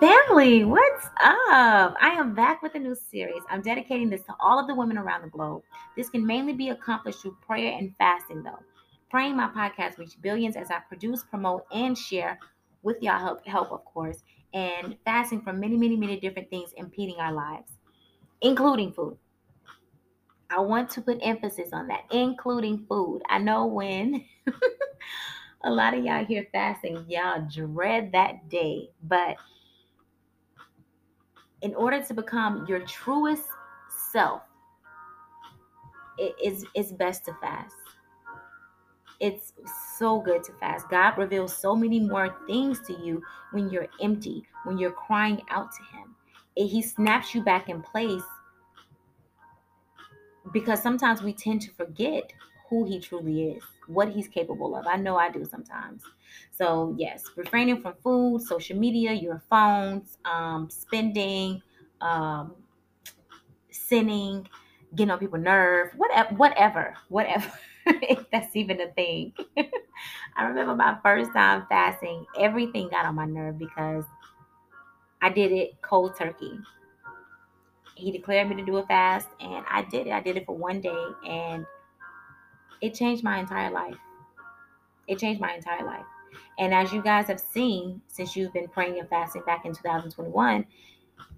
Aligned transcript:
Family, 0.00 0.62
what's 0.62 1.06
up? 1.06 1.96
I 2.00 2.14
am 2.16 2.32
back 2.32 2.62
with 2.62 2.76
a 2.76 2.78
new 2.78 2.94
series. 2.94 3.42
I'm 3.50 3.62
dedicating 3.62 4.08
this 4.08 4.22
to 4.26 4.34
all 4.38 4.56
of 4.56 4.68
the 4.68 4.74
women 4.76 4.96
around 4.96 5.22
the 5.22 5.28
globe. 5.28 5.64
This 5.96 6.08
can 6.08 6.24
mainly 6.24 6.52
be 6.52 6.68
accomplished 6.68 7.22
through 7.22 7.36
prayer 7.44 7.76
and 7.76 7.92
fasting, 7.98 8.44
though. 8.44 8.60
Praying 9.10 9.36
my 9.36 9.48
podcast 9.48 9.98
reach 9.98 10.12
billions 10.22 10.54
as 10.54 10.70
I 10.70 10.78
produce, 10.86 11.24
promote, 11.24 11.64
and 11.72 11.98
share 11.98 12.38
with 12.84 13.02
y'all 13.02 13.18
help, 13.18 13.44
help 13.44 13.72
of 13.72 13.84
course, 13.86 14.22
and 14.54 14.96
fasting 15.04 15.42
from 15.42 15.58
many, 15.58 15.76
many, 15.76 15.96
many 15.96 16.20
different 16.20 16.48
things 16.48 16.72
impeding 16.76 17.16
our 17.16 17.32
lives, 17.32 17.72
including 18.40 18.92
food. 18.92 19.18
I 20.48 20.60
want 20.60 20.90
to 20.90 21.00
put 21.00 21.18
emphasis 21.22 21.70
on 21.72 21.88
that, 21.88 22.04
including 22.12 22.86
food. 22.88 23.22
I 23.28 23.38
know 23.38 23.66
when 23.66 24.24
a 25.64 25.70
lot 25.70 25.94
of 25.94 26.04
y'all 26.04 26.24
hear 26.24 26.46
fasting, 26.52 27.04
y'all 27.08 27.44
dread 27.50 28.12
that 28.12 28.48
day, 28.48 28.90
but 29.02 29.38
in 31.62 31.74
order 31.74 32.02
to 32.02 32.14
become 32.14 32.66
your 32.68 32.80
truest 32.80 33.48
self, 34.12 34.42
it 36.18 36.34
is 36.42 36.64
it's 36.74 36.92
best 36.92 37.24
to 37.26 37.34
fast. 37.40 37.74
It's 39.20 39.52
so 39.98 40.20
good 40.20 40.44
to 40.44 40.52
fast. 40.60 40.88
God 40.88 41.18
reveals 41.18 41.56
so 41.56 41.74
many 41.74 41.98
more 41.98 42.36
things 42.46 42.80
to 42.86 42.92
you 42.92 43.22
when 43.50 43.68
you're 43.68 43.88
empty, 44.00 44.44
when 44.64 44.78
you're 44.78 44.92
crying 44.92 45.42
out 45.50 45.70
to 45.72 45.96
Him. 45.96 46.14
He 46.54 46.82
snaps 46.82 47.34
you 47.34 47.42
back 47.42 47.68
in 47.68 47.82
place 47.82 48.22
because 50.52 50.82
sometimes 50.82 51.22
we 51.22 51.32
tend 51.32 51.62
to 51.62 51.72
forget 51.72 52.32
who 52.68 52.84
He 52.86 53.00
truly 53.00 53.44
is, 53.52 53.62
what 53.86 54.08
He's 54.08 54.28
capable 54.28 54.76
of. 54.76 54.86
I 54.86 54.96
know 54.96 55.16
I 55.16 55.30
do 55.30 55.44
sometimes. 55.44 56.02
So, 56.52 56.94
yes, 56.98 57.24
refraining 57.36 57.80
from 57.80 57.94
food, 58.02 58.42
social 58.42 58.78
media, 58.78 59.12
your 59.12 59.42
phones, 59.48 60.18
um, 60.24 60.68
spending, 60.70 61.62
um, 62.00 62.54
sinning, 63.70 64.48
getting 64.94 65.10
on 65.10 65.18
people's 65.18 65.42
nerve, 65.42 65.92
whatever, 65.96 66.34
whatever, 66.34 66.94
whatever. 67.08 67.50
if 67.86 68.30
that's 68.30 68.54
even 68.56 68.80
a 68.80 68.88
thing. 68.92 69.32
I 70.36 70.44
remember 70.44 70.74
my 70.74 70.98
first 71.02 71.32
time 71.32 71.66
fasting, 71.68 72.26
everything 72.38 72.88
got 72.90 73.06
on 73.06 73.14
my 73.14 73.24
nerve 73.24 73.58
because 73.58 74.04
I 75.20 75.30
did 75.30 75.52
it 75.52 75.80
cold 75.82 76.16
turkey. 76.16 76.58
He 77.96 78.12
declared 78.12 78.48
me 78.48 78.56
to 78.56 78.64
do 78.64 78.76
a 78.76 78.86
fast, 78.86 79.28
and 79.40 79.64
I 79.68 79.82
did 79.82 80.06
it. 80.06 80.12
I 80.12 80.20
did 80.20 80.36
it 80.36 80.46
for 80.46 80.56
one 80.56 80.80
day, 80.80 81.04
and 81.26 81.66
it 82.80 82.94
changed 82.94 83.24
my 83.24 83.38
entire 83.38 83.70
life. 83.70 83.96
It 85.06 85.18
changed 85.18 85.40
my 85.40 85.54
entire 85.54 85.84
life. 85.84 86.04
And 86.58 86.74
as 86.74 86.92
you 86.92 87.02
guys 87.02 87.26
have 87.26 87.40
seen, 87.40 88.00
since 88.08 88.36
you've 88.36 88.52
been 88.52 88.68
praying 88.68 88.98
and 88.98 89.08
fasting 89.08 89.42
back 89.46 89.64
in 89.64 89.72
2021, 89.72 90.66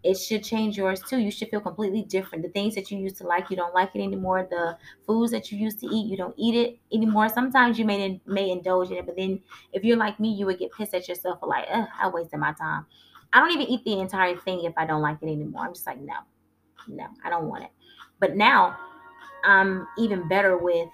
it 0.03 0.15
should 0.15 0.43
change 0.43 0.77
yours 0.77 1.03
too. 1.03 1.19
You 1.19 1.31
should 1.31 1.49
feel 1.51 1.61
completely 1.61 2.03
different. 2.03 2.43
The 2.43 2.51
things 2.51 2.75
that 2.75 2.91
you 2.91 2.99
used 2.99 3.17
to 3.19 3.27
like, 3.27 3.51
you 3.51 3.57
don't 3.57 3.75
like 3.75 3.95
it 3.95 4.03
anymore. 4.03 4.47
The 4.51 4.77
foods 5.07 5.31
that 5.33 5.53
you 5.53 5.59
used 5.59 5.79
to 5.81 5.87
eat, 5.87 6.07
you 6.07 6.17
don't 6.17 6.35
eat 6.39 6.55
it 6.55 6.79
anymore. 6.95 7.29
Sometimes 7.29 7.79
you 7.79 7.85
may 7.85 8.21
may 8.27 8.51
indulge 8.51 8.91
in 8.91 8.97
it, 8.97 9.07
but 9.07 9.17
then 9.17 9.41
if 9.73 9.85
you're 9.85 9.97
like 9.97 10.19
me, 10.19 10.33
you 10.33 10.47
would 10.47 10.59
get 10.59 10.73
pissed 10.73 10.95
at 10.95 11.07
yourself 11.09 11.41
for 11.41 11.49
like, 11.49 11.67
Ugh, 11.71 11.87
I 12.01 12.09
wasted 12.09 12.41
my 12.41 12.53
time. 12.53 12.87
I 13.33 13.41
don't 13.41 13.53
even 13.53 13.67
eat 13.67 13.85
the 13.85 14.01
entire 14.01 14.37
thing 14.37 14.65
if 14.65 14.73
I 14.77 14.87
don't 14.87 15.03
like 15.03 15.19
it 15.23 15.27
anymore. 15.27 15.65
I'm 15.65 15.75
just 15.75 15.87
like, 15.87 16.01
no, 16.01 16.15
no, 16.89 17.07
I 17.25 17.31
don't 17.31 17.49
want 17.49 17.65
it. 17.65 17.71
But 18.19 18.37
now 18.37 18.77
I'm 19.45 19.87
even 19.99 20.27
better 20.29 20.57
with 20.57 20.89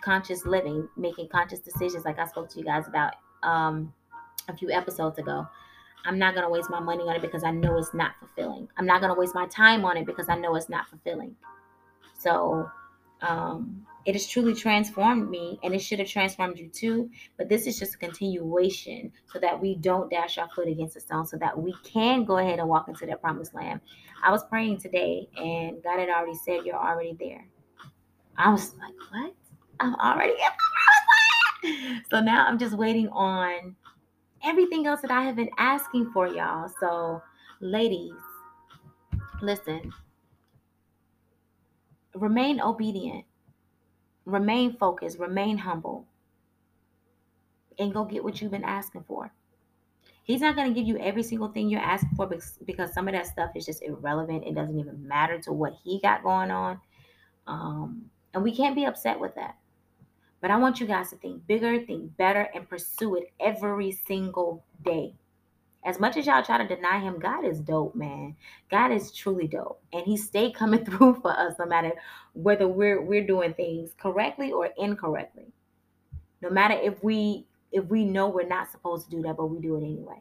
conscious 0.00 0.44
living, 0.44 0.88
making 0.96 1.28
conscious 1.28 1.60
decisions, 1.60 2.04
like 2.04 2.18
I 2.18 2.26
spoke 2.26 2.48
to 2.50 2.58
you 2.58 2.64
guys 2.64 2.86
about 2.88 3.14
um, 3.42 3.92
a 4.48 4.56
few 4.56 4.70
episodes 4.70 5.18
ago. 5.18 5.46
I'm 6.04 6.18
not 6.18 6.34
going 6.34 6.46
to 6.46 6.50
waste 6.50 6.70
my 6.70 6.80
money 6.80 7.02
on 7.02 7.16
it 7.16 7.22
because 7.22 7.44
I 7.44 7.50
know 7.50 7.76
it's 7.76 7.92
not 7.92 8.12
fulfilling. 8.18 8.68
I'm 8.76 8.86
not 8.86 9.00
going 9.00 9.12
to 9.12 9.18
waste 9.18 9.34
my 9.34 9.46
time 9.46 9.84
on 9.84 9.96
it 9.96 10.06
because 10.06 10.28
I 10.28 10.36
know 10.36 10.54
it's 10.56 10.68
not 10.68 10.88
fulfilling. 10.88 11.34
So, 12.18 12.68
um, 13.20 13.86
it 14.08 14.14
has 14.14 14.26
truly 14.26 14.54
transformed 14.54 15.28
me 15.28 15.58
and 15.62 15.74
it 15.74 15.80
should 15.80 15.98
have 15.98 16.08
transformed 16.08 16.58
you 16.58 16.68
too. 16.68 17.10
But 17.36 17.50
this 17.50 17.66
is 17.66 17.78
just 17.78 17.96
a 17.96 17.98
continuation 17.98 19.12
so 19.30 19.38
that 19.38 19.60
we 19.60 19.74
don't 19.74 20.10
dash 20.10 20.38
our 20.38 20.48
foot 20.48 20.66
against 20.66 20.94
the 20.94 21.00
stone, 21.00 21.26
so 21.26 21.36
that 21.36 21.58
we 21.58 21.74
can 21.84 22.24
go 22.24 22.38
ahead 22.38 22.58
and 22.58 22.68
walk 22.68 22.88
into 22.88 23.04
that 23.04 23.20
promised 23.20 23.54
land. 23.54 23.80
I 24.22 24.30
was 24.30 24.44
praying 24.44 24.78
today 24.78 25.28
and 25.36 25.82
God 25.82 25.98
had 25.98 26.08
already 26.08 26.36
said, 26.36 26.64
You're 26.64 26.76
already 26.76 27.16
there. 27.20 27.44
I 28.38 28.50
was 28.50 28.74
like, 28.76 28.94
What? 29.10 29.34
I'm 29.80 29.94
already 29.96 30.32
in 30.32 30.38
the 31.64 31.68
land. 31.70 32.04
So 32.10 32.20
now 32.20 32.46
I'm 32.46 32.58
just 32.58 32.76
waiting 32.76 33.08
on 33.08 33.76
everything 34.44 34.86
else 34.86 35.00
that 35.02 35.10
I 35.10 35.22
have 35.22 35.36
been 35.36 35.50
asking 35.58 36.10
for 36.12 36.26
y'all. 36.26 36.70
So, 36.80 37.22
ladies, 37.60 38.12
listen. 39.42 39.92
Remain 42.14 42.60
obedient. 42.60 43.24
Remain 44.24 44.76
focused. 44.76 45.18
Remain 45.18 45.58
humble. 45.58 46.06
And 47.78 47.92
go 47.92 48.04
get 48.04 48.24
what 48.24 48.40
you've 48.40 48.50
been 48.50 48.64
asking 48.64 49.04
for. 49.06 49.32
He's 50.24 50.40
not 50.40 50.56
going 50.56 50.68
to 50.68 50.78
give 50.78 50.86
you 50.86 50.98
every 50.98 51.22
single 51.22 51.48
thing 51.48 51.70
you're 51.70 51.80
asking 51.80 52.10
for 52.16 52.28
because 52.66 52.92
some 52.92 53.08
of 53.08 53.14
that 53.14 53.26
stuff 53.26 53.50
is 53.54 53.64
just 53.64 53.82
irrelevant. 53.82 54.44
It 54.46 54.54
doesn't 54.54 54.78
even 54.78 55.06
matter 55.06 55.38
to 55.40 55.52
what 55.52 55.74
he 55.82 56.00
got 56.00 56.22
going 56.22 56.50
on. 56.50 56.80
Um, 57.46 58.10
and 58.34 58.42
we 58.42 58.54
can't 58.54 58.74
be 58.74 58.84
upset 58.84 59.18
with 59.18 59.34
that. 59.36 59.56
But 60.40 60.50
I 60.50 60.56
want 60.56 60.78
you 60.80 60.86
guys 60.86 61.10
to 61.10 61.16
think 61.16 61.46
bigger, 61.46 61.80
think 61.84 62.16
better, 62.16 62.48
and 62.54 62.68
pursue 62.68 63.16
it 63.16 63.32
every 63.40 63.92
single 63.92 64.64
day. 64.84 65.14
As 65.84 65.98
much 65.98 66.16
as 66.16 66.26
y'all 66.26 66.42
try 66.42 66.58
to 66.58 66.76
deny 66.76 67.00
him, 67.00 67.18
God 67.18 67.44
is 67.44 67.60
dope, 67.60 67.94
man. 67.94 68.36
God 68.70 68.92
is 68.92 69.12
truly 69.12 69.46
dope. 69.46 69.80
And 69.92 70.04
he 70.04 70.16
stayed 70.16 70.54
coming 70.54 70.84
through 70.84 71.20
for 71.22 71.32
us 71.32 71.54
no 71.58 71.66
matter 71.66 71.92
whether 72.34 72.68
we're 72.68 73.00
we're 73.00 73.26
doing 73.26 73.54
things 73.54 73.94
correctly 73.98 74.52
or 74.52 74.70
incorrectly. 74.76 75.46
No 76.40 76.50
matter 76.50 76.74
if 76.74 77.02
we 77.02 77.46
if 77.72 77.84
we 77.86 78.04
know 78.04 78.28
we're 78.28 78.46
not 78.46 78.70
supposed 78.70 79.10
to 79.10 79.10
do 79.10 79.22
that, 79.22 79.36
but 79.36 79.46
we 79.46 79.60
do 79.60 79.76
it 79.76 79.84
anyway. 79.84 80.20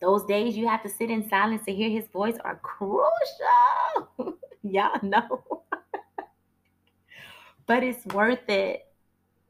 Those 0.00 0.24
days 0.24 0.56
you 0.56 0.66
have 0.66 0.82
to 0.82 0.88
sit 0.88 1.10
in 1.10 1.28
silence 1.28 1.64
to 1.66 1.74
hear 1.74 1.90
his 1.90 2.08
voice 2.08 2.36
are 2.44 2.56
crucial. 2.56 4.38
y'all 4.62 4.98
know 5.02 5.62
but 7.70 7.84
it's 7.84 8.04
worth 8.06 8.48
it. 8.48 8.84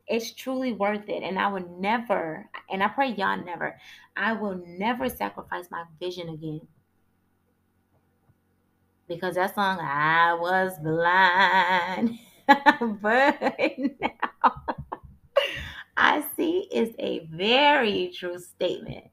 It's 0.06 0.34
truly 0.34 0.75
worth 0.75 1.08
it. 1.08 1.22
And 1.22 1.38
I 1.38 1.48
will 1.48 1.66
never, 1.81 2.50
and 2.70 2.82
I 2.82 2.88
pray 2.88 3.14
y'all 3.14 3.42
never, 3.42 3.81
I 4.14 4.34
will 4.34 4.62
never 4.66 5.08
sacrifice 5.08 5.70
my 5.70 5.84
vision 5.98 6.28
again. 6.28 6.60
Because 9.09 9.36
that 9.36 9.54
song, 9.54 9.78
I 9.80 10.34
was 10.34 10.78
blind, 10.82 12.19
but 13.00 13.41
now 13.98 14.53
I 15.97 16.22
see 16.36 16.69
is 16.70 16.94
a 16.98 17.26
very 17.32 18.12
true 18.14 18.38
statement. 18.38 19.04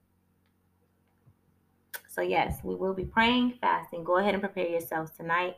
So, 2.10 2.20
yes, 2.20 2.60
we 2.62 2.76
will 2.76 2.94
be 2.94 3.06
praying, 3.06 3.54
fasting. 3.62 4.04
Go 4.04 4.18
ahead 4.18 4.34
and 4.34 4.44
prepare 4.44 4.68
yourselves 4.68 5.12
tonight. 5.12 5.56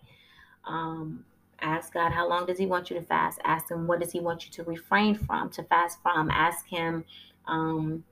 Um, 0.66 1.26
Ask 1.62 1.94
God 1.94 2.12
how 2.12 2.28
long 2.28 2.46
does 2.46 2.58
He 2.58 2.66
want 2.66 2.90
you 2.90 3.00
to 3.00 3.06
fast. 3.06 3.40
Ask 3.44 3.72
Him 3.72 3.88
what 3.88 4.00
does 4.00 4.12
He 4.12 4.20
want 4.20 4.46
you 4.46 4.52
to 4.52 4.64
refrain 4.64 5.16
from, 5.16 5.50
to 5.52 5.64
fast 5.64 6.02
from. 6.02 6.30
Ask 6.32 6.68
Him 6.68 7.06
um, 7.48 8.04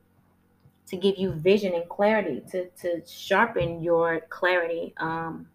to 0.87 0.97
give 0.97 1.17
you 1.17 1.31
vision 1.31 1.73
and 1.73 1.87
clarity, 1.89 2.41
to 2.51 2.69
to 2.81 3.01
sharpen 3.05 3.81
your 3.81 4.21
clarity, 4.29 4.93
um, 4.97 5.47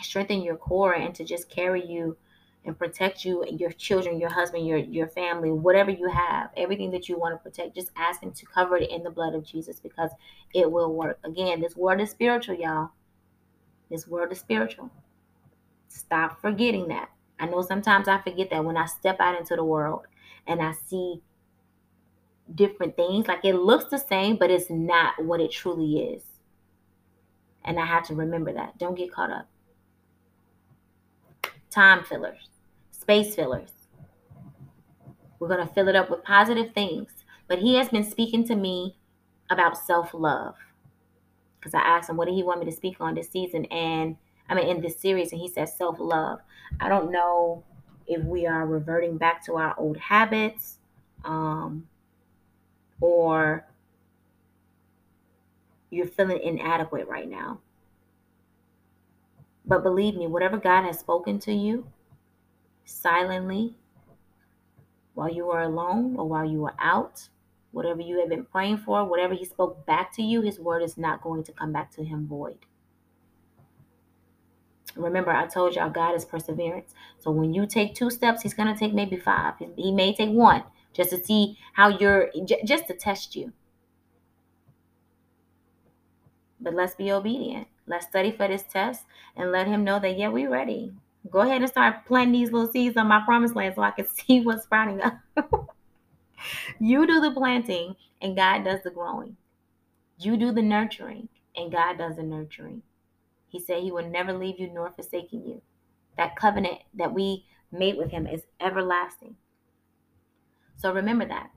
strengthen 0.00 0.42
your 0.42 0.56
core, 0.56 0.94
and 0.94 1.14
to 1.14 1.24
just 1.24 1.48
carry 1.48 1.84
you 1.84 2.16
and 2.64 2.76
protect 2.76 3.24
you 3.24 3.42
and 3.44 3.60
your 3.60 3.70
children, 3.70 4.18
your 4.18 4.30
husband, 4.30 4.66
your 4.66 4.78
your 4.78 5.08
family, 5.08 5.50
whatever 5.50 5.90
you 5.90 6.08
have, 6.08 6.50
everything 6.56 6.90
that 6.90 7.08
you 7.08 7.18
want 7.18 7.34
to 7.34 7.42
protect. 7.42 7.74
Just 7.74 7.90
ask 7.96 8.22
Him 8.22 8.32
to 8.32 8.46
cover 8.46 8.76
it 8.76 8.90
in 8.90 9.02
the 9.02 9.10
blood 9.10 9.34
of 9.34 9.44
Jesus 9.44 9.80
because 9.80 10.10
it 10.52 10.70
will 10.70 10.92
work. 10.92 11.18
Again, 11.24 11.60
this 11.60 11.76
word 11.76 12.00
is 12.00 12.10
spiritual, 12.10 12.56
y'all. 12.56 12.90
This 13.90 14.06
word 14.06 14.32
is 14.32 14.40
spiritual. 14.40 14.90
Stop 15.96 16.40
forgetting 16.42 16.88
that. 16.88 17.08
I 17.40 17.46
know 17.46 17.62
sometimes 17.62 18.06
I 18.06 18.20
forget 18.20 18.50
that 18.50 18.64
when 18.64 18.76
I 18.76 18.84
step 18.86 19.18
out 19.18 19.38
into 19.38 19.56
the 19.56 19.64
world 19.64 20.06
and 20.46 20.60
I 20.60 20.72
see 20.72 21.22
different 22.54 22.96
things, 22.96 23.26
like 23.26 23.44
it 23.44 23.54
looks 23.54 23.86
the 23.86 23.98
same, 23.98 24.36
but 24.36 24.50
it's 24.50 24.70
not 24.70 25.24
what 25.24 25.40
it 25.40 25.50
truly 25.52 25.98
is. 25.98 26.22
And 27.64 27.80
I 27.80 27.86
have 27.86 28.06
to 28.08 28.14
remember 28.14 28.52
that. 28.52 28.78
Don't 28.78 28.96
get 28.96 29.10
caught 29.10 29.30
up. 29.30 29.48
Time 31.70 32.04
fillers, 32.04 32.48
space 32.90 33.34
fillers. 33.34 33.72
We're 35.38 35.48
going 35.48 35.66
to 35.66 35.74
fill 35.74 35.88
it 35.88 35.96
up 35.96 36.10
with 36.10 36.24
positive 36.24 36.72
things. 36.74 37.10
But 37.48 37.58
he 37.58 37.76
has 37.76 37.88
been 37.88 38.04
speaking 38.04 38.46
to 38.48 38.54
me 38.56 38.96
about 39.50 39.78
self 39.78 40.12
love. 40.12 40.54
Because 41.58 41.74
I 41.74 41.80
asked 41.80 42.10
him, 42.10 42.16
what 42.16 42.26
did 42.26 42.34
he 42.34 42.42
want 42.42 42.60
me 42.60 42.66
to 42.66 42.76
speak 42.76 42.96
on 43.00 43.14
this 43.14 43.30
season? 43.30 43.64
And 43.66 44.16
I 44.48 44.54
mean, 44.54 44.68
in 44.68 44.80
this 44.80 44.98
series, 44.98 45.32
and 45.32 45.40
he 45.40 45.48
says 45.48 45.76
self 45.76 45.98
love. 45.98 46.40
I 46.80 46.88
don't 46.88 47.10
know 47.10 47.64
if 48.06 48.22
we 48.22 48.46
are 48.46 48.66
reverting 48.66 49.16
back 49.18 49.44
to 49.46 49.56
our 49.56 49.74
old 49.78 49.96
habits 49.96 50.78
um, 51.24 51.88
or 53.00 53.66
you're 55.90 56.06
feeling 56.06 56.40
inadequate 56.42 57.08
right 57.08 57.28
now. 57.28 57.60
But 59.64 59.82
believe 59.82 60.14
me, 60.14 60.26
whatever 60.26 60.56
God 60.58 60.84
has 60.84 60.98
spoken 60.98 61.38
to 61.40 61.52
you 61.52 61.86
silently 62.84 63.74
while 65.14 65.32
you 65.32 65.50
are 65.50 65.62
alone 65.62 66.14
or 66.16 66.28
while 66.28 66.44
you 66.44 66.64
are 66.66 66.76
out, 66.78 67.28
whatever 67.72 68.00
you 68.00 68.20
have 68.20 68.28
been 68.28 68.44
praying 68.44 68.78
for, 68.78 69.04
whatever 69.04 69.34
He 69.34 69.44
spoke 69.44 69.84
back 69.84 70.12
to 70.14 70.22
you, 70.22 70.42
His 70.42 70.60
word 70.60 70.82
is 70.82 70.96
not 70.96 71.22
going 71.22 71.42
to 71.44 71.52
come 71.52 71.72
back 71.72 71.90
to 71.92 72.04
Him 72.04 72.26
void. 72.28 72.58
Remember, 74.96 75.30
I 75.30 75.46
told 75.46 75.74
y'all 75.74 75.90
God 75.90 76.14
is 76.14 76.24
perseverance. 76.24 76.94
So 77.18 77.30
when 77.30 77.52
you 77.52 77.66
take 77.66 77.94
two 77.94 78.10
steps, 78.10 78.42
He's 78.42 78.54
going 78.54 78.72
to 78.72 78.78
take 78.78 78.94
maybe 78.94 79.16
five. 79.16 79.54
He 79.76 79.92
may 79.92 80.14
take 80.14 80.30
one 80.30 80.64
just 80.92 81.10
to 81.10 81.22
see 81.22 81.58
how 81.74 81.88
you're, 81.88 82.30
just 82.64 82.88
to 82.88 82.94
test 82.94 83.36
you. 83.36 83.52
But 86.60 86.74
let's 86.74 86.94
be 86.94 87.12
obedient. 87.12 87.68
Let's 87.86 88.06
study 88.06 88.32
for 88.32 88.48
this 88.48 88.64
test 88.64 89.04
and 89.36 89.52
let 89.52 89.68
him 89.68 89.84
know 89.84 90.00
that, 90.00 90.18
yeah, 90.18 90.28
we're 90.28 90.50
ready. 90.50 90.92
Go 91.30 91.40
ahead 91.40 91.60
and 91.60 91.70
start 91.70 92.06
planting 92.06 92.32
these 92.32 92.50
little 92.50 92.70
seeds 92.70 92.96
on 92.96 93.08
my 93.08 93.22
promised 93.24 93.54
land 93.54 93.74
so 93.74 93.82
I 93.82 93.90
can 93.90 94.06
see 94.12 94.40
what's 94.40 94.64
sprouting 94.64 95.00
up. 95.00 95.18
you 96.80 97.06
do 97.06 97.20
the 97.20 97.30
planting 97.32 97.96
and 98.20 98.36
God 98.36 98.64
does 98.64 98.80
the 98.82 98.90
growing. 98.90 99.36
You 100.18 100.36
do 100.36 100.50
the 100.50 100.62
nurturing 100.62 101.28
and 101.54 101.70
God 101.70 101.98
does 101.98 102.16
the 102.16 102.22
nurturing. 102.22 102.82
He 103.48 103.60
said 103.60 103.82
he 103.82 103.92
will 103.92 104.08
never 104.08 104.32
leave 104.32 104.58
you 104.58 104.70
nor 104.72 104.90
forsaking 104.90 105.46
you. 105.46 105.62
That 106.16 106.36
covenant 106.36 106.80
that 106.94 107.12
we 107.14 107.46
made 107.70 107.96
with 107.96 108.10
him 108.10 108.26
is 108.26 108.42
everlasting. 108.60 109.36
So 110.76 110.92
remember 110.92 111.26
that. 111.26 111.50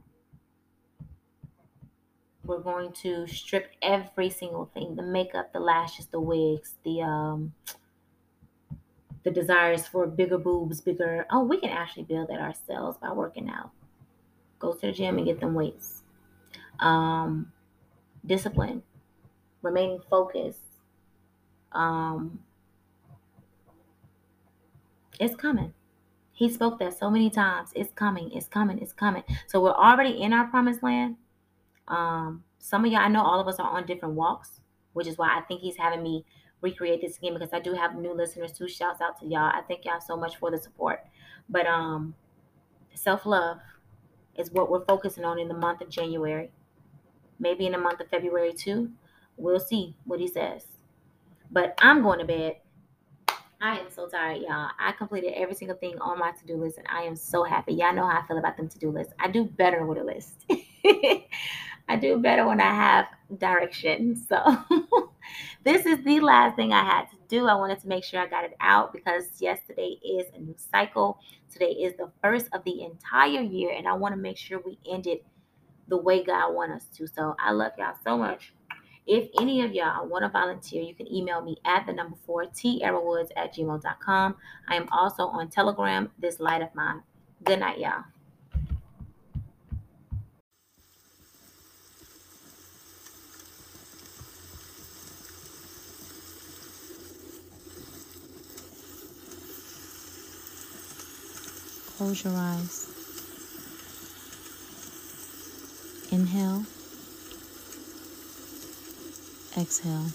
We're 2.44 2.59
going 2.62 2.94
to 3.03 3.27
strip 3.27 3.71
every 3.81 4.30
single 4.30 4.65
thing 4.65 4.95
the 4.95 5.03
makeup 5.03 5.53
the 5.53 5.59
lashes 5.59 6.07
the 6.07 6.19
wigs 6.19 6.75
the 6.83 7.01
um 7.01 7.53
the 9.24 9.31
desires 9.31 9.85
for 9.88 10.07
bigger 10.07 10.38
boobs 10.38 10.81
bigger 10.81 11.25
oh 11.30 11.44
we 11.44 11.59
can 11.59 11.69
actually 11.69 12.03
build 12.03 12.30
that 12.30 12.39
ourselves 12.39 12.97
by 12.97 13.12
working 13.12 13.50
out. 13.50 13.71
Go 14.57 14.74
to 14.74 14.88
the 14.88 14.92
gym 14.92 15.18
and 15.18 15.27
get 15.27 15.39
them 15.39 15.53
weights. 15.53 16.03
Um 16.80 17.51
discipline. 18.25 18.83
Remaining 19.62 20.01
focused 20.09 20.62
um 21.71 22.39
it's 25.19 25.36
coming 25.36 25.74
he 26.31 26.50
spoke 26.50 26.80
that 26.80 26.98
so 26.98 27.10
many 27.10 27.30
times 27.30 27.71
it's 27.75 27.92
coming 27.94 28.31
it's 28.31 28.48
coming 28.48 28.80
it's 28.80 28.94
coming 28.94 29.24
so 29.48 29.62
we're 29.62 29.71
already 29.71 30.21
in 30.21 30.33
our 30.33 30.48
promised 30.48 30.81
land 30.81 31.16
um, 31.89 32.44
some 32.60 32.86
of 32.86 32.92
y'all, 32.92 33.01
I 33.01 33.07
know 33.07 33.24
all 33.24 33.39
of 33.39 33.48
us 33.48 33.60
are 33.60 33.69
on 33.69 33.86
different 33.86 34.16
walks, 34.16 34.62
which 34.94 35.07
is 35.07 35.18
why 35.18 35.36
I 35.36 35.42
think 35.42 35.62
he's 35.62 35.77
having 35.77 36.04
me 36.04 36.25
recreate 36.62 37.01
this 37.01 37.18
again 37.18 37.33
because 37.33 37.54
I 37.54 37.60
do 37.60 37.74
have 37.74 37.95
new 37.95 38.13
listeners 38.13 38.51
too. 38.51 38.68
Shouts 38.68 39.01
out 39.01 39.19
to 39.19 39.25
y'all. 39.25 39.51
I 39.54 39.62
thank 39.68 39.86
y'all 39.86 40.00
so 40.00 40.16
much 40.16 40.38
for 40.38 40.51
the 40.51 40.57
support. 40.57 41.06
But 41.50 41.66
um, 41.66 42.13
self 42.94 43.25
love 43.25 43.60
is 44.38 44.51
what 44.51 44.69
we're 44.69 44.86
focusing 44.86 45.25
on 45.25 45.39
in 45.39 45.48
the 45.48 45.54
month 45.54 45.81
of 45.81 45.89
January. 45.89 46.51
Maybe 47.39 47.66
in 47.66 47.71
the 47.71 47.77
month 47.77 48.01
of 48.01 48.10
February 48.10 48.54
too. 48.54 48.92
We'll 49.38 49.60
see 49.60 49.95
what 50.04 50.19
he 50.19 50.27
says. 50.27 50.66
But 51.51 51.78
I'm 51.81 52.04
going 52.04 52.19
to 52.19 52.25
bed. 52.25 52.57
I 53.62 53.78
am 53.78 53.90
so 53.90 54.07
tired, 54.07 54.42
y'all. 54.42 54.69
I 54.80 54.94
completed 54.94 55.34
every 55.36 55.54
single 55.54 55.75
thing 55.75 56.00
on 56.00 56.18
my 56.18 56.31
to 56.31 56.46
do 56.46 56.56
list, 56.56 56.78
and 56.78 56.88
I 56.90 57.01
am 57.01 57.16
so 57.16 57.44
happy. 57.44 57.74
Y'all 57.74 57.94
know 57.94 58.07
how 58.07 58.19
I 58.19 58.25
feel 58.25 58.38
about 58.38 58.56
them 58.56 58.69
to 58.69 58.80
do 58.80 58.90
lists. 58.90 59.13
I 59.19 59.28
do 59.28 59.44
better 59.44 59.86
with 59.86 59.98
a 59.98 60.04
list. 60.04 60.46
I 61.90 61.96
do 61.96 62.19
better 62.19 62.48
when 62.48 62.62
I 62.62 62.74
have 62.74 63.07
direction. 63.38 64.16
So 64.16 64.57
this 65.63 65.86
is 65.86 66.04
the 66.06 66.19
last 66.22 66.56
thing 66.56 66.72
I 66.72 66.84
had 66.86 67.10
to 67.10 67.18
do. 67.28 67.48
I 67.48 67.56
wanted 67.56 67.80
to 67.81 67.88
make 67.88 68.04
sure 68.04 68.22
I 68.22 68.28
got 68.28 68.45
it 68.45 68.56
out 68.62 68.94
because 68.94 69.25
yesterday 69.42 69.98
is 70.06 70.28
a 70.36 70.40
new 70.40 70.56
cycle. 70.72 71.19
Today 71.52 71.72
is 71.72 71.98
the 71.98 72.12
first 72.22 72.48
of 72.54 72.63
the 72.63 72.84
entire 72.84 73.42
year, 73.42 73.74
and 73.75 73.88
I 73.88 73.94
want 73.94 74.13
to 74.13 74.22
make 74.22 74.38
sure 74.38 74.62
we 74.63 74.78
end 74.90 75.07
it 75.07 75.25
the 75.90 75.98
way 75.98 76.24
God 76.24 76.54
wants 76.54 76.86
us 76.86 76.98
to. 76.98 77.07
So 77.07 77.36
I 77.40 77.52
love 77.52 77.72
y'all 77.78 77.95
so 78.06 78.18
much. 78.18 78.54
If 79.11 79.27
any 79.41 79.63
of 79.63 79.73
y'all 79.73 80.07
want 80.07 80.21
to 80.21 80.29
volunteer, 80.29 80.83
you 80.83 80.94
can 80.94 81.11
email 81.11 81.41
me 81.41 81.57
at 81.65 81.88
the 81.88 81.94
number 81.94 82.15
four, 82.27 82.45
tarrowwoods 82.45 83.29
at 83.35 83.56
gmail.com. 83.56 84.35
I 84.67 84.75
am 84.75 84.88
also 84.91 85.23
on 85.23 85.50
Telegram, 85.50 86.11
this 86.19 86.39
light 86.39 86.61
of 86.61 86.75
mine. 86.75 87.01
Good 87.44 87.59
night, 87.59 87.79
y'all. 87.79 88.03
Close 101.97 102.23
your 102.23 102.33
eyes. 102.35 102.85
Inhale. 106.11 106.63
Exhale. 109.57 110.06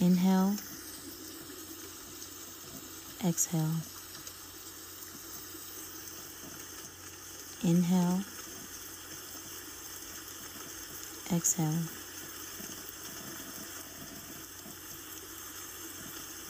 Inhale. 0.00 0.56
Exhale. 3.24 3.76
Inhale. 7.62 8.24
Exhale. 11.30 11.78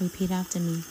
Repeat 0.00 0.30
after 0.30 0.60
me. 0.60 0.82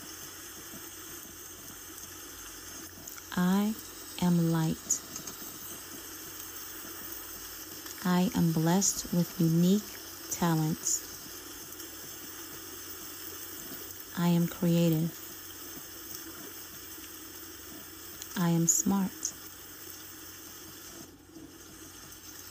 I 3.35 3.73
am 4.21 4.51
light. 4.51 5.12
I 8.05 8.29
am 8.35 8.51
blessed 8.51 9.13
with 9.13 9.33
unique 9.39 9.81
talents. 10.29 11.09
I 14.17 14.27
am 14.27 14.47
creative. 14.47 15.17
I 18.37 18.49
am 18.49 18.67
smart. 18.67 19.33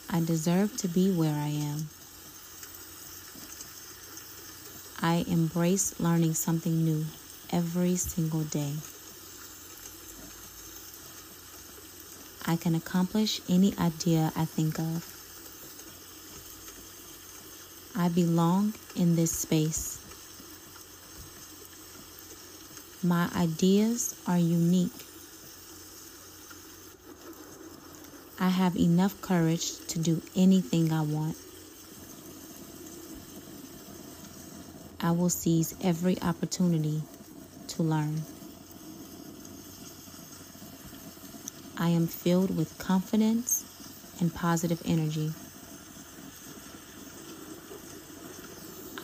I 0.09 0.21
deserve 0.21 0.75
to 0.77 0.87
be 0.87 1.11
where 1.11 1.35
I 1.35 1.49
am. 1.49 1.89
I 5.03 5.23
embrace 5.27 5.99
learning 5.99 6.33
something 6.33 6.83
new 6.83 7.05
every 7.51 7.95
single 7.95 8.41
day. 8.41 8.73
I 12.43 12.55
can 12.55 12.73
accomplish 12.73 13.39
any 13.47 13.77
idea 13.77 14.33
I 14.35 14.45
think 14.45 14.79
of. 14.79 15.22
I 18.03 18.09
belong 18.09 18.73
in 18.97 19.15
this 19.15 19.31
space. 19.31 19.97
My 23.01 23.29
ideas 23.33 24.13
are 24.27 24.37
unique. 24.37 24.91
I 28.41 28.49
have 28.49 28.75
enough 28.75 29.21
courage 29.21 29.77
to 29.87 29.99
do 29.99 30.21
anything 30.35 30.91
I 30.91 31.03
want. 31.03 31.37
I 34.99 35.11
will 35.11 35.29
seize 35.29 35.73
every 35.81 36.21
opportunity 36.21 37.03
to 37.69 37.83
learn. 37.83 38.23
I 41.77 41.87
am 41.87 42.07
filled 42.07 42.57
with 42.57 42.77
confidence 42.77 43.63
and 44.19 44.35
positive 44.35 44.81
energy. 44.83 45.31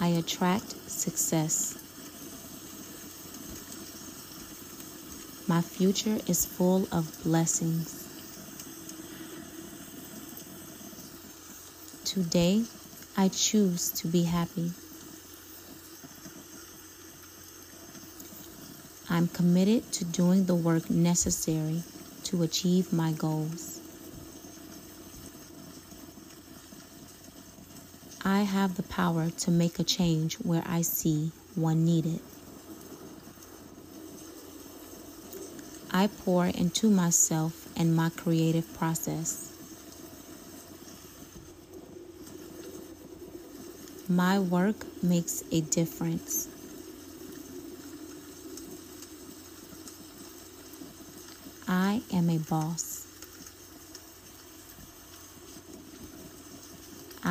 I 0.01 0.07
attract 0.07 0.89
success. 0.89 1.75
My 5.47 5.61
future 5.61 6.19
is 6.25 6.45
full 6.45 6.87
of 6.91 7.21
blessings. 7.23 8.05
Today, 12.05 12.63
I 13.17 13.27
choose 13.27 13.91
to 13.93 14.07
be 14.07 14.23
happy. 14.23 14.71
I'm 19.09 19.27
committed 19.27 19.91
to 19.93 20.05
doing 20.05 20.45
the 20.45 20.55
work 20.55 20.89
necessary 20.89 21.83
to 22.25 22.43
achieve 22.43 22.93
my 22.93 23.11
goals. 23.11 23.78
I 28.31 28.41
have 28.43 28.75
the 28.75 28.83
power 28.83 29.31
to 29.31 29.49
make 29.49 29.79
a 29.79 29.83
change 29.83 30.35
where 30.35 30.61
I 30.63 30.81
see 30.83 31.31
one 31.55 31.83
needed. 31.83 32.19
I 35.89 36.05
pour 36.05 36.45
into 36.45 36.91
myself 36.91 37.67
and 37.75 37.95
my 37.95 38.09
creative 38.09 38.71
process. 38.77 39.51
My 44.07 44.37
work 44.37 44.85
makes 45.01 45.43
a 45.51 45.61
difference. 45.61 46.47
I 51.67 52.03
am 52.13 52.29
a 52.29 52.37
boss. 52.37 52.88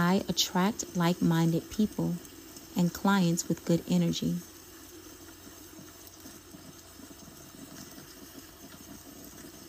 I 0.09 0.25
attract 0.27 0.97
like 0.97 1.21
minded 1.21 1.71
people 1.71 2.15
and 2.75 2.91
clients 2.91 3.47
with 3.47 3.67
good 3.67 3.83
energy. 3.91 4.37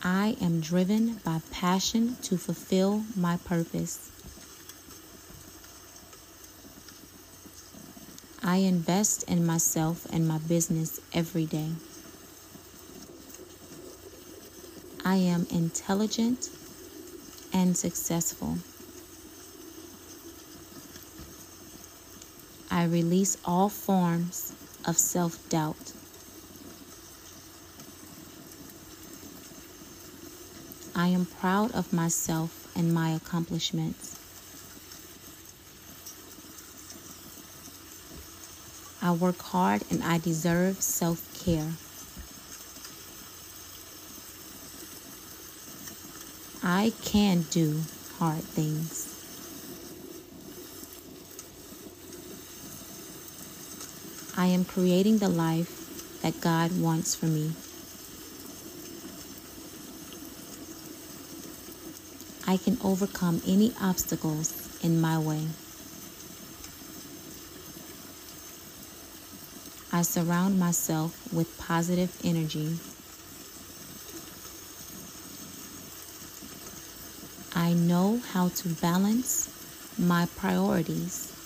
I 0.02 0.38
am 0.40 0.62
driven 0.62 1.16
by 1.26 1.42
passion 1.52 2.16
to 2.22 2.38
fulfill 2.38 3.04
my 3.18 3.36
purpose. 3.36 4.10
I 8.42 8.58
invest 8.60 9.24
in 9.24 9.46
myself 9.46 10.08
and 10.10 10.26
my 10.26 10.38
business 10.38 11.02
every 11.12 11.48
day. 11.48 11.72
I 15.04 15.16
am 15.16 15.48
intelligent 15.52 16.50
and 17.52 17.76
successful. 17.76 18.60
I 22.80 22.86
release 22.86 23.36
all 23.44 23.68
forms 23.68 24.54
of 24.86 24.98
self 24.98 25.50
doubt. 25.50 25.92
I 30.96 31.10
am 31.10 31.26
proud 31.26 31.74
of 31.74 31.92
myself 31.92 32.72
and 32.78 32.94
my 32.94 33.10
accomplishments. 33.10 34.16
I 39.02 39.12
work 39.12 39.40
hard 39.40 39.84
and 39.92 40.02
I 40.02 40.18
deserve 40.18 40.82
self 40.82 41.20
care. 41.44 41.74
I 46.64 46.94
can 47.04 47.42
do 47.52 47.82
hard 48.20 48.40
things. 48.40 49.09
I 54.40 54.46
am 54.46 54.64
creating 54.64 55.18
the 55.18 55.28
life 55.28 56.22
that 56.22 56.40
God 56.40 56.80
wants 56.80 57.14
for 57.14 57.26
me. 57.26 57.52
I 62.48 62.56
can 62.56 62.78
overcome 62.82 63.42
any 63.46 63.74
obstacles 63.82 64.80
in 64.82 65.02
my 65.02 65.20
way. 65.20 65.46
I 69.92 70.04
surround 70.04 70.58
myself 70.58 71.34
with 71.34 71.58
positive 71.58 72.18
energy. 72.24 72.78
I 77.54 77.74
know 77.74 78.22
how 78.32 78.48
to 78.48 78.70
balance 78.70 79.54
my 79.98 80.30
priorities. 80.38 81.39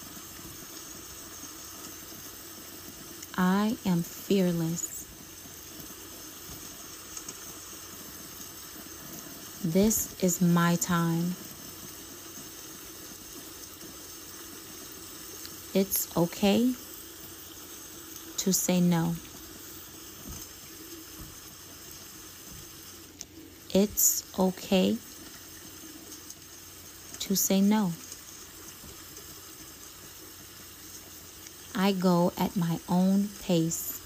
I 3.45 3.75
am 3.85 4.03
fearless. 4.03 5.05
This 9.65 10.15
is 10.23 10.41
my 10.41 10.77
time. 10.77 11.35
It's 15.73 16.15
okay 16.15 16.73
to 18.37 18.53
say 18.53 18.79
no. 18.79 19.13
It's 23.73 24.23
okay 24.39 24.95
to 27.19 27.35
say 27.35 27.59
no. 27.59 27.91
I 31.83 31.91
go 31.91 32.31
at 32.37 32.55
my 32.55 32.79
own 32.87 33.27
pace. 33.41 33.99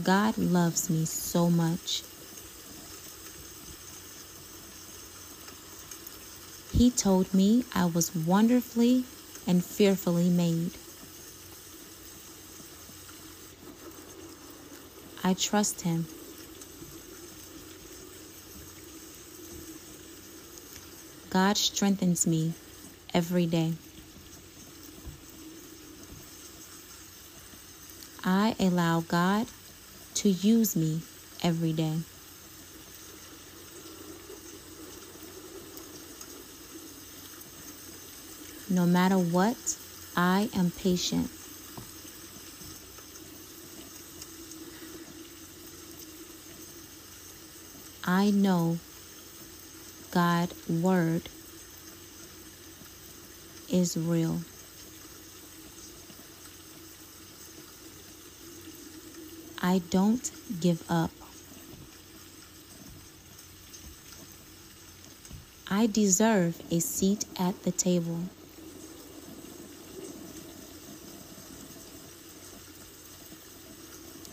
God 0.00 0.38
loves 0.38 0.88
me 0.88 1.04
so 1.04 1.50
much. 1.50 2.04
He 6.72 6.92
told 6.92 7.34
me 7.34 7.64
I 7.74 7.86
was 7.86 8.14
wonderfully 8.14 9.06
and 9.44 9.64
fearfully 9.64 10.30
made. 10.30 10.70
I 15.24 15.34
trust 15.34 15.80
Him. 15.80 16.06
God 21.30 21.56
strengthens 21.56 22.24
me 22.24 22.54
every 23.14 23.46
day. 23.46 23.72
I 28.24 28.54
allow 28.60 29.00
God 29.00 29.46
to 30.14 30.28
use 30.28 30.76
me 30.76 31.00
every 31.42 31.72
day. 31.72 31.98
No 38.68 38.86
matter 38.86 39.18
what, 39.18 39.56
I 40.16 40.48
am 40.54 40.70
patient. 40.70 41.30
I 48.04 48.30
know 48.30 48.78
God's 50.12 50.68
word 50.68 51.28
is 53.72 53.96
real. 53.96 54.40
I 59.62 59.82
don't 59.90 60.30
give 60.60 60.82
up. 60.90 61.10
I 65.70 65.86
deserve 65.86 66.60
a 66.70 66.80
seat 66.80 67.24
at 67.38 67.62
the 67.62 67.70
table. 67.70 68.18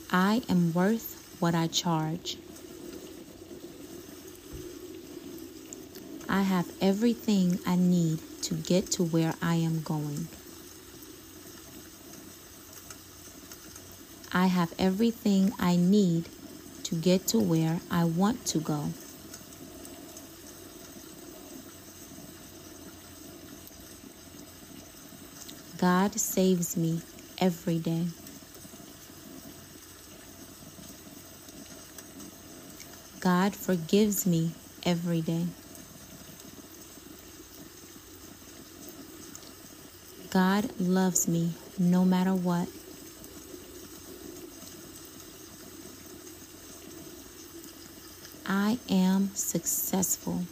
I 0.09 0.41
am 0.49 0.73
worth 0.73 1.37
what 1.39 1.53
I 1.53 1.67
charge. 1.67 2.37
I 6.37 6.41
have 6.41 6.71
everything 6.79 7.57
I 7.65 7.75
need 7.75 8.19
to 8.43 8.53
get 8.53 8.91
to 8.91 9.03
where 9.03 9.33
I 9.41 9.55
am 9.55 9.81
going. 9.81 10.27
I 14.31 14.45
have 14.45 14.71
everything 14.77 15.51
I 15.57 15.77
need 15.77 16.29
to 16.83 16.93
get 16.93 17.25
to 17.29 17.39
where 17.39 17.79
I 17.89 18.03
want 18.03 18.45
to 18.53 18.59
go. 18.59 18.89
God 25.79 26.19
saves 26.19 26.77
me 26.77 27.01
every 27.39 27.79
day. 27.79 28.05
God 33.21 33.55
forgives 33.55 34.27
me 34.27 34.51
every 34.85 35.21
day. 35.21 35.47
God 40.37 40.69
loves 40.79 41.27
me 41.27 41.53
no 41.79 42.05
matter 42.05 42.35
what. 42.35 42.67
I 48.45 48.77
am 48.87 49.31
successful. 49.33 50.43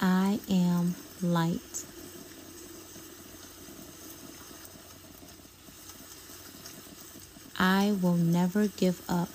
I 0.00 0.40
am 0.50 0.96
light. 1.22 1.84
I 7.56 7.96
will 8.02 8.14
never 8.14 8.66
give 8.66 9.00
up. 9.08 9.28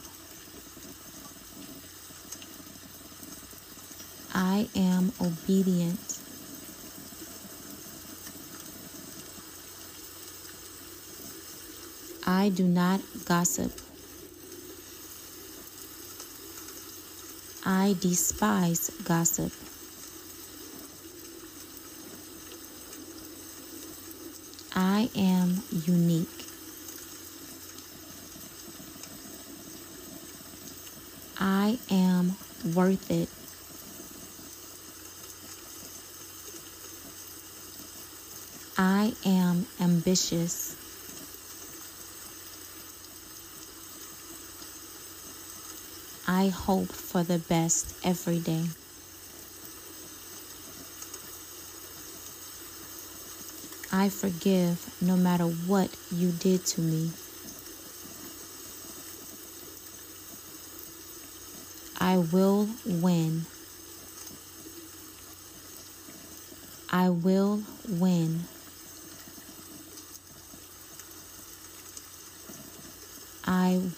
I 4.57 4.67
am 4.75 5.11
obedient. 5.21 6.19
I 12.25 12.49
do 12.49 12.63
not 12.63 13.01
gossip. 13.25 13.71
I 17.67 17.95
despise 18.01 18.89
gossip. 19.03 19.53
I 24.75 25.07
am 25.15 25.61
unique. 25.85 26.45
I 31.39 31.77
am 31.91 32.35
worth 32.73 33.11
it. 33.11 33.29
I 38.79 39.11
am 39.25 39.65
ambitious. 39.81 40.75
I 46.27 46.49
hope 46.49 46.87
for 46.89 47.23
the 47.23 47.39
best 47.39 47.95
every 48.05 48.37
day. 48.37 48.65
I 53.91 54.09
forgive 54.09 55.01
no 55.01 55.15
matter 55.17 55.45
what 55.45 55.89
you 56.11 56.31
did 56.31 56.63
to 56.67 56.81
me. 56.81 57.09
I 61.99 62.17
will 62.17 62.69
win. 62.85 63.47
I 66.91 67.09
will 67.09 67.63
win. 67.89 68.41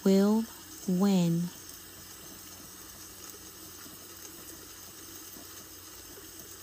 Will 0.04 0.44
win. 0.86 1.50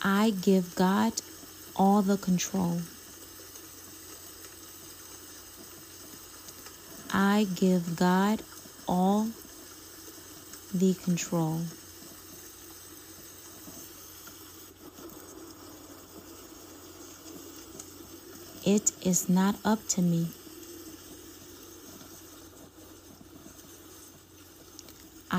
I 0.04 0.30
give 0.30 0.76
God 0.76 1.14
all 1.76 2.02
the 2.02 2.18
control. 2.18 2.82
I 7.14 7.48
give 7.56 7.96
God 7.96 8.44
all 8.88 9.30
the 10.74 10.94
control. 10.94 11.62
It 18.66 18.92
is 19.02 19.30
not 19.30 19.56
up 19.64 19.88
to 19.90 20.02
me. 20.02 20.28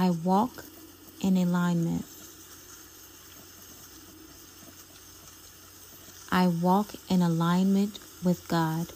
I 0.08 0.10
walk 0.10 0.64
in 1.20 1.36
alignment. 1.36 2.06
I 6.32 6.46
walk 6.46 6.94
in 7.10 7.20
alignment 7.20 7.98
with 8.24 8.48
God. 8.48 8.86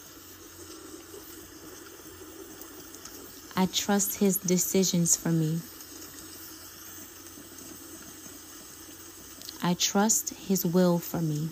I 3.55 3.67
trust 3.67 4.17
His 4.17 4.37
decisions 4.37 5.15
for 5.15 5.29
me. 5.29 5.59
I 9.61 9.75
trust 9.75 10.31
His 10.33 10.65
will 10.65 10.97
for 10.97 11.21
me. 11.21 11.49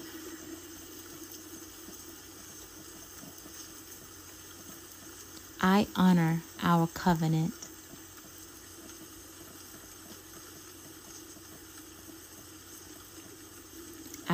I 5.61 5.85
honor 5.95 6.41
our 6.63 6.87
covenant. 6.87 7.60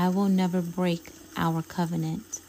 I 0.08 0.10
will 0.10 0.30
never 0.30 0.62
break 0.62 1.12
our 1.36 1.62
covenant. 1.62 2.40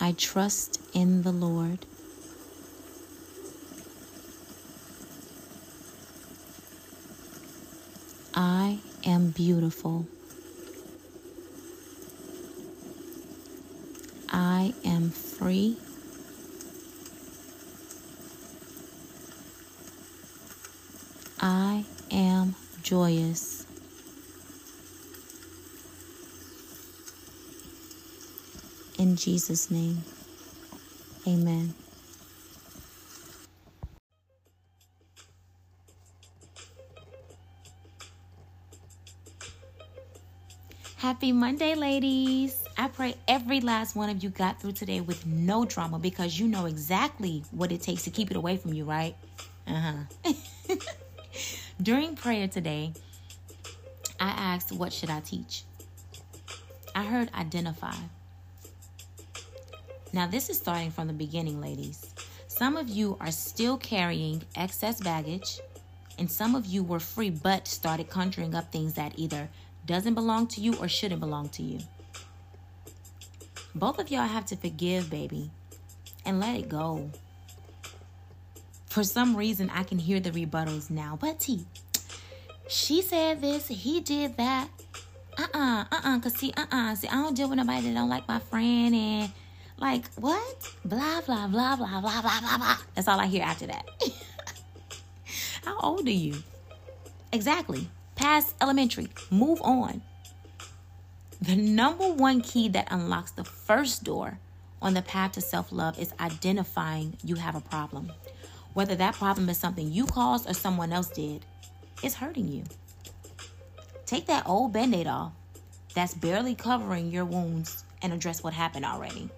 I 0.00 0.12
trust 0.12 0.80
in 0.94 1.24
the 1.24 1.30
Lord. 1.30 1.84
I 8.34 8.78
am 9.04 9.28
beautiful. 9.28 10.06
I 14.30 14.72
am 14.86 15.10
free. 15.10 15.76
I 21.42 21.84
am 22.10 22.54
joyous. 22.82 23.64
In 29.00 29.16
Jesus' 29.16 29.70
name, 29.70 30.04
amen. 31.26 31.72
Happy 40.96 41.32
Monday, 41.32 41.74
ladies. 41.74 42.62
I 42.76 42.88
pray 42.88 43.14
every 43.26 43.62
last 43.62 43.96
one 43.96 44.10
of 44.10 44.22
you 44.22 44.28
got 44.28 44.60
through 44.60 44.72
today 44.72 45.00
with 45.00 45.24
no 45.24 45.64
drama 45.64 45.98
because 45.98 46.38
you 46.38 46.46
know 46.46 46.66
exactly 46.66 47.42
what 47.52 47.72
it 47.72 47.80
takes 47.80 48.02
to 48.02 48.10
keep 48.10 48.30
it 48.30 48.36
away 48.36 48.58
from 48.58 48.74
you, 48.74 48.84
right? 48.84 49.16
Uh 49.66 49.94
huh. 50.26 50.32
During 51.82 52.16
prayer 52.16 52.48
today, 52.48 52.92
I 54.20 54.28
asked, 54.28 54.72
What 54.72 54.92
should 54.92 55.08
I 55.08 55.20
teach? 55.20 55.64
I 56.94 57.04
heard 57.04 57.30
identify. 57.32 57.94
Now, 60.12 60.26
this 60.26 60.50
is 60.50 60.56
starting 60.56 60.90
from 60.90 61.06
the 61.06 61.12
beginning, 61.12 61.60
ladies. 61.60 62.12
Some 62.48 62.76
of 62.76 62.88
you 62.88 63.16
are 63.20 63.30
still 63.30 63.76
carrying 63.76 64.42
excess 64.56 65.00
baggage, 65.00 65.60
and 66.18 66.30
some 66.30 66.54
of 66.54 66.66
you 66.66 66.82
were 66.82 66.98
free 66.98 67.30
but 67.30 67.68
started 67.68 68.10
conjuring 68.10 68.54
up 68.54 68.72
things 68.72 68.94
that 68.94 69.12
either 69.16 69.48
doesn't 69.86 70.14
belong 70.14 70.48
to 70.48 70.60
you 70.60 70.74
or 70.76 70.88
shouldn't 70.88 71.20
belong 71.20 71.48
to 71.50 71.62
you. 71.62 71.78
Both 73.74 74.00
of 74.00 74.10
y'all 74.10 74.26
have 74.26 74.46
to 74.46 74.56
forgive, 74.56 75.10
baby, 75.10 75.50
and 76.26 76.40
let 76.40 76.58
it 76.58 76.68
go. 76.68 77.10
For 78.86 79.04
some 79.04 79.36
reason, 79.36 79.70
I 79.70 79.84
can 79.84 79.98
hear 79.98 80.18
the 80.18 80.32
rebuttals 80.32 80.90
now. 80.90 81.16
But 81.20 81.38
T, 81.38 81.64
she 82.68 83.00
said 83.00 83.40
this, 83.40 83.68
he 83.68 84.00
did 84.00 84.36
that. 84.36 84.68
Uh-uh, 85.38 85.84
uh-uh, 85.92 86.18
cause 86.18 86.34
see, 86.34 86.52
uh-uh, 86.56 86.96
see, 86.96 87.06
I 87.06 87.14
don't 87.14 87.36
deal 87.36 87.48
with 87.48 87.58
nobody 87.58 87.88
that 87.88 87.94
don't 87.94 88.08
like 88.08 88.26
my 88.26 88.40
friend 88.40 88.92
and 88.92 89.30
like 89.80 90.06
what? 90.14 90.72
Blah 90.84 91.22
blah 91.22 91.46
blah 91.46 91.76
blah 91.76 92.00
blah 92.00 92.20
blah 92.22 92.40
blah 92.40 92.58
blah. 92.58 92.76
That's 92.94 93.08
all 93.08 93.18
I 93.18 93.26
hear 93.26 93.42
after 93.42 93.66
that. 93.66 93.86
How 95.64 95.78
old 95.80 96.06
are 96.06 96.10
you? 96.10 96.42
Exactly. 97.32 97.88
Past 98.14 98.54
elementary. 98.60 99.08
Move 99.30 99.60
on. 99.62 100.02
The 101.40 101.56
number 101.56 102.12
one 102.12 102.42
key 102.42 102.68
that 102.68 102.88
unlocks 102.90 103.30
the 103.30 103.44
first 103.44 104.04
door 104.04 104.38
on 104.82 104.94
the 104.94 105.02
path 105.02 105.32
to 105.32 105.40
self 105.40 105.72
love 105.72 105.98
is 105.98 106.12
identifying 106.20 107.16
you 107.24 107.36
have 107.36 107.54
a 107.54 107.60
problem. 107.60 108.12
Whether 108.74 108.94
that 108.96 109.14
problem 109.14 109.48
is 109.48 109.56
something 109.56 109.90
you 109.90 110.06
caused 110.06 110.48
or 110.48 110.54
someone 110.54 110.92
else 110.92 111.08
did, 111.08 111.44
it's 112.02 112.14
hurting 112.14 112.48
you. 112.48 112.64
Take 114.06 114.26
that 114.26 114.46
old 114.46 114.72
band 114.72 114.94
aid 114.94 115.06
off 115.06 115.32
that's 115.94 116.14
barely 116.14 116.54
covering 116.54 117.10
your 117.10 117.24
wounds 117.24 117.84
and 118.02 118.12
address 118.12 118.42
what 118.42 118.52
happened 118.52 118.84
already. 118.84 119.30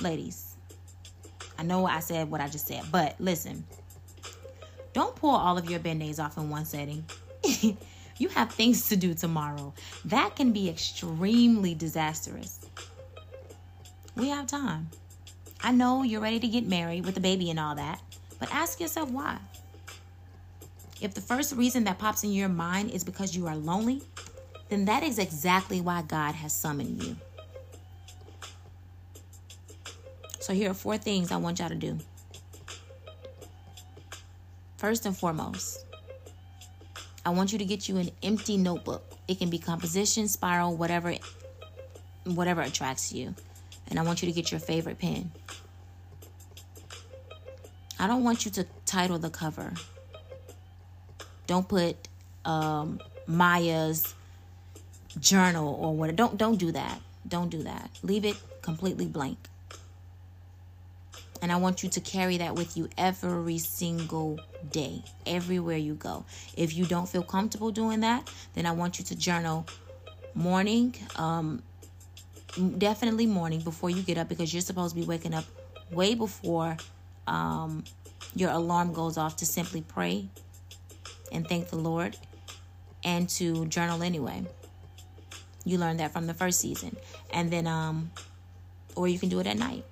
Ladies, 0.00 0.56
I 1.58 1.62
know 1.62 1.86
I 1.86 2.00
said 2.00 2.30
what 2.30 2.40
I 2.40 2.48
just 2.48 2.66
said, 2.66 2.82
but 2.92 3.14
listen, 3.18 3.64
don't 4.92 5.16
pull 5.16 5.34
all 5.34 5.56
of 5.56 5.70
your 5.70 5.80
band 5.80 6.02
aids 6.02 6.18
off 6.18 6.36
in 6.36 6.50
one 6.50 6.64
setting. 6.64 7.04
you 8.18 8.28
have 8.30 8.52
things 8.52 8.88
to 8.88 8.96
do 8.96 9.14
tomorrow. 9.14 9.72
That 10.04 10.36
can 10.36 10.52
be 10.52 10.68
extremely 10.68 11.74
disastrous. 11.74 12.60
We 14.16 14.28
have 14.28 14.46
time. 14.46 14.88
I 15.62 15.72
know 15.72 16.02
you're 16.02 16.20
ready 16.20 16.40
to 16.40 16.48
get 16.48 16.66
married 16.66 17.06
with 17.06 17.16
a 17.16 17.20
baby 17.20 17.50
and 17.50 17.58
all 17.58 17.74
that, 17.74 18.00
but 18.38 18.52
ask 18.54 18.80
yourself 18.80 19.10
why. 19.10 19.38
If 21.00 21.14
the 21.14 21.20
first 21.20 21.54
reason 21.54 21.84
that 21.84 21.98
pops 21.98 22.24
in 22.24 22.32
your 22.32 22.48
mind 22.48 22.90
is 22.90 23.04
because 23.04 23.36
you 23.36 23.46
are 23.46 23.56
lonely, 23.56 24.02
then 24.68 24.86
that 24.86 25.02
is 25.02 25.18
exactly 25.18 25.80
why 25.80 26.02
God 26.02 26.34
has 26.34 26.52
summoned 26.52 27.02
you. 27.02 27.16
So, 30.46 30.52
here 30.52 30.70
are 30.70 30.74
four 30.74 30.96
things 30.96 31.32
I 31.32 31.38
want 31.38 31.58
y'all 31.58 31.70
to 31.70 31.74
do. 31.74 31.98
First 34.76 35.04
and 35.04 35.18
foremost, 35.18 35.84
I 37.24 37.30
want 37.30 37.50
you 37.50 37.58
to 37.58 37.64
get 37.64 37.88
you 37.88 37.96
an 37.96 38.10
empty 38.22 38.56
notebook. 38.56 39.02
It 39.26 39.40
can 39.40 39.50
be 39.50 39.58
composition, 39.58 40.28
spiral, 40.28 40.76
whatever 40.76 41.16
whatever 42.26 42.60
attracts 42.60 43.12
you. 43.12 43.34
And 43.88 43.98
I 43.98 44.02
want 44.02 44.22
you 44.22 44.26
to 44.26 44.32
get 44.32 44.52
your 44.52 44.60
favorite 44.60 45.00
pen. 45.00 45.32
I 47.98 48.06
don't 48.06 48.22
want 48.22 48.44
you 48.44 48.52
to 48.52 48.66
title 48.84 49.18
the 49.18 49.30
cover. 49.30 49.72
Don't 51.48 51.66
put 51.66 51.96
um, 52.44 53.00
Maya's 53.26 54.14
journal 55.18 55.74
or 55.74 55.92
what. 55.96 56.14
Don't 56.14 56.38
don't 56.38 56.56
do 56.56 56.70
that. 56.70 57.00
Don't 57.26 57.48
do 57.48 57.64
that. 57.64 57.90
Leave 58.04 58.24
it 58.24 58.36
completely 58.62 59.06
blank. 59.06 59.38
And 61.42 61.52
I 61.52 61.56
want 61.56 61.82
you 61.82 61.88
to 61.90 62.00
carry 62.00 62.38
that 62.38 62.54
with 62.54 62.76
you 62.76 62.88
every 62.96 63.58
single 63.58 64.40
day, 64.70 65.02
everywhere 65.26 65.76
you 65.76 65.94
go. 65.94 66.24
If 66.56 66.74
you 66.74 66.86
don't 66.86 67.08
feel 67.08 67.22
comfortable 67.22 67.70
doing 67.70 68.00
that, 68.00 68.30
then 68.54 68.66
I 68.66 68.72
want 68.72 68.98
you 68.98 69.04
to 69.06 69.14
journal 69.16 69.66
morning, 70.34 70.94
um, 71.16 71.62
definitely 72.78 73.26
morning 73.26 73.60
before 73.60 73.90
you 73.90 74.02
get 74.02 74.18
up 74.18 74.28
because 74.28 74.52
you're 74.52 74.62
supposed 74.62 74.94
to 74.94 75.00
be 75.00 75.06
waking 75.06 75.34
up 75.34 75.44
way 75.90 76.14
before 76.14 76.76
um, 77.26 77.84
your 78.34 78.50
alarm 78.50 78.92
goes 78.92 79.18
off 79.18 79.36
to 79.36 79.46
simply 79.46 79.82
pray 79.82 80.26
and 81.32 81.46
thank 81.48 81.68
the 81.68 81.76
Lord 81.76 82.16
and 83.04 83.28
to 83.30 83.66
journal 83.66 84.02
anyway. 84.02 84.44
You 85.64 85.78
learned 85.78 86.00
that 86.00 86.12
from 86.12 86.26
the 86.26 86.34
first 86.34 86.60
season. 86.60 86.96
And 87.32 87.50
then, 87.50 87.66
um, 87.66 88.10
or 88.94 89.08
you 89.08 89.18
can 89.18 89.28
do 89.28 89.40
it 89.40 89.46
at 89.46 89.58
night. 89.58 89.84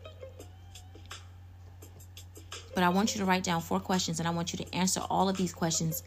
But 2.74 2.82
I 2.82 2.88
want 2.88 3.14
you 3.14 3.20
to 3.20 3.24
write 3.24 3.44
down 3.44 3.60
four 3.60 3.80
questions 3.80 4.18
and 4.18 4.26
I 4.26 4.32
want 4.32 4.52
you 4.52 4.64
to 4.64 4.74
answer 4.74 5.00
all 5.08 5.28
of 5.28 5.36
these 5.36 5.52
questions 5.52 6.02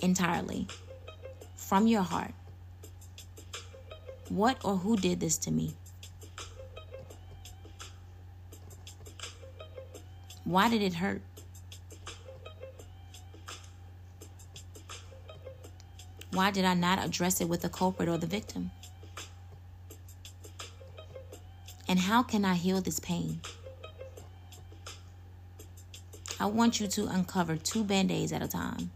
entirely 0.00 0.66
from 1.56 1.86
your 1.86 2.02
heart. 2.02 2.32
What 4.28 4.58
or 4.64 4.76
who 4.76 4.96
did 4.96 5.20
this 5.20 5.38
to 5.38 5.50
me? 5.50 5.74
Why 10.44 10.68
did 10.68 10.82
it 10.82 10.94
hurt? 10.94 11.22
Why 16.32 16.50
did 16.50 16.64
I 16.64 16.74
not 16.74 16.98
address 16.98 17.40
it 17.40 17.48
with 17.48 17.60
the 17.60 17.68
culprit 17.68 18.08
or 18.08 18.18
the 18.18 18.26
victim? 18.26 18.70
And 21.88 21.98
how 21.98 22.22
can 22.22 22.44
I 22.44 22.54
heal 22.54 22.80
this 22.80 22.98
pain? 22.98 23.40
I 26.42 26.46
want 26.46 26.80
you 26.80 26.88
to 26.88 27.06
uncover 27.06 27.54
two 27.54 27.84
band 27.84 28.10
aids 28.10 28.32
at 28.32 28.42
a 28.42 28.48
time. 28.48 28.90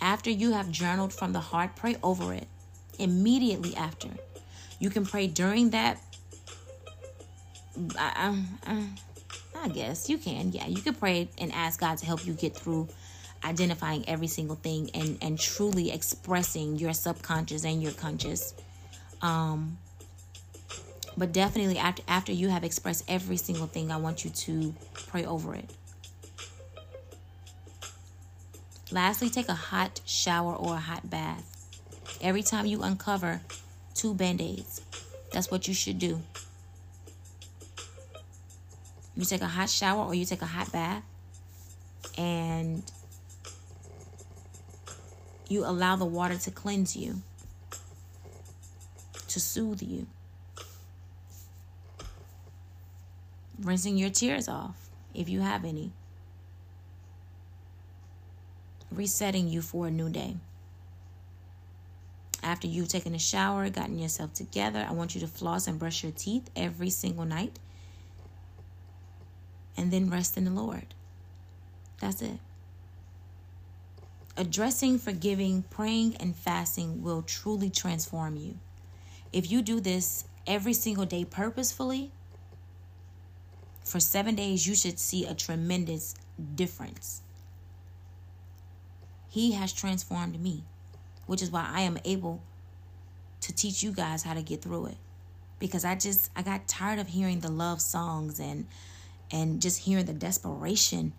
After 0.00 0.30
you 0.30 0.52
have 0.52 0.70
journaled 0.70 1.12
from 1.12 1.32
the 1.32 1.40
heart, 1.40 1.74
pray 1.74 1.96
over 2.00 2.32
it 2.32 2.46
immediately 3.00 3.74
after. 3.74 4.10
You 4.78 4.88
can 4.88 5.04
pray 5.04 5.26
during 5.26 5.70
that. 5.70 6.00
I, 7.98 8.44
I, 8.64 8.86
I 9.60 9.68
guess 9.70 10.08
you 10.08 10.16
can. 10.16 10.52
Yeah, 10.52 10.68
you 10.68 10.80
can 10.80 10.94
pray 10.94 11.28
and 11.38 11.52
ask 11.52 11.80
God 11.80 11.98
to 11.98 12.06
help 12.06 12.24
you 12.24 12.34
get 12.34 12.56
through 12.56 12.86
identifying 13.44 14.08
every 14.08 14.28
single 14.28 14.56
thing 14.56 14.90
and 14.94 15.18
and 15.22 15.40
truly 15.40 15.90
expressing 15.90 16.76
your 16.76 16.92
subconscious 16.92 17.64
and 17.64 17.82
your 17.82 17.92
conscious. 17.92 18.54
Um, 19.22 19.78
but 21.18 21.32
definitely 21.32 21.78
after 21.78 22.02
after 22.06 22.32
you 22.32 22.48
have 22.48 22.62
expressed 22.62 23.04
every 23.08 23.36
single 23.36 23.66
thing, 23.66 23.90
I 23.90 23.96
want 23.96 24.24
you 24.24 24.30
to 24.30 24.74
pray 25.08 25.24
over 25.24 25.54
it. 25.54 25.68
Lastly, 28.90 29.28
take 29.28 29.48
a 29.48 29.54
hot 29.54 30.00
shower 30.06 30.54
or 30.54 30.74
a 30.74 30.80
hot 30.80 31.10
bath. 31.10 31.44
Every 32.22 32.42
time 32.42 32.66
you 32.66 32.82
uncover 32.82 33.40
two 33.94 34.14
band 34.14 34.40
aids, 34.40 34.80
that's 35.32 35.50
what 35.50 35.66
you 35.68 35.74
should 35.74 35.98
do. 35.98 36.22
You 39.16 39.24
take 39.24 39.42
a 39.42 39.48
hot 39.48 39.68
shower 39.68 40.04
or 40.04 40.14
you 40.14 40.24
take 40.24 40.42
a 40.42 40.46
hot 40.46 40.70
bath 40.70 41.02
and 42.16 42.82
you 45.48 45.64
allow 45.64 45.96
the 45.96 46.04
water 46.04 46.36
to 46.38 46.50
cleanse 46.50 46.96
you, 46.96 47.22
to 49.26 49.40
soothe 49.40 49.82
you. 49.82 50.06
Rinsing 53.60 53.96
your 53.96 54.10
tears 54.10 54.48
off 54.48 54.88
if 55.14 55.28
you 55.28 55.40
have 55.40 55.64
any 55.64 55.92
resetting 58.90 59.48
you 59.48 59.62
for 59.62 59.86
a 59.86 59.90
new 59.90 60.08
day. 60.08 60.36
After 62.42 62.66
you've 62.66 62.88
taken 62.88 63.14
a 63.14 63.18
shower, 63.18 63.68
gotten 63.68 63.98
yourself 63.98 64.32
together, 64.32 64.86
I 64.88 64.92
want 64.92 65.14
you 65.14 65.20
to 65.20 65.26
floss 65.26 65.66
and 65.66 65.78
brush 65.78 66.02
your 66.02 66.12
teeth 66.12 66.48
every 66.56 66.90
single 66.90 67.24
night. 67.24 67.58
And 69.76 69.90
then 69.92 70.10
rest 70.10 70.36
in 70.36 70.44
the 70.44 70.50
Lord. 70.50 70.86
That's 72.00 72.22
it. 72.22 72.38
Addressing, 74.36 74.98
forgiving, 74.98 75.64
praying, 75.68 76.16
and 76.16 76.34
fasting 76.34 77.02
will 77.02 77.22
truly 77.22 77.70
transform 77.70 78.36
you. 78.36 78.56
If 79.32 79.50
you 79.50 79.62
do 79.62 79.80
this 79.80 80.24
every 80.46 80.72
single 80.72 81.04
day 81.04 81.24
purposefully, 81.24 82.12
for 83.88 84.00
seven 84.00 84.34
days, 84.34 84.66
you 84.66 84.74
should 84.74 84.98
see 84.98 85.24
a 85.24 85.34
tremendous 85.34 86.14
difference. 86.54 87.22
He 89.30 89.52
has 89.52 89.72
transformed 89.72 90.40
me, 90.40 90.64
which 91.26 91.40
is 91.40 91.50
why 91.50 91.66
I 91.72 91.80
am 91.82 91.98
able 92.04 92.42
to 93.40 93.54
teach 93.54 93.82
you 93.82 93.92
guys 93.92 94.22
how 94.22 94.34
to 94.34 94.42
get 94.42 94.60
through 94.60 94.86
it. 94.86 94.96
Because 95.58 95.84
I 95.84 95.94
just 95.94 96.30
I 96.36 96.42
got 96.42 96.68
tired 96.68 96.98
of 96.98 97.08
hearing 97.08 97.40
the 97.40 97.50
love 97.50 97.80
songs 97.80 98.38
and 98.38 98.66
and 99.30 99.60
just 99.60 99.80
hearing 99.80 100.04
the 100.04 100.12
desperation 100.12 101.14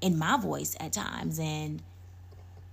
in 0.00 0.18
my 0.18 0.36
voice 0.36 0.74
at 0.80 0.92
times 0.92 1.38
and 1.38 1.82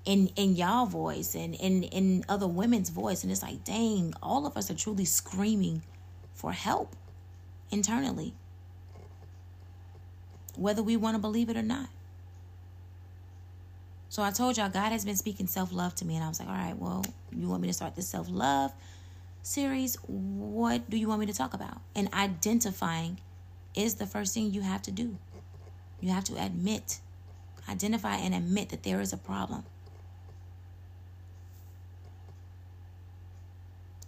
in 0.05 0.27
in 0.35 0.55
y'all 0.55 0.85
voice 0.85 1.35
and 1.35 1.55
in 1.55 1.83
in 1.83 2.25
other 2.27 2.47
women's 2.47 2.89
voice 2.89 3.23
and 3.23 3.31
it's 3.31 3.43
like 3.43 3.63
dang 3.63 4.13
all 4.23 4.47
of 4.47 4.57
us 4.57 4.71
are 4.71 4.75
truly 4.75 5.05
screaming 5.05 5.81
for 6.33 6.51
help 6.51 6.95
internally 7.69 8.33
whether 10.59 10.83
we 10.83 10.97
want 10.97 11.15
to 11.15 11.19
believe 11.19 11.49
it 11.49 11.57
or 11.57 11.63
not 11.63 11.89
so 14.09 14.23
I 14.23 14.31
told 14.31 14.57
y'all 14.57 14.69
God 14.69 14.91
has 14.91 15.05
been 15.05 15.15
speaking 15.15 15.45
self 15.45 15.71
love 15.71 15.93
to 15.95 16.05
me, 16.05 16.15
and 16.15 16.23
I 16.23 16.27
was 16.27 16.39
like, 16.39 16.49
all 16.49 16.55
right, 16.55 16.75
well, 16.75 17.05
you 17.31 17.47
want 17.47 17.61
me 17.61 17.67
to 17.67 17.73
start 17.73 17.95
this 17.95 18.07
self 18.07 18.27
love 18.29 18.73
series? 19.43 19.97
What 20.07 20.89
do 20.89 20.97
you 20.97 21.07
want 21.07 21.19
me 21.19 21.27
to 21.27 21.33
talk 21.33 21.53
about? 21.53 21.79
And 21.95 22.11
identifying 22.11 23.19
is 23.75 23.95
the 23.95 24.07
first 24.07 24.33
thing 24.33 24.51
you 24.51 24.61
have 24.61 24.81
to 24.83 24.91
do. 24.91 25.17
You 26.01 26.09
have 26.09 26.23
to 26.25 26.43
admit, 26.43 26.99
identify 27.69 28.15
and 28.15 28.33
admit 28.33 28.69
that 28.69 28.81
there 28.81 28.99
is 28.99 29.13
a 29.13 29.17
problem. 29.17 29.63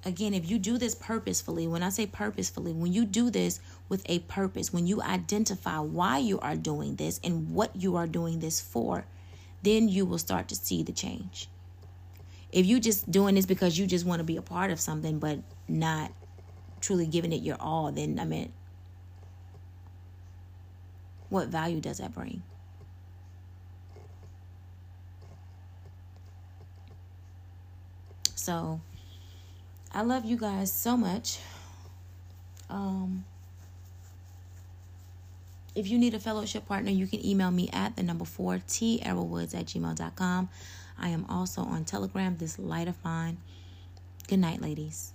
Again, 0.03 0.33
if 0.33 0.49
you 0.49 0.57
do 0.57 0.79
this 0.79 0.95
purposefully, 0.95 1.67
when 1.67 1.83
I 1.83 1.89
say 1.89 2.07
purposefully, 2.07 2.73
when 2.73 2.91
you 2.91 3.05
do 3.05 3.29
this 3.29 3.59
with 3.87 4.01
a 4.07 4.19
purpose, 4.19 4.73
when 4.73 4.87
you 4.87 5.01
identify 5.01 5.77
why 5.77 6.17
you 6.17 6.39
are 6.39 6.55
doing 6.55 6.95
this 6.95 7.19
and 7.23 7.53
what 7.53 7.75
you 7.75 7.95
are 7.97 8.07
doing 8.07 8.39
this 8.39 8.59
for, 8.59 9.05
then 9.61 9.87
you 9.87 10.05
will 10.05 10.17
start 10.17 10.47
to 10.47 10.55
see 10.55 10.81
the 10.81 10.91
change. 10.91 11.47
If 12.51 12.65
you're 12.65 12.79
just 12.79 13.11
doing 13.11 13.35
this 13.35 13.45
because 13.45 13.77
you 13.77 13.85
just 13.85 14.05
want 14.05 14.19
to 14.19 14.23
be 14.23 14.37
a 14.37 14.41
part 14.41 14.71
of 14.71 14.79
something 14.79 15.19
but 15.19 15.39
not 15.67 16.11
truly 16.81 17.05
giving 17.05 17.31
it 17.31 17.43
your 17.43 17.57
all, 17.59 17.91
then 17.91 18.19
I 18.19 18.25
mean 18.25 18.51
what 21.29 21.47
value 21.47 21.79
does 21.79 21.99
that 21.99 22.13
bring? 22.13 22.41
So 28.35 28.81
I 29.93 30.01
love 30.03 30.25
you 30.25 30.37
guys 30.37 30.71
so 30.71 30.95
much. 30.95 31.39
Um 32.69 33.25
if 35.73 35.87
you 35.87 35.97
need 35.97 36.13
a 36.13 36.19
fellowship 36.19 36.67
partner, 36.67 36.91
you 36.91 37.07
can 37.07 37.25
email 37.25 37.49
me 37.49 37.69
at 37.71 37.95
the 37.95 38.03
number 38.03 38.25
four 38.25 38.61
T 38.67 39.01
Arrowwoods 39.03 39.55
at 39.55 39.65
gmail.com. 39.67 40.49
I 40.99 41.09
am 41.09 41.25
also 41.29 41.61
on 41.61 41.85
Telegram, 41.85 42.35
this 42.37 42.59
light 42.59 42.87
of 42.87 43.01
mine. 43.03 43.37
Good 44.27 44.39
night, 44.39 44.61
ladies. 44.61 45.13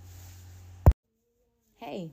Hey, 1.77 2.11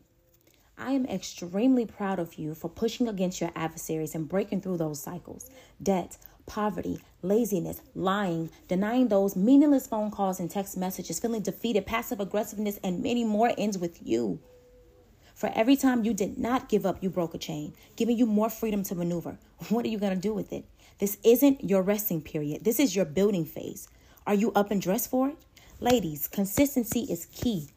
I 0.76 0.92
am 0.92 1.06
extremely 1.06 1.86
proud 1.86 2.18
of 2.18 2.34
you 2.34 2.54
for 2.54 2.68
pushing 2.68 3.08
against 3.08 3.40
your 3.40 3.50
adversaries 3.56 4.14
and 4.14 4.28
breaking 4.28 4.60
through 4.60 4.76
those 4.76 5.00
cycles. 5.00 5.50
Debt, 5.82 6.18
poverty, 6.46 7.00
laziness, 7.22 7.80
lying, 7.94 8.50
denying 8.68 9.08
those 9.08 9.36
meaningless 9.36 9.86
phone 9.86 10.10
calls 10.10 10.40
and 10.40 10.50
text 10.50 10.76
messages, 10.76 11.20
feeling 11.20 11.42
defeated, 11.42 11.86
passive 11.86 12.20
aggressiveness, 12.20 12.78
and 12.82 13.02
many 13.02 13.24
more 13.24 13.52
ends 13.56 13.78
with 13.78 14.06
you. 14.06 14.40
For 15.34 15.50
every 15.54 15.76
time 15.76 16.04
you 16.04 16.14
did 16.14 16.38
not 16.38 16.68
give 16.68 16.86
up, 16.86 17.02
you 17.02 17.10
broke 17.10 17.34
a 17.34 17.38
chain, 17.38 17.74
giving 17.96 18.16
you 18.16 18.26
more 18.26 18.50
freedom 18.50 18.82
to 18.84 18.94
maneuver. 18.94 19.38
What 19.68 19.84
are 19.84 19.88
you 19.88 19.98
going 19.98 20.14
to 20.14 20.20
do 20.20 20.32
with 20.32 20.52
it? 20.52 20.64
This 20.98 21.18
isn't 21.24 21.64
your 21.64 21.82
resting 21.82 22.20
period. 22.20 22.64
This 22.64 22.78
is 22.78 22.94
your 22.94 23.04
building 23.04 23.44
phase. 23.44 23.88
Are 24.26 24.34
you 24.34 24.52
up 24.52 24.70
and 24.70 24.80
dressed 24.80 25.10
for 25.10 25.30
it? 25.30 25.36
Ladies, 25.80 26.28
consistency 26.28 27.00
is 27.00 27.26
key. 27.26 27.70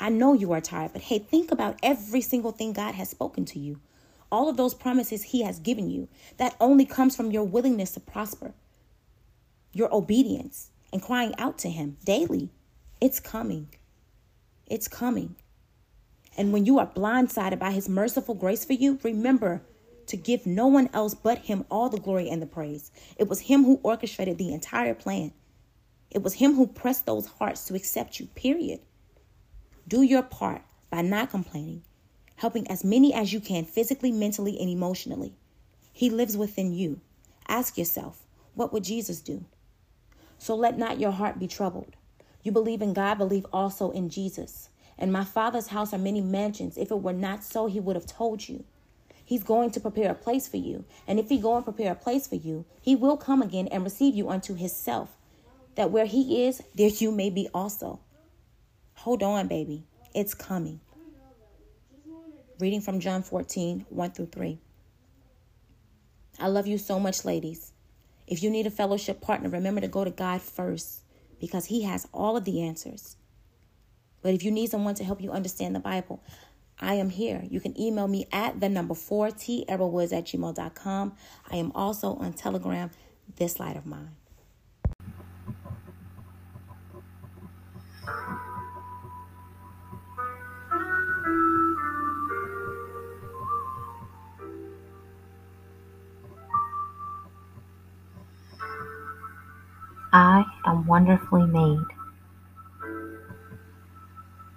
I 0.00 0.08
know 0.08 0.32
you 0.32 0.52
are 0.52 0.60
tired, 0.60 0.92
but 0.92 1.02
hey, 1.02 1.18
think 1.18 1.52
about 1.52 1.78
every 1.82 2.20
single 2.20 2.52
thing 2.52 2.72
God 2.72 2.94
has 2.94 3.10
spoken 3.10 3.44
to 3.46 3.58
you. 3.58 3.80
All 4.30 4.48
of 4.48 4.56
those 4.56 4.74
promises 4.74 5.22
He 5.22 5.42
has 5.42 5.58
given 5.58 5.90
you. 5.90 6.08
That 6.36 6.56
only 6.60 6.84
comes 6.84 7.16
from 7.16 7.30
your 7.30 7.44
willingness 7.44 7.92
to 7.92 8.00
prosper, 8.00 8.54
your 9.72 9.94
obedience, 9.94 10.70
and 10.92 11.02
crying 11.02 11.34
out 11.38 11.58
to 11.58 11.70
Him 11.70 11.96
daily. 12.04 12.50
It's 13.00 13.20
coming. 13.20 13.68
It's 14.66 14.88
coming. 14.88 15.36
And 16.36 16.52
when 16.52 16.66
you 16.66 16.78
are 16.78 16.86
blindsided 16.86 17.58
by 17.58 17.70
His 17.70 17.88
merciful 17.88 18.34
grace 18.34 18.64
for 18.64 18.74
you, 18.74 18.98
remember 19.02 19.62
to 20.06 20.16
give 20.16 20.46
no 20.46 20.66
one 20.66 20.88
else 20.92 21.14
but 21.14 21.38
Him 21.38 21.64
all 21.70 21.88
the 21.88 22.00
glory 22.00 22.28
and 22.28 22.40
the 22.40 22.46
praise. 22.46 22.90
It 23.16 23.28
was 23.28 23.40
Him 23.40 23.64
who 23.64 23.80
orchestrated 23.82 24.38
the 24.38 24.52
entire 24.52 24.94
plan. 24.94 25.32
It 26.10 26.22
was 26.22 26.34
Him 26.34 26.54
who 26.54 26.66
pressed 26.66 27.06
those 27.06 27.26
hearts 27.26 27.64
to 27.66 27.74
accept 27.74 28.20
you, 28.20 28.26
period. 28.26 28.80
Do 29.88 30.02
your 30.02 30.22
part 30.22 30.62
by 30.90 31.02
not 31.02 31.30
complaining, 31.30 31.82
helping 32.36 32.70
as 32.70 32.84
many 32.84 33.12
as 33.12 33.32
you 33.32 33.40
can 33.40 33.64
physically, 33.64 34.12
mentally, 34.12 34.58
and 34.60 34.68
emotionally. 34.68 35.34
He 35.92 36.10
lives 36.10 36.36
within 36.36 36.72
you. 36.72 37.00
Ask 37.48 37.78
yourself, 37.78 38.26
what 38.54 38.72
would 38.72 38.84
Jesus 38.84 39.20
do? 39.20 39.44
So 40.38 40.54
let 40.54 40.78
not 40.78 41.00
your 41.00 41.12
heart 41.12 41.38
be 41.38 41.48
troubled. 41.48 41.96
You 42.42 42.52
believe 42.52 42.82
in 42.82 42.92
God, 42.92 43.18
believe 43.18 43.46
also 43.52 43.90
in 43.90 44.08
Jesus. 44.08 44.68
In 44.98 45.12
my 45.12 45.24
Father's 45.24 45.68
house 45.68 45.92
are 45.92 45.98
many 45.98 46.20
mansions. 46.20 46.76
If 46.76 46.90
it 46.90 47.02
were 47.02 47.12
not 47.12 47.44
so, 47.44 47.66
he 47.66 47.80
would 47.80 47.96
have 47.96 48.06
told 48.06 48.48
you. 48.48 48.64
He's 49.24 49.42
going 49.42 49.70
to 49.72 49.80
prepare 49.80 50.10
a 50.10 50.14
place 50.14 50.46
for 50.46 50.56
you. 50.56 50.84
And 51.06 51.18
if 51.18 51.28
he 51.28 51.38
go 51.40 51.56
and 51.56 51.64
prepare 51.64 51.92
a 51.92 51.96
place 51.96 52.28
for 52.28 52.36
you, 52.36 52.64
he 52.80 52.94
will 52.94 53.16
come 53.16 53.42
again 53.42 53.68
and 53.68 53.82
receive 53.82 54.14
you 54.14 54.30
unto 54.30 54.54
himself. 54.54 55.16
That 55.74 55.90
where 55.90 56.06
he 56.06 56.46
is, 56.46 56.62
there 56.74 56.88
you 56.88 57.10
may 57.10 57.30
be 57.30 57.48
also. 57.52 58.00
Hold 58.94 59.22
on, 59.22 59.48
baby. 59.48 59.84
It's 60.14 60.32
coming. 60.32 60.80
Reading 62.58 62.80
from 62.80 63.00
John 63.00 63.22
14, 63.22 63.84
1 63.90 64.10
through 64.12 64.30
3. 64.32 64.58
I 66.38 66.48
love 66.48 66.66
you 66.66 66.78
so 66.78 66.98
much, 66.98 67.22
ladies. 67.24 67.72
If 68.26 68.42
you 68.42 68.48
need 68.48 68.66
a 68.66 68.70
fellowship 68.70 69.20
partner, 69.20 69.50
remember 69.50 69.82
to 69.82 69.88
go 69.88 70.04
to 70.04 70.10
God 70.10 70.40
first 70.40 71.02
because 71.38 71.66
He 71.66 71.82
has 71.82 72.08
all 72.14 72.34
of 72.34 72.46
the 72.46 72.62
answers. 72.62 73.16
But 74.22 74.32
if 74.32 74.42
you 74.42 74.50
need 74.50 74.70
someone 74.70 74.94
to 74.94 75.04
help 75.04 75.20
you 75.20 75.32
understand 75.32 75.74
the 75.74 75.80
Bible, 75.80 76.22
I 76.80 76.94
am 76.94 77.10
here. 77.10 77.42
You 77.48 77.60
can 77.60 77.78
email 77.78 78.08
me 78.08 78.26
at 78.32 78.58
the 78.58 78.70
number 78.70 78.94
4T 78.94 79.64
at 79.68 79.78
gmail.com. 79.78 81.12
I 81.50 81.56
am 81.56 81.72
also 81.72 82.14
on 82.14 82.32
Telegram, 82.32 82.90
this 83.36 83.60
light 83.60 83.76
of 83.76 83.84
mine. 83.84 84.16
I 100.18 100.46
am 100.64 100.86
wonderfully 100.86 101.44
made. 101.44 101.84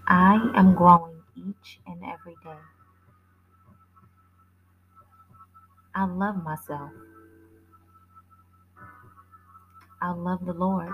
I 0.07 0.35
am 0.55 0.73
growing 0.73 1.17
each 1.35 1.81
and 1.85 2.01
every 2.01 2.35
day. 2.41 2.61
I 5.93 6.05
love 6.05 6.41
myself. 6.41 6.91
I 10.01 10.11
love 10.11 10.45
the 10.45 10.53
Lord. 10.53 10.93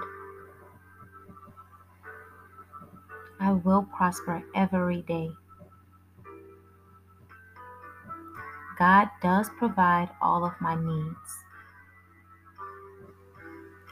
I 3.39 3.51
will 3.51 3.83
prosper 3.95 4.41
every 4.55 5.03
day. 5.03 5.29
God 8.79 9.09
does 9.21 9.47
provide 9.59 10.09
all 10.19 10.43
of 10.43 10.53
my 10.59 10.73
needs. 10.73 11.44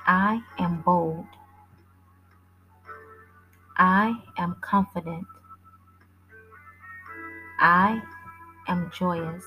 I 0.05 0.41
am 0.59 0.81
bold. 0.81 1.25
I 3.77 4.15
am 4.37 4.55
confident. 4.61 5.25
I 7.59 8.01
am 8.67 8.91
joyous. 8.93 9.45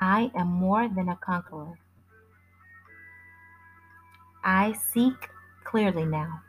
I 0.00 0.30
am 0.34 0.48
more 0.48 0.88
than 0.88 1.08
a 1.08 1.16
conqueror. 1.16 1.78
I 4.44 4.72
seek 4.92 5.30
clearly 5.64 6.04
now. 6.04 6.42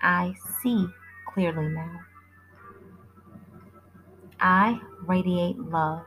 I 0.00 0.34
see 0.62 0.86
clearly 1.26 1.68
now. 1.68 2.00
I 4.40 4.80
radiate 5.06 5.58
love. 5.58 6.04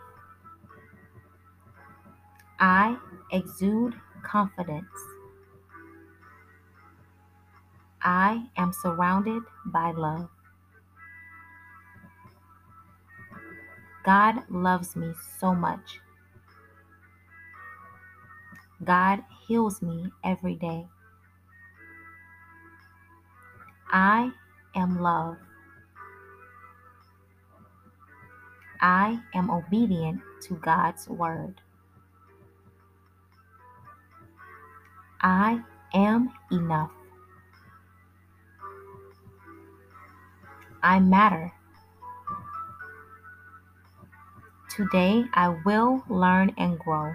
I 2.62 2.97
exude 3.32 3.95
confidence. 4.24 4.86
I 8.04 8.50
am 8.56 8.71
surrounded 8.71 9.43
by 9.65 9.91
love. 9.91 10.30
God 14.06 14.43
loves 14.50 14.95
me 14.95 15.13
so 15.39 15.56
much. 15.56 16.00
God 18.84 19.24
heals 19.47 19.82
me 19.82 20.12
every 20.24 20.56
day. 20.56 20.86
I 23.91 24.32
am 24.76 25.02
love. 25.02 25.38
I 28.82 29.19
am 29.34 29.50
obedient 29.50 30.21
to 30.43 30.56
God's 30.56 31.10
word. 31.10 31.62
I 35.21 35.62
am 35.93 36.31
enough. 36.51 36.91
I 40.81 40.99
matter. 40.99 41.53
Today 44.69 45.25
I 45.34 45.49
will 45.63 46.03
learn 46.10 46.53
and 46.57 46.79
grow. 46.79 47.13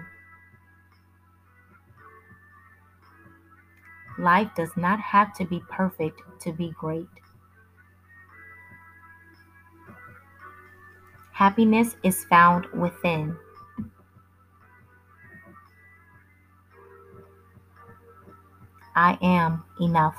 Life 4.17 4.51
does 4.55 4.75
not 4.77 4.99
have 4.99 5.33
to 5.35 5.45
be 5.45 5.61
perfect 5.69 6.21
to 6.41 6.53
be 6.53 6.71
great. 6.79 7.09
Happiness 11.33 11.97
is 12.03 12.23
found 12.25 12.67
within. 12.67 13.37
I 18.97 19.15
am 19.21 19.63
enough. 19.79 20.17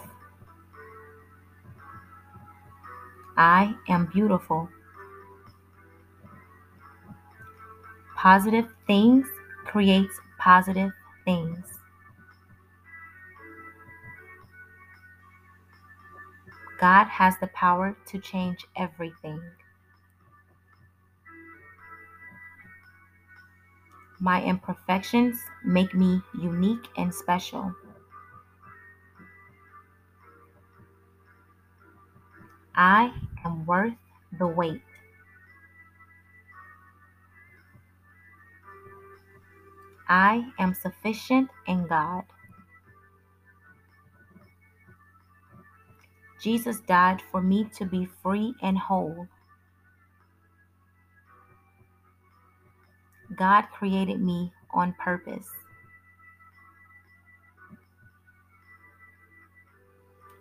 I 3.36 3.74
am 3.88 4.06
beautiful. 4.06 4.68
Positive 8.14 8.68
things 8.86 9.26
creates 9.66 10.20
positive 10.38 10.92
things. 11.24 11.66
God 16.80 17.06
has 17.06 17.34
the 17.40 17.48
power 17.48 17.96
to 18.06 18.20
change 18.20 18.64
everything. 18.76 19.42
My 24.20 24.40
imperfections 24.44 25.40
make 25.64 25.94
me 25.94 26.22
unique 26.40 26.86
and 26.96 27.12
special. 27.12 27.74
I 32.80 33.12
am 33.44 33.66
worth 33.66 33.96
the 34.38 34.46
wait. 34.46 34.82
I 40.08 40.46
am 40.60 40.74
sufficient 40.74 41.50
in 41.66 41.88
God. 41.88 42.22
Jesus 46.40 46.78
died 46.86 47.20
for 47.32 47.42
me 47.42 47.68
to 47.74 47.84
be 47.84 48.06
free 48.22 48.54
and 48.62 48.78
whole. 48.78 49.26
God 53.36 53.62
created 53.72 54.22
me 54.22 54.52
on 54.70 54.94
purpose. 55.00 55.50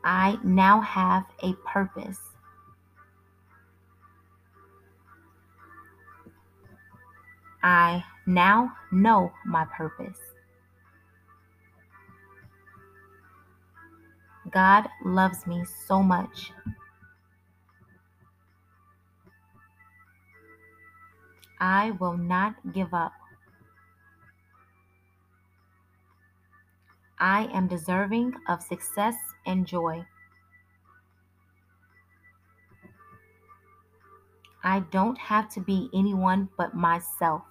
I 0.09 0.37
now 0.41 0.79
have 0.79 1.25
a 1.43 1.51
purpose. 1.65 2.21
I 7.61 8.05
now 8.25 8.71
know 8.89 9.33
my 9.45 9.65
purpose. 9.65 10.17
God 14.49 14.87
loves 15.03 15.45
me 15.45 15.65
so 15.85 16.01
much. 16.01 16.53
I 21.59 21.91
will 21.99 22.15
not 22.15 22.55
give 22.71 22.93
up. 22.93 23.11
I 27.19 27.45
am 27.53 27.67
deserving 27.67 28.36
of 28.47 28.62
success 28.62 29.15
and 29.45 29.65
joy. 29.65 30.06
I 34.63 34.82
don't 34.82 35.17
have 35.17 35.49
to 35.53 35.62
be 35.62 35.89
anyone 35.93 36.49
but 36.58 36.75
myself. 36.75 37.43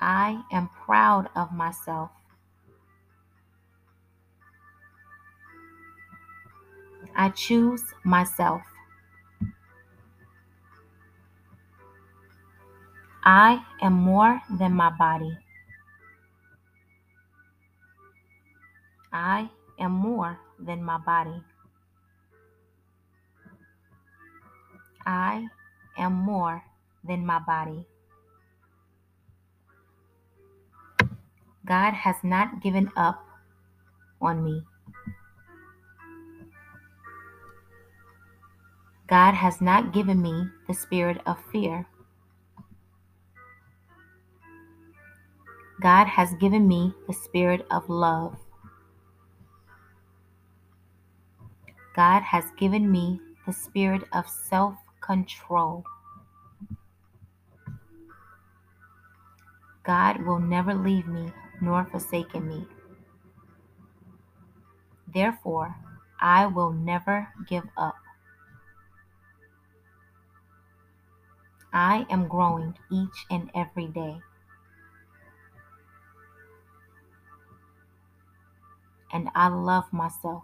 I 0.00 0.42
am 0.52 0.68
proud 0.68 1.30
of 1.34 1.52
myself. 1.52 2.10
I 7.16 7.30
choose 7.30 7.82
myself. 8.04 8.73
I 13.24 13.64
am 13.80 13.94
more 13.94 14.42
than 14.50 14.74
my 14.74 14.90
body. 14.90 15.38
I 19.10 19.48
am 19.78 19.92
more 19.92 20.38
than 20.60 20.84
my 20.84 20.98
body. 20.98 21.42
I 25.06 25.46
am 25.96 26.12
more 26.12 26.62
than 27.02 27.24
my 27.24 27.38
body. 27.38 27.86
God 31.64 31.94
has 31.94 32.16
not 32.22 32.60
given 32.60 32.90
up 32.94 33.24
on 34.20 34.44
me. 34.44 34.62
God 39.06 39.32
has 39.32 39.62
not 39.62 39.92
given 39.94 40.20
me 40.20 40.48
the 40.68 40.74
spirit 40.74 41.20
of 41.24 41.38
fear. 41.50 41.86
God 45.84 46.06
has 46.06 46.32
given 46.40 46.66
me 46.66 46.94
the 47.06 47.12
spirit 47.12 47.66
of 47.70 47.90
love. 47.90 48.38
God 51.94 52.22
has 52.22 52.46
given 52.56 52.90
me 52.90 53.20
the 53.46 53.52
spirit 53.52 54.00
of 54.10 54.26
self 54.26 54.76
control. 55.02 55.84
God 59.82 60.22
will 60.24 60.38
never 60.38 60.72
leave 60.72 61.06
me 61.06 61.30
nor 61.60 61.84
forsaken 61.84 62.48
me. 62.48 62.66
Therefore, 65.06 65.76
I 66.18 66.46
will 66.46 66.72
never 66.72 67.28
give 67.46 67.68
up. 67.76 67.96
I 71.74 72.06
am 72.08 72.26
growing 72.26 72.72
each 72.90 73.26
and 73.30 73.50
every 73.54 73.88
day. 73.88 74.22
And 79.14 79.28
I 79.32 79.46
love 79.46 79.92
myself. 79.92 80.42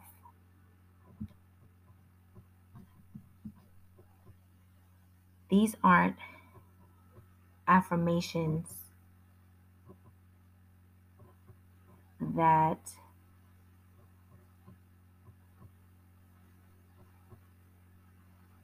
These 5.50 5.74
aren't 5.82 6.14
affirmations 7.66 8.68
that 12.20 12.78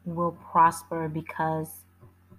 will 0.05 0.39
prosper 0.53 1.09
because 1.09 1.81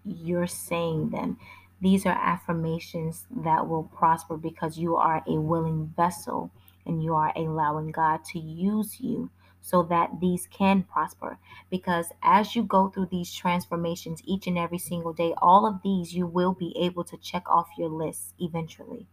you're 0.06 0.48
saying 0.48 1.10
them. 1.10 1.38
These 1.82 2.06
are 2.06 2.18
affirmations 2.18 3.26
that 3.30 3.68
will 3.68 3.84
prosper 3.84 4.38
because 4.38 4.78
you 4.78 4.96
are 4.96 5.22
a 5.28 5.34
willing 5.34 5.94
vessel 5.98 6.50
and 6.88 7.04
you 7.04 7.13
are 7.13 7.34
allowing 7.36 7.91
God 7.91 8.23
to 8.32 8.39
use 8.39 9.00
you 9.00 9.30
so 9.62 9.84
that 9.84 10.21
these 10.21 10.47
can 10.47 10.84
prosper. 10.84 11.38
Because 11.69 12.13
as 12.23 12.56
you 12.56 12.63
go 12.63 12.88
through 12.88 13.10
these 13.12 13.34
transformations 13.34 14.21
each 14.23 14.47
and 14.47 14.58
every 14.58 14.78
single 14.78 15.13
day, 15.13 15.34
all 15.39 15.65
of 15.65 15.82
these 15.84 16.13
you 16.13 16.26
will 16.26 16.54
be 16.54 16.73
able 16.80 17.04
to 17.04 17.17
check 17.17 17.43
off 17.50 17.67
your 17.78 17.89
list 17.89 18.34
eventually. 18.39 19.08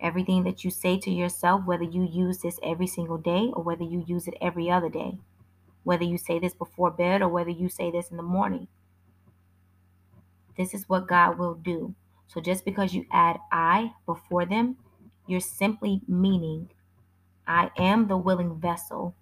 Everything 0.00 0.42
that 0.42 0.64
you 0.64 0.70
say 0.70 0.98
to 0.98 1.10
yourself, 1.10 1.64
whether 1.64 1.84
you 1.84 2.02
use 2.02 2.38
this 2.38 2.58
every 2.64 2.88
single 2.88 3.18
day 3.18 3.50
or 3.52 3.62
whether 3.62 3.84
you 3.84 4.02
use 4.04 4.26
it 4.26 4.34
every 4.40 4.68
other 4.68 4.88
day, 4.88 5.18
whether 5.84 6.02
you 6.02 6.18
say 6.18 6.40
this 6.40 6.54
before 6.54 6.90
bed 6.90 7.22
or 7.22 7.28
whether 7.28 7.50
you 7.50 7.68
say 7.68 7.92
this 7.92 8.10
in 8.10 8.16
the 8.16 8.22
morning, 8.24 8.66
this 10.56 10.74
is 10.74 10.88
what 10.88 11.06
God 11.06 11.38
will 11.38 11.54
do. 11.54 11.94
So 12.26 12.40
just 12.40 12.64
because 12.64 12.94
you 12.94 13.06
add 13.12 13.38
I 13.52 13.92
before 14.06 14.46
them, 14.46 14.78
you're 15.26 15.40
simply 15.40 16.00
meaning 16.08 16.70
I 17.46 17.70
am 17.76 18.08
the 18.08 18.16
willing 18.16 18.60
vessel 18.60 19.14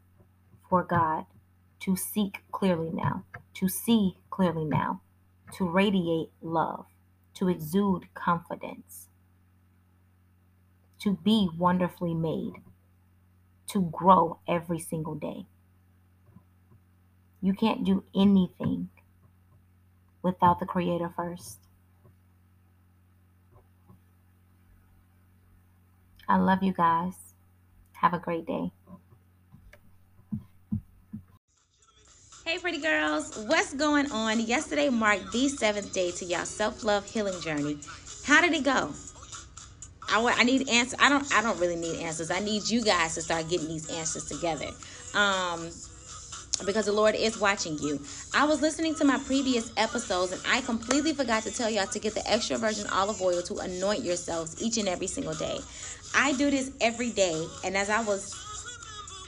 for 0.68 0.84
God 0.84 1.26
to 1.80 1.96
seek 1.96 2.42
clearly 2.52 2.90
now, 2.92 3.24
to 3.54 3.68
see 3.68 4.18
clearly 4.30 4.64
now, 4.64 5.02
to 5.54 5.68
radiate 5.68 6.30
love, 6.42 6.86
to 7.34 7.48
exude 7.48 8.12
confidence, 8.14 9.08
to 11.00 11.18
be 11.24 11.48
wonderfully 11.56 12.14
made, 12.14 12.54
to 13.68 13.82
grow 13.92 14.38
every 14.46 14.78
single 14.78 15.14
day. 15.14 15.46
You 17.40 17.54
can't 17.54 17.84
do 17.84 18.04
anything 18.14 18.90
without 20.22 20.60
the 20.60 20.66
Creator 20.66 21.12
first. 21.16 21.58
I 26.30 26.36
love 26.36 26.62
you 26.62 26.72
guys. 26.72 27.14
Have 27.94 28.14
a 28.14 28.18
great 28.20 28.46
day. 28.46 28.70
Hey, 32.46 32.58
pretty 32.58 32.78
girls, 32.78 33.36
what's 33.48 33.74
going 33.74 34.12
on? 34.12 34.38
Yesterday 34.38 34.90
marked 34.90 35.32
the 35.32 35.48
seventh 35.48 35.92
day 35.92 36.12
to 36.12 36.24
y'all 36.24 36.44
self 36.44 36.84
love 36.84 37.04
healing 37.04 37.40
journey. 37.40 37.78
How 38.24 38.40
did 38.40 38.52
it 38.52 38.62
go? 38.62 38.92
I, 40.08 40.34
I 40.38 40.44
need 40.44 40.68
answers. 40.68 41.00
I 41.00 41.08
don't. 41.08 41.34
I 41.34 41.42
don't 41.42 41.58
really 41.58 41.74
need 41.74 41.98
answers. 41.98 42.30
I 42.30 42.38
need 42.38 42.68
you 42.68 42.84
guys 42.84 43.16
to 43.16 43.22
start 43.22 43.48
getting 43.48 43.66
these 43.66 43.90
answers 43.90 44.26
together. 44.26 44.68
Um, 45.14 45.68
because 46.64 46.86
the 46.86 46.92
Lord 46.92 47.14
is 47.14 47.38
watching 47.38 47.78
you. 47.78 48.00
I 48.34 48.44
was 48.44 48.60
listening 48.60 48.94
to 48.96 49.04
my 49.04 49.18
previous 49.18 49.72
episodes 49.76 50.32
and 50.32 50.40
I 50.46 50.60
completely 50.62 51.12
forgot 51.12 51.42
to 51.44 51.50
tell 51.50 51.70
y'all 51.70 51.86
to 51.86 51.98
get 51.98 52.14
the 52.14 52.30
extra 52.30 52.56
virgin 52.56 52.86
olive 52.88 53.20
oil 53.20 53.42
to 53.42 53.58
anoint 53.58 54.04
yourselves 54.04 54.62
each 54.62 54.76
and 54.78 54.88
every 54.88 55.06
single 55.06 55.34
day. 55.34 55.58
I 56.14 56.32
do 56.32 56.50
this 56.50 56.70
every 56.80 57.10
day, 57.10 57.46
and 57.64 57.76
as 57.76 57.90
I 57.90 58.02
was 58.02 58.34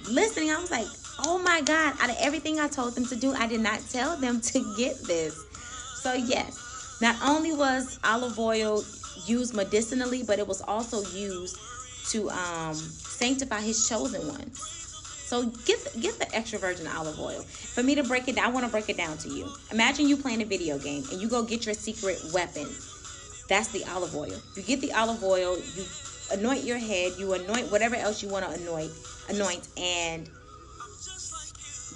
listening, 0.09 0.51
I 0.51 0.61
was 0.61 0.71
like, 0.71 0.87
oh 1.27 1.39
my 1.39 1.61
God, 1.61 1.95
out 2.01 2.11
of 2.11 2.17
everything 2.21 2.61
I 2.61 2.69
told 2.69 2.95
them 2.95 3.07
to 3.07 3.17
do, 3.17 3.33
I 3.33 3.47
did 3.47 3.61
not 3.61 3.81
tell 3.91 4.17
them 4.17 4.41
to 4.41 4.75
get 4.77 5.03
this. 5.05 5.39
So, 5.97 6.15
yes, 6.15 6.99
not 7.01 7.17
only 7.25 7.53
was 7.53 7.99
olive 8.05 8.39
oil 8.39 8.83
used 9.27 9.55
medicinally, 9.55 10.23
but 10.23 10.39
it 10.39 10.47
was 10.47 10.63
also 10.63 11.03
used 11.17 11.57
to 12.11 12.31
um, 12.31 12.75
sanctify 12.75 13.61
his 13.61 13.89
chosen 13.89 14.27
ones. 14.27 14.79
So 15.33 15.47
get 15.65 15.83
the, 15.85 16.01
get 16.01 16.19
the 16.19 16.35
extra 16.35 16.59
virgin 16.59 16.87
olive 16.87 17.19
oil. 17.19 17.41
For 17.41 17.83
me 17.83 17.95
to 17.95 18.03
break 18.05 18.29
it 18.29 18.37
down, 18.37 18.45
I 18.45 18.49
want 18.49 18.67
to 18.67 18.71
break 18.71 18.91
it 18.91 18.99
down 18.99 19.17
to 19.19 19.29
you. 19.31 19.49
Imagine 19.71 20.07
you 20.07 20.17
playing 20.17 20.43
a 20.43 20.45
video 20.45 20.79
game 20.79 21.05
and 21.11 21.21
you 21.21 21.29
go 21.29 21.43
get 21.43 21.65
your 21.65 21.75
secret 21.75 22.19
weapon. 22.35 22.69
That's 23.49 23.69
the 23.69 23.83
olive 23.91 24.15
oil. 24.15 24.35
You 24.57 24.63
get 24.63 24.81
the 24.81 24.93
olive 24.93 25.25
oil, 25.25 25.57
you 25.57 25.85
anoint 26.31 26.65
your 26.65 26.79
head, 26.79 27.13
you 27.19 27.33
anoint 27.33 27.71
whatever 27.71 27.97
else 27.97 28.23
you 28.23 28.29
want 28.29 28.45
to 28.45 28.53
anoint, 28.53 28.93
anoint, 29.29 29.69
and 29.77 30.29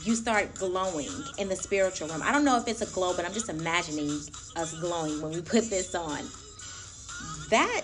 you 0.03 0.15
start 0.15 0.55
glowing 0.55 1.11
in 1.39 1.49
the 1.49 1.57
spiritual 1.57 2.09
realm. 2.09 2.23
I 2.23 2.33
don't 2.33 2.45
know 2.45 2.57
if 2.57 2.69
it's 2.69 2.83
a 2.83 2.87
glow, 2.87 3.15
but 3.15 3.25
I'm 3.25 3.33
just 3.33 3.49
imagining 3.49 4.11
us 4.57 4.79
glowing 4.81 5.21
when 5.21 5.33
we 5.33 5.43
put 5.43 5.69
this 5.69 5.95
on. 5.95 6.21
That 7.51 7.83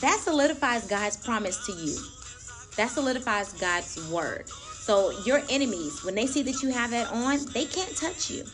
that 0.00 0.18
solidifies 0.20 0.86
God's 0.86 1.16
promise 1.16 1.64
to 1.66 1.72
you. 1.72 1.96
That 2.76 2.90
solidifies 2.90 3.52
God's 3.54 4.10
word. 4.10 4.48
So 4.48 5.12
your 5.24 5.40
enemies, 5.48 6.04
when 6.04 6.14
they 6.14 6.26
see 6.26 6.42
that 6.42 6.62
you 6.62 6.70
have 6.70 6.90
that 6.90 7.12
on, 7.12 7.44
they 7.52 7.64
can't 7.64 7.96
touch 7.96 8.30
you. 8.30 8.44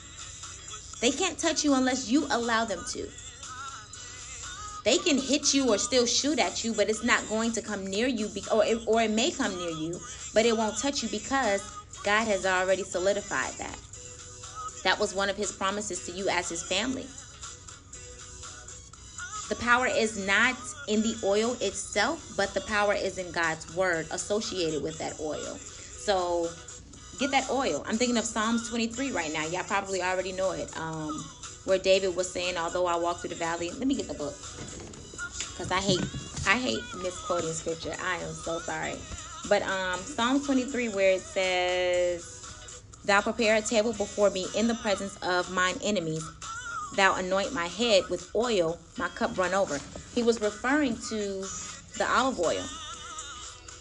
They 1.00 1.10
can't 1.10 1.38
touch 1.38 1.64
you 1.64 1.74
unless 1.74 2.10
you 2.10 2.26
allow 2.30 2.66
them 2.66 2.84
to. 2.90 3.08
They 4.84 4.96
can 4.98 5.18
hit 5.18 5.52
you 5.52 5.68
or 5.68 5.78
still 5.78 6.06
shoot 6.06 6.38
at 6.38 6.64
you, 6.64 6.72
but 6.72 6.88
it's 6.88 7.04
not 7.04 7.28
going 7.28 7.52
to 7.52 7.62
come 7.62 7.86
near 7.86 8.06
you, 8.06 8.28
be- 8.28 8.44
or, 8.52 8.64
it, 8.64 8.78
or 8.86 9.02
it 9.02 9.10
may 9.10 9.30
come 9.30 9.56
near 9.58 9.70
you, 9.70 10.00
but 10.32 10.46
it 10.46 10.56
won't 10.56 10.78
touch 10.78 11.02
you 11.02 11.08
because 11.10 11.62
God 12.02 12.26
has 12.26 12.46
already 12.46 12.82
solidified 12.82 13.52
that. 13.54 13.76
That 14.84 14.98
was 14.98 15.14
one 15.14 15.28
of 15.28 15.36
his 15.36 15.52
promises 15.52 16.06
to 16.06 16.12
you 16.12 16.28
as 16.28 16.48
his 16.48 16.62
family. 16.62 17.06
The 19.50 19.56
power 19.56 19.86
is 19.86 20.16
not 20.26 20.56
in 20.88 21.02
the 21.02 21.16
oil 21.24 21.56
itself, 21.60 22.32
but 22.36 22.54
the 22.54 22.60
power 22.62 22.94
is 22.94 23.18
in 23.18 23.30
God's 23.32 23.74
word 23.74 24.06
associated 24.12 24.82
with 24.82 24.96
that 24.98 25.18
oil. 25.20 25.58
So 25.58 26.48
get 27.18 27.32
that 27.32 27.50
oil. 27.50 27.84
I'm 27.86 27.96
thinking 27.98 28.16
of 28.16 28.24
Psalms 28.24 28.68
23 28.70 29.10
right 29.12 29.32
now. 29.32 29.44
Y'all 29.46 29.64
probably 29.64 30.02
already 30.02 30.32
know 30.32 30.52
it. 30.52 30.74
Um, 30.78 31.22
where 31.64 31.78
David 31.78 32.16
was 32.16 32.30
saying, 32.30 32.56
although 32.56 32.86
I 32.86 32.96
walk 32.96 33.18
through 33.20 33.30
the 33.30 33.36
valley, 33.36 33.70
let 33.70 33.86
me 33.86 33.94
get 33.94 34.08
the 34.08 34.14
book. 34.14 34.34
Because 35.50 35.70
I 35.70 35.80
hate 35.80 36.00
I 36.46 36.56
hate 36.58 36.80
misquoting 37.02 37.52
scripture. 37.52 37.94
I 38.02 38.16
am 38.16 38.32
so 38.32 38.58
sorry. 38.60 38.94
But 39.48 39.62
um 39.62 40.00
Psalm 40.00 40.44
23 40.44 40.88
where 40.88 41.12
it 41.12 41.20
says, 41.20 42.82
Thou 43.04 43.20
prepare 43.20 43.56
a 43.56 43.62
table 43.62 43.92
before 43.92 44.30
me 44.30 44.46
in 44.56 44.68
the 44.68 44.74
presence 44.74 45.16
of 45.22 45.50
mine 45.52 45.76
enemies 45.82 46.24
thou 46.94 47.14
anoint 47.14 47.52
my 47.52 47.66
head 47.66 48.04
with 48.08 48.34
oil, 48.34 48.78
my 48.98 49.08
cup 49.08 49.36
run 49.38 49.54
over. 49.54 49.78
He 50.14 50.22
was 50.22 50.40
referring 50.40 50.96
to 51.08 51.44
the 51.96 52.06
olive 52.08 52.38
oil. 52.38 52.64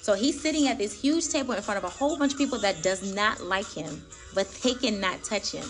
So 0.01 0.13
he's 0.13 0.41
sitting 0.41 0.67
at 0.67 0.77
this 0.77 0.99
huge 0.99 1.27
table 1.27 1.53
in 1.53 1.61
front 1.61 1.77
of 1.77 1.83
a 1.83 1.89
whole 1.89 2.17
bunch 2.17 2.33
of 2.33 2.37
people 2.37 2.59
that 2.59 2.81
does 2.81 3.13
not 3.13 3.41
like 3.41 3.71
him, 3.71 4.03
but 4.33 4.47
they 4.63 4.73
cannot 4.73 5.23
touch 5.23 5.51
him. 5.51 5.65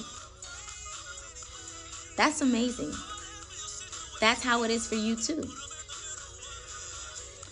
That's 2.19 2.41
amazing. 2.41 2.91
That's 4.19 4.43
how 4.43 4.63
it 4.63 4.71
is 4.71 4.85
for 4.85 4.95
you 4.95 5.15
too. 5.15 5.41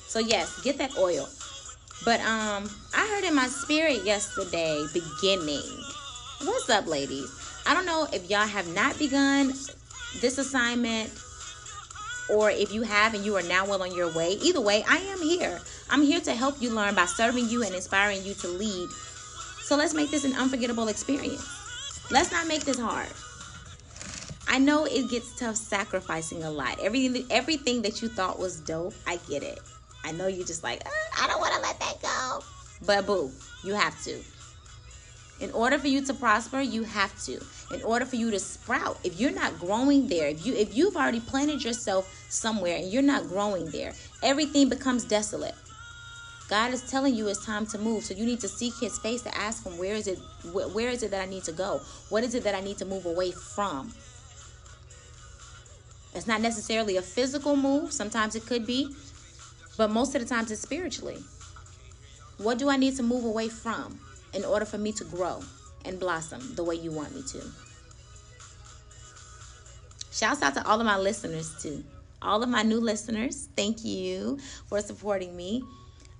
So 0.10 0.20
yes, 0.20 0.62
get 0.62 0.78
that 0.80 0.98
oil. 0.98 1.30
But 2.04 2.20
um 2.20 2.70
I 2.94 3.08
heard 3.08 3.24
in 3.24 3.34
my 3.34 3.48
spirit 3.48 4.04
yesterday 4.04 4.84
beginning. 4.92 5.64
What's 6.44 6.70
up, 6.70 6.86
ladies? 6.86 7.32
I 7.66 7.74
don't 7.74 7.86
know 7.86 8.10
if 8.12 8.30
y'all 8.30 8.46
have 8.46 8.68
not 8.76 9.00
begun 9.00 9.54
this 10.20 10.38
assignment 10.38 11.18
or 12.30 12.52
if 12.52 12.74
you 12.74 12.82
have 12.82 13.14
and 13.14 13.24
you 13.24 13.38
are 13.38 13.44
now 13.44 13.66
well 13.66 13.84
on 13.84 13.96
your 13.96 14.14
way, 14.14 14.32
either 14.42 14.60
way, 14.60 14.84
I 14.86 14.98
am 14.98 15.22
here. 15.22 15.62
I'm 15.90 16.02
here 16.02 16.20
to 16.20 16.36
help 16.36 16.62
you 16.62 16.72
learn 16.72 16.94
by 16.94 17.06
serving 17.06 17.48
you 17.48 17.64
and 17.64 17.74
inspiring 17.74 18.22
you 18.26 18.34
to 18.34 18.50
lead. 18.50 18.90
So 19.62 19.78
let's 19.78 19.94
make 19.94 20.12
this 20.12 20.26
an 20.26 20.34
unforgettable 20.34 20.90
experience. 20.90 21.48
Let's 22.12 22.34
not 22.34 22.48
make 22.48 22.66
this 22.66 22.78
hard. 22.78 23.08
I 24.50 24.60
know 24.60 24.86
it 24.86 25.10
gets 25.10 25.38
tough 25.38 25.56
sacrificing 25.56 26.44
a 26.44 26.52
lot. 26.52 26.80
Everything 26.80 27.26
everything 27.30 27.82
that 27.82 28.02
you 28.02 28.08
thought 28.08 28.40
was 28.40 28.60
dope, 28.62 28.94
I 29.06 29.18
get 29.30 29.44
it. 29.44 29.60
I 30.04 30.12
know 30.12 30.28
you're 30.28 30.46
just 30.48 30.64
like, 30.64 30.86
uh, 30.86 30.90
I 31.22 31.28
don't 31.28 31.40
want 31.40 31.54
to 31.56 31.62
let 31.62 31.80
that 31.80 32.02
go. 32.02 32.40
But 32.86 33.06
boo, 33.06 33.32
you 33.64 33.74
have 33.74 34.02
to. 34.04 34.22
In 35.40 35.52
order 35.52 35.78
for 35.78 35.88
you 35.88 36.04
to 36.06 36.14
prosper, 36.14 36.62
you 36.62 36.84
have 36.84 37.14
to. 37.26 37.40
In 37.74 37.84
order 37.84 38.06
for 38.06 38.16
you 38.16 38.32
to 38.32 38.40
sprout, 38.40 38.98
if 39.04 39.20
you're 39.20 39.32
not 39.32 39.60
growing 39.60 40.08
there, 40.08 40.30
if 40.30 40.46
you 40.46 40.54
if 40.56 40.76
you've 40.76 40.96
already 40.96 41.20
planted 41.20 41.64
yourself 41.64 42.12
somewhere 42.30 42.78
and 42.78 42.92
you're 42.92 43.04
not 43.04 43.28
growing 43.28 43.66
there, 43.66 43.94
everything 44.24 44.70
becomes 44.70 45.04
desolate. 45.04 45.56
God 46.50 46.74
is 46.74 46.90
telling 46.90 47.14
you 47.14 47.28
it's 47.28 47.46
time 47.46 47.66
to 47.68 47.78
move, 47.78 48.06
so 48.06 48.14
you 48.14 48.26
need 48.26 48.40
to 48.40 48.48
seek 48.48 48.74
His 48.80 48.98
face 48.98 49.22
to 49.24 49.38
ask 49.38 49.66
Him 49.66 49.78
where 49.78 49.94
is 49.94 50.08
it, 50.08 50.18
where 50.54 50.90
is 50.90 51.04
it 51.04 51.12
that 51.12 51.22
I 51.22 51.26
need 51.26 51.44
to 51.44 51.52
go? 51.52 51.82
What 52.10 52.24
is 52.24 52.34
it 52.34 52.44
that 52.46 52.56
I 52.56 52.62
need 52.62 52.78
to 52.78 52.86
move 52.86 53.06
away 53.06 53.32
from? 53.32 53.92
It's 56.18 56.28
not 56.28 56.42
necessarily 56.42 56.98
a 56.98 57.02
physical 57.02 57.56
move. 57.56 57.94
Sometimes 57.94 58.36
it 58.36 58.46
could 58.46 58.66
be, 58.66 58.94
but 59.78 59.92
most 59.92 60.16
of 60.16 60.22
the 60.22 60.28
times 60.28 60.52
it's 60.52 60.62
spiritually. 60.62 61.20
What 62.38 62.58
do 62.58 62.70
I 62.70 62.76
need 62.76 62.98
to 62.98 63.04
move 63.04 63.24
away 63.24 63.48
from? 63.48 64.00
in 64.34 64.46
order 64.46 64.66
for 64.66 64.78
me 64.78 64.92
to 64.94 65.04
grow 65.04 65.42
and 65.86 66.00
blossom 66.00 66.56
the 66.56 66.64
way 66.64 66.76
you 66.76 66.92
want 66.92 67.14
me 67.16 67.24
to. 67.24 67.42
Shouts 70.12 70.42
out 70.42 70.54
to 70.56 70.66
all 70.68 70.80
of 70.80 70.86
my 70.86 70.98
listeners 70.98 71.62
too. 71.62 71.84
All 72.22 72.42
of 72.42 72.50
my 72.50 72.64
new 72.64 72.80
listeners, 72.80 73.50
thank 73.56 73.84
you 73.84 74.40
for 74.68 74.82
supporting 74.82 75.36
me. 75.36 75.64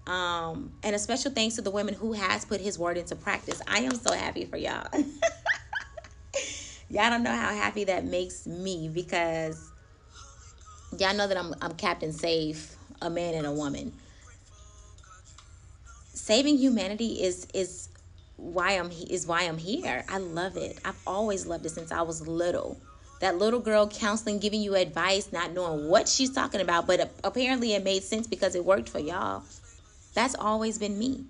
Um, 0.06 0.72
and 0.84 0.96
a 0.96 1.00
special 1.00 1.32
thanks 1.32 1.56
to 1.56 1.62
the 1.62 1.72
women 1.72 1.94
who 1.94 2.14
has 2.14 2.46
put 2.46 2.62
his 2.62 2.80
word 2.80 2.98
into 2.98 3.16
practice. 3.16 3.62
I 3.68 3.80
am 3.80 3.96
so 3.96 4.14
happy 4.14 4.46
for 4.46 4.58
y'all. 4.58 4.88
y'all 6.90 7.10
don't 7.10 7.24
know 7.24 7.36
how 7.36 7.50
happy 7.50 7.84
that 7.86 8.06
makes 8.06 8.46
me 8.48 8.90
because 8.90 9.72
y'all 10.98 11.16
know 11.16 11.28
that 11.28 11.38
I'm 11.38 11.54
I'm 11.62 11.74
Captain 11.74 12.12
Save, 12.12 12.76
a 13.02 13.10
man 13.10 13.34
and 13.34 13.46
a 13.46 13.52
woman. 13.52 13.94
Saving 16.14 16.58
humanity 16.58 17.24
is 17.24 17.48
is 17.54 17.90
why 18.38 18.74
I'm 18.74 18.92
is 18.92 19.28
why 19.28 19.44
I'm 19.44 19.58
here. 19.58 20.06
I 20.10 20.18
love 20.20 20.58
it. 20.58 20.80
I've 20.86 21.00
always 21.06 21.46
loved 21.46 21.66
it 21.66 21.70
since 21.70 21.92
I 21.92 22.02
was 22.02 22.28
little. 22.28 22.78
That 23.20 23.38
little 23.38 23.60
girl 23.60 23.88
counseling, 23.88 24.38
giving 24.38 24.62
you 24.62 24.76
advice, 24.76 25.32
not 25.32 25.52
knowing 25.52 25.90
what 25.90 26.08
she's 26.08 26.32
talking 26.32 26.62
about, 26.62 26.86
but 26.86 27.12
apparently 27.24 27.74
it 27.74 27.84
made 27.84 28.04
sense 28.04 28.28
because 28.28 28.54
it 28.54 28.64
worked 28.64 28.90
for 28.90 29.00
y'all. 29.00 29.44
That's 30.14 30.36
always 30.36 30.78
been 30.78 31.00
me. 31.00 31.26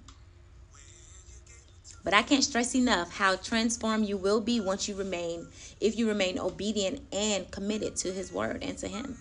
But 2.03 2.13
I 2.13 2.23
can't 2.23 2.43
stress 2.43 2.75
enough 2.75 3.13
how 3.13 3.37
transformed 3.37 4.05
you 4.05 4.17
will 4.17 4.41
be 4.41 4.59
once 4.59 4.87
you 4.87 4.95
remain, 4.95 5.47
if 5.79 5.97
you 5.97 6.07
remain 6.07 6.39
obedient 6.39 7.01
and 7.11 7.49
committed 7.51 7.95
to 7.97 8.11
His 8.11 8.33
word 8.33 8.63
and 8.63 8.77
to 8.79 8.87
Him. 8.87 9.17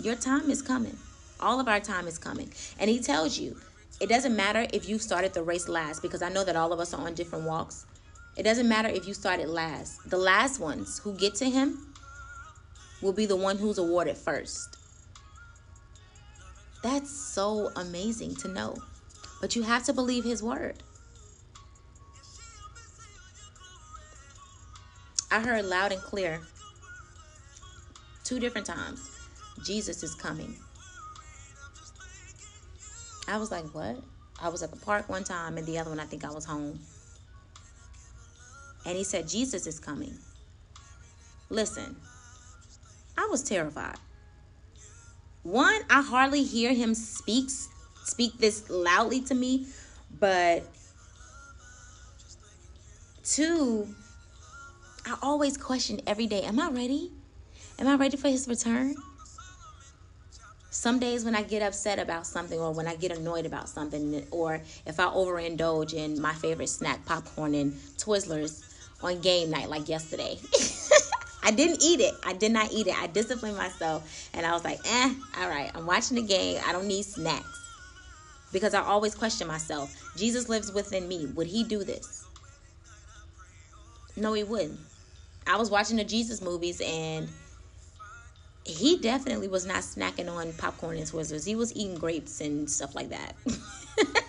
Your 0.00 0.16
time 0.16 0.50
is 0.50 0.62
coming. 0.62 0.96
All 1.40 1.60
of 1.60 1.68
our 1.68 1.80
time 1.80 2.06
is 2.06 2.18
coming. 2.18 2.52
And 2.78 2.90
He 2.90 3.00
tells 3.00 3.38
you 3.38 3.56
it 4.00 4.08
doesn't 4.08 4.34
matter 4.34 4.66
if 4.72 4.88
you 4.88 4.98
started 4.98 5.34
the 5.34 5.42
race 5.42 5.68
last 5.68 6.02
because 6.02 6.20
I 6.20 6.28
know 6.28 6.44
that 6.44 6.56
all 6.56 6.72
of 6.72 6.80
us 6.80 6.92
are 6.92 7.06
on 7.06 7.14
different 7.14 7.46
walks. 7.46 7.86
It 8.36 8.42
doesn't 8.42 8.68
matter 8.68 8.88
if 8.88 9.06
you 9.06 9.14
started 9.14 9.48
last. 9.48 10.10
The 10.10 10.18
last 10.18 10.58
ones 10.58 10.98
who 10.98 11.14
get 11.14 11.36
to 11.36 11.48
him 11.48 11.94
will 13.00 13.12
be 13.12 13.26
the 13.26 13.36
one 13.36 13.58
who's 13.58 13.78
awarded 13.78 14.16
first. 14.16 14.76
That's 16.82 17.10
so 17.10 17.70
amazing 17.76 18.34
to 18.36 18.48
know. 18.48 18.76
But 19.40 19.54
you 19.54 19.62
have 19.62 19.84
to 19.84 19.92
believe 19.92 20.24
his 20.24 20.42
word. 20.42 20.82
I 25.30 25.40
heard 25.40 25.64
loud 25.64 25.92
and 25.92 26.00
clear 26.00 26.40
two 28.24 28.40
different 28.40 28.66
times 28.66 29.13
Jesus 29.62 30.02
is 30.02 30.14
coming. 30.14 30.56
I 33.28 33.38
was 33.38 33.50
like, 33.50 33.64
what? 33.74 33.96
I 34.40 34.48
was 34.48 34.62
at 34.62 34.70
the 34.70 34.76
park 34.76 35.08
one 35.08 35.24
time, 35.24 35.56
and 35.56 35.66
the 35.66 35.78
other 35.78 35.90
one, 35.90 36.00
I 36.00 36.04
think 36.04 36.24
I 36.24 36.30
was 36.30 36.44
home. 36.44 36.80
And 38.84 38.96
he 38.96 39.04
said, 39.04 39.28
Jesus 39.28 39.66
is 39.66 39.78
coming. 39.78 40.14
Listen, 41.48 41.96
I 43.16 43.28
was 43.30 43.42
terrified. 43.42 43.96
One, 45.42 45.80
I 45.88 46.02
hardly 46.02 46.42
hear 46.42 46.72
him 46.74 46.94
speak 46.94 47.48
speak 48.04 48.38
this 48.38 48.68
loudly 48.68 49.20
to 49.22 49.34
me, 49.34 49.66
but 50.18 50.64
two, 53.24 53.94
I 55.06 55.16
always 55.22 55.56
question 55.56 56.00
every 56.06 56.26
day, 56.26 56.42
am 56.42 56.60
I 56.60 56.68
ready? 56.70 57.10
Am 57.78 57.86
I 57.86 57.96
ready 57.96 58.16
for 58.16 58.28
his 58.28 58.46
return? 58.46 58.94
Some 60.74 60.98
days 60.98 61.24
when 61.24 61.36
I 61.36 61.42
get 61.42 61.62
upset 61.62 62.00
about 62.00 62.26
something 62.26 62.58
or 62.58 62.72
when 62.72 62.88
I 62.88 62.96
get 62.96 63.16
annoyed 63.16 63.46
about 63.46 63.68
something 63.68 64.26
or 64.32 64.60
if 64.86 64.98
I 64.98 65.04
overindulge 65.04 65.94
in 65.94 66.20
my 66.20 66.34
favorite 66.34 66.68
snack, 66.68 67.06
popcorn 67.06 67.54
and 67.54 67.72
Twizzlers 67.96 68.60
on 69.00 69.20
game 69.20 69.50
night 69.50 69.70
like 69.70 69.88
yesterday. 69.88 70.36
I 71.44 71.52
didn't 71.52 71.80
eat 71.80 72.00
it. 72.00 72.12
I 72.26 72.32
did 72.32 72.50
not 72.50 72.72
eat 72.72 72.88
it. 72.88 73.00
I 73.00 73.06
disciplined 73.06 73.56
myself 73.56 74.28
and 74.34 74.44
I 74.44 74.52
was 74.52 74.64
like, 74.64 74.80
eh, 74.84 75.14
all 75.38 75.48
right, 75.48 75.70
I'm 75.76 75.86
watching 75.86 76.16
the 76.16 76.22
game. 76.22 76.60
I 76.66 76.72
don't 76.72 76.88
need 76.88 77.04
snacks. 77.04 77.60
Because 78.52 78.74
I 78.74 78.82
always 78.82 79.14
question 79.14 79.46
myself. 79.46 79.94
Jesus 80.16 80.48
lives 80.48 80.72
within 80.72 81.06
me. 81.06 81.26
Would 81.36 81.46
he 81.46 81.62
do 81.62 81.84
this? 81.84 82.24
No, 84.16 84.32
he 84.32 84.42
wouldn't. 84.42 84.80
I 85.46 85.56
was 85.56 85.70
watching 85.70 85.98
the 85.98 86.04
Jesus 86.04 86.42
movies 86.42 86.80
and 86.84 87.28
he 88.64 88.98
definitely 88.98 89.48
was 89.48 89.66
not 89.66 89.78
snacking 89.78 90.30
on 90.30 90.52
popcorn 90.54 90.96
and 90.96 91.06
Twizzlers. 91.06 91.46
He 91.46 91.54
was 91.54 91.74
eating 91.76 91.96
grapes 91.96 92.40
and 92.40 92.68
stuff 92.70 92.94
like 92.94 93.10
that. 93.10 93.34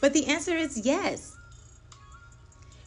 but 0.00 0.12
the 0.12 0.26
answer 0.26 0.54
is 0.54 0.84
yes. 0.84 1.36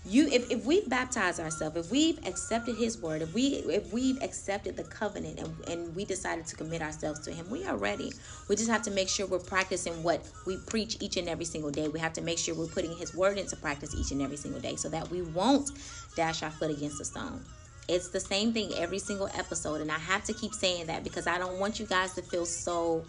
You 0.05 0.27
if, 0.27 0.51
if 0.51 0.65
we've 0.65 0.87
baptized 0.89 1.39
ourselves, 1.39 1.77
if 1.77 1.89
we've 1.89 2.19
accepted 2.27 2.75
his 2.75 3.01
word, 3.01 3.21
if 3.21 3.33
we 3.33 3.63
if 3.69 3.91
we've 3.93 4.21
accepted 4.21 4.75
the 4.75 4.83
covenant 4.83 5.39
and, 5.39 5.55
and 5.67 5.95
we 5.95 6.03
decided 6.03 6.45
to 6.47 6.57
commit 6.57 6.81
ourselves 6.81 7.21
to 7.21 7.31
him, 7.31 7.49
we 7.49 7.65
are 7.65 7.77
ready. 7.77 8.11
We 8.49 8.57
just 8.57 8.69
have 8.69 8.81
to 8.83 8.91
make 8.91 9.07
sure 9.07 9.25
we're 9.25 9.39
practicing 9.39 10.03
what 10.03 10.21
we 10.45 10.57
preach 10.57 10.97
each 10.99 11.15
and 11.15 11.29
every 11.29 11.45
single 11.45 11.71
day. 11.71 11.87
We 11.87 11.99
have 11.99 12.13
to 12.13 12.21
make 12.21 12.37
sure 12.37 12.53
we're 12.53 12.67
putting 12.67 12.95
his 12.97 13.15
word 13.15 13.37
into 13.37 13.55
practice 13.55 13.95
each 13.95 14.11
and 14.11 14.21
every 14.21 14.37
single 14.37 14.59
day 14.59 14.75
so 14.75 14.89
that 14.89 15.09
we 15.09 15.21
won't 15.21 15.71
dash 16.17 16.43
our 16.43 16.51
foot 16.51 16.69
against 16.69 16.99
a 16.99 17.05
stone. 17.05 17.43
It's 17.87 18.09
the 18.09 18.19
same 18.19 18.53
thing 18.53 18.71
every 18.77 18.99
single 18.99 19.27
episode. 19.35 19.81
And 19.81 19.91
I 19.91 19.99
have 19.99 20.23
to 20.25 20.33
keep 20.33 20.53
saying 20.53 20.87
that 20.87 21.03
because 21.03 21.27
I 21.27 21.37
don't 21.37 21.59
want 21.59 21.79
you 21.79 21.85
guys 21.85 22.13
to 22.13 22.21
feel 22.21 22.45
so 22.45 23.03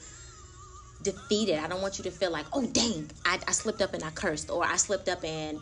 defeated. 1.03 1.59
I 1.59 1.69
don't 1.69 1.81
want 1.81 1.99
you 1.99 2.05
to 2.05 2.11
feel 2.11 2.31
like, 2.31 2.47
oh, 2.53 2.67
dang, 2.67 3.11
I, 3.25 3.39
I 3.47 3.53
slipped 3.53 3.83
up 3.83 3.95
and 3.95 4.03
I 4.03 4.11
cursed, 4.11 4.51
or 4.51 4.65
I 4.65 4.77
slipped 4.77 5.09
up 5.09 5.23
and 5.25 5.61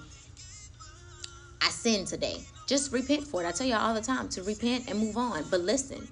I 1.61 1.69
sinned 1.69 2.07
today. 2.07 2.39
Just 2.67 2.93
repent 2.93 3.27
for 3.27 3.43
it. 3.43 3.47
I 3.47 3.53
tell 3.53 3.67
y'all 3.67 3.81
all 3.81 3.95
the 3.95 4.01
time 4.01 4.29
to 4.31 4.43
repent 4.43 4.89
and 4.89 4.99
move 4.99 5.17
on. 5.17 5.45
But 5.51 5.61
listen, 5.61 6.09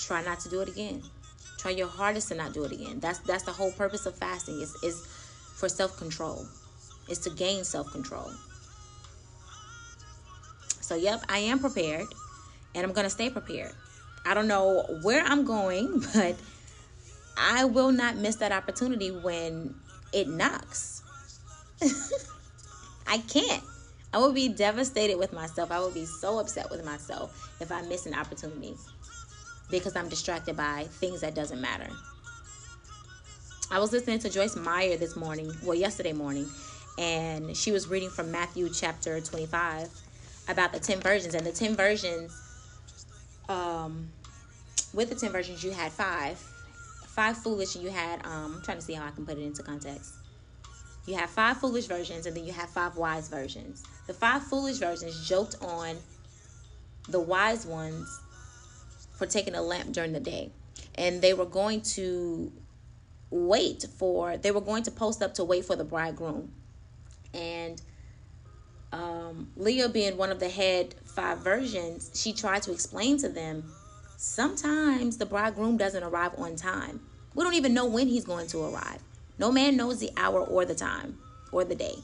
try 0.00 0.22
not 0.22 0.38
to 0.40 0.48
do 0.48 0.60
it 0.60 0.68
again. 0.68 1.02
Try 1.58 1.72
your 1.72 1.88
hardest 1.88 2.28
to 2.28 2.34
not 2.34 2.52
do 2.52 2.64
it 2.64 2.72
again. 2.72 3.00
That's 3.00 3.20
that's 3.20 3.44
the 3.44 3.52
whole 3.52 3.72
purpose 3.72 4.06
of 4.06 4.16
fasting. 4.16 4.60
Is 4.60 4.76
it's 4.82 5.06
for 5.54 5.68
self 5.68 5.96
control. 5.96 6.46
It's 7.08 7.20
to 7.20 7.30
gain 7.30 7.64
self 7.64 7.90
control. 7.92 8.30
So 10.82 10.96
yep, 10.96 11.22
I 11.28 11.38
am 11.38 11.58
prepared 11.58 12.06
and 12.74 12.84
I'm 12.84 12.92
going 12.92 13.04
to 13.04 13.10
stay 13.10 13.30
prepared. 13.30 13.72
I 14.26 14.34
don't 14.34 14.48
know 14.48 14.98
where 15.02 15.22
I'm 15.22 15.44
going, 15.44 16.04
but 16.14 16.36
I 17.36 17.64
will 17.64 17.92
not 17.92 18.16
miss 18.16 18.36
that 18.36 18.52
opportunity 18.52 19.10
when 19.10 19.74
it 20.12 20.28
knocks. 20.28 21.02
I 23.06 23.18
can't. 23.18 23.62
I 24.12 24.18
would 24.18 24.34
be 24.34 24.48
devastated 24.48 25.18
with 25.18 25.32
myself. 25.32 25.70
I 25.70 25.80
would 25.80 25.94
be 25.94 26.04
so 26.04 26.38
upset 26.38 26.70
with 26.70 26.84
myself 26.84 27.50
if 27.60 27.72
I 27.72 27.82
miss 27.82 28.06
an 28.06 28.14
opportunity 28.14 28.74
because 29.70 29.96
I'm 29.96 30.08
distracted 30.08 30.56
by 30.56 30.84
things 30.84 31.22
that 31.22 31.34
doesn't 31.34 31.60
matter. 31.60 31.88
I 33.70 33.78
was 33.78 33.90
listening 33.90 34.18
to 34.18 34.28
Joyce 34.28 34.54
Meyer 34.54 34.98
this 34.98 35.16
morning, 35.16 35.50
well, 35.62 35.74
yesterday 35.74 36.12
morning, 36.12 36.46
and 36.98 37.56
she 37.56 37.72
was 37.72 37.88
reading 37.88 38.10
from 38.10 38.30
Matthew 38.30 38.68
chapter 38.68 39.18
25 39.18 39.88
about 40.48 40.72
the 40.72 40.80
10 40.80 41.00
versions. 41.00 41.34
And 41.34 41.46
the 41.46 41.52
10 41.52 41.76
versions, 41.76 42.32
um, 43.48 44.08
with 44.92 45.08
the 45.08 45.14
10 45.14 45.30
versions, 45.30 45.62
you 45.62 45.70
had 45.70 45.92
five. 45.92 46.38
Five 47.06 47.36
foolish, 47.36 47.74
and 47.74 47.84
you 47.84 47.90
had, 47.90 48.24
um, 48.24 48.54
I'm 48.56 48.62
trying 48.62 48.78
to 48.78 48.82
see 48.82 48.94
how 48.94 49.06
I 49.06 49.10
can 49.10 49.26
put 49.26 49.36
it 49.36 49.42
into 49.42 49.62
context. 49.62 50.14
You 51.06 51.14
have 51.16 51.28
five 51.30 51.58
foolish 51.58 51.86
versions, 51.86 52.26
and 52.26 52.36
then 52.36 52.46
you 52.46 52.52
have 52.52 52.70
five 52.70 52.96
wise 52.96 53.28
versions. 53.28 53.82
The 54.06 54.14
five 54.14 54.42
foolish 54.44 54.78
versions 54.78 55.28
joked 55.28 55.56
on 55.60 55.96
the 57.08 57.20
wise 57.20 57.66
ones 57.66 58.20
for 59.18 59.26
taking 59.26 59.54
a 59.54 59.62
lamp 59.62 59.92
during 59.92 60.12
the 60.12 60.20
day. 60.20 60.50
And 60.94 61.20
they 61.20 61.34
were 61.34 61.46
going 61.46 61.82
to 61.82 62.52
wait 63.30 63.86
for, 63.98 64.36
they 64.36 64.50
were 64.50 64.60
going 64.60 64.84
to 64.84 64.90
post 64.90 65.22
up 65.22 65.34
to 65.34 65.44
wait 65.44 65.64
for 65.64 65.76
the 65.76 65.84
bridegroom. 65.84 66.52
And 67.34 67.80
um, 68.92 69.48
Leah, 69.56 69.88
being 69.88 70.16
one 70.16 70.30
of 70.30 70.38
the 70.38 70.48
head 70.48 70.94
five 71.04 71.38
versions, 71.38 72.10
she 72.14 72.32
tried 72.32 72.62
to 72.62 72.72
explain 72.72 73.18
to 73.18 73.28
them 73.28 73.64
sometimes 74.16 75.16
the 75.16 75.26
bridegroom 75.26 75.76
doesn't 75.76 76.02
arrive 76.02 76.32
on 76.38 76.56
time. 76.56 77.00
We 77.34 77.42
don't 77.42 77.54
even 77.54 77.74
know 77.74 77.86
when 77.86 78.08
he's 78.08 78.24
going 78.24 78.46
to 78.48 78.64
arrive. 78.64 79.00
No 79.38 79.50
man 79.50 79.76
knows 79.76 79.98
the 79.98 80.10
hour 80.16 80.40
or 80.40 80.64
the 80.64 80.74
time 80.74 81.18
or 81.50 81.64
the 81.64 81.74
day. 81.74 81.96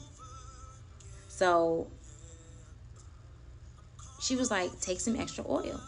So 1.27 1.87
she 4.19 4.35
was 4.35 4.51
like, 4.51 4.79
take 4.81 4.99
some 4.99 5.15
extra 5.15 5.45
oil. 5.47 5.79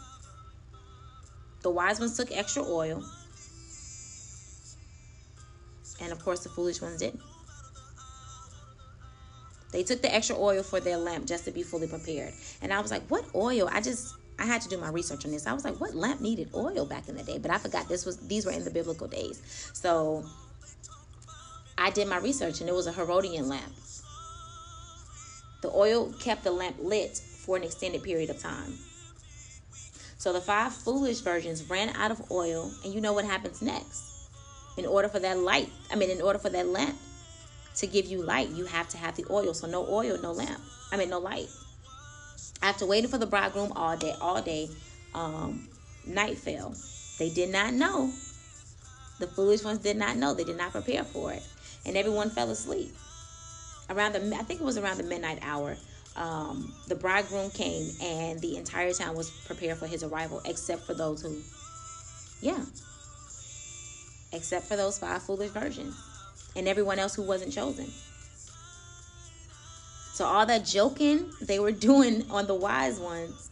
The 1.62 1.70
wise 1.70 2.00
ones 2.00 2.16
took 2.16 2.30
extra 2.30 2.62
oil. 2.62 3.04
And 6.00 6.12
of 6.12 6.24
course, 6.24 6.40
the 6.40 6.48
foolish 6.48 6.80
ones 6.80 6.98
didn't. 6.98 7.20
They 9.72 9.82
took 9.82 10.02
the 10.02 10.14
extra 10.14 10.36
oil 10.38 10.62
for 10.62 10.80
their 10.80 10.98
lamp 10.98 11.26
just 11.26 11.44
to 11.46 11.50
be 11.50 11.62
fully 11.62 11.88
prepared. 11.88 12.32
And 12.60 12.72
I 12.72 12.80
was 12.80 12.90
like, 12.90 13.02
what 13.08 13.24
oil? 13.34 13.68
I 13.72 13.80
just 13.80 14.14
I 14.38 14.44
had 14.44 14.60
to 14.62 14.68
do 14.68 14.78
my 14.78 14.90
research 14.90 15.24
on 15.24 15.30
this. 15.30 15.46
I 15.46 15.52
was 15.52 15.64
like, 15.64 15.80
what 15.80 15.94
lamp 15.94 16.20
needed 16.20 16.50
oil 16.54 16.84
back 16.84 17.08
in 17.08 17.16
the 17.16 17.22
day? 17.22 17.38
But 17.38 17.50
I 17.50 17.58
forgot 17.58 17.88
this 17.88 18.04
was 18.04 18.18
these 18.18 18.46
were 18.46 18.52
in 18.52 18.64
the 18.64 18.70
biblical 18.70 19.08
days. 19.08 19.40
So 19.72 20.24
I 21.78 21.90
did 21.90 22.06
my 22.08 22.18
research 22.18 22.60
and 22.60 22.68
it 22.68 22.74
was 22.74 22.86
a 22.86 22.92
Herodian 22.92 23.48
lamp. 23.48 23.72
The 25.62 25.70
oil 25.70 26.12
kept 26.20 26.44
the 26.44 26.50
lamp 26.50 26.76
lit 26.80 27.16
for 27.16 27.56
an 27.56 27.62
extended 27.62 28.02
period 28.02 28.30
of 28.30 28.38
time. 28.40 28.78
So 30.18 30.32
the 30.32 30.40
five 30.40 30.72
foolish 30.72 31.20
virgins 31.20 31.68
ran 31.68 31.88
out 31.96 32.12
of 32.12 32.30
oil, 32.30 32.70
and 32.84 32.94
you 32.94 33.00
know 33.00 33.12
what 33.12 33.24
happens 33.24 33.60
next. 33.60 34.28
In 34.76 34.86
order 34.86 35.08
for 35.08 35.18
that 35.18 35.38
light, 35.38 35.68
I 35.90 35.96
mean, 35.96 36.10
in 36.10 36.20
order 36.20 36.38
for 36.38 36.48
that 36.50 36.68
lamp 36.68 36.96
to 37.76 37.86
give 37.86 38.06
you 38.06 38.22
light, 38.22 38.48
you 38.50 38.66
have 38.66 38.88
to 38.90 38.98
have 38.98 39.16
the 39.16 39.24
oil. 39.30 39.54
So 39.54 39.66
no 39.66 39.86
oil, 39.88 40.18
no 40.22 40.32
lamp. 40.32 40.60
I 40.90 40.96
mean, 40.96 41.10
no 41.10 41.18
light. 41.18 41.48
After 42.62 42.86
waiting 42.86 43.10
for 43.10 43.18
the 43.18 43.26
bridegroom 43.26 43.72
all 43.72 43.96
day, 43.96 44.14
all 44.20 44.40
day, 44.42 44.68
um, 45.14 45.68
night 46.06 46.38
fell. 46.38 46.74
They 47.18 47.30
did 47.30 47.50
not 47.50 47.74
know. 47.74 48.12
The 49.18 49.26
foolish 49.26 49.62
ones 49.62 49.80
did 49.80 49.96
not 49.96 50.16
know. 50.16 50.34
They 50.34 50.44
did 50.44 50.56
not 50.56 50.72
prepare 50.72 51.04
for 51.04 51.32
it, 51.32 51.42
and 51.86 51.96
everyone 51.96 52.30
fell 52.30 52.50
asleep. 52.50 52.94
Around 53.90 54.12
the, 54.12 54.36
I 54.36 54.42
think 54.42 54.60
it 54.60 54.64
was 54.64 54.78
around 54.78 54.98
the 54.98 55.04
midnight 55.04 55.38
hour 55.42 55.76
um, 56.16 56.72
the 56.88 56.94
bridegroom 56.94 57.50
came 57.50 57.90
and 58.02 58.40
the 58.40 58.56
entire 58.56 58.92
town 58.92 59.16
was 59.16 59.30
prepared 59.30 59.78
for 59.78 59.86
his 59.86 60.02
arrival, 60.02 60.42
except 60.44 60.82
for 60.82 60.94
those 60.94 61.22
who, 61.22 61.36
yeah, 62.40 62.62
except 64.32 64.66
for 64.66 64.76
those 64.76 64.98
five 64.98 65.22
foolish 65.22 65.50
virgins 65.50 66.11
and 66.56 66.68
everyone 66.68 66.98
else 66.98 67.14
who 67.14 67.22
wasn't 67.22 67.52
chosen. 67.52 67.90
So, 70.12 70.26
all 70.26 70.44
that 70.46 70.64
joking 70.64 71.30
they 71.40 71.58
were 71.58 71.72
doing 71.90 72.30
on 72.30 72.46
the 72.46 72.54
wise 72.54 73.00
ones, 73.00 73.50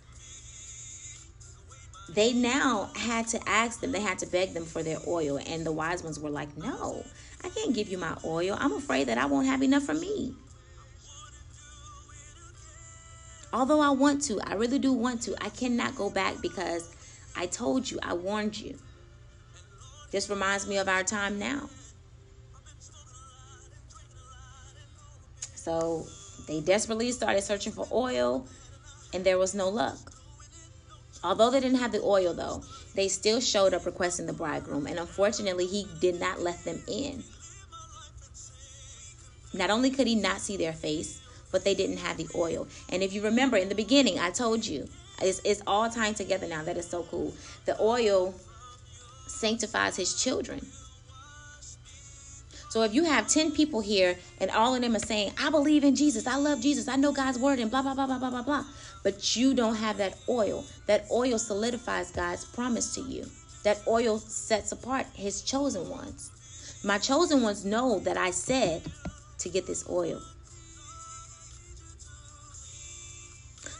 they 2.11 2.33
now 2.33 2.91
had 2.97 3.29
to 3.29 3.49
ask 3.49 3.81
them, 3.81 3.93
they 3.93 4.01
had 4.01 4.19
to 4.19 4.27
beg 4.27 4.53
them 4.53 4.65
for 4.65 4.83
their 4.83 4.99
oil. 5.07 5.39
And 5.47 5.65
the 5.65 5.73
wise 5.73 6.03
ones 6.03 6.19
were 6.19 6.31
like, 6.31 6.57
No, 6.57 7.05
I 7.43 7.49
can't 7.49 7.75
give 7.75 7.89
you 7.89 7.99
my 7.99 8.17
oil. 8.25 8.57
I'm 8.59 8.73
afraid 8.73 9.09
that 9.09 9.19
I 9.19 9.27
won't 9.27 9.47
have 9.47 9.63
enough 9.63 9.85
for 9.85 9.95
me. 9.95 10.35
Although 13.53 13.81
I 13.81 13.91
want 13.91 14.23
to, 14.25 14.41
I 14.41 14.55
really 14.55 14.79
do 14.79 14.93
want 14.93 15.23
to, 15.23 15.35
I 15.43 15.49
cannot 15.49 15.97
go 15.97 16.09
back 16.09 16.41
because 16.41 16.95
I 17.37 17.47
told 17.47 17.91
you, 17.91 17.99
I 18.03 18.15
warned 18.15 18.59
you. 18.59 18.79
This 20.11 20.31
reminds 20.31 20.69
me 20.69 20.79
of 20.79 20.89
our 20.89 21.03
time 21.03 21.39
now. 21.39 21.69
So 25.61 26.07
they 26.47 26.61
desperately 26.61 27.13
started 27.13 27.43
searching 27.43 27.73
for 27.73 27.87
oil, 27.93 28.47
and 29.13 29.25
there 29.25 29.37
was 29.37 29.55
no 29.55 29.69
luck. 29.69 29.99
Although 31.23 31.51
they 31.51 31.61
didn't 31.61 31.81
have 31.81 31.93
the 31.93 32.01
oil, 32.01 32.33
though, 32.33 32.63
they 32.95 33.09
still 33.09 33.41
showed 33.41 33.75
up 33.75 33.85
requesting 33.85 34.25
the 34.25 34.33
bridegroom, 34.33 34.87
and 34.87 34.99
unfortunately, 34.99 35.67
he 35.67 35.87
did 36.01 36.19
not 36.19 36.41
let 36.41 36.65
them 36.65 36.81
in. 36.89 37.23
Not 39.53 39.69
only 39.69 39.91
could 39.91 40.07
he 40.07 40.15
not 40.15 40.41
see 40.41 40.57
their 40.57 40.73
face, 40.73 41.21
but 41.53 41.63
they 41.63 41.75
didn't 41.75 41.99
have 41.99 42.17
the 42.17 42.29
oil. 42.35 42.67
And 42.89 43.03
if 43.03 43.13
you 43.13 43.23
remember 43.23 43.59
in 43.59 43.69
the 43.69 43.75
beginning, 43.75 44.19
I 44.19 44.31
told 44.31 44.65
you, 44.65 44.89
it's, 45.21 45.43
it's 45.45 45.61
all 45.67 45.91
tying 45.91 46.15
together 46.15 46.49
now. 46.49 46.65
That 46.65 46.79
is 46.79 46.89
so 46.89 47.03
cool. 47.03 47.35
The 47.67 47.79
oil 47.79 48.35
sanctifies 49.27 49.97
his 49.97 50.23
children. 50.23 50.65
So 52.71 52.83
if 52.83 52.95
you 52.95 53.03
have 53.03 53.27
10 53.27 53.51
people 53.51 53.81
here 53.81 54.17
and 54.39 54.49
all 54.53 54.77
of 54.77 54.81
them 54.81 54.95
are 54.95 55.01
saying, 55.01 55.33
I 55.37 55.51
believe 55.51 55.83
in 55.83 55.97
Jesus, 55.97 56.29
I 56.29 56.37
love 56.37 56.61
Jesus, 56.61 56.87
I 56.87 56.95
know 56.95 57.11
God's 57.11 57.37
word, 57.37 57.59
and 57.59 57.69
blah, 57.69 57.83
blah, 57.83 57.95
blah, 57.95 58.07
blah, 58.07 58.19
blah, 58.21 58.31
blah, 58.31 58.43
blah, 58.43 58.65
but 59.03 59.37
you 59.37 59.55
don't 59.55 59.75
have 59.75 59.97
that 59.97 60.17
oil, 60.29 60.65
that 60.87 61.05
oil 61.11 61.37
solidifies 61.37 62.13
God's 62.13 62.45
promise 62.45 62.95
to 62.95 63.01
you. 63.01 63.27
That 63.65 63.81
oil 63.89 64.19
sets 64.19 64.71
apart 64.71 65.07
his 65.15 65.43
chosen 65.43 65.89
ones. 65.91 66.31
My 66.85 66.99
chosen 66.99 67.43
ones 67.43 67.65
know 67.65 67.99
that 67.99 68.17
I 68.17 68.31
said 68.31 68.83
to 69.39 69.49
get 69.49 69.67
this 69.67 69.91
oil. 69.91 70.21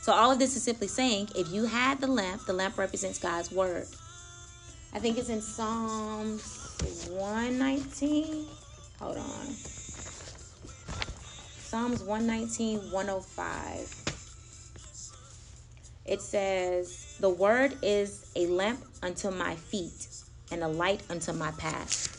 So 0.01 0.11
all 0.11 0.31
of 0.31 0.39
this 0.39 0.57
is 0.57 0.63
simply 0.63 0.89
saying 0.89 1.29
if 1.33 1.47
you 1.49 1.63
had 1.63 2.01
the 2.01 2.07
lamp, 2.07 2.45
the 2.45 2.53
lamp 2.53 2.77
represents 2.77 3.19
God's 3.19 3.53
word. 3.53 3.87
I 4.93 4.99
think 4.99 5.17
it's 5.17 5.29
in 5.29 5.41
Psalms 5.41 6.75
119. 7.09 8.47
Hold 9.01 9.17
on. 9.17 9.47
Psalms 11.57 12.03
119, 12.03 12.91
105. 12.91 13.95
It 16.05 16.21
says, 16.21 17.17
The 17.19 17.29
word 17.29 17.77
is 17.81 18.31
a 18.35 18.45
lamp 18.45 18.79
unto 19.01 19.31
my 19.31 19.55
feet 19.55 20.07
and 20.51 20.61
a 20.61 20.67
light 20.67 21.01
unto 21.09 21.33
my 21.33 21.49
path. 21.51 22.09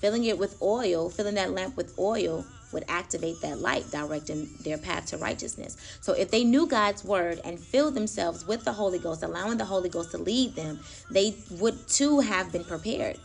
Filling 0.00 0.24
it 0.24 0.38
with 0.38 0.56
oil, 0.62 1.10
filling 1.10 1.34
that 1.34 1.50
lamp 1.50 1.76
with 1.76 1.98
oil 1.98 2.46
would 2.72 2.84
activate 2.88 3.42
that 3.42 3.58
light, 3.60 3.90
directing 3.90 4.48
their 4.62 4.78
path 4.78 5.06
to 5.06 5.18
righteousness. 5.18 5.76
So 6.00 6.14
if 6.14 6.30
they 6.30 6.44
knew 6.44 6.66
God's 6.66 7.04
word 7.04 7.42
and 7.44 7.60
filled 7.60 7.94
themselves 7.94 8.46
with 8.46 8.64
the 8.64 8.72
Holy 8.72 8.98
Ghost, 8.98 9.22
allowing 9.22 9.58
the 9.58 9.66
Holy 9.66 9.90
Ghost 9.90 10.12
to 10.12 10.18
lead 10.18 10.56
them, 10.56 10.80
they 11.10 11.36
would 11.50 11.88
too 11.88 12.20
have 12.20 12.50
been 12.50 12.64
prepared 12.64 13.18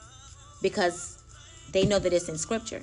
because 0.62 1.18
they 1.72 1.86
know 1.86 2.00
that 2.00 2.14
it's 2.14 2.30
in 2.30 2.38
scripture. 2.38 2.82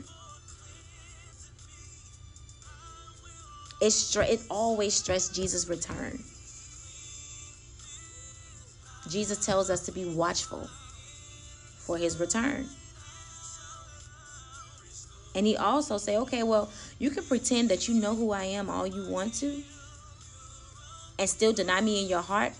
It's 3.81 4.17
it 4.17 4.41
always 4.51 4.95
stressed 4.95 5.35
Jesus' 5.35 5.69
return. 5.69 6.21
Jesus 9.09 9.45
tells 9.45 9.71
us 9.71 9.85
to 9.87 9.93
be 9.93 10.05
watchful 10.05 10.69
for 11.87 11.97
his 11.99 12.19
return. 12.19 12.67
And 15.35 15.47
he 15.47 15.57
also 15.57 15.99
say, 15.99 16.17
okay, 16.17 16.43
well, 16.43 16.71
you 16.99 17.11
can 17.11 17.23
pretend 17.25 17.69
that 17.69 17.89
you 17.89 17.95
know 17.95 18.15
who 18.15 18.33
I 18.33 18.45
am 18.45 18.71
all 18.71 18.87
you 18.87 19.11
want 19.11 19.35
to 19.35 19.63
and 21.19 21.29
still 21.29 21.53
deny 21.53 21.81
me 21.81 22.03
in 22.03 22.09
your 22.09 22.23
heart 22.23 22.53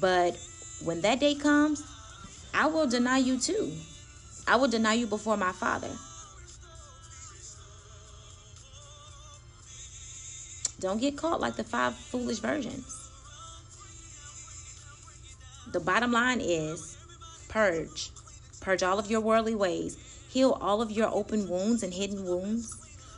But 0.00 0.36
when 0.82 1.02
that 1.02 1.20
day 1.20 1.34
comes, 1.34 1.82
I 2.54 2.66
will 2.66 2.86
deny 2.86 3.18
you 3.18 3.38
too. 3.38 3.72
I 4.46 4.56
will 4.56 4.68
deny 4.68 4.94
you 4.94 5.06
before 5.06 5.36
my 5.36 5.52
Father. 5.52 5.90
Don't 10.80 11.00
get 11.00 11.16
caught 11.16 11.40
like 11.40 11.56
the 11.56 11.64
five 11.64 11.94
foolish 11.94 12.38
virgins. 12.38 12.96
The 15.72 15.80
bottom 15.80 16.10
line 16.10 16.40
is 16.40 16.96
purge. 17.48 18.10
Purge 18.60 18.82
all 18.82 18.98
of 18.98 19.10
your 19.10 19.20
worldly 19.20 19.54
ways. 19.54 19.96
Heal 20.30 20.58
all 20.60 20.80
of 20.82 20.90
your 20.90 21.08
open 21.12 21.48
wounds 21.48 21.82
and 21.82 21.92
hidden 21.92 22.24
wounds. 22.24 22.74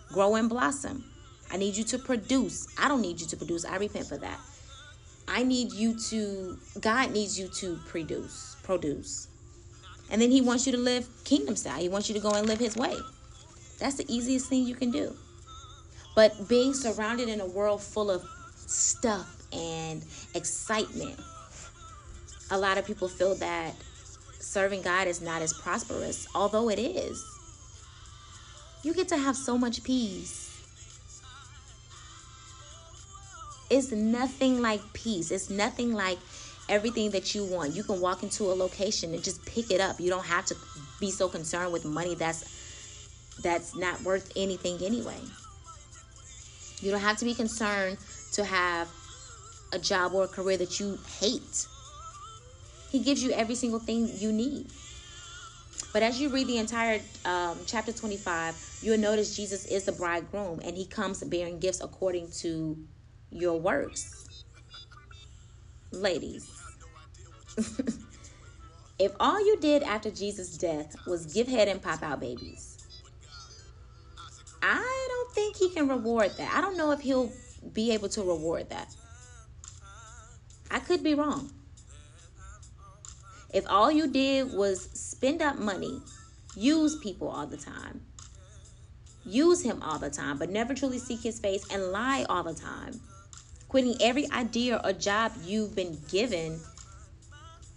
Grow 0.09 0.35
and 0.35 0.49
blossom. 0.49 1.05
I 1.51 1.57
need 1.57 1.77
you 1.77 1.85
to 1.85 1.99
produce. 1.99 2.67
I 2.79 2.89
don't 2.89 3.01
need 3.01 3.21
you 3.21 3.27
to 3.29 3.37
produce. 3.37 3.65
I 3.65 3.77
repent 3.77 4.07
for 4.07 4.17
that. 4.19 4.41
I 5.29 5.43
need 5.45 5.73
you 5.73 5.99
to, 6.11 6.59
God 6.81 7.13
needs 7.13 7.39
you 7.39 7.49
to 7.61 7.79
produce, 7.87 8.52
produce. 8.63 9.29
And 10.11 10.21
then 10.21 10.31
he 10.31 10.41
wants 10.41 10.67
you 10.67 10.73
to 10.73 10.79
live 10.79 11.09
kingdom 11.25 11.57
style. 11.57 11.81
He 11.81 11.89
wants 11.89 12.09
you 12.09 12.15
to 12.15 12.21
go 12.21 12.31
and 12.33 12.47
live 12.47 12.59
his 12.59 12.77
way. 12.77 12.95
That's 13.79 13.97
the 13.97 14.05
easiest 14.09 14.49
thing 14.49 14.67
you 14.67 14.75
can 14.75 14.91
do. 14.91 15.15
But 16.15 16.49
being 16.49 16.75
surrounded 16.75 17.29
in 17.29 17.41
a 17.41 17.47
world 17.47 17.83
full 17.83 18.11
of 18.11 18.23
stuff 18.57 19.43
and 19.53 20.05
excitement, 20.35 21.19
a 22.51 22.59
lot 22.59 22.77
of 22.77 22.87
people 22.87 23.09
feel 23.09 23.35
that 23.37 23.75
serving 24.39 24.83
God 24.83 25.09
is 25.09 25.23
not 25.23 25.41
as 25.41 25.55
prosperous, 25.55 26.27
although 26.35 26.69
it 26.69 26.79
is. 26.79 27.25
You 28.83 28.93
get 28.93 29.09
to 29.09 29.17
have 29.17 29.37
so 29.37 29.57
much 29.57 29.83
peace. 29.83 30.51
It's 33.71 33.91
nothing 33.91 34.61
like 34.61 34.81
peace. 34.93 35.31
It's 35.31 35.49
nothing 35.49 35.95
like 35.95 36.19
everything 36.73 37.11
that 37.11 37.35
you 37.35 37.45
want. 37.45 37.75
You 37.75 37.85
can 37.85 38.01
walk 38.01 38.23
into 38.23 38.45
a 38.45 38.55
location 38.55 39.13
and 39.13 39.23
just 39.23 39.45
pick 39.45 39.71
it 39.71 39.81
up. 39.81 40.01
You 40.01 40.09
don't 40.09 40.25
have 40.25 40.47
to 40.47 40.57
be 40.99 41.11
so 41.11 41.29
concerned 41.29 41.71
with 41.71 41.85
money 41.85 42.15
that's 42.15 42.61
that's 43.43 43.77
not 43.77 44.01
worth 44.03 44.33
anything 44.37 44.79
anyway. 44.83 45.19
You 46.81 46.91
don't 46.91 47.01
have 47.01 47.19
to 47.19 47.25
be 47.25 47.35
concerned 47.35 47.99
to 48.33 48.45
have 48.45 48.89
a 49.73 49.79
job 49.79 50.15
or 50.15 50.25
a 50.25 50.29
career 50.29 50.57
that 50.57 50.81
you 50.81 50.99
hate. 51.21 51.67
He 52.91 53.01
gives 53.01 53.23
you 53.23 53.33
every 53.33 53.55
single 53.55 53.79
thing 53.79 54.11
you 54.19 54.33
need. 54.33 54.67
But 55.93 56.03
as 56.03 56.21
you 56.21 56.31
read 56.31 56.47
the 56.47 56.57
entire 56.57 57.01
um, 57.27 57.59
chapter 57.67 57.93
25, 57.93 58.81
you'll 58.83 58.99
notice 58.99 59.37
Jesus 59.37 59.67
is 59.67 59.85
the 59.85 59.93
bridegroom 59.93 60.61
and 60.65 60.77
he 60.77 60.87
comes 60.87 61.23
bearing 61.23 61.59
gifts 61.59 61.83
according 61.83 62.31
to 62.41 62.79
your 63.31 63.61
works. 63.61 64.45
Ladies, 65.91 66.62
if 68.99 69.13
all 69.21 69.41
you 69.45 69.59
did 69.61 69.83
after 69.83 70.11
Jesus' 70.11 70.57
death 70.57 70.97
was 71.07 71.27
give 71.33 71.49
head 71.49 71.69
and 71.69 71.83
pop 71.83 72.03
out 72.03 72.21
babies, 72.21 72.79
I 74.63 75.07
don't 75.09 75.35
think 75.35 75.57
he 75.57 75.71
can 75.71 75.89
reward 75.89 76.33
that. 76.39 76.55
I 76.55 76.61
don't 76.61 76.77
know 76.77 76.93
if 76.93 77.01
he'll 77.01 77.33
be 77.73 77.93
able 77.93 78.09
to 78.11 78.23
reward 78.23 78.71
that. 78.71 78.95
I 80.71 80.79
could 80.79 81.03
be 81.03 81.15
wrong. 81.15 81.51
If 83.53 83.65
all 83.69 83.91
you 83.91 84.07
did 84.07 84.55
was 84.55 84.89
spend 84.93 85.43
up 85.43 85.59
money, 85.59 86.01
use 86.57 86.97
people 87.01 87.29
all 87.29 87.47
the 87.47 87.59
time, 87.59 88.01
use 89.27 89.63
him 89.63 89.83
all 89.83 89.99
the 89.99 90.09
time, 90.09 90.39
but 90.39 90.49
never 90.49 90.75
truly 90.75 90.99
seek 90.99 91.21
his 91.21 91.39
face 91.39 91.67
and 91.71 91.93
lie 91.93 92.25
all 92.31 92.43
the 92.43 92.55
time, 92.55 92.99
quitting 93.69 93.95
every 94.01 94.31
idea 94.31 94.81
or 94.83 94.93
job 94.95 95.33
you've 95.45 95.75
been 95.75 95.99
given, 96.11 96.61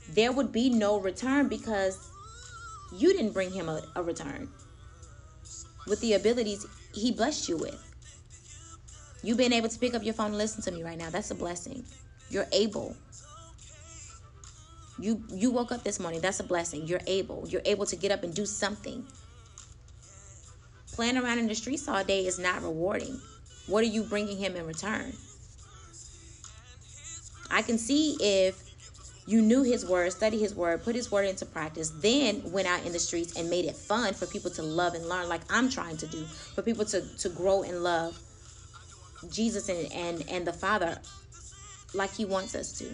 there 0.09 0.31
would 0.31 0.51
be 0.51 0.69
no 0.69 0.99
return 0.99 1.47
because 1.47 2.09
you 2.93 3.13
didn't 3.13 3.31
bring 3.31 3.51
him 3.51 3.69
a, 3.69 3.81
a 3.95 4.03
return 4.03 4.49
with 5.87 5.99
the 6.01 6.13
abilities 6.13 6.65
he 6.93 7.11
blessed 7.11 7.49
you 7.49 7.57
with. 7.57 7.81
You 9.23 9.35
being 9.35 9.53
able 9.53 9.69
to 9.69 9.79
pick 9.79 9.95
up 9.95 10.03
your 10.03 10.13
phone 10.13 10.27
and 10.27 10.37
listen 10.37 10.61
to 10.63 10.71
me 10.71 10.83
right 10.83 10.97
now, 10.97 11.09
that's 11.09 11.31
a 11.31 11.35
blessing. 11.35 11.83
You're 12.29 12.47
able. 12.51 12.95
You 14.97 15.23
you 15.29 15.51
woke 15.51 15.71
up 15.71 15.83
this 15.83 15.99
morning, 15.99 16.21
that's 16.21 16.39
a 16.39 16.43
blessing. 16.43 16.87
You're 16.87 17.01
able. 17.07 17.45
You're 17.49 17.61
able 17.65 17.85
to 17.87 17.95
get 17.95 18.11
up 18.11 18.23
and 18.23 18.33
do 18.33 18.45
something. 18.45 19.05
Playing 20.93 21.17
around 21.17 21.39
in 21.39 21.47
the 21.47 21.55
streets 21.55 21.87
all 21.87 22.03
day 22.03 22.25
is 22.25 22.39
not 22.39 22.61
rewarding. 22.61 23.19
What 23.67 23.83
are 23.83 23.87
you 23.87 24.03
bringing 24.03 24.37
him 24.37 24.55
in 24.55 24.65
return? 24.65 25.13
I 27.51 27.61
can 27.61 27.77
see 27.77 28.15
if 28.21 28.64
you 29.27 29.41
knew 29.41 29.63
his 29.63 29.85
word, 29.85 30.11
studied 30.11 30.39
his 30.39 30.53
word, 30.53 30.83
put 30.83 30.95
his 30.95 31.11
word 31.11 31.27
into 31.27 31.45
practice, 31.45 31.89
then 31.89 32.43
went 32.51 32.67
out 32.67 32.85
in 32.85 32.93
the 32.93 32.99
streets 32.99 33.35
and 33.35 33.49
made 33.49 33.65
it 33.65 33.75
fun 33.75 34.13
for 34.13 34.27
people 34.27 34.51
to 34.51 34.61
love 34.61 34.93
and 34.93 35.09
learn, 35.09 35.27
like 35.27 35.41
I'm 35.49 35.69
trying 35.69 35.97
to 35.97 36.07
do, 36.07 36.23
for 36.25 36.61
people 36.61 36.85
to, 36.85 37.01
to 37.17 37.29
grow 37.29 37.63
and 37.63 37.83
love 37.83 38.19
Jesus 39.31 39.69
and, 39.69 39.91
and, 39.91 40.29
and 40.29 40.45
the 40.45 40.53
Father 40.53 40.99
like 41.95 42.13
he 42.13 42.25
wants 42.25 42.53
us 42.53 42.77
to. 42.79 42.85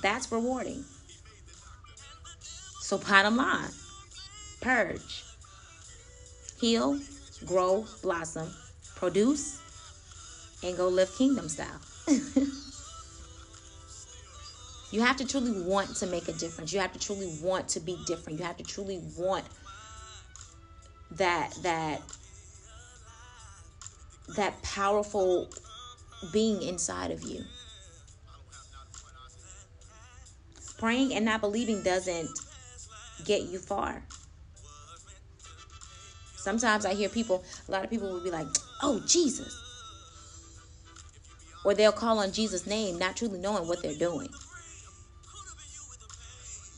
That's 0.00 0.30
rewarding. 0.32 0.84
So, 2.80 2.98
bottom 2.98 3.36
line 3.36 3.70
purge, 4.60 5.24
heal, 6.60 6.98
grow, 7.44 7.84
blossom, 8.02 8.50
produce, 8.94 9.60
and 10.62 10.76
go 10.76 10.88
live 10.88 11.14
kingdom 11.16 11.48
style. 11.48 11.80
You 14.90 15.00
have 15.00 15.16
to 15.16 15.26
truly 15.26 15.62
want 15.62 15.96
to 15.96 16.06
make 16.06 16.28
a 16.28 16.32
difference. 16.32 16.72
You 16.72 16.80
have 16.80 16.92
to 16.92 16.98
truly 16.98 17.36
want 17.42 17.68
to 17.70 17.80
be 17.80 17.98
different. 18.06 18.38
You 18.38 18.44
have 18.44 18.56
to 18.58 18.64
truly 18.64 19.00
want 19.16 19.44
that 21.12 21.54
that 21.62 22.02
that 24.36 24.62
powerful 24.62 25.48
being 26.32 26.62
inside 26.62 27.10
of 27.10 27.22
you. 27.22 27.44
Praying 30.78 31.14
and 31.14 31.24
not 31.24 31.40
believing 31.40 31.82
doesn't 31.82 32.28
get 33.24 33.42
you 33.42 33.58
far. 33.58 34.04
Sometimes 36.36 36.84
I 36.84 36.94
hear 36.94 37.08
people, 37.08 37.42
a 37.66 37.72
lot 37.72 37.82
of 37.82 37.90
people 37.90 38.08
will 38.08 38.22
be 38.22 38.30
like, 38.30 38.46
oh, 38.82 39.02
Jesus. 39.06 39.60
Or 41.64 41.74
they'll 41.74 41.92
call 41.92 42.20
on 42.20 42.30
Jesus' 42.30 42.66
name, 42.66 42.98
not 42.98 43.16
truly 43.16 43.40
knowing 43.40 43.66
what 43.66 43.82
they're 43.82 43.94
doing. 43.94 44.28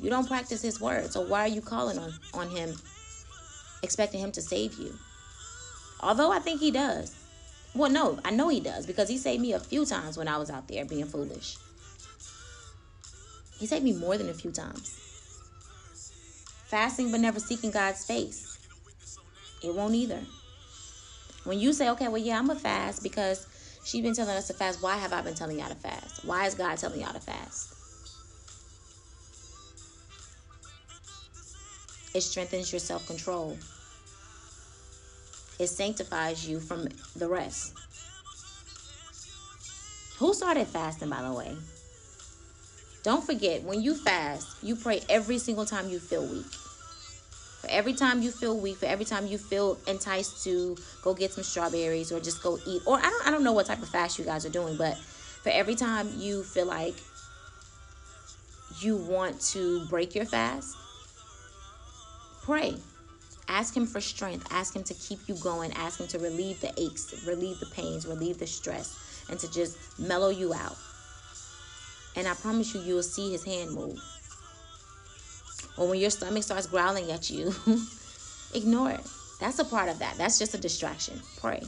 You 0.01 0.11
don't 0.11 0.29
practice 0.29 0.63
his 0.63 0.81
word. 0.81 1.13
So 1.13 1.21
why 1.23 1.41
are 1.41 1.49
you 1.49 1.61
calling 1.61 1.99
on, 1.99 2.13
on 2.35 2.51
him, 2.51 2.75
expecting 3.83 4.21
him 4.21 4.33
to 4.33 4.43
save 4.43 4.75
you? 4.75 4.95
Although 6.01 6.31
I 6.31 6.39
think 6.39 6.61
he 6.61 6.71
does. 6.71 7.15
Well, 7.75 7.91
no, 7.91 8.19
I 8.25 8.31
know 8.31 8.49
he 8.49 8.61
does 8.61 8.87
because 8.87 9.09
he 9.09 9.19
saved 9.19 9.43
me 9.43 9.53
a 9.53 9.61
few 9.61 9.85
times 9.85 10.17
when 10.17 10.29
I 10.29 10.37
was 10.39 10.51
out 10.51 10.69
there 10.69 10.85
being 10.85 11.07
foolish. 11.07 11.57
He 13.59 13.67
saved 13.67 13.85
me 13.85 13.93
more 13.93 14.17
than 14.17 14.29
a 14.29 14.35
few 14.35 14.53
times. 14.53 14.99
Fasting 16.67 17.11
but 17.11 17.21
never 17.21 17.41
seeking 17.41 17.71
God's 17.71 18.05
face. 18.05 18.59
It 19.63 19.75
won't 19.75 19.95
either. 19.95 20.21
When 21.45 21.59
you 21.59 21.73
say, 21.73 21.89
okay, 21.91 22.09
well, 22.09 22.23
yeah, 22.23 22.39
I'm 22.39 22.49
to 22.49 22.55
fast 22.55 23.03
because 23.03 23.47
she's 23.85 24.03
been 24.03 24.15
telling 24.15 24.37
us 24.37 24.47
to 24.49 24.55
fast. 24.55 24.83
Why 24.83 24.97
have 24.97 25.13
I 25.13 25.23
been 25.23 25.35
telling 25.35 25.59
y'all 25.59 25.69
to 25.69 25.75
fast? 25.75 26.25
Why 26.25 26.47
is 26.47 26.55
God 26.55 26.77
telling 26.77 27.01
y'all 27.01 27.13
to 27.13 27.21
fast? 27.21 27.78
It 32.15 32.23
strengthens 32.23 32.73
your 32.73 32.81
self 32.81 33.07
control. 33.07 33.57
It 35.59 35.67
sanctifies 35.67 36.49
you 36.49 36.61
from 36.61 36.89
the 37.17 37.29
rest. 37.29 37.75
Who 40.19 40.35
started 40.35 40.67
fasting, 40.67 41.11
by 41.11 41.23
the 41.23 41.33
way? 41.33 41.57
Don't 43.03 43.25
forget, 43.25 43.63
when 43.63 43.81
you 43.81 43.95
fast, 43.95 44.49
you 44.63 44.77
pray 44.77 45.01
every 45.09 45.39
single 45.39 45.65
time 45.65 45.89
you 45.89 45.99
feel 45.99 46.27
weak. 46.27 46.47
For 47.61 47.69
every 47.71 47.93
time 47.93 48.23
you 48.23 48.31
feel 48.31 48.59
weak, 48.59 48.77
for 48.77 48.87
every 48.87 49.05
time 49.05 49.27
you 49.27 49.39
feel 49.39 49.79
enticed 49.87 50.45
to 50.45 50.77
go 51.03 51.15
get 51.15 51.33
some 51.33 51.45
strawberries 51.45 52.13
or 52.13 52.21
just 52.21 52.43
go 52.43 52.59
eat, 52.67 52.83
or 52.87 52.99
I 52.99 53.03
don't, 53.03 53.27
I 53.27 53.31
don't 53.31 53.45
know 53.45 53.53
what 53.53 53.67
type 53.67 53.83
of 53.83 53.89
fast 53.89 54.19
you 54.19 54.25
guys 54.25 54.45
are 54.45 54.51
doing, 54.51 54.77
but 54.77 54.97
for 54.97 55.51
every 55.51 55.75
time 55.75 56.11
you 56.17 56.43
feel 56.43 56.67
like 56.67 56.95
you 58.81 58.97
want 58.97 59.41
to 59.41 59.85
break 59.87 60.15
your 60.15 60.25
fast, 60.25 60.77
Pray. 62.49 62.77
Ask 63.47 63.77
Him 63.77 63.87
for 63.87 64.01
strength. 64.01 64.49
Ask 64.51 64.75
Him 64.75 64.83
to 64.85 64.95
keep 64.95 65.19
you 65.29 65.35
going. 65.35 65.71
Ask 65.75 66.01
Him 66.01 66.07
to 66.07 66.19
relieve 66.19 66.63
the 66.63 66.73
aches, 66.79 67.27
relieve 67.27 67.61
the 67.61 67.67
pains, 67.67 68.07
relieve 68.07 68.39
the 68.39 68.47
stress, 68.47 69.27
and 69.29 69.39
to 69.41 69.53
just 69.53 69.77
mellow 69.99 70.31
you 70.31 70.55
out. 70.55 70.79
And 72.17 72.27
I 72.27 72.33
promise 72.33 72.75
you, 72.75 72.81
you 72.81 72.95
will 72.95 73.03
see 73.03 73.31
His 73.31 73.45
hand 73.45 73.73
move. 73.73 74.01
Or 75.77 75.91
when 75.91 76.01
your 76.01 76.09
stomach 76.09 76.43
starts 76.43 76.67
growling 76.67 77.11
at 77.13 77.29
you, 77.29 77.53
ignore 78.55 78.93
it. 78.93 79.07
That's 79.41 79.59
a 79.59 79.65
part 79.67 79.91
of 79.91 79.99
that. 79.99 80.17
That's 80.17 80.39
just 80.39 80.55
a 80.55 80.59
distraction. 80.59 81.21
Pray. 81.37 81.61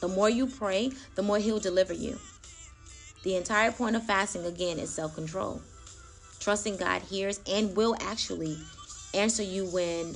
The 0.00 0.06
more 0.06 0.30
you 0.30 0.46
pray, 0.46 0.92
the 1.16 1.24
more 1.24 1.38
He'll 1.38 1.58
deliver 1.58 1.92
you. 1.92 2.20
The 3.24 3.34
entire 3.34 3.72
point 3.72 3.96
of 3.96 4.06
fasting, 4.06 4.44
again, 4.44 4.78
is 4.78 4.94
self 4.94 5.16
control. 5.16 5.62
Trusting 6.44 6.76
God 6.76 7.02
hears 7.02 7.40
and 7.50 7.74
will 7.74 7.96
actually 8.00 8.56
answer 9.14 9.42
you 9.42 9.64
when 9.66 10.14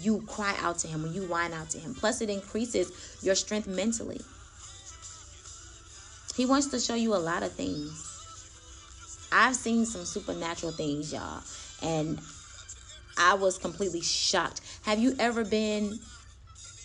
you 0.00 0.22
cry 0.28 0.54
out 0.60 0.78
to 0.78 0.88
Him, 0.88 1.02
when 1.02 1.12
you 1.12 1.22
whine 1.22 1.52
out 1.52 1.70
to 1.70 1.78
Him. 1.78 1.94
Plus, 1.94 2.20
it 2.20 2.30
increases 2.30 2.92
your 3.22 3.34
strength 3.34 3.66
mentally. 3.66 4.20
He 6.36 6.46
wants 6.46 6.68
to 6.68 6.80
show 6.80 6.94
you 6.94 7.14
a 7.14 7.18
lot 7.18 7.42
of 7.42 7.52
things. 7.52 8.10
I've 9.32 9.56
seen 9.56 9.84
some 9.84 10.04
supernatural 10.04 10.72
things, 10.72 11.12
y'all, 11.12 11.42
and 11.82 12.20
I 13.18 13.34
was 13.34 13.58
completely 13.58 14.00
shocked. 14.00 14.60
Have 14.84 15.00
you 15.00 15.16
ever 15.18 15.44
been 15.44 15.98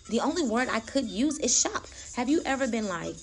the 0.10 0.22
only 0.22 0.44
word 0.44 0.68
I 0.70 0.80
could 0.80 1.06
use 1.06 1.38
is 1.38 1.58
shocked. 1.58 1.94
Have 2.16 2.30
you 2.30 2.42
ever 2.44 2.68
been 2.68 2.88
like 2.88 3.16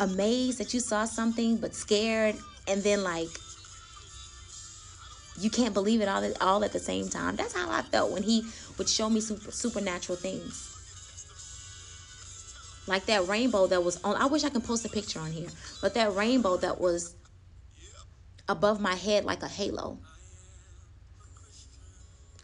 amazed 0.00 0.58
that 0.58 0.74
you 0.74 0.80
saw 0.80 1.04
something 1.04 1.56
but 1.56 1.74
scared 1.74 2.36
and 2.68 2.82
then 2.82 3.02
like 3.02 3.28
you 5.40 5.50
can't 5.50 5.74
believe 5.74 6.00
it 6.00 6.08
all 6.08 6.24
at, 6.24 6.40
all 6.42 6.64
at 6.64 6.72
the 6.72 6.80
same 6.80 7.08
time? 7.08 7.36
That's 7.36 7.54
how 7.54 7.70
I 7.70 7.82
felt 7.82 8.10
when 8.10 8.22
he 8.22 8.42
would 8.76 8.88
show 8.88 9.08
me 9.08 9.20
super, 9.20 9.50
supernatural 9.50 10.16
things. 10.16 10.74
Like 12.86 13.06
that 13.06 13.28
rainbow 13.28 13.66
that 13.66 13.84
was 13.84 14.02
on 14.02 14.16
I 14.16 14.26
wish 14.26 14.44
I 14.44 14.48
could 14.48 14.64
post 14.64 14.84
a 14.84 14.88
picture 14.88 15.20
on 15.20 15.30
here. 15.30 15.48
But 15.82 15.94
that 15.94 16.14
rainbow 16.14 16.56
that 16.58 16.80
was 16.80 17.14
above 18.48 18.80
my 18.80 18.94
head 18.94 19.24
like 19.24 19.42
a 19.42 19.48
halo. 19.48 19.98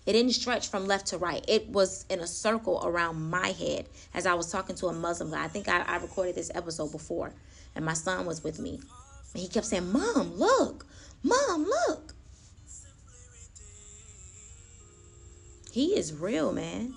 It 0.06 0.12
didn't 0.12 0.32
stretch 0.32 0.68
from 0.68 0.86
left 0.86 1.06
to 1.08 1.18
right. 1.18 1.42
It 1.48 1.68
was 1.70 2.04
in 2.10 2.20
a 2.20 2.26
circle 2.26 2.82
around 2.84 3.30
my 3.30 3.48
head 3.48 3.86
as 4.12 4.26
I 4.26 4.34
was 4.34 4.52
talking 4.52 4.76
to 4.76 4.88
a 4.88 4.92
Muslim 4.92 5.30
guy. 5.30 5.42
I 5.42 5.48
think 5.48 5.66
I, 5.66 5.80
I 5.80 5.96
recorded 5.96 6.34
this 6.34 6.50
episode 6.54 6.92
before, 6.92 7.32
and 7.74 7.86
my 7.86 7.94
son 7.94 8.26
was 8.26 8.44
with 8.44 8.58
me. 8.58 8.80
And 9.34 9.42
he 9.42 9.48
kept 9.48 9.66
saying, 9.66 9.92
Mom, 9.92 10.34
look, 10.34 10.86
Mom, 11.22 11.64
look. 11.64 12.14
He 15.72 15.96
is 15.96 16.14
real, 16.14 16.52
man. 16.52 16.94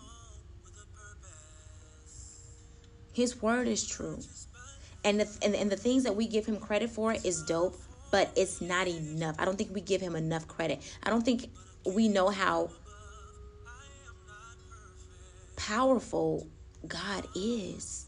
His 3.11 3.41
word 3.41 3.67
is 3.67 3.87
true. 3.87 4.19
And 5.03 5.21
the, 5.21 5.37
and, 5.41 5.55
and 5.55 5.71
the 5.71 5.77
things 5.77 6.03
that 6.03 6.15
we 6.15 6.27
give 6.27 6.45
him 6.45 6.57
credit 6.57 6.91
for 6.91 7.13
is 7.13 7.41
dope, 7.43 7.75
but 8.11 8.29
it's 8.35 8.61
not 8.61 8.87
enough. 8.87 9.35
I 9.39 9.45
don't 9.45 9.57
think 9.57 9.73
we 9.73 9.81
give 9.81 10.01
him 10.01 10.15
enough 10.15 10.47
credit. 10.47 10.81
I 11.01 11.09
don't 11.09 11.23
think 11.23 11.49
we 11.85 12.07
know 12.07 12.29
how 12.29 12.69
powerful 15.55 16.47
God 16.87 17.25
is. 17.35 18.06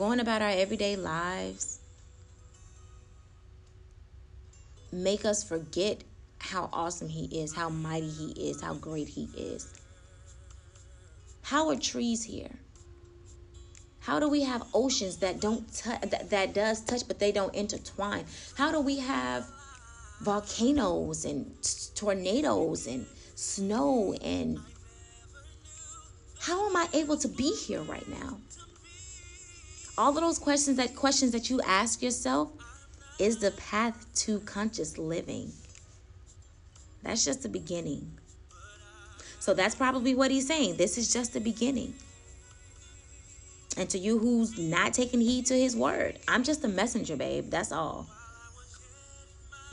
Going 0.00 0.18
about 0.18 0.40
our 0.40 0.48
everyday 0.48 0.96
lives 0.96 1.78
make 4.90 5.26
us 5.26 5.44
forget 5.44 6.02
how 6.38 6.70
awesome 6.72 7.10
he 7.10 7.26
is, 7.26 7.54
how 7.54 7.68
mighty 7.68 8.08
he 8.08 8.48
is, 8.48 8.62
how 8.62 8.72
great 8.72 9.08
he 9.08 9.28
is. 9.36 9.78
How 11.42 11.68
are 11.68 11.76
trees 11.76 12.24
here? 12.24 12.48
How 13.98 14.18
do 14.18 14.30
we 14.30 14.40
have 14.40 14.62
oceans 14.72 15.18
that 15.18 15.38
don't 15.38 15.70
that, 15.84 16.30
that 16.30 16.54
does 16.54 16.80
touch 16.80 17.06
but 17.06 17.18
they 17.18 17.30
don't 17.30 17.54
intertwine? 17.54 18.24
How 18.56 18.72
do 18.72 18.80
we 18.80 19.00
have 19.00 19.46
volcanoes 20.22 21.26
and 21.26 21.52
tornadoes 21.94 22.86
and 22.86 23.04
snow 23.34 24.14
and 24.22 24.60
how 26.38 26.70
am 26.70 26.74
I 26.74 26.88
able 26.94 27.18
to 27.18 27.28
be 27.28 27.54
here 27.54 27.82
right 27.82 28.08
now? 28.08 28.38
All 30.00 30.16
of 30.16 30.22
those 30.22 30.38
questions 30.38 30.78
that 30.78 30.96
questions 30.96 31.32
that 31.32 31.50
you 31.50 31.60
ask 31.60 32.00
yourself 32.00 32.48
is 33.18 33.36
the 33.36 33.50
path 33.50 34.06
to 34.24 34.40
conscious 34.40 34.96
living. 34.96 35.52
That's 37.02 37.22
just 37.22 37.42
the 37.42 37.50
beginning. 37.50 38.10
So 39.40 39.52
that's 39.52 39.74
probably 39.74 40.14
what 40.14 40.30
he's 40.30 40.46
saying. 40.46 40.78
This 40.78 40.96
is 40.96 41.12
just 41.12 41.34
the 41.34 41.40
beginning. 41.40 41.92
And 43.76 43.90
to 43.90 43.98
you 43.98 44.18
who's 44.18 44.58
not 44.58 44.94
taking 44.94 45.20
heed 45.20 45.44
to 45.46 45.54
his 45.54 45.76
word, 45.76 46.18
I'm 46.26 46.44
just 46.44 46.64
a 46.64 46.68
messenger, 46.68 47.14
babe. 47.14 47.50
That's 47.50 47.70
all. 47.70 48.06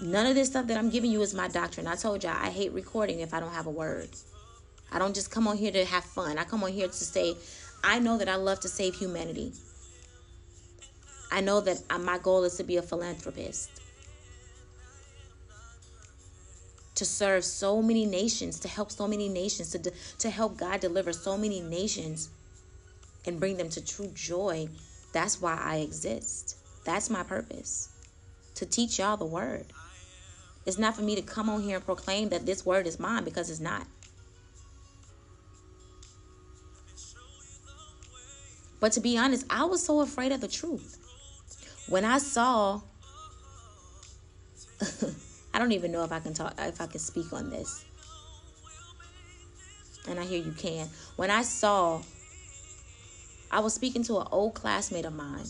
None 0.02 0.26
of 0.26 0.36
this 0.36 0.50
stuff 0.50 0.68
that 0.68 0.78
I'm 0.78 0.90
giving 0.90 1.10
you 1.10 1.22
is 1.22 1.34
my 1.34 1.48
doctrine. 1.48 1.88
I 1.88 1.96
told 1.96 2.26
y'all 2.26 2.36
I 2.38 2.50
hate 2.50 2.74
recording 2.74 3.22
if 3.22 3.34
I 3.34 3.40
don't 3.40 3.54
have 3.54 3.68
a 3.68 3.72
word. 3.72 4.10
I 4.92 5.00
don't 5.00 5.16
just 5.16 5.32
come 5.32 5.48
on 5.48 5.56
here 5.56 5.72
to 5.72 5.86
have 5.86 6.04
fun. 6.04 6.38
I 6.38 6.44
come 6.44 6.66
on 6.66 6.74
here 6.74 6.90
to 6.90 6.94
say, 6.94 7.36
I 7.82 8.00
know 8.00 8.18
that 8.18 8.28
I 8.28 8.36
love 8.36 8.60
to 8.60 8.68
save 8.68 8.96
humanity. 8.96 9.54
I 11.32 11.42
know 11.42 11.62
that 11.62 11.82
uh, 11.90 12.00
my 12.00 12.18
goal 12.18 12.44
is 12.44 12.56
to 12.58 12.64
be 12.64 12.78
a 12.78 12.82
philanthropist. 12.82 13.70
To 16.96 17.06
serve 17.06 17.44
so 17.44 17.82
many 17.82 18.06
nations, 18.06 18.60
to 18.62 18.68
help 18.68 18.92
so 18.92 19.08
many 19.08 19.30
nations, 19.30 19.72
to, 19.72 19.92
to 20.20 20.30
help 20.30 20.58
God 20.58 20.80
deliver 20.80 21.14
so 21.14 21.38
many 21.38 21.62
nations 21.62 22.30
and 23.26 23.40
bring 23.40 23.58
them 23.58 23.70
to 23.70 23.86
true 23.86 24.12
joy. 24.16 24.68
That's 25.14 25.42
why 25.42 25.60
I 25.62 25.78
exist. 25.78 26.58
That's 26.86 27.10
my 27.10 27.24
purpose. 27.24 27.90
To 28.56 28.66
teach 28.66 29.00
y'all 29.00 29.18
the 29.18 29.26
word. 29.26 29.66
It's 30.66 30.78
not 30.78 30.96
for 30.96 31.02
me 31.02 31.16
to 31.16 31.22
come 31.22 31.50
on 31.50 31.62
here 31.62 31.76
and 31.76 31.86
proclaim 31.86 32.30
that 32.30 32.46
this 32.46 32.66
word 32.66 32.88
is 32.88 33.00
mine 33.00 33.24
because 33.24 33.50
it's 33.50 33.60
not. 33.60 33.86
But 38.80 38.92
to 38.94 39.00
be 39.00 39.18
honest, 39.18 39.46
I 39.50 39.66
was 39.66 39.84
so 39.84 40.02
afraid 40.02 40.32
of 40.32 40.42
the 40.42 40.48
truth. 40.48 40.98
When 41.90 42.06
I 42.06 42.18
saw 42.18 42.82
I 45.54 45.60
don't 45.60 45.72
even 45.72 45.92
know 45.92 46.04
if 46.04 46.12
I 46.12 46.20
can 46.20 46.34
talk 46.34 46.54
if 46.60 46.82
I 46.82 46.88
can 46.88 47.00
speak 47.00 47.34
on 47.34 47.50
this. 47.50 47.86
And 50.08 50.20
I 50.20 50.24
hear 50.24 50.42
you 50.42 50.52
can. 50.52 50.88
When 51.16 51.32
I 51.32 51.42
saw 51.42 52.02
I 53.50 53.62
was 53.62 53.74
speaking 53.74 54.04
to 54.04 54.20
an 54.20 54.28
old 54.32 54.54
classmate 54.54 55.06
of 55.06 55.14
mine. 55.14 55.46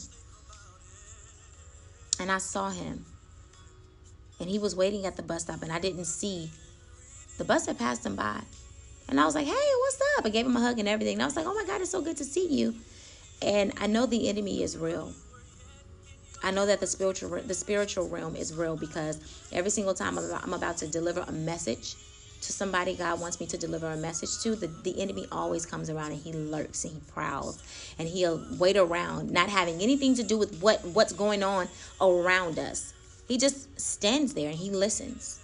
And 2.19 2.31
I 2.31 2.37
saw 2.39 2.69
him 2.69 3.05
and 4.39 4.49
he 4.49 4.59
was 4.59 4.75
waiting 4.75 5.05
at 5.05 5.15
the 5.15 5.23
bus 5.23 5.43
stop 5.43 5.61
and 5.61 5.71
I 5.71 5.79
didn't 5.79 6.05
see 6.05 6.49
the 7.37 7.43
bus 7.45 7.65
had 7.67 7.77
passed 7.77 8.05
him 8.05 8.15
by. 8.15 8.41
And 9.09 9.19
I 9.19 9.25
was 9.25 9.35
like, 9.35 9.45
hey, 9.45 9.51
what's 9.53 10.01
up? 10.17 10.25
I 10.25 10.29
gave 10.29 10.45
him 10.45 10.55
a 10.57 10.59
hug 10.59 10.79
and 10.79 10.87
everything. 10.87 11.13
And 11.13 11.21
I 11.21 11.25
was 11.25 11.35
like, 11.35 11.45
oh 11.45 11.53
my 11.53 11.63
God, 11.65 11.81
it's 11.81 11.91
so 11.91 12.01
good 12.01 12.17
to 12.17 12.25
see 12.25 12.47
you. 12.47 12.75
And 13.41 13.71
I 13.79 13.87
know 13.87 14.05
the 14.05 14.27
enemy 14.27 14.63
is 14.63 14.77
real. 14.77 15.13
I 16.43 16.51
know 16.51 16.65
that 16.65 16.79
the 16.79 16.87
spiritual 16.87 17.29
the 17.41 17.53
spiritual 17.53 18.07
realm 18.09 18.35
is 18.35 18.53
real 18.53 18.75
because 18.75 19.19
every 19.51 19.71
single 19.71 19.93
time 19.93 20.17
I'm 20.17 20.53
about 20.53 20.77
to 20.77 20.87
deliver 20.87 21.21
a 21.21 21.31
message 21.31 21.95
to 22.41 22.53
somebody 22.53 22.95
God 22.95 23.19
wants 23.19 23.39
me 23.39 23.47
to 23.47 23.57
deliver 23.57 23.87
a 23.87 23.97
message 23.97 24.41
to, 24.43 24.55
the, 24.55 24.67
the 24.67 25.01
enemy 25.01 25.25
always 25.31 25.65
comes 25.65 25.89
around 25.89 26.11
and 26.11 26.21
he 26.21 26.33
lurks 26.33 26.83
and 26.83 26.93
he 26.93 26.99
prowls 27.11 27.61
and 27.97 28.07
he'll 28.07 28.45
wait 28.59 28.77
around, 28.77 29.31
not 29.31 29.49
having 29.49 29.81
anything 29.81 30.13
to 30.15 30.23
do 30.23 30.37
with 30.37 30.61
what 30.61 30.83
what's 30.85 31.13
going 31.13 31.43
on 31.43 31.67
around 31.99 32.59
us. 32.59 32.93
He 33.27 33.37
just 33.37 33.79
stands 33.79 34.33
there 34.33 34.49
and 34.49 34.57
he 34.57 34.69
listens. 34.69 35.41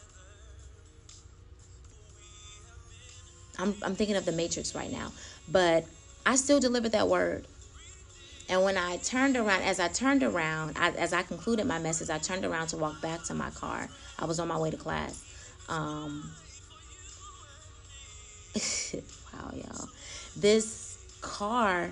I'm, 3.60 3.76
I'm 3.84 3.96
thinking 3.96 4.16
of 4.16 4.26
the 4.26 4.32
Matrix 4.32 4.74
right 4.74 4.92
now, 4.92 5.12
but 5.48 5.86
I 6.26 6.36
still 6.36 6.60
delivered 6.60 6.94
that 6.94 7.08
word. 7.08 7.48
And 8.54 8.64
when 8.64 8.78
I 8.78 8.98
turned 8.98 9.36
around, 9.36 9.64
as 9.64 9.80
I 9.80 9.88
turned 9.88 10.22
around, 10.22 10.78
I, 10.78 10.92
as 10.92 11.12
I 11.12 11.24
concluded 11.24 11.66
my 11.66 11.80
message, 11.80 12.12
I 12.12 12.20
turned 12.20 12.46
around 12.46 12.68
to 12.68 12.78
walk 12.78 13.02
back 13.02 13.24
to 13.24 13.34
my 13.34 13.50
car. 13.50 13.90
I 14.20 14.26
was 14.26 14.40
on 14.40 14.48
my 14.48 14.60
way 14.60 14.70
to 14.70 14.78
class. 14.78 15.24
Um, 15.70 16.30
wow, 19.34 19.52
y'all. 19.56 19.90
This 20.38 21.00
car 21.22 21.90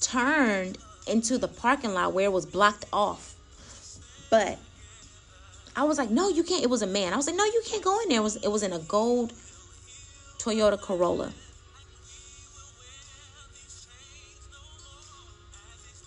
turned 0.00 0.78
into 1.08 1.38
the 1.38 1.48
parking 1.48 1.92
lot 1.92 2.12
where 2.12 2.26
it 2.26 2.32
was 2.32 2.46
blocked 2.46 2.84
off. 2.92 3.34
But 4.30 4.60
I 5.74 5.82
was 5.82 5.98
like, 5.98 6.10
no, 6.10 6.28
you 6.28 6.44
can't. 6.44 6.62
It 6.62 6.70
was 6.70 6.82
a 6.82 6.86
man. 6.86 7.12
I 7.12 7.16
was 7.16 7.26
like, 7.26 7.34
no, 7.34 7.44
you 7.46 7.62
can't 7.66 7.82
go 7.82 8.00
in 8.02 8.10
there. 8.10 8.20
It 8.20 8.22
was 8.22 8.36
it 8.36 8.48
was 8.48 8.62
in 8.62 8.72
a 8.72 8.78
gold 8.78 9.32
Toyota 10.38 10.80
Corolla. 10.80 11.32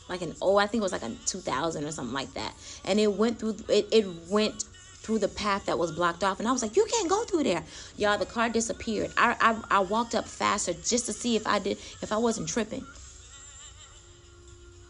Like 0.09 0.21
an 0.21 0.35
oh, 0.41 0.57
I 0.57 0.67
think 0.67 0.81
it 0.81 0.83
was 0.83 0.91
like 0.91 1.03
a 1.03 1.11
2000 1.25 1.85
or 1.85 1.91
something 1.91 2.13
like 2.13 2.33
that. 2.33 2.53
And 2.83 2.99
it 2.99 3.13
went 3.13 3.39
through 3.39 3.57
it, 3.69 3.87
it 3.91 4.05
went 4.29 4.63
through 4.63 5.19
the 5.19 5.27
path 5.27 5.65
that 5.67 5.79
was 5.79 5.91
blocked 5.91 6.23
off 6.23 6.39
and 6.39 6.47
I 6.47 6.51
was 6.51 6.61
like, 6.61 6.75
you 6.75 6.85
can't 6.91 7.09
go 7.09 7.23
through 7.23 7.43
there. 7.43 7.63
Y'all, 7.97 8.17
the 8.17 8.25
car 8.25 8.49
disappeared. 8.49 9.11
I, 9.17 9.35
I 9.39 9.77
I 9.77 9.79
walked 9.79 10.15
up 10.15 10.27
faster 10.27 10.73
just 10.73 11.05
to 11.05 11.13
see 11.13 11.35
if 11.35 11.47
I 11.47 11.59
did 11.59 11.77
if 12.01 12.11
I 12.11 12.17
wasn't 12.17 12.49
tripping. 12.49 12.85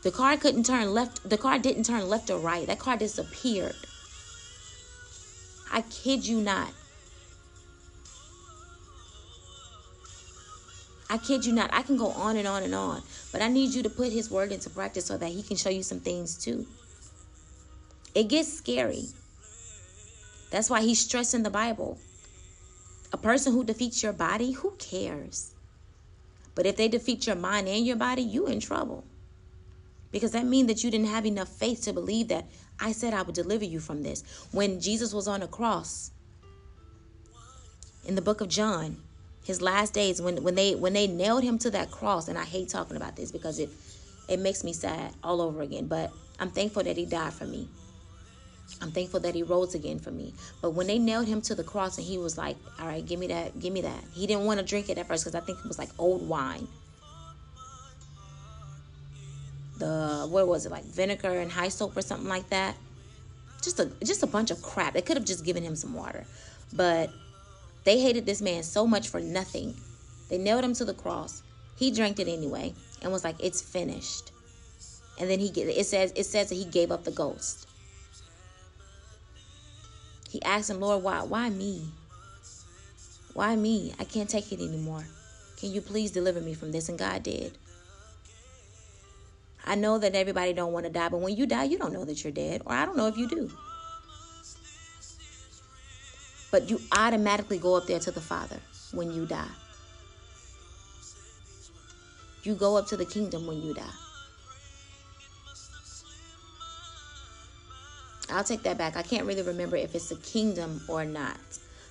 The 0.02 0.12
car 0.12 0.38
couldn't 0.38 0.66
turn 0.66 0.94
left. 0.94 1.30
The 1.30 1.38
car 1.38 1.60
didn't 1.60 1.84
turn 1.84 2.08
left 2.08 2.30
or 2.30 2.40
right. 2.40 2.66
That 2.68 2.80
car 2.80 2.96
disappeared. 2.96 3.76
I 5.72 5.82
kid 5.82 6.26
you 6.26 6.40
not. 6.40 6.72
I 11.10 11.18
kid 11.18 11.46
you 11.46 11.54
not. 11.54 11.74
I 11.74 11.82
can 11.82 11.98
go 11.98 12.08
on 12.08 12.38
and 12.38 12.48
on 12.48 12.64
and 12.64 12.76
on. 12.76 13.02
But 13.32 13.42
I 13.42 13.48
need 13.48 13.74
you 13.74 13.82
to 13.84 13.90
put 13.90 14.12
his 14.12 14.30
word 14.30 14.52
into 14.52 14.70
practice 14.70 15.06
so 15.06 15.18
that 15.18 15.30
he 15.30 15.42
can 15.42 15.58
show 15.58 15.70
you 15.70 15.84
some 15.84 16.00
things 16.00 16.38
too. 16.38 16.68
It 18.14 18.28
gets 18.28 18.52
scary. 18.52 19.06
That's 20.52 20.70
why 20.70 20.82
he's 20.82 21.00
stressing 21.00 21.44
the 21.44 21.50
Bible. 21.50 21.98
A 23.12 23.18
person 23.18 23.54
who 23.54 23.64
defeats 23.64 24.04
your 24.04 24.14
body, 24.14 24.52
who 24.52 24.72
cares? 24.78 25.54
But 26.56 26.66
if 26.66 26.76
they 26.76 26.88
defeat 26.88 27.26
your 27.26 27.36
mind 27.36 27.68
and 27.68 27.86
your 27.86 27.96
body, 27.96 28.22
you 28.22 28.48
in 28.48 28.60
trouble. 28.60 29.04
Because 30.12 30.32
that 30.32 30.46
means 30.46 30.68
that 30.68 30.84
you 30.84 30.92
didn't 30.92 31.08
have 31.08 31.26
enough 31.26 31.50
faith 31.50 31.84
to 31.84 31.94
believe 31.94 32.28
that 32.30 32.46
I 32.80 32.92
said 32.92 33.14
I 33.14 33.22
would 33.22 33.36
deliver 33.36 33.66
you 33.66 33.80
from 33.80 34.04
this. 34.04 34.24
When 34.52 34.80
Jesus 34.80 35.14
was 35.14 35.28
on 35.28 35.42
the 35.42 35.48
cross 35.48 36.12
in 38.06 38.16
the 38.16 38.22
book 38.22 38.42
of 38.42 38.50
John, 38.50 38.98
his 39.50 39.64
last 39.64 39.96
days 39.96 40.22
when 40.22 40.44
when 40.44 40.54
they 40.54 40.76
when 40.76 40.94
they 40.94 41.08
nailed 41.08 41.44
him 41.44 41.58
to 41.58 41.72
that 41.72 41.90
cross 41.90 42.28
and 42.28 42.38
I 42.38 42.46
hate 42.46 42.70
talking 42.70 42.96
about 42.96 43.16
this 43.16 43.32
because 43.32 43.58
it 43.58 43.72
it 44.28 44.38
makes 44.40 44.64
me 44.64 44.74
sad 44.74 45.12
all 45.24 45.42
over 45.42 45.64
again, 45.64 45.88
but 45.88 46.12
I'm 46.40 46.52
thankful 46.52 46.84
that 46.84 46.96
he 46.96 47.06
died 47.08 47.34
for 47.34 47.46
me. 47.46 47.68
I'm 48.80 48.92
thankful 48.92 49.20
that 49.22 49.34
he 49.34 49.42
rose 49.42 49.74
again 49.74 49.98
for 49.98 50.12
me. 50.12 50.36
But 50.62 50.76
when 50.76 50.86
they 50.86 51.00
nailed 51.00 51.28
him 51.28 51.42
to 51.42 51.56
the 51.56 51.64
cross 51.64 51.98
and 51.98 52.06
he 52.06 52.20
was 52.20 52.38
like, 52.38 52.58
"All 52.80 52.86
right, 52.86 53.04
give 53.04 53.20
me 53.20 53.26
that, 53.28 53.60
give 53.60 53.74
me 53.74 53.82
that." 53.82 54.04
He 54.14 54.28
didn't 54.28 54.46
want 54.46 54.60
to 54.60 54.66
drink 54.66 54.88
it 54.88 55.00
at 55.00 55.08
first 55.08 55.26
because 55.26 55.34
I 55.34 55.44
think 55.44 55.58
it 55.58 55.68
was 55.68 55.80
like 55.80 55.90
old 55.98 56.30
wine. 56.30 56.68
The 59.80 60.28
what 60.30 60.48
was 60.48 60.68
it 60.68 60.72
like 60.72 60.86
vinegar 60.86 61.40
and 61.40 61.52
hyssop 61.52 61.98
or 61.98 62.04
something 62.04 62.30
like 62.30 62.48
that? 62.52 62.76
Just 63.64 63.80
a 63.80 63.90
just 64.04 64.22
a 64.22 64.28
bunch 64.28 64.52
of 64.52 64.62
crap. 64.62 64.94
They 64.94 65.02
could 65.02 65.18
have 65.18 65.26
just 65.26 65.44
given 65.44 65.64
him 65.64 65.76
some 65.76 65.96
water, 65.96 66.28
but 66.72 67.10
they 67.90 68.00
hated 68.00 68.24
this 68.24 68.40
man 68.40 68.62
so 68.62 68.86
much 68.86 69.10
for 69.10 69.20
nothing. 69.20 69.74
They 70.30 70.38
nailed 70.38 70.64
him 70.64 70.76
to 70.76 70.86
the 70.86 70.94
cross. 70.94 71.42
He 71.76 71.90
drank 71.90 72.20
it 72.20 72.28
anyway 72.28 72.76
and 73.02 73.12
was 73.12 73.24
like, 73.24 73.38
"It's 73.40 73.64
finished." 73.64 74.32
And 75.18 75.28
then 75.28 75.40
he 75.40 75.48
it 75.48 75.88
says 75.88 76.14
it 76.16 76.26
says 76.26 76.50
that 76.50 76.56
he 76.56 76.66
gave 76.66 76.92
up 76.92 77.04
the 77.04 77.10
ghost. 77.10 77.66
He 80.30 80.40
asked 80.44 80.70
him, 80.70 80.80
"Lord, 80.80 81.02
why 81.02 81.24
why 81.24 81.50
me? 81.50 81.90
Why 83.34 83.56
me? 83.56 83.96
I 83.98 84.04
can't 84.04 84.30
take 84.30 84.52
it 84.52 84.60
anymore. 84.60 85.08
Can 85.58 85.72
you 85.72 85.82
please 85.82 86.12
deliver 86.12 86.42
me 86.42 86.54
from 86.54 86.72
this?" 86.72 86.90
And 86.90 87.00
God 87.00 87.24
did. 87.24 87.58
I 89.66 89.74
know 89.74 89.98
that 89.98 90.14
everybody 90.14 90.54
don't 90.54 90.74
want 90.74 90.86
to 90.86 90.92
die, 90.92 91.10
but 91.10 91.22
when 91.22 91.36
you 91.36 91.48
die, 91.48 91.64
you 91.64 91.80
don't 91.80 91.94
know 91.94 92.06
that 92.06 92.24
you're 92.24 92.32
dead, 92.32 92.62
or 92.68 92.74
I 92.74 92.86
don't 92.86 92.98
know 92.98 93.08
if 93.08 93.18
you 93.18 93.28
do. 93.28 93.50
But 96.52 96.70
you 96.70 96.82
automatically 96.98 97.60
go 97.60 97.76
up 97.76 97.86
there 97.86 98.00
to 98.00 98.12
the 98.12 98.22
Father 98.22 98.60
when 98.92 99.12
you 99.12 99.26
die. 99.26 99.52
You 102.44 102.56
go 102.56 102.78
up 102.78 102.88
to 102.88 102.98
the 102.98 103.06
kingdom 103.06 103.46
when 103.46 103.62
you 103.62 103.74
die. 103.74 103.84
I'll 108.32 108.44
take 108.44 108.64
that 108.64 108.78
back. 108.78 108.96
I 108.96 109.02
can't 109.02 109.26
really 109.26 109.42
remember 109.42 109.76
if 109.76 109.96
it's 109.96 110.10
the 110.10 110.16
kingdom 110.16 110.82
or 110.88 111.04
not. 111.04 111.40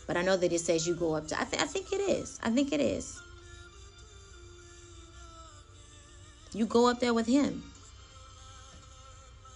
But 0.06 0.16
I 0.16 0.22
know 0.22 0.36
that 0.36 0.52
it 0.52 0.60
says 0.60 0.86
you 0.86 0.94
go 0.94 1.14
up 1.14 1.26
to 1.28 1.40
I, 1.40 1.44
th- 1.44 1.62
I 1.62 1.66
think 1.66 1.92
it 1.92 2.00
is. 2.00 2.38
I 2.42 2.50
think 2.50 2.72
it 2.72 2.80
is. 2.80 3.20
You 6.54 6.64
go 6.64 6.88
up 6.88 7.00
there 7.00 7.12
with 7.12 7.26
him. 7.26 7.62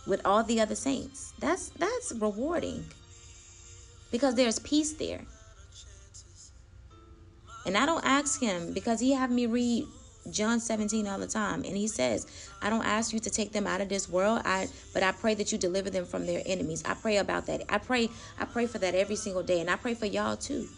With 0.07 0.21
all 0.25 0.43
the 0.43 0.61
other 0.61 0.75
saints. 0.75 1.33
That's 1.39 1.71
that's 1.71 2.13
rewarding 2.19 2.85
because 4.13 4.37
there's 4.37 4.61
peace 4.61 4.93
there. 4.93 5.23
And 7.67 7.77
I 7.77 7.87
don't 7.87 8.05
ask 8.05 8.41
him 8.41 8.73
because 8.73 9.01
he 9.01 9.13
have 9.13 9.31
me 9.31 9.47
read 9.47 9.87
John 10.31 10.61
17 10.61 11.07
all 11.09 11.19
the 11.19 11.27
time 11.27 11.65
and 11.65 11.77
he 11.77 11.89
says, 11.89 12.27
I 12.61 12.71
don't 12.71 12.85
ask 12.85 13.13
you 13.13 13.19
to 13.21 13.31
take 13.31 13.53
them 13.53 13.67
out 13.67 13.81
of 13.81 13.89
this 13.89 14.09
world, 14.09 14.43
I 14.45 14.69
but 14.95 15.03
I 15.03 15.13
pray 15.13 15.35
that 15.35 15.51
you 15.51 15.59
deliver 15.59 15.91
them 15.91 16.05
from 16.05 16.27
their 16.27 16.43
enemies. 16.47 16.83
I 16.87 16.95
pray 16.95 17.17
about 17.17 17.47
that. 17.47 17.63
I 17.69 17.79
pray 17.79 18.09
I 18.39 18.45
pray 18.45 18.67
for 18.67 18.79
that 18.79 18.95
every 18.95 19.17
single 19.17 19.43
day 19.43 19.61
and 19.61 19.71
I 19.71 19.77
pray 19.77 19.95
for 19.95 20.07
y'all 20.07 20.37
too. 20.37 20.69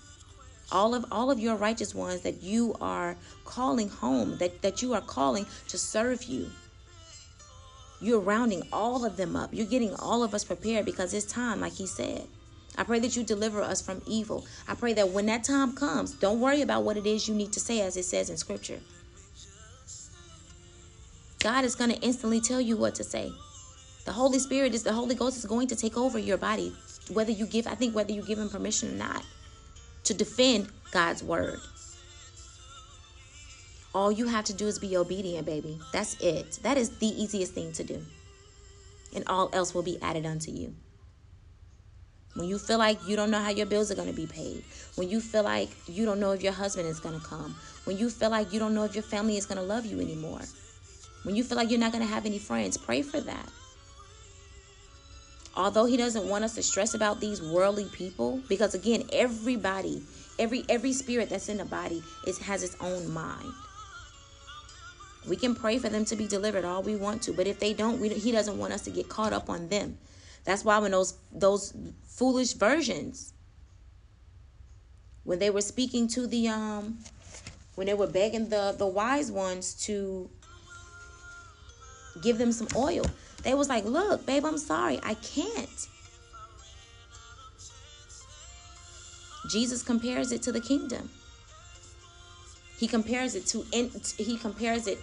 All 0.72 0.94
of 0.94 1.04
all 1.10 1.30
of 1.30 1.38
your 1.38 1.56
righteous 1.56 1.94
ones 1.94 2.22
that 2.22 2.42
you 2.42 2.74
are 2.80 3.16
calling 3.44 3.88
home, 3.88 4.38
that 4.38 4.62
that 4.62 4.80
you 4.80 4.94
are 4.94 5.02
calling 5.02 5.46
to 5.68 5.78
serve 5.78 6.22
you. 6.24 6.50
You're 8.00 8.20
rounding 8.20 8.62
all 8.72 9.04
of 9.04 9.16
them 9.16 9.36
up. 9.36 9.50
You're 9.52 9.66
getting 9.66 9.94
all 9.96 10.22
of 10.22 10.34
us 10.34 10.44
prepared 10.44 10.84
because 10.84 11.14
it's 11.14 11.24
time 11.24 11.60
like 11.60 11.72
he 11.72 11.86
said. 11.86 12.26
I 12.76 12.82
pray 12.82 12.98
that 13.00 13.16
you 13.16 13.22
deliver 13.22 13.62
us 13.62 13.80
from 13.80 14.02
evil. 14.06 14.46
I 14.66 14.74
pray 14.74 14.92
that 14.94 15.10
when 15.10 15.26
that 15.26 15.44
time 15.44 15.74
comes, 15.74 16.12
don't 16.12 16.40
worry 16.40 16.62
about 16.62 16.82
what 16.82 16.96
it 16.96 17.06
is 17.06 17.28
you 17.28 17.34
need 17.34 17.52
to 17.52 17.60
say, 17.60 17.80
as 17.80 17.96
it 17.96 18.04
says 18.04 18.30
in 18.30 18.36
Scripture. 18.36 18.80
God 21.38 21.64
is 21.64 21.74
going 21.74 21.90
to 21.90 22.00
instantly 22.00 22.40
tell 22.40 22.60
you 22.60 22.76
what 22.76 22.94
to 22.96 23.04
say. 23.04 23.30
The 24.06 24.12
Holy 24.12 24.38
Spirit 24.38 24.74
is 24.74 24.82
the 24.82 24.92
Holy 24.92 25.14
Ghost 25.14 25.38
is 25.38 25.44
going 25.44 25.68
to 25.68 25.76
take 25.76 25.96
over 25.96 26.18
your 26.18 26.36
body, 26.36 26.74
whether 27.12 27.30
you 27.30 27.46
give, 27.46 27.66
I 27.66 27.74
think, 27.74 27.94
whether 27.94 28.12
you 28.12 28.22
give 28.22 28.38
Him 28.38 28.48
permission 28.48 28.94
or 28.94 28.96
not, 28.96 29.24
to 30.04 30.14
defend 30.14 30.68
God's 30.90 31.22
word. 31.22 31.60
All 33.94 34.10
you 34.10 34.26
have 34.26 34.44
to 34.46 34.52
do 34.52 34.66
is 34.66 34.78
be 34.78 34.96
obedient, 34.96 35.46
baby. 35.46 35.78
That's 35.92 36.20
it. 36.20 36.58
That 36.62 36.76
is 36.76 36.90
the 36.98 37.06
easiest 37.06 37.52
thing 37.52 37.72
to 37.74 37.84
do. 37.84 38.02
And 39.14 39.22
all 39.28 39.48
else 39.52 39.72
will 39.72 39.82
be 39.82 39.98
added 40.02 40.26
unto 40.26 40.50
you. 40.50 40.74
When 42.34 42.48
you 42.48 42.58
feel 42.58 42.78
like 42.78 42.98
you 43.06 43.14
don't 43.16 43.30
know 43.30 43.40
how 43.40 43.50
your 43.50 43.66
bills 43.66 43.90
are 43.90 43.94
going 43.94 44.08
to 44.08 44.14
be 44.14 44.26
paid. 44.26 44.64
When 44.96 45.08
you 45.08 45.20
feel 45.20 45.44
like 45.44 45.70
you 45.86 46.04
don't 46.04 46.18
know 46.18 46.32
if 46.32 46.42
your 46.42 46.52
husband 46.52 46.88
is 46.88 46.98
going 46.98 47.18
to 47.18 47.24
come. 47.24 47.54
When 47.84 47.96
you 47.96 48.10
feel 48.10 48.30
like 48.30 48.52
you 48.52 48.58
don't 48.58 48.74
know 48.74 48.84
if 48.84 48.94
your 48.94 49.04
family 49.04 49.36
is 49.36 49.46
going 49.46 49.58
to 49.58 49.64
love 49.64 49.86
you 49.86 50.00
anymore. 50.00 50.40
When 51.22 51.36
you 51.36 51.44
feel 51.44 51.56
like 51.56 51.70
you're 51.70 51.80
not 51.80 51.92
going 51.92 52.04
to 52.04 52.12
have 52.12 52.26
any 52.26 52.38
friends, 52.38 52.76
pray 52.76 53.02
for 53.02 53.20
that. 53.20 53.48
Although 55.56 55.86
he 55.86 55.96
doesn't 55.96 56.28
want 56.28 56.42
us 56.42 56.56
to 56.56 56.62
stress 56.62 56.94
about 56.94 57.20
these 57.20 57.40
worldly 57.40 57.86
people 57.92 58.40
because 58.48 58.74
again, 58.74 59.04
everybody, 59.12 60.02
every 60.38 60.64
every 60.68 60.92
spirit 60.92 61.30
that's 61.30 61.48
in 61.48 61.58
the 61.58 61.64
body 61.64 62.02
is 62.26 62.38
has 62.38 62.64
its 62.64 62.76
own 62.80 63.12
mind. 63.12 63.52
We 65.28 65.36
can 65.36 65.54
pray 65.54 65.78
for 65.78 65.88
them 65.88 66.04
to 66.06 66.16
be 66.16 66.26
delivered 66.26 66.64
all 66.64 66.82
we 66.82 66.96
want 66.96 67.22
to, 67.22 67.32
but 67.32 67.46
if 67.46 67.60
they 67.60 67.72
don't, 67.72 68.00
we, 68.00 68.10
he 68.10 68.32
doesn't 68.32 68.58
want 68.58 68.72
us 68.72 68.82
to 68.82 68.90
get 68.90 69.08
caught 69.08 69.32
up 69.32 69.48
on 69.48 69.68
them. 69.68 69.96
That's 70.44 70.64
why 70.64 70.78
when 70.78 70.90
those 70.90 71.14
those 71.32 71.74
foolish 72.06 72.52
versions 72.52 73.32
when 75.24 75.38
they 75.38 75.50
were 75.50 75.62
speaking 75.62 76.06
to 76.08 76.26
the 76.26 76.48
um 76.48 76.98
when 77.74 77.86
they 77.86 77.94
were 77.94 78.06
begging 78.06 78.48
the 78.50 78.74
the 78.76 78.86
wise 78.86 79.32
ones 79.32 79.74
to 79.86 80.30
give 82.22 82.38
them 82.38 82.52
some 82.52 82.68
oil 82.76 83.04
they 83.42 83.54
was 83.54 83.68
like 83.68 83.84
look 83.84 84.24
babe 84.26 84.44
i'm 84.44 84.58
sorry. 84.58 85.00
I 85.02 85.14
can't. 85.14 85.88
Jesus 89.50 89.82
compares 89.82 90.32
it 90.32 90.40
to 90.42 90.52
the 90.52 90.60
kingdom. 90.60 91.10
He 92.78 92.86
compares 92.86 93.34
it 93.34 93.46
to 93.48 93.64
he 94.18 94.36
compares 94.36 94.86
it 94.86 94.98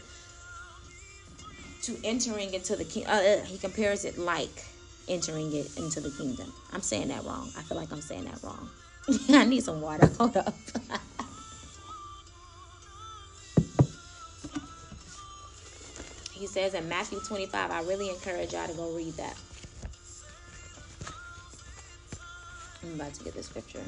to 1.83 1.97
entering 2.03 2.53
into 2.53 2.75
the 2.75 2.83
king 2.83 3.05
uh, 3.07 3.11
uh, 3.11 3.45
he 3.45 3.57
compares 3.57 4.05
it 4.05 4.17
like 4.17 4.65
entering 5.11 5.53
it 5.53 5.77
into 5.77 5.99
the 5.99 6.09
kingdom. 6.09 6.51
I'm 6.71 6.81
saying 6.81 7.09
that 7.09 7.23
wrong. 7.25 7.51
I 7.57 7.61
feel 7.63 7.77
like 7.77 7.91
I'm 7.91 8.01
saying 8.01 8.23
that 8.25 8.41
wrong. 8.41 8.69
I 9.29 9.45
need 9.45 9.63
some 9.63 9.81
water. 9.81 10.09
Hold 10.17 10.37
up. 10.37 10.55
he 16.31 16.47
says 16.47 16.73
in 16.73 16.87
Matthew 16.87 17.19
25, 17.19 17.71
I 17.71 17.81
really 17.81 18.09
encourage 18.09 18.53
y'all 18.53 18.67
to 18.67 18.73
go 18.73 18.89
read 18.95 19.13
that. 19.15 19.35
I'm 22.83 22.93
about 22.93 23.13
to 23.13 23.23
get 23.23 23.35
the 23.35 23.43
scripture. 23.43 23.83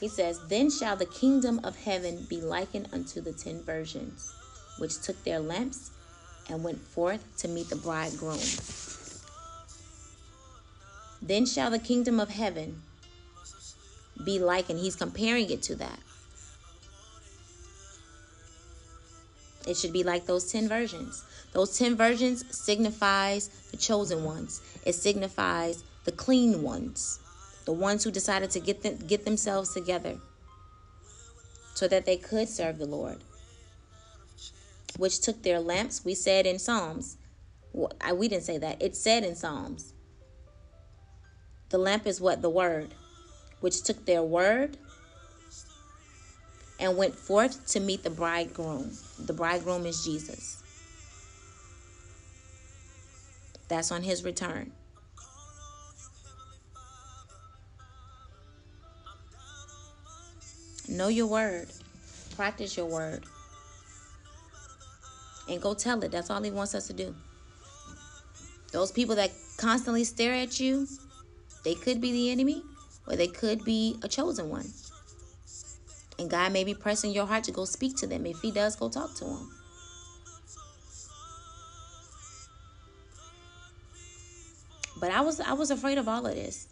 He 0.00 0.08
says, 0.08 0.40
Then 0.48 0.70
shall 0.70 0.96
the 0.96 1.06
kingdom 1.06 1.60
of 1.64 1.76
heaven 1.76 2.26
be 2.28 2.40
likened 2.40 2.88
unto 2.92 3.20
the 3.20 3.32
ten 3.32 3.62
virgins, 3.62 4.32
which 4.78 5.00
took 5.00 5.22
their 5.24 5.40
lamps 5.40 5.90
and 6.48 6.62
went 6.62 6.80
forth 6.80 7.24
to 7.38 7.48
meet 7.48 7.70
the 7.70 7.76
bridegroom. 7.76 8.38
Then 11.22 11.46
shall 11.46 11.70
the 11.70 11.78
kingdom 11.78 12.20
of 12.20 12.28
heaven 12.28 12.82
be 14.24 14.38
likened. 14.38 14.80
He's 14.80 14.96
comparing 14.96 15.50
it 15.50 15.62
to 15.62 15.76
that. 15.76 15.98
It 19.66 19.76
should 19.76 19.92
be 19.92 20.04
like 20.04 20.26
those 20.26 20.52
10 20.52 20.68
virgins. 20.68 21.24
Those 21.52 21.76
10 21.76 21.96
virgins 21.96 22.44
signifies 22.56 23.48
the 23.70 23.76
chosen 23.76 24.22
ones. 24.22 24.60
It 24.84 24.92
signifies 24.92 25.82
the 26.04 26.12
clean 26.12 26.62
ones 26.62 27.18
the 27.66 27.72
ones 27.72 28.02
who 28.02 28.10
decided 28.10 28.50
to 28.52 28.60
get 28.60 28.82
them, 28.82 28.96
get 29.06 29.26
themselves 29.26 29.74
together 29.74 30.16
so 31.74 31.86
that 31.86 32.06
they 32.06 32.16
could 32.16 32.48
serve 32.48 32.78
the 32.78 32.86
Lord, 32.86 33.18
which 34.96 35.20
took 35.20 35.42
their 35.42 35.60
lamps. 35.60 36.04
We 36.04 36.14
said 36.14 36.46
in 36.46 36.58
Psalms, 36.58 37.18
we 37.74 38.28
didn't 38.28 38.44
say 38.44 38.56
that. 38.56 38.80
It 38.80 38.96
said 38.96 39.24
in 39.24 39.34
Psalms. 39.34 39.92
The 41.68 41.78
lamp 41.78 42.06
is 42.06 42.20
what? 42.20 42.40
The 42.40 42.48
word, 42.48 42.94
which 43.60 43.82
took 43.82 44.06
their 44.06 44.22
word 44.22 44.78
and 46.78 46.96
went 46.96 47.14
forth 47.14 47.66
to 47.72 47.80
meet 47.80 48.04
the 48.04 48.10
bridegroom. 48.10 48.92
The 49.18 49.32
bridegroom 49.32 49.84
is 49.84 50.04
Jesus. 50.04 50.62
That's 53.68 53.90
on 53.90 54.04
his 54.04 54.22
return. 54.22 54.72
Know 60.88 61.08
your 61.08 61.26
word. 61.26 61.68
Practice 62.36 62.76
your 62.76 62.86
word. 62.86 63.24
And 65.48 65.60
go 65.60 65.74
tell 65.74 66.02
it. 66.02 66.10
That's 66.10 66.30
all 66.30 66.42
he 66.42 66.50
wants 66.50 66.74
us 66.74 66.86
to 66.88 66.92
do. 66.92 67.14
Those 68.72 68.92
people 68.92 69.16
that 69.16 69.30
constantly 69.56 70.04
stare 70.04 70.34
at 70.34 70.60
you, 70.60 70.86
they 71.64 71.74
could 71.74 72.00
be 72.00 72.12
the 72.12 72.30
enemy 72.30 72.62
or 73.06 73.16
they 73.16 73.28
could 73.28 73.64
be 73.64 73.98
a 74.02 74.08
chosen 74.08 74.48
one. 74.50 74.66
And 76.18 76.30
God 76.30 76.52
may 76.52 76.64
be 76.64 76.74
pressing 76.74 77.12
your 77.12 77.26
heart 77.26 77.44
to 77.44 77.52
go 77.52 77.64
speak 77.64 77.96
to 77.96 78.06
them. 78.06 78.26
If 78.26 78.40
He 78.40 78.50
does, 78.50 78.76
go 78.76 78.88
talk 78.88 79.14
to 79.16 79.24
them. 79.24 79.50
But 84.98 85.10
I 85.10 85.20
was 85.20 85.40
I 85.40 85.52
was 85.52 85.70
afraid 85.70 85.98
of 85.98 86.08
all 86.08 86.26
of 86.26 86.34
this. 86.34 86.68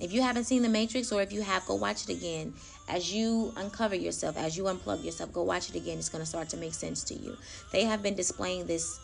If 0.00 0.12
you 0.12 0.22
haven't 0.22 0.44
seen 0.44 0.62
The 0.62 0.68
Matrix, 0.68 1.12
or 1.12 1.22
if 1.22 1.32
you 1.32 1.42
have, 1.42 1.64
go 1.66 1.74
watch 1.74 2.04
it 2.04 2.10
again. 2.10 2.54
As 2.88 3.12
you 3.12 3.52
uncover 3.56 3.96
yourself, 3.96 4.36
as 4.36 4.56
you 4.56 4.64
unplug 4.64 5.04
yourself, 5.04 5.32
go 5.32 5.42
watch 5.42 5.70
it 5.70 5.76
again. 5.76 5.98
It's 5.98 6.08
going 6.08 6.22
to 6.22 6.28
start 6.28 6.48
to 6.50 6.56
make 6.56 6.72
sense 6.72 7.02
to 7.04 7.14
you. 7.14 7.36
They 7.72 7.84
have 7.84 8.02
been 8.02 8.14
displaying 8.14 8.66
this 8.66 9.00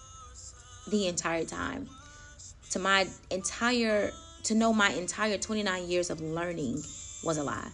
the 0.89 1.09
entire 1.09 1.45
time. 1.45 1.89
To 2.70 2.78
my 2.78 3.09
entire, 3.30 4.12
to 4.45 4.55
know 4.55 4.72
my 4.72 4.91
entire 4.91 5.37
29 5.37 5.89
years 5.89 6.11
of 6.11 6.20
learning 6.20 6.83
was 7.24 7.39
a 7.39 7.43
lie. 7.43 7.70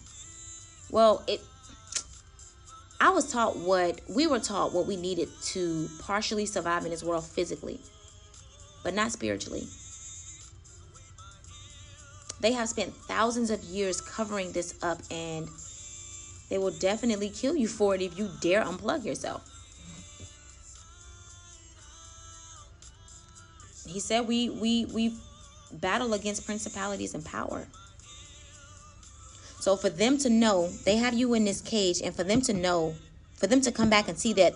Well, 0.91 1.23
it, 1.27 1.41
I 3.01 3.11
was 3.11 3.31
taught 3.31 3.57
what, 3.57 4.01
we 4.09 4.27
were 4.27 4.41
taught 4.41 4.73
what 4.73 4.87
we 4.87 4.97
needed 4.97 5.29
to 5.43 5.89
partially 6.01 6.47
survive 6.47 6.85
in 6.85 6.91
this 6.91 7.05
world 7.05 7.25
physically, 7.25 7.81
but 8.83 8.95
not 8.95 9.13
spiritually. 9.13 9.69
They 12.41 12.53
have 12.53 12.69
spent 12.69 12.95
thousands 12.95 13.51
of 13.51 13.63
years 13.65 14.01
covering 14.01 14.53
this 14.53 14.75
up, 14.83 14.99
and 15.11 15.49
they 16.49 16.59
will 16.59 16.71
definitely 16.71 17.29
kill 17.31 17.57
you 17.57 17.69
for 17.69 17.95
it 17.95 18.03
if 18.03 18.19
you 18.19 18.31
dare 18.41 18.65
unplug 18.65 19.05
yourself. 19.05 19.45
He 23.87 24.01
said 24.01 24.27
we 24.27 24.51
we 24.51 24.85
we 24.87 25.15
battle 25.73 26.15
against 26.15 26.47
principalities 26.47 27.15
and 27.15 27.25
power. 27.25 27.67
So 29.61 29.77
for 29.77 29.91
them 29.91 30.19
to 30.19 30.31
know 30.31 30.69
they 30.85 30.97
have 30.97 31.15
you 31.15 31.35
in 31.35 31.45
this 31.45 31.61
cage, 31.61 32.01
and 32.03 32.15
for 32.15 32.25
them 32.25 32.41
to 32.43 32.53
know, 32.53 32.95
for 33.35 33.47
them 33.47 33.61
to 33.63 33.73
come 33.73 33.91
back 33.91 34.09
and 34.09 34.19
see 34.19 34.33
that 34.35 34.55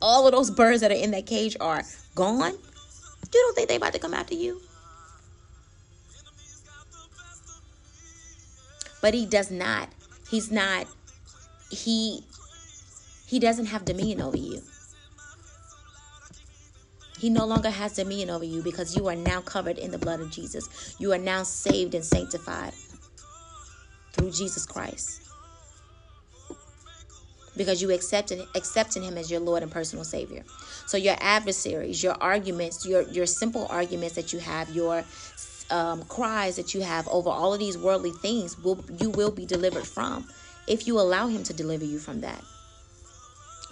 all 0.00 0.26
of 0.26 0.32
those 0.32 0.50
birds 0.50 0.80
that 0.80 0.90
are 0.90 0.94
in 0.94 1.10
that 1.10 1.26
cage 1.26 1.56
are 1.60 1.82
gone, 2.14 2.52
you 2.52 3.40
don't 3.40 3.54
think 3.54 3.68
they 3.68 3.76
about 3.76 3.92
to 3.92 3.98
come 3.98 4.14
after 4.14 4.34
you? 4.34 4.60
But 9.00 9.14
he 9.14 9.26
does 9.26 9.50
not. 9.50 9.88
He's 10.30 10.50
not. 10.50 10.86
He 11.72 12.24
he 13.26 13.38
doesn't 13.38 13.66
have 13.66 13.86
dominion 13.86 14.20
over 14.20 14.36
you. 14.36 14.60
He 17.18 17.30
no 17.30 17.46
longer 17.46 17.70
has 17.70 17.94
dominion 17.94 18.28
over 18.28 18.44
you 18.44 18.62
because 18.62 18.94
you 18.94 19.08
are 19.08 19.16
now 19.16 19.40
covered 19.40 19.78
in 19.78 19.90
the 19.90 19.98
blood 19.98 20.20
of 20.20 20.30
Jesus. 20.30 20.96
You 20.98 21.12
are 21.12 21.18
now 21.18 21.44
saved 21.44 21.94
and 21.94 22.04
sanctified 22.04 22.74
through 24.12 24.32
Jesus 24.32 24.66
Christ. 24.66 25.22
Because 27.56 27.80
you 27.80 27.90
accepted 27.90 28.46
accepting 28.54 29.02
him 29.02 29.16
as 29.16 29.30
your 29.30 29.40
Lord 29.40 29.62
and 29.62 29.72
personal 29.72 30.04
Savior. 30.04 30.42
So 30.86 30.98
your 30.98 31.16
adversaries, 31.20 32.02
your 32.02 32.16
arguments, 32.20 32.84
your 32.84 33.02
your 33.02 33.26
simple 33.26 33.66
arguments 33.70 34.14
that 34.16 34.32
you 34.34 34.40
have, 34.40 34.68
your 34.70 35.04
um, 35.70 36.02
cries 36.04 36.56
that 36.56 36.74
you 36.74 36.82
have 36.82 37.08
over 37.08 37.30
all 37.30 37.54
of 37.54 37.58
these 37.60 37.78
worldly 37.78 38.12
things 38.12 38.58
will 38.58 38.84
you 38.98 39.08
will 39.10 39.30
be 39.30 39.46
delivered 39.46 39.86
from 39.86 40.26
if 40.66 40.86
you 40.86 40.98
allow 40.98 41.26
him 41.26 41.42
to 41.44 41.52
deliver 41.52 41.84
you 41.84 41.98
from 41.98 42.20
that. 42.20 42.42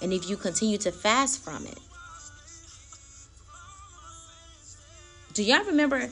And 0.03 0.13
if 0.13 0.29
you 0.29 0.37
continue 0.37 0.79
to 0.79 0.93
fast 0.93 1.43
from 1.43 1.67
it. 1.67 1.79
Do 5.35 5.45
y'all 5.45 5.65
remember 5.65 6.11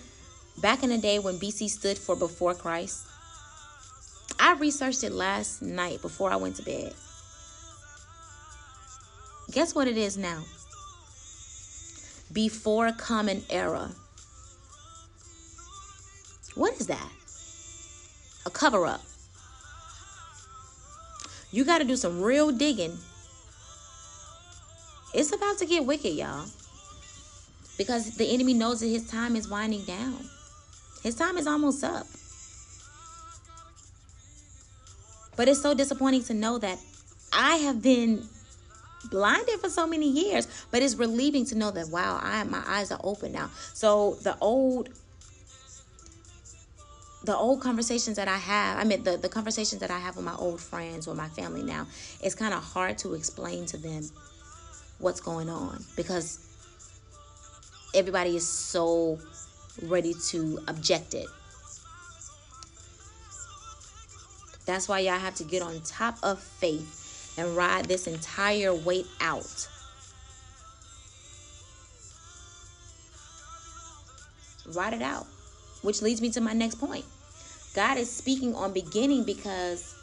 back 0.58 0.82
in 0.82 0.90
the 0.90 0.98
day 0.98 1.18
when 1.18 1.38
bc 1.38 1.68
stood 1.68 1.98
for 1.98 2.14
before 2.14 2.54
christ? 2.54 3.06
I 4.38 4.54
researched 4.54 5.02
it 5.02 5.12
last 5.12 5.60
night 5.60 6.00
before 6.00 6.30
i 6.30 6.36
went 6.36 6.56
to 6.56 6.62
bed. 6.62 6.94
Guess 9.50 9.74
what 9.74 9.88
it 9.88 9.96
is 9.96 10.16
now? 10.16 10.44
Before 12.32 12.92
common 12.92 13.42
era. 13.50 13.90
What 16.54 16.74
is 16.74 16.86
that? 16.86 17.10
A 18.46 18.50
cover 18.50 18.86
up. 18.86 19.00
You 21.50 21.64
got 21.64 21.78
to 21.78 21.84
do 21.84 21.96
some 21.96 22.20
real 22.20 22.50
digging. 22.50 22.96
It's 25.14 25.32
about 25.32 25.58
to 25.58 25.66
get 25.66 25.86
wicked, 25.86 26.12
y'all. 26.12 26.46
Because 27.78 28.16
the 28.16 28.26
enemy 28.26 28.54
knows 28.54 28.80
that 28.80 28.88
his 28.88 29.08
time 29.08 29.36
is 29.36 29.48
winding 29.48 29.84
down. 29.84 30.18
His 31.02 31.14
time 31.14 31.38
is 31.38 31.46
almost 31.46 31.82
up. 31.84 32.06
But 35.36 35.48
it's 35.48 35.62
so 35.62 35.72
disappointing 35.72 36.24
to 36.24 36.34
know 36.34 36.58
that 36.58 36.78
I 37.32 37.56
have 37.56 37.80
been 37.80 38.24
blinded 39.10 39.60
for 39.60 39.68
so 39.68 39.86
many 39.86 40.10
years, 40.10 40.48
but 40.70 40.82
it's 40.82 40.96
relieving 40.96 41.46
to 41.46 41.54
know 41.54 41.70
that 41.70 41.88
wow, 41.88 42.18
I 42.20 42.42
my 42.44 42.62
eyes 42.66 42.90
are 42.90 43.00
open 43.04 43.32
now. 43.32 43.50
So 43.72 44.18
the 44.22 44.36
old 44.40 44.88
the 47.28 47.36
old 47.36 47.60
conversations 47.60 48.16
that 48.16 48.26
I 48.26 48.38
have, 48.38 48.78
I 48.78 48.84
mean, 48.84 49.02
the, 49.02 49.18
the 49.18 49.28
conversations 49.28 49.82
that 49.82 49.90
I 49.90 49.98
have 49.98 50.16
with 50.16 50.24
my 50.24 50.34
old 50.36 50.62
friends 50.62 51.06
or 51.06 51.14
my 51.14 51.28
family 51.28 51.62
now, 51.62 51.86
it's 52.22 52.34
kind 52.34 52.54
of 52.54 52.64
hard 52.64 52.96
to 52.98 53.12
explain 53.12 53.66
to 53.66 53.76
them 53.76 54.02
what's 54.98 55.20
going 55.20 55.50
on 55.50 55.84
because 55.94 56.38
everybody 57.94 58.34
is 58.34 58.48
so 58.48 59.18
ready 59.82 60.14
to 60.28 60.58
object 60.68 61.12
it. 61.12 61.26
That's 64.64 64.88
why 64.88 65.00
y'all 65.00 65.18
have 65.18 65.34
to 65.34 65.44
get 65.44 65.60
on 65.60 65.82
top 65.82 66.16
of 66.22 66.40
faith 66.40 67.34
and 67.36 67.54
ride 67.54 67.84
this 67.84 68.06
entire 68.06 68.74
weight 68.74 69.06
out. 69.20 69.68
Ride 74.74 74.94
it 74.94 75.02
out. 75.02 75.26
Which 75.82 76.00
leads 76.00 76.22
me 76.22 76.30
to 76.30 76.40
my 76.40 76.54
next 76.54 76.76
point. 76.76 77.04
God 77.74 77.98
is 77.98 78.10
speaking 78.10 78.54
on 78.54 78.72
beginning 78.72 79.24
because 79.24 79.94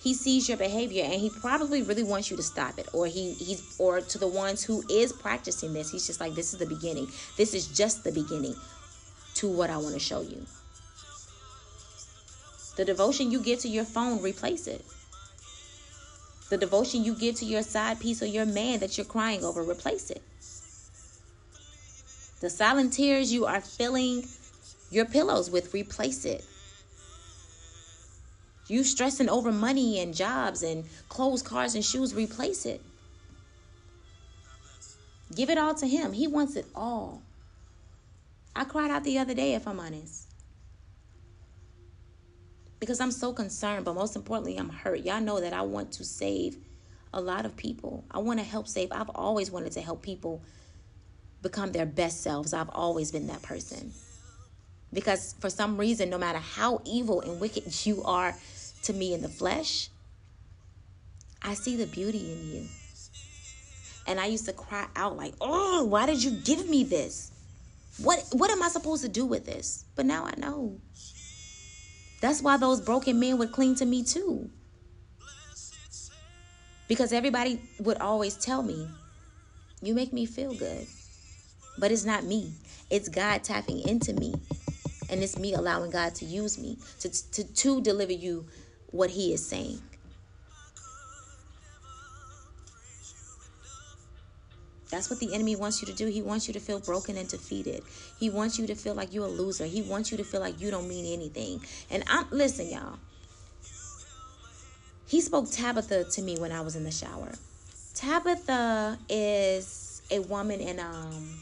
he 0.00 0.14
sees 0.14 0.48
your 0.48 0.58
behavior 0.58 1.04
and 1.04 1.14
he 1.14 1.30
probably 1.30 1.82
really 1.82 2.04
wants 2.04 2.30
you 2.30 2.36
to 2.36 2.42
stop 2.42 2.78
it 2.78 2.88
or 2.92 3.06
he 3.06 3.32
he's 3.32 3.74
or 3.78 4.00
to 4.00 4.18
the 4.18 4.26
ones 4.26 4.62
who 4.62 4.84
is 4.88 5.12
practicing 5.12 5.72
this 5.72 5.90
he's 5.90 6.06
just 6.06 6.20
like 6.20 6.34
this 6.34 6.52
is 6.52 6.58
the 6.58 6.66
beginning. 6.66 7.08
This 7.36 7.54
is 7.54 7.66
just 7.66 8.04
the 8.04 8.12
beginning 8.12 8.54
to 9.34 9.48
what 9.48 9.68
i 9.68 9.76
want 9.76 9.94
to 9.94 10.00
show 10.00 10.20
you. 10.20 10.46
The 12.76 12.84
devotion 12.84 13.30
you 13.30 13.40
give 13.40 13.60
to 13.60 13.68
your 13.68 13.84
phone 13.84 14.22
replace 14.22 14.66
it. 14.66 14.84
The 16.50 16.58
devotion 16.58 17.02
you 17.02 17.14
give 17.14 17.34
to 17.36 17.44
your 17.44 17.62
side 17.62 17.98
piece 17.98 18.22
or 18.22 18.26
your 18.26 18.46
man 18.46 18.78
that 18.80 18.96
you're 18.96 19.06
crying 19.06 19.42
over 19.44 19.62
replace 19.62 20.10
it. 20.10 20.22
The 22.40 22.50
silent 22.50 22.92
tears 22.92 23.32
you 23.32 23.46
are 23.46 23.60
filling 23.60 24.26
your 24.90 25.06
pillows 25.06 25.50
with, 25.50 25.74
replace 25.74 26.24
it. 26.24 26.44
You 28.68 28.82
stressing 28.82 29.28
over 29.28 29.52
money 29.52 30.00
and 30.00 30.14
jobs 30.14 30.62
and 30.62 30.84
clothes, 31.08 31.42
cars, 31.42 31.74
and 31.74 31.84
shoes, 31.84 32.14
replace 32.14 32.66
it. 32.66 32.80
Give 35.34 35.50
it 35.50 35.58
all 35.58 35.74
to 35.76 35.86
Him. 35.86 36.12
He 36.12 36.26
wants 36.26 36.56
it 36.56 36.66
all. 36.74 37.22
I 38.54 38.64
cried 38.64 38.90
out 38.90 39.04
the 39.04 39.18
other 39.18 39.34
day, 39.34 39.54
if 39.54 39.68
I'm 39.68 39.78
honest. 39.78 40.24
Because 42.80 43.00
I'm 43.00 43.10
so 43.10 43.32
concerned, 43.32 43.84
but 43.84 43.94
most 43.94 44.16
importantly, 44.16 44.56
I'm 44.56 44.68
hurt. 44.68 45.00
Y'all 45.00 45.20
know 45.20 45.40
that 45.40 45.52
I 45.52 45.62
want 45.62 45.92
to 45.92 46.04
save 46.04 46.56
a 47.12 47.20
lot 47.20 47.46
of 47.46 47.56
people. 47.56 48.04
I 48.10 48.18
want 48.18 48.38
to 48.38 48.44
help 48.44 48.68
save. 48.68 48.92
I've 48.92 49.10
always 49.10 49.50
wanted 49.50 49.72
to 49.72 49.80
help 49.80 50.02
people 50.02 50.42
become 51.42 51.72
their 51.72 51.86
best 51.86 52.22
selves. 52.22 52.52
I've 52.52 52.70
always 52.70 53.12
been 53.12 53.26
that 53.28 53.42
person. 53.42 53.92
Because 54.92 55.34
for 55.40 55.50
some 55.50 55.76
reason, 55.76 56.10
no 56.10 56.18
matter 56.18 56.38
how 56.38 56.80
evil 56.84 57.20
and 57.20 57.40
wicked 57.40 57.64
you 57.86 58.02
are 58.04 58.34
to 58.84 58.92
me 58.92 59.14
in 59.14 59.22
the 59.22 59.28
flesh, 59.28 59.90
I 61.42 61.54
see 61.54 61.76
the 61.76 61.86
beauty 61.86 62.32
in 62.32 62.50
you. 62.50 62.66
And 64.06 64.20
I 64.20 64.26
used 64.26 64.46
to 64.46 64.52
cry 64.52 64.86
out, 64.94 65.16
like, 65.16 65.34
oh, 65.40 65.84
why 65.84 66.06
did 66.06 66.22
you 66.22 66.30
give 66.30 66.68
me 66.68 66.84
this? 66.84 67.32
What 67.98 68.24
what 68.32 68.50
am 68.50 68.62
I 68.62 68.68
supposed 68.68 69.02
to 69.02 69.08
do 69.08 69.24
with 69.24 69.46
this? 69.46 69.84
But 69.94 70.06
now 70.06 70.24
I 70.24 70.34
know. 70.36 70.78
That's 72.20 72.42
why 72.42 72.56
those 72.56 72.80
broken 72.80 73.18
men 73.20 73.38
would 73.38 73.52
cling 73.52 73.74
to 73.76 73.86
me 73.86 74.02
too. 74.02 74.50
Because 76.88 77.12
everybody 77.12 77.60
would 77.80 77.98
always 77.98 78.36
tell 78.36 78.62
me, 78.62 78.88
you 79.82 79.94
make 79.94 80.12
me 80.12 80.24
feel 80.24 80.54
good. 80.54 80.86
But 81.78 81.90
it's 81.90 82.04
not 82.04 82.24
me. 82.24 82.54
It's 82.90 83.08
God 83.08 83.42
tapping 83.42 83.80
into 83.80 84.12
me. 84.14 84.34
And 85.08 85.22
it's 85.22 85.38
me 85.38 85.54
allowing 85.54 85.90
God 85.90 86.14
to 86.16 86.24
use 86.24 86.58
me 86.58 86.78
to, 87.00 87.32
to, 87.32 87.44
to 87.44 87.80
deliver 87.80 88.12
you 88.12 88.46
what 88.96 89.10
He 89.10 89.32
is 89.32 89.46
saying. 89.46 89.80
That's 94.90 95.10
what 95.10 95.18
the 95.18 95.34
enemy 95.34 95.56
wants 95.56 95.82
you 95.82 95.86
to 95.88 95.92
do. 95.92 96.06
He 96.06 96.22
wants 96.22 96.46
you 96.46 96.54
to 96.54 96.60
feel 96.60 96.78
broken 96.78 97.16
and 97.16 97.28
defeated. 97.28 97.82
He 98.18 98.30
wants 98.30 98.58
you 98.58 98.66
to 98.68 98.74
feel 98.74 98.94
like 98.94 99.12
you're 99.12 99.26
a 99.26 99.28
loser. 99.28 99.64
He 99.64 99.82
wants 99.82 100.10
you 100.10 100.16
to 100.16 100.24
feel 100.24 100.40
like 100.40 100.60
you 100.60 100.70
don't 100.70 100.88
mean 100.88 101.12
anything. 101.12 101.60
And 101.90 102.04
I'm 102.06 102.26
listen, 102.30 102.70
y'all. 102.70 102.98
He 105.06 105.20
spoke 105.20 105.50
Tabitha 105.50 106.04
to 106.04 106.22
me 106.22 106.36
when 106.38 106.52
I 106.52 106.60
was 106.60 106.76
in 106.76 106.84
the 106.84 106.90
shower. 106.90 107.32
Tabitha 107.94 108.98
is 109.08 110.02
a 110.10 110.20
woman 110.20 110.60
in 110.60 110.78
um 110.78 111.40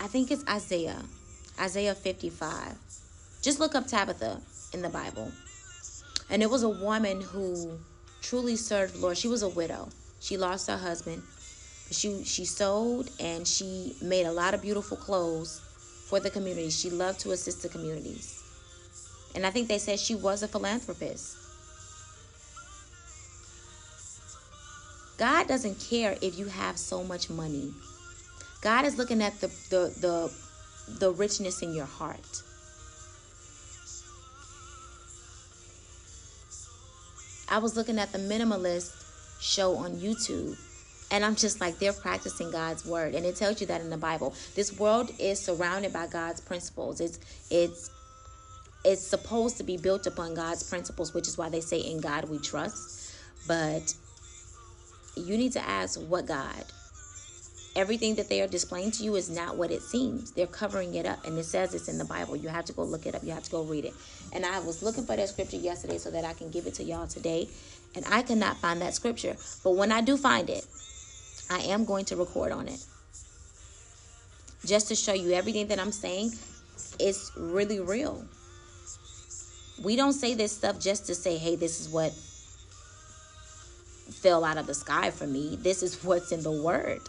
I 0.00 0.08
think 0.08 0.30
it's 0.30 0.44
Isaiah. 0.48 1.00
Isaiah 1.60 1.94
55. 1.94 2.76
Just 3.40 3.60
look 3.60 3.74
up 3.74 3.86
Tabitha 3.86 4.40
in 4.72 4.82
the 4.82 4.88
Bible. 4.88 5.30
And 6.32 6.42
it 6.42 6.50
was 6.50 6.62
a 6.62 6.68
woman 6.68 7.20
who 7.20 7.78
truly 8.22 8.56
served 8.56 8.94
the 8.94 8.98
Lord. 9.00 9.18
She 9.18 9.28
was 9.28 9.42
a 9.42 9.50
widow. 9.50 9.90
She 10.18 10.38
lost 10.38 10.66
her 10.68 10.78
husband. 10.78 11.22
She 11.90 12.24
she 12.24 12.46
sewed 12.46 13.10
and 13.20 13.46
she 13.46 13.94
made 14.00 14.24
a 14.24 14.32
lot 14.32 14.54
of 14.54 14.62
beautiful 14.62 14.96
clothes 14.96 15.60
for 16.08 16.20
the 16.20 16.30
community. 16.30 16.70
She 16.70 16.88
loved 16.88 17.20
to 17.20 17.32
assist 17.32 17.62
the 17.62 17.68
communities. 17.68 18.42
And 19.34 19.44
I 19.44 19.50
think 19.50 19.68
they 19.68 19.76
said 19.76 19.98
she 19.98 20.14
was 20.14 20.42
a 20.42 20.48
philanthropist. 20.48 21.36
God 25.18 25.46
doesn't 25.48 25.78
care 25.78 26.16
if 26.22 26.38
you 26.38 26.46
have 26.46 26.78
so 26.78 27.04
much 27.04 27.28
money. 27.28 27.74
God 28.62 28.86
is 28.86 28.96
looking 28.96 29.22
at 29.22 29.38
the 29.42 29.48
the 29.68 29.82
the, 30.00 30.32
the 30.98 31.12
richness 31.12 31.60
in 31.60 31.74
your 31.74 31.84
heart. 32.00 32.42
I 37.52 37.58
was 37.58 37.76
looking 37.76 37.98
at 37.98 38.10
the 38.12 38.18
minimalist 38.18 38.94
show 39.38 39.76
on 39.76 39.96
YouTube 39.96 40.58
and 41.10 41.22
I'm 41.22 41.36
just 41.36 41.60
like, 41.60 41.78
they're 41.78 41.92
practicing 41.92 42.50
God's 42.50 42.86
word. 42.86 43.14
And 43.14 43.26
it 43.26 43.36
tells 43.36 43.60
you 43.60 43.66
that 43.66 43.82
in 43.82 43.90
the 43.90 43.98
Bible. 43.98 44.34
This 44.54 44.78
world 44.78 45.10
is 45.18 45.38
surrounded 45.38 45.92
by 45.92 46.06
God's 46.06 46.40
principles. 46.40 46.98
It's 47.02 47.20
it's 47.50 47.90
it's 48.86 49.06
supposed 49.06 49.58
to 49.58 49.64
be 49.64 49.76
built 49.76 50.06
upon 50.06 50.32
God's 50.32 50.62
principles, 50.62 51.12
which 51.12 51.28
is 51.28 51.36
why 51.36 51.50
they 51.50 51.60
say 51.60 51.78
in 51.78 52.00
God 52.00 52.30
we 52.30 52.38
trust. 52.38 53.14
But 53.46 53.94
you 55.14 55.36
need 55.36 55.52
to 55.52 55.60
ask 55.60 56.00
what 56.00 56.26
God. 56.26 56.64
Everything 57.76 58.14
that 58.14 58.30
they 58.30 58.40
are 58.40 58.48
displaying 58.48 58.92
to 58.92 59.04
you 59.04 59.14
is 59.16 59.28
not 59.28 59.58
what 59.58 59.70
it 59.70 59.82
seems. 59.82 60.30
They're 60.32 60.46
covering 60.46 60.94
it 60.94 61.04
up. 61.04 61.26
And 61.26 61.38
it 61.38 61.44
says 61.44 61.74
it's 61.74 61.88
in 61.88 61.98
the 61.98 62.04
Bible. 62.06 62.34
You 62.34 62.48
have 62.48 62.64
to 62.66 62.72
go 62.72 62.82
look 62.82 63.04
it 63.04 63.14
up. 63.14 63.22
You 63.22 63.32
have 63.32 63.44
to 63.44 63.50
go 63.50 63.62
read 63.62 63.84
it. 63.84 63.94
And 64.32 64.46
I 64.46 64.60
was 64.60 64.82
looking 64.82 65.04
for 65.04 65.14
that 65.16 65.28
scripture 65.28 65.58
yesterday 65.58 65.98
so 65.98 66.10
that 66.10 66.24
I 66.24 66.32
can 66.32 66.50
give 66.50 66.66
it 66.66 66.74
to 66.74 66.84
y'all 66.84 67.06
today. 67.06 67.48
And 67.94 68.04
I 68.10 68.22
cannot 68.22 68.56
find 68.56 68.80
that 68.80 68.94
scripture. 68.94 69.36
But 69.62 69.72
when 69.72 69.92
I 69.92 70.00
do 70.00 70.16
find 70.16 70.48
it, 70.48 70.66
I 71.50 71.58
am 71.60 71.84
going 71.84 72.06
to 72.06 72.16
record 72.16 72.52
on 72.52 72.68
it. 72.68 72.84
Just 74.64 74.88
to 74.88 74.94
show 74.94 75.12
you 75.12 75.32
everything 75.32 75.66
that 75.68 75.78
I'm 75.78 75.92
saying 75.92 76.32
is 76.98 77.30
really 77.36 77.80
real. 77.80 78.24
We 79.82 79.96
don't 79.96 80.12
say 80.12 80.34
this 80.34 80.52
stuff 80.52 80.80
just 80.80 81.06
to 81.06 81.14
say, 81.14 81.36
hey, 81.36 81.56
this 81.56 81.80
is 81.80 81.88
what 81.88 82.12
fell 84.12 84.44
out 84.44 84.56
of 84.56 84.66
the 84.66 84.74
sky 84.74 85.10
for 85.10 85.26
me. 85.26 85.56
This 85.60 85.82
is 85.82 86.02
what's 86.04 86.32
in 86.32 86.42
the 86.42 86.52
word. 86.52 87.00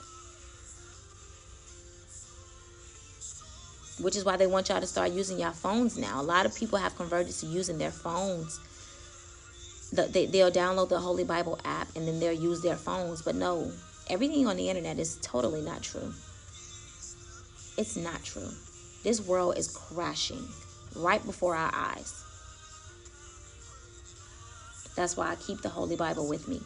Which 4.00 4.16
is 4.16 4.26
why 4.26 4.38
they 4.38 4.48
want 4.48 4.70
y'all 4.70 4.82
to 4.82 4.88
start 4.88 5.12
using 5.12 5.40
your 5.40 5.52
phones 5.52 5.98
now. 5.98 6.20
A 6.20 6.24
lot 6.24 6.46
of 6.46 6.56
people 6.56 6.80
have 6.80 6.96
converted 6.96 7.34
to 7.36 7.46
using 7.46 7.78
their 7.78 7.92
phones. 7.92 8.60
They'll 9.92 10.52
download 10.52 10.90
the 10.90 11.00
Holy 11.00 11.24
Bible 11.24 11.60
app 11.64 11.88
and 11.96 12.08
then 12.08 12.20
they'll 12.20 12.34
use 12.34 12.62
their 12.62 12.76
phones. 12.76 13.22
But 13.22 13.36
no, 13.36 13.72
Everything 14.10 14.48
on 14.48 14.58
the 14.58 14.70
internet 14.70 15.00
is 15.00 15.16
totally 15.22 15.62
not 15.62 15.82
true. 15.82 16.14
It's 17.78 17.96
not 17.96 18.24
true. 18.24 18.50
This 19.04 19.22
world 19.22 19.58
is 19.58 19.70
crashing 19.70 20.46
right 20.96 21.24
before 21.26 21.56
our 21.56 21.72
eyes. 21.74 22.24
That's 24.96 25.16
why 25.18 25.32
I 25.32 25.36
keep 25.36 25.62
the 25.62 25.70
Holy 25.70 25.96
Bible 25.96 26.28
with 26.28 26.48
me. 26.48 26.62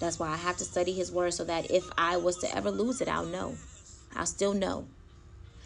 That's 0.00 0.18
why 0.18 0.28
I 0.28 0.36
have 0.36 0.56
to 0.58 0.64
study 0.64 0.92
His 0.92 1.12
Word 1.12 1.34
so 1.34 1.44
that 1.44 1.70
if 1.70 1.84
I 1.98 2.16
was 2.16 2.36
to 2.38 2.56
ever 2.56 2.70
lose 2.70 3.00
it, 3.00 3.08
I'll 3.08 3.26
know. 3.26 3.56
I'll 4.16 4.26
still 4.26 4.54
know. 4.54 4.86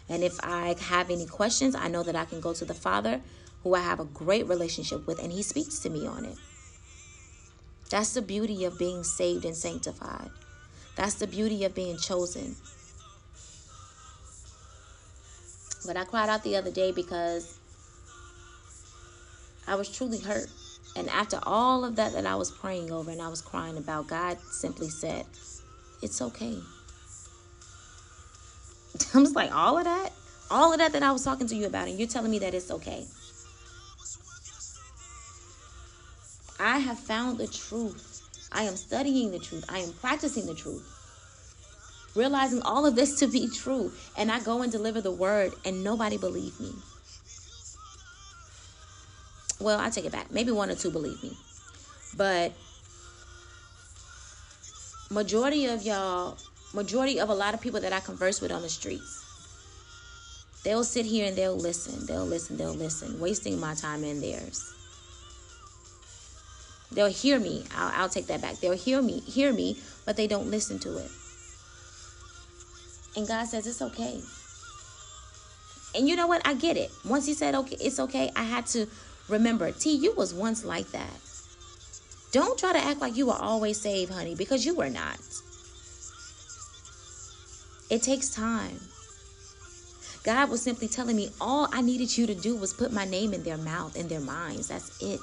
And 0.09 0.23
if 0.23 0.37
I 0.41 0.75
have 0.79 1.09
any 1.09 1.25
questions, 1.25 1.75
I 1.75 1.87
know 1.87 2.03
that 2.03 2.15
I 2.15 2.25
can 2.25 2.39
go 2.39 2.53
to 2.53 2.65
the 2.65 2.73
Father, 2.73 3.21
who 3.63 3.75
I 3.75 3.81
have 3.81 3.99
a 3.99 4.05
great 4.05 4.47
relationship 4.47 5.05
with, 5.05 5.19
and 5.21 5.31
He 5.31 5.43
speaks 5.43 5.79
to 5.79 5.89
me 5.89 6.07
on 6.07 6.25
it. 6.25 6.37
That's 7.89 8.13
the 8.13 8.21
beauty 8.21 8.65
of 8.65 8.77
being 8.77 9.03
saved 9.03 9.45
and 9.45 9.55
sanctified. 9.55 10.29
That's 10.95 11.15
the 11.15 11.27
beauty 11.27 11.63
of 11.63 11.75
being 11.75 11.97
chosen. 11.97 12.55
But 15.85 15.95
I 15.95 16.03
cried 16.03 16.27
out 16.27 16.43
the 16.43 16.55
other 16.57 16.71
day 16.71 16.91
because 16.91 17.57
I 19.67 19.75
was 19.75 19.89
truly 19.89 20.19
hurt. 20.19 20.49
And 20.95 21.09
after 21.09 21.39
all 21.43 21.85
of 21.85 21.95
that 21.97 22.13
that 22.13 22.25
I 22.25 22.35
was 22.35 22.51
praying 22.51 22.91
over 22.91 23.11
and 23.11 23.21
I 23.21 23.27
was 23.27 23.41
crying 23.41 23.77
about, 23.77 24.07
God 24.07 24.37
simply 24.51 24.89
said, 24.89 25.25
It's 26.01 26.21
okay. 26.21 26.59
I 29.13 29.19
was 29.19 29.33
like, 29.33 29.53
All 29.53 29.77
of 29.77 29.85
that? 29.85 30.11
All 30.49 30.71
of 30.71 30.79
that 30.79 30.93
that 30.93 31.03
I 31.03 31.11
was 31.11 31.23
talking 31.23 31.47
to 31.47 31.55
you 31.55 31.65
about, 31.65 31.87
and 31.87 31.99
you're 31.99 32.07
telling 32.07 32.31
me 32.31 32.39
that 32.39 32.53
it's 32.53 32.71
okay. 32.71 33.05
I 36.59 36.79
have 36.79 36.99
found 36.99 37.37
the 37.37 37.47
truth. 37.47 38.47
I 38.51 38.63
am 38.63 38.75
studying 38.75 39.31
the 39.31 39.39
truth. 39.39 39.65
I 39.69 39.79
am 39.79 39.91
practicing 39.93 40.45
the 40.45 40.55
truth. 40.55 40.93
Realizing 42.15 42.61
all 42.63 42.85
of 42.85 42.95
this 42.95 43.19
to 43.19 43.27
be 43.27 43.49
true. 43.49 43.91
And 44.17 44.31
I 44.31 44.39
go 44.39 44.61
and 44.61 44.71
deliver 44.71 45.01
the 45.01 45.11
word, 45.11 45.53
and 45.65 45.83
nobody 45.83 46.17
believed 46.17 46.59
me. 46.59 46.71
Well, 49.59 49.79
I 49.79 49.89
take 49.89 50.05
it 50.05 50.11
back. 50.11 50.31
Maybe 50.31 50.51
one 50.51 50.69
or 50.69 50.75
two 50.75 50.91
believe 50.91 51.21
me. 51.21 51.37
But 52.15 52.53
majority 55.09 55.65
of 55.65 55.83
y'all, 55.83 56.37
majority 56.77 57.19
of 57.19 57.29
a 57.29 57.33
lot 57.33 57.55
of 57.55 57.59
people 57.59 57.81
that 57.81 57.91
I 57.91 57.99
converse 57.99 58.39
with 58.39 58.51
on 58.51 58.61
the 58.61 58.69
streets, 58.69 59.25
they'll 60.63 60.83
sit 60.83 61.05
here 61.05 61.25
and 61.27 61.35
they'll 61.35 61.57
listen. 61.57 62.05
They'll 62.05 62.25
listen. 62.25 62.55
They'll 62.55 62.73
listen, 62.73 63.19
wasting 63.19 63.59
my 63.59 63.73
time 63.73 64.03
and 64.03 64.21
theirs. 64.21 64.73
They'll 66.91 67.09
hear 67.09 67.39
me. 67.39 67.65
I'll, 67.75 68.03
I'll 68.03 68.09
take 68.09 68.27
that 68.27 68.41
back. 68.41 68.59
They'll 68.59 68.77
hear 68.77 69.01
me, 69.01 69.19
hear 69.21 69.51
me, 69.51 69.77
but 70.05 70.15
they 70.15 70.27
don't 70.27 70.49
listen 70.51 70.79
to 70.79 70.97
it. 70.97 71.11
And 73.17 73.27
God 73.27 73.45
says 73.45 73.65
it's 73.65 73.81
okay. 73.81 74.21
And 75.95 76.07
you 76.07 76.15
know 76.15 76.27
what? 76.27 76.45
I 76.45 76.53
get 76.53 76.77
it. 76.77 76.91
Once 77.03 77.25
He 77.25 77.33
said 77.33 77.55
okay, 77.55 77.77
it's 77.81 77.99
okay. 77.99 78.31
I 78.35 78.43
had 78.43 78.67
to 78.67 78.85
remember, 79.27 79.71
T, 79.71 79.95
you 79.95 80.13
was 80.13 80.33
once 80.33 80.63
like 80.63 80.91
that. 80.91 81.19
Don't 82.31 82.59
try 82.59 82.71
to 82.73 82.79
act 82.79 83.01
like 83.01 83.17
you 83.17 83.25
were 83.25 83.41
always 83.41 83.81
saved, 83.81 84.11
honey, 84.11 84.35
because 84.35 84.63
you 84.63 84.75
were 84.75 84.89
not. 84.89 85.17
It 87.89 88.03
takes 88.03 88.29
time. 88.29 88.79
God 90.23 90.49
was 90.49 90.61
simply 90.61 90.89
telling 90.89 91.15
me 91.15 91.29
all 91.39 91.69
I 91.71 91.81
needed 91.81 92.17
you 92.17 92.27
to 92.27 92.35
do 92.35 92.55
was 92.57 92.73
put 92.73 92.91
my 92.91 93.05
name 93.05 93.33
in 93.33 93.43
their 93.43 93.57
mouth, 93.57 93.95
in 93.95 94.09
their 94.09 94.19
minds. 94.19 94.67
That's 94.67 95.01
it. 95.01 95.21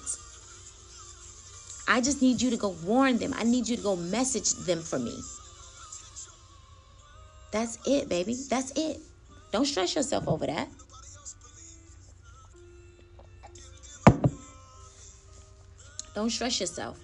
I 1.86 2.00
just 2.00 2.22
need 2.22 2.40
you 2.40 2.48
to 2.50 2.56
go 2.56 2.74
warn 2.84 3.18
them. 3.18 3.34
I 3.36 3.44
need 3.44 3.68
you 3.68 3.76
to 3.76 3.82
go 3.82 3.96
message 3.96 4.52
them 4.64 4.80
for 4.80 4.98
me. 4.98 5.20
That's 7.52 7.78
it, 7.86 8.08
baby. 8.08 8.34
That's 8.48 8.70
it. 8.72 8.98
Don't 9.52 9.66
stress 9.66 9.94
yourself 9.94 10.26
over 10.26 10.46
that. 10.46 10.68
Don't 16.14 16.30
stress 16.30 16.60
yourself. 16.60 16.98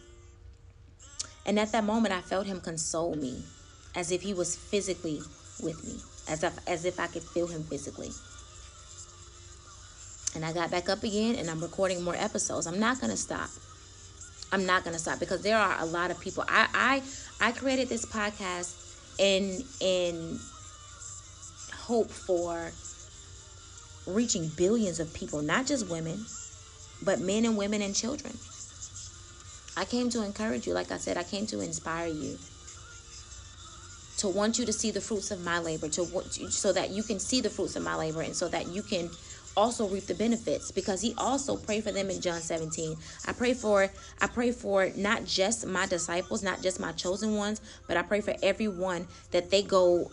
And 1.45 1.59
at 1.59 1.73
that 1.73 1.85
moment, 1.85 2.15
I 2.15 2.21
felt 2.21 2.47
him 2.47 2.61
console 2.61 3.15
me 3.15 3.43
as 3.95 4.11
if 4.11 4.23
he 4.23 4.33
was 4.33 4.57
physically 4.57 5.21
with 5.63 5.85
me, 5.85 6.01
as 6.29 6.43
if, 6.43 6.59
as 6.69 6.85
if 6.85 7.01
I 7.01 7.07
could 7.07 7.23
feel 7.23 7.47
him 7.47 7.63
physically. 7.65 8.11
And 10.35 10.45
I 10.45 10.53
got 10.53 10.71
back 10.71 10.89
up 10.89 11.03
again 11.03 11.35
and 11.35 11.51
I'm 11.51 11.61
recording 11.61 12.03
more 12.03 12.15
episodes. 12.15 12.67
I'm 12.67 12.79
not 12.79 13.01
going 13.01 13.11
to 13.11 13.17
stop. 13.17 13.51
I'm 14.53 14.67
not 14.67 14.85
gonna 14.85 14.99
stop 14.99 15.21
because 15.21 15.43
there 15.43 15.57
are 15.57 15.77
a 15.81 15.87
lot 15.87 16.11
of 16.11 16.19
people. 16.21 16.45
I 16.49 16.67
I 16.75 17.49
I 17.49 17.53
created 17.53 17.89
this 17.89 18.05
podcast 18.05 18.75
in 19.19 19.63
in 19.81 20.39
hope 21.75 22.11
for 22.11 22.73
reaching 24.07 24.49
billions 24.57 24.99
of 24.99 25.13
people, 25.15 25.43
not 25.43 25.67
just 25.67 25.89
women, 25.89 26.25
but 27.03 27.21
men 27.21 27.45
and 27.45 27.57
women 27.57 27.81
and 27.83 27.95
children. 27.95 28.37
I 29.77 29.85
came 29.85 30.11
to 30.11 30.25
encourage 30.25 30.67
you. 30.67 30.75
Like 30.75 30.91
I 30.91 30.99
said, 30.99 31.17
I 31.17 31.23
came 31.23 31.47
to 31.47 31.61
inspire 31.61 32.09
you. 32.09 32.39
To 34.21 34.29
want 34.29 34.59
you 34.59 34.67
to 34.67 34.73
see 34.73 34.91
the 34.91 35.01
fruits 35.01 35.31
of 35.31 35.43
my 35.45 35.59
labor, 35.59 35.89
to 35.91 36.05
want 36.05 36.39
you, 36.39 36.51
so 36.51 36.73
that 36.73 36.91
you 36.91 37.03
can 37.03 37.19
see 37.19 37.41
the 37.41 37.51
fruits 37.51 37.77
of 37.77 37.83
my 37.83 37.97
labor, 37.97 38.23
and 38.23 38.35
so 38.35 38.49
that 38.49 38.69
you 38.69 38.83
can 38.83 39.11
also 39.57 39.89
reap 39.89 40.07
the 40.07 40.15
benefits 40.15 40.71
because 40.71 41.01
he 41.01 41.15
also 41.19 41.57
prayed 41.57 41.85
for 41.85 41.93
them 41.93 42.11
in 42.11 42.21
John 42.21 42.41
17. 42.41 42.97
I 43.27 43.33
pray 43.33 43.55
for 43.55 43.91
I 44.21 44.27
pray 44.27 44.53
for 44.53 44.91
not 44.97 45.25
just 45.25 45.67
my 45.67 45.87
disciples, 45.87 46.43
not 46.43 46.63
just 46.63 46.81
my 46.81 46.93
chosen 46.93 47.37
ones, 47.37 47.61
but 47.89 47.97
I 47.97 48.03
pray 48.03 48.21
for 48.21 48.35
everyone 48.43 49.09
that 49.31 49.51
they 49.51 49.63
go 49.63 50.11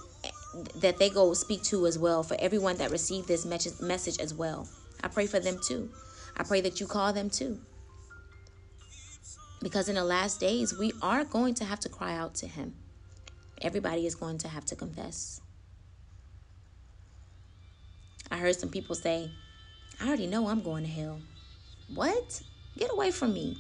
that 0.76 0.98
they 0.98 1.10
go 1.10 1.34
speak 1.34 1.64
to 1.64 1.86
as 1.86 2.00
well, 2.00 2.24
for 2.24 2.38
everyone 2.40 2.78
that 2.78 2.92
received 2.92 3.28
this 3.28 3.46
message 3.46 4.20
as 4.20 4.34
well. 4.34 4.68
I 5.04 5.08
pray 5.08 5.28
for 5.28 5.40
them 5.40 5.60
too. 5.62 5.90
I 6.36 6.44
pray 6.44 6.62
that 6.62 6.80
you 6.80 6.88
call 6.88 7.14
them 7.14 7.30
too. 7.30 7.60
Because 9.62 9.90
in 9.90 9.96
the 9.96 10.04
last 10.04 10.40
days, 10.40 10.78
we 10.78 10.94
are 11.02 11.24
going 11.24 11.56
to 11.56 11.66
have 11.66 11.80
to 11.82 11.90
cry 11.90 12.16
out 12.16 12.36
to 12.36 12.48
Him. 12.48 12.76
Everybody 13.62 14.06
is 14.06 14.16
going 14.16 14.38
to 14.40 14.48
have 14.48 14.66
to 14.66 14.76
confess. 14.76 15.42
I 18.30 18.38
heard 18.38 18.56
some 18.56 18.70
people 18.70 18.96
say, 18.96 19.32
I 20.00 20.08
already 20.08 20.28
know 20.28 20.48
I'm 20.48 20.62
going 20.62 20.84
to 20.84 20.90
hell. 20.90 21.20
What? 21.94 22.42
Get 22.78 22.92
away 22.92 23.12
from 23.12 23.34
me. 23.34 23.58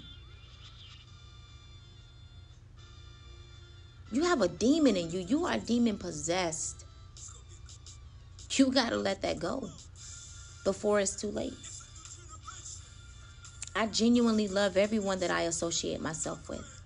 You 4.12 4.24
have 4.24 4.42
a 4.42 4.48
demon 4.48 4.96
in 4.96 5.12
you. 5.12 5.20
You 5.20 5.46
are 5.46 5.58
demon 5.58 5.98
possessed. 5.98 6.86
You 8.52 8.72
got 8.72 8.90
to 8.90 8.98
let 8.98 9.22
that 9.22 9.40
go 9.40 9.70
before 10.64 11.00
it's 11.00 11.20
too 11.20 11.32
late. 11.32 11.54
I 13.76 13.88
genuinely 13.88 14.48
love 14.48 14.78
everyone 14.78 15.20
that 15.20 15.30
I 15.30 15.44
associate 15.44 16.02
myself 16.02 16.50
with. 16.50 16.77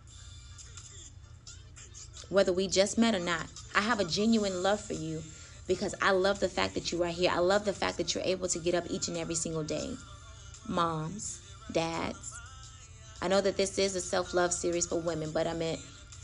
Whether 2.31 2.53
we 2.53 2.69
just 2.69 2.97
met 2.97 3.13
or 3.13 3.19
not, 3.19 3.45
I 3.75 3.81
have 3.81 3.99
a 3.99 4.05
genuine 4.05 4.63
love 4.63 4.79
for 4.79 4.93
you 4.93 5.21
because 5.67 5.93
I 6.01 6.11
love 6.11 6.39
the 6.39 6.47
fact 6.47 6.75
that 6.75 6.89
you 6.89 7.03
are 7.03 7.09
here. 7.09 7.29
I 7.29 7.39
love 7.39 7.65
the 7.65 7.73
fact 7.73 7.97
that 7.97 8.15
you're 8.15 8.23
able 8.23 8.47
to 8.47 8.57
get 8.57 8.73
up 8.73 8.85
each 8.89 9.09
and 9.09 9.17
every 9.17 9.35
single 9.35 9.65
day. 9.65 9.97
Moms, 10.65 11.41
dads. 11.73 12.33
I 13.21 13.27
know 13.27 13.41
that 13.41 13.57
this 13.57 13.77
is 13.77 13.97
a 13.97 14.01
self 14.01 14.33
love 14.33 14.53
series 14.53 14.87
for 14.87 14.97
women, 14.97 15.31
but 15.31 15.45
I 15.45 15.53
mean, 15.53 15.77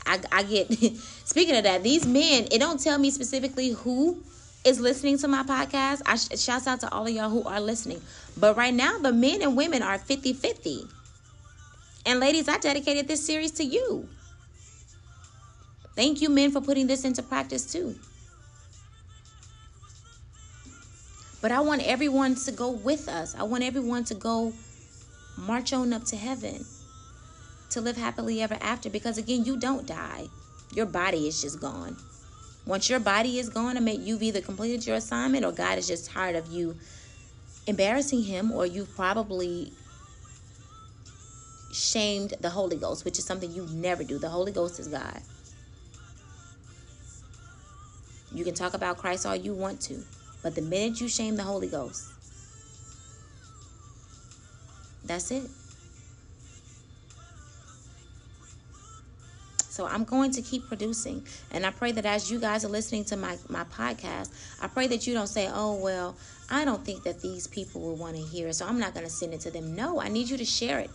I, 0.06 0.18
I 0.32 0.42
get, 0.44 0.72
speaking 1.26 1.54
of 1.54 1.64
that, 1.64 1.82
these 1.82 2.06
men, 2.06 2.48
it 2.50 2.58
don't 2.58 2.80
tell 2.80 2.98
me 2.98 3.10
specifically 3.10 3.72
who 3.72 4.22
is 4.64 4.80
listening 4.80 5.18
to 5.18 5.28
my 5.28 5.42
podcast, 5.42 6.00
I 6.06 6.16
sh- 6.16 6.40
shouts 6.40 6.66
out 6.66 6.80
to 6.80 6.90
all 6.90 7.06
of 7.06 7.12
y'all 7.12 7.28
who 7.28 7.42
are 7.44 7.60
listening. 7.60 8.00
But 8.38 8.56
right 8.56 8.72
now, 8.72 8.96
the 8.96 9.12
men 9.12 9.42
and 9.42 9.58
women 9.58 9.82
are 9.82 9.98
50 9.98 10.32
50. 10.32 10.84
And 12.06 12.18
ladies, 12.18 12.48
I 12.48 12.56
dedicated 12.56 13.08
this 13.08 13.26
series 13.26 13.50
to 13.52 13.64
you. 13.64 14.08
Thank 15.98 16.22
you, 16.22 16.28
men, 16.28 16.52
for 16.52 16.60
putting 16.60 16.86
this 16.86 17.04
into 17.04 17.24
practice 17.24 17.72
too. 17.72 17.96
But 21.42 21.50
I 21.50 21.58
want 21.58 21.82
everyone 21.84 22.36
to 22.36 22.52
go 22.52 22.70
with 22.70 23.08
us. 23.08 23.34
I 23.34 23.42
want 23.42 23.64
everyone 23.64 24.04
to 24.04 24.14
go 24.14 24.52
march 25.36 25.72
on 25.72 25.92
up 25.92 26.04
to 26.04 26.16
heaven 26.16 26.64
to 27.70 27.80
live 27.80 27.96
happily 27.96 28.40
ever 28.40 28.56
after 28.60 28.88
because, 28.88 29.18
again, 29.18 29.44
you 29.44 29.56
don't 29.56 29.88
die, 29.88 30.28
your 30.72 30.86
body 30.86 31.26
is 31.26 31.42
just 31.42 31.60
gone. 31.60 31.96
Once 32.64 32.88
your 32.88 33.00
body 33.00 33.40
is 33.40 33.48
gone, 33.48 33.76
I 33.76 33.80
mean, 33.80 34.06
you've 34.06 34.22
either 34.22 34.40
completed 34.40 34.86
your 34.86 34.94
assignment 34.94 35.44
or 35.44 35.50
God 35.50 35.78
is 35.78 35.88
just 35.88 36.08
tired 36.08 36.36
of 36.36 36.46
you 36.46 36.76
embarrassing 37.66 38.22
Him, 38.22 38.52
or 38.52 38.66
you've 38.66 38.94
probably 38.94 39.72
shamed 41.72 42.34
the 42.40 42.50
Holy 42.50 42.76
Ghost, 42.76 43.04
which 43.04 43.18
is 43.18 43.24
something 43.24 43.50
you 43.50 43.66
never 43.72 44.04
do. 44.04 44.20
The 44.20 44.28
Holy 44.28 44.52
Ghost 44.52 44.78
is 44.78 44.86
God. 44.86 45.20
You 48.32 48.44
can 48.44 48.54
talk 48.54 48.74
about 48.74 48.98
Christ 48.98 49.26
all 49.26 49.36
you 49.36 49.54
want 49.54 49.80
to, 49.82 50.02
but 50.42 50.54
the 50.54 50.62
minute 50.62 51.00
you 51.00 51.08
shame 51.08 51.36
the 51.36 51.42
Holy 51.42 51.68
Ghost, 51.68 52.12
that's 55.04 55.30
it. 55.30 55.48
So 59.78 59.86
I'm 59.86 60.02
going 60.02 60.32
to 60.32 60.42
keep 60.42 60.66
producing. 60.66 61.24
And 61.52 61.64
I 61.64 61.70
pray 61.70 61.92
that 61.92 62.04
as 62.04 62.28
you 62.30 62.40
guys 62.40 62.64
are 62.64 62.68
listening 62.68 63.04
to 63.06 63.16
my, 63.16 63.36
my 63.48 63.62
podcast, 63.62 64.32
I 64.60 64.66
pray 64.66 64.88
that 64.88 65.06
you 65.06 65.14
don't 65.14 65.28
say, 65.28 65.48
oh, 65.52 65.76
well, 65.76 66.16
I 66.50 66.64
don't 66.64 66.84
think 66.84 67.04
that 67.04 67.20
these 67.20 67.46
people 67.46 67.82
will 67.82 67.94
want 67.94 68.16
to 68.16 68.22
hear 68.22 68.48
it, 68.48 68.54
so 68.54 68.66
I'm 68.66 68.80
not 68.80 68.92
going 68.92 69.06
to 69.06 69.12
send 69.12 69.34
it 69.34 69.40
to 69.42 69.52
them. 69.52 69.76
No, 69.76 70.00
I 70.00 70.08
need 70.08 70.28
you 70.28 70.36
to 70.36 70.44
share 70.44 70.80
it. 70.80 70.90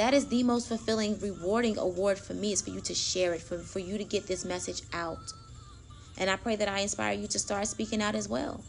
That 0.00 0.14
is 0.14 0.28
the 0.28 0.42
most 0.42 0.66
fulfilling, 0.66 1.20
rewarding 1.20 1.76
award 1.76 2.18
for 2.18 2.32
me 2.32 2.54
is 2.54 2.62
for 2.62 2.70
you 2.70 2.80
to 2.80 2.94
share 2.94 3.34
it, 3.34 3.42
for, 3.42 3.58
for 3.58 3.80
you 3.80 3.98
to 3.98 4.04
get 4.04 4.26
this 4.26 4.46
message 4.46 4.80
out. 4.94 5.34
And 6.16 6.30
I 6.30 6.36
pray 6.36 6.56
that 6.56 6.68
I 6.68 6.78
inspire 6.78 7.12
you 7.12 7.26
to 7.26 7.38
start 7.38 7.66
speaking 7.66 8.00
out 8.00 8.14
as 8.14 8.26
well. 8.26 8.62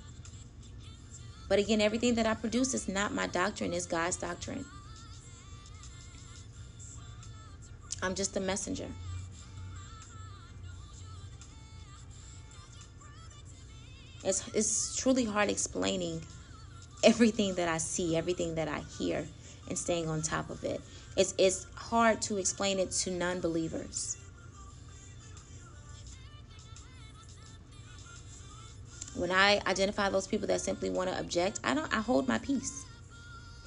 But 1.47 1.57
again, 1.57 1.79
everything 1.79 2.15
that 2.15 2.25
I 2.25 2.33
produce 2.33 2.73
is 2.73 2.89
not 2.89 3.13
my 3.13 3.27
doctrine, 3.27 3.71
it's 3.71 3.85
God's 3.85 4.17
doctrine. 4.17 4.65
I'm 8.03 8.13
just 8.13 8.35
a 8.35 8.41
messenger. 8.41 8.87
It's, 14.25 14.45
it's 14.49 14.97
truly 14.97 15.23
hard 15.23 15.49
explaining 15.49 16.23
everything 17.05 17.55
that 17.55 17.69
I 17.69 17.77
see, 17.77 18.17
everything 18.17 18.55
that 18.55 18.67
I 18.67 18.81
hear, 18.99 19.25
and 19.69 19.77
staying 19.77 20.09
on 20.09 20.21
top 20.21 20.49
of 20.49 20.65
it. 20.65 20.81
It's, 21.17 21.33
it's 21.37 21.67
hard 21.75 22.21
to 22.23 22.37
explain 22.37 22.79
it 22.79 22.91
to 22.91 23.11
non 23.11 23.39
believers. 23.41 24.17
When 29.15 29.31
I 29.31 29.61
identify 29.67 30.09
those 30.09 30.25
people 30.25 30.47
that 30.47 30.61
simply 30.61 30.89
want 30.89 31.09
to 31.09 31.19
object, 31.19 31.59
I 31.63 31.73
don't 31.73 31.93
I 31.93 31.99
hold 32.01 32.27
my 32.27 32.37
peace. 32.37 32.85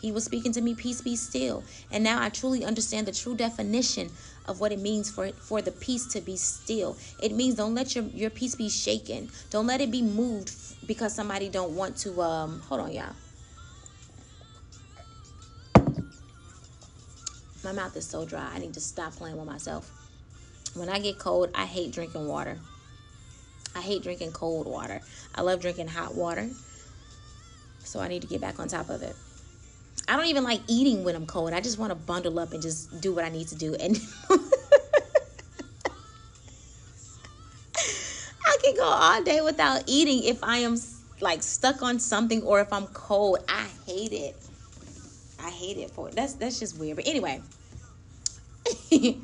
He 0.01 0.13
was 0.13 0.25
speaking 0.25 0.53
to 0.53 0.61
me, 0.61 0.75
peace 0.75 1.01
be 1.01 1.17
still. 1.17 1.65
And 1.91 2.05
now 2.05 2.23
I 2.23 2.29
truly 2.29 2.65
understand 2.65 3.07
the 3.07 3.13
true 3.13 3.35
definition 3.35 4.11
of 4.47 4.61
what 4.61 4.73
it 4.73 4.79
means 4.79 5.11
for 5.11 5.31
for 5.33 5.63
the 5.63 5.71
peace 5.71 6.07
to 6.09 6.21
be 6.21 6.37
still. 6.37 6.97
It 7.19 7.33
means 7.33 7.55
don't 7.57 7.75
let 7.75 7.95
your, 7.95 8.05
your 8.05 8.31
peace 8.31 8.55
be 8.55 8.69
shaken. 8.69 9.31
Don't 9.51 9.67
let 9.67 9.81
it 9.81 9.91
be 9.91 10.03
moved 10.03 10.53
because 10.87 11.15
somebody 11.15 11.49
don't 11.49 11.75
want 11.77 11.97
to 11.99 12.21
um 12.23 12.61
hold 12.61 12.81
on 12.81 12.93
y'all. 12.93 13.15
My 17.65 17.73
mouth 17.73 17.97
is 17.97 18.07
so 18.07 18.27
dry. 18.27 18.51
I 18.55 18.59
need 18.59 18.75
to 18.75 18.81
stop 18.81 19.15
playing 19.15 19.39
with 19.39 19.47
myself. 19.47 19.91
When 20.75 20.91
I 20.91 20.99
get 20.99 21.19
cold, 21.19 21.49
I 21.55 21.65
hate 21.65 21.93
drinking 21.93 22.29
water. 22.29 22.59
I 23.75 23.81
hate 23.81 24.03
drinking 24.03 24.33
cold 24.33 24.67
water. 24.67 25.01
I 25.35 25.41
love 25.41 25.61
drinking 25.61 25.89
hot 25.89 26.15
water. 26.15 26.51
So 27.79 28.01
I 28.01 28.09
need 28.09 28.21
to 28.21 28.29
get 28.29 28.43
back 28.43 28.61
on 28.61 28.69
top 28.69 28.91
of 28.91 29.03
it. 29.03 29.17
I 30.07 30.17
don't 30.17 30.27
even 30.27 30.45
like 30.45 30.61
eating 30.69 31.05
when 31.05 31.17
I'm 31.17 31.25
cold. 31.25 31.55
I 31.55 31.63
just 31.63 31.79
want 31.79 31.91
to 31.91 31.95
bundle 31.95 32.39
up 32.39 32.53
and 32.53 32.61
just 32.61 33.01
do 33.01 33.15
what 33.15 33.25
I 33.25 33.31
need 33.31 33.49
to 33.49 33.55
do. 33.55 33.75
And 33.77 33.99
I 38.47 38.57
can 38.63 38.77
go 38.77 38.85
all 38.85 39.23
day 39.23 39.41
without 39.41 39.85
eating 39.87 40.25
if 40.25 40.45
I 40.45 40.59
am 40.59 40.77
like 41.23 41.43
stuck 41.43 41.83
on 41.83 41.99
something 41.99 42.43
or 42.43 42.61
if 42.61 42.71
I'm 42.75 42.87
cold. 42.89 43.39
I 43.49 43.67
hate 43.87 44.13
it. 44.13 44.44
I 45.45 45.51
hate 45.51 45.77
it 45.77 45.91
for 45.91 46.09
it. 46.09 46.17
that's 46.17 46.35
that's 46.35 46.59
just 46.59 46.79
weird. 46.79 46.97
But 46.97 47.07
anyway. 47.07 47.43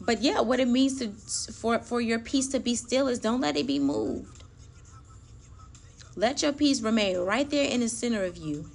but 0.00 0.20
yeah, 0.20 0.40
what 0.40 0.60
it 0.60 0.68
means 0.68 0.98
to 0.98 1.08
for 1.52 1.78
for 1.78 2.00
your 2.00 2.18
peace 2.18 2.48
to 2.48 2.60
be 2.60 2.74
still 2.74 3.08
is 3.08 3.18
don't 3.20 3.40
let 3.40 3.56
it 3.56 3.66
be 3.66 3.78
moved. 3.78 4.42
Let 6.16 6.42
your 6.42 6.52
peace 6.52 6.80
remain 6.80 7.18
right 7.18 7.48
there 7.48 7.70
in 7.70 7.80
the 7.80 7.88
center 7.88 8.24
of 8.24 8.36
you 8.36 8.68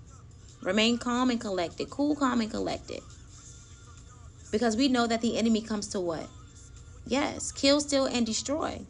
Remain 0.65 0.97
calm 0.97 1.29
and 1.29 1.39
collected. 1.39 1.91
Cool, 1.91 2.15
calm, 2.15 2.41
and 2.41 2.49
collected. 2.49 3.01
Because 4.51 4.75
we 4.75 4.87
know 4.87 5.05
that 5.05 5.21
the 5.21 5.37
enemy 5.37 5.61
comes 5.61 5.87
to 5.89 5.99
what? 5.99 6.27
Yes, 7.05 7.51
kill, 7.51 7.79
steal, 7.79 8.05
and 8.05 8.25
destroy. 8.25 8.81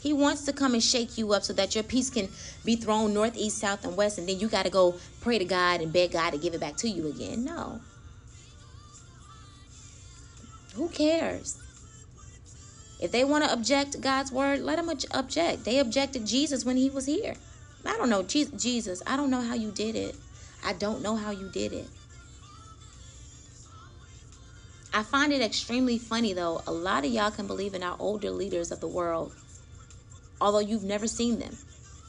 He 0.00 0.12
wants 0.12 0.44
to 0.46 0.52
come 0.52 0.72
and 0.72 0.82
shake 0.82 1.18
you 1.18 1.32
up 1.34 1.42
so 1.42 1.52
that 1.52 1.74
your 1.74 1.84
peace 1.84 2.08
can 2.08 2.28
be 2.64 2.74
thrown 2.76 3.12
north, 3.12 3.36
east, 3.36 3.58
south, 3.58 3.84
and 3.84 3.96
west, 3.96 4.18
and 4.18 4.28
then 4.28 4.40
you 4.40 4.48
got 4.48 4.64
to 4.64 4.70
go 4.70 4.98
pray 5.20 5.38
to 5.38 5.44
God 5.44 5.82
and 5.82 5.92
beg 5.92 6.12
God 6.12 6.30
to 6.30 6.38
give 6.38 6.54
it 6.54 6.60
back 6.60 6.76
to 6.78 6.88
you 6.88 7.06
again. 7.06 7.44
No. 7.44 7.80
Who 10.74 10.88
cares? 10.88 11.58
If 13.00 13.12
they 13.12 13.24
want 13.24 13.44
to 13.44 13.52
object 13.52 14.00
God's 14.00 14.32
word, 14.32 14.60
let 14.60 14.76
them 14.76 14.90
object. 15.12 15.64
They 15.64 15.78
objected 15.78 16.26
Jesus 16.26 16.64
when 16.64 16.76
he 16.76 16.88
was 16.90 17.06
here. 17.06 17.34
I 17.84 17.96
don't 17.96 18.10
know. 18.10 18.22
Jesus, 18.22 19.02
I 19.06 19.16
don't 19.16 19.30
know 19.30 19.40
how 19.40 19.54
you 19.54 19.70
did 19.70 19.96
it. 19.96 20.16
I 20.64 20.74
don't 20.74 21.02
know 21.02 21.16
how 21.16 21.30
you 21.30 21.48
did 21.48 21.72
it. 21.72 21.88
I 24.92 25.02
find 25.02 25.32
it 25.32 25.40
extremely 25.40 25.98
funny 25.98 26.32
though. 26.32 26.62
A 26.66 26.72
lot 26.72 27.04
of 27.04 27.10
y'all 27.10 27.30
can 27.30 27.46
believe 27.46 27.74
in 27.74 27.82
our 27.82 27.96
older 27.98 28.30
leaders 28.30 28.70
of 28.70 28.80
the 28.80 28.88
world. 28.88 29.32
Although 30.40 30.58
you've 30.58 30.84
never 30.84 31.06
seen 31.06 31.38
them. 31.38 31.56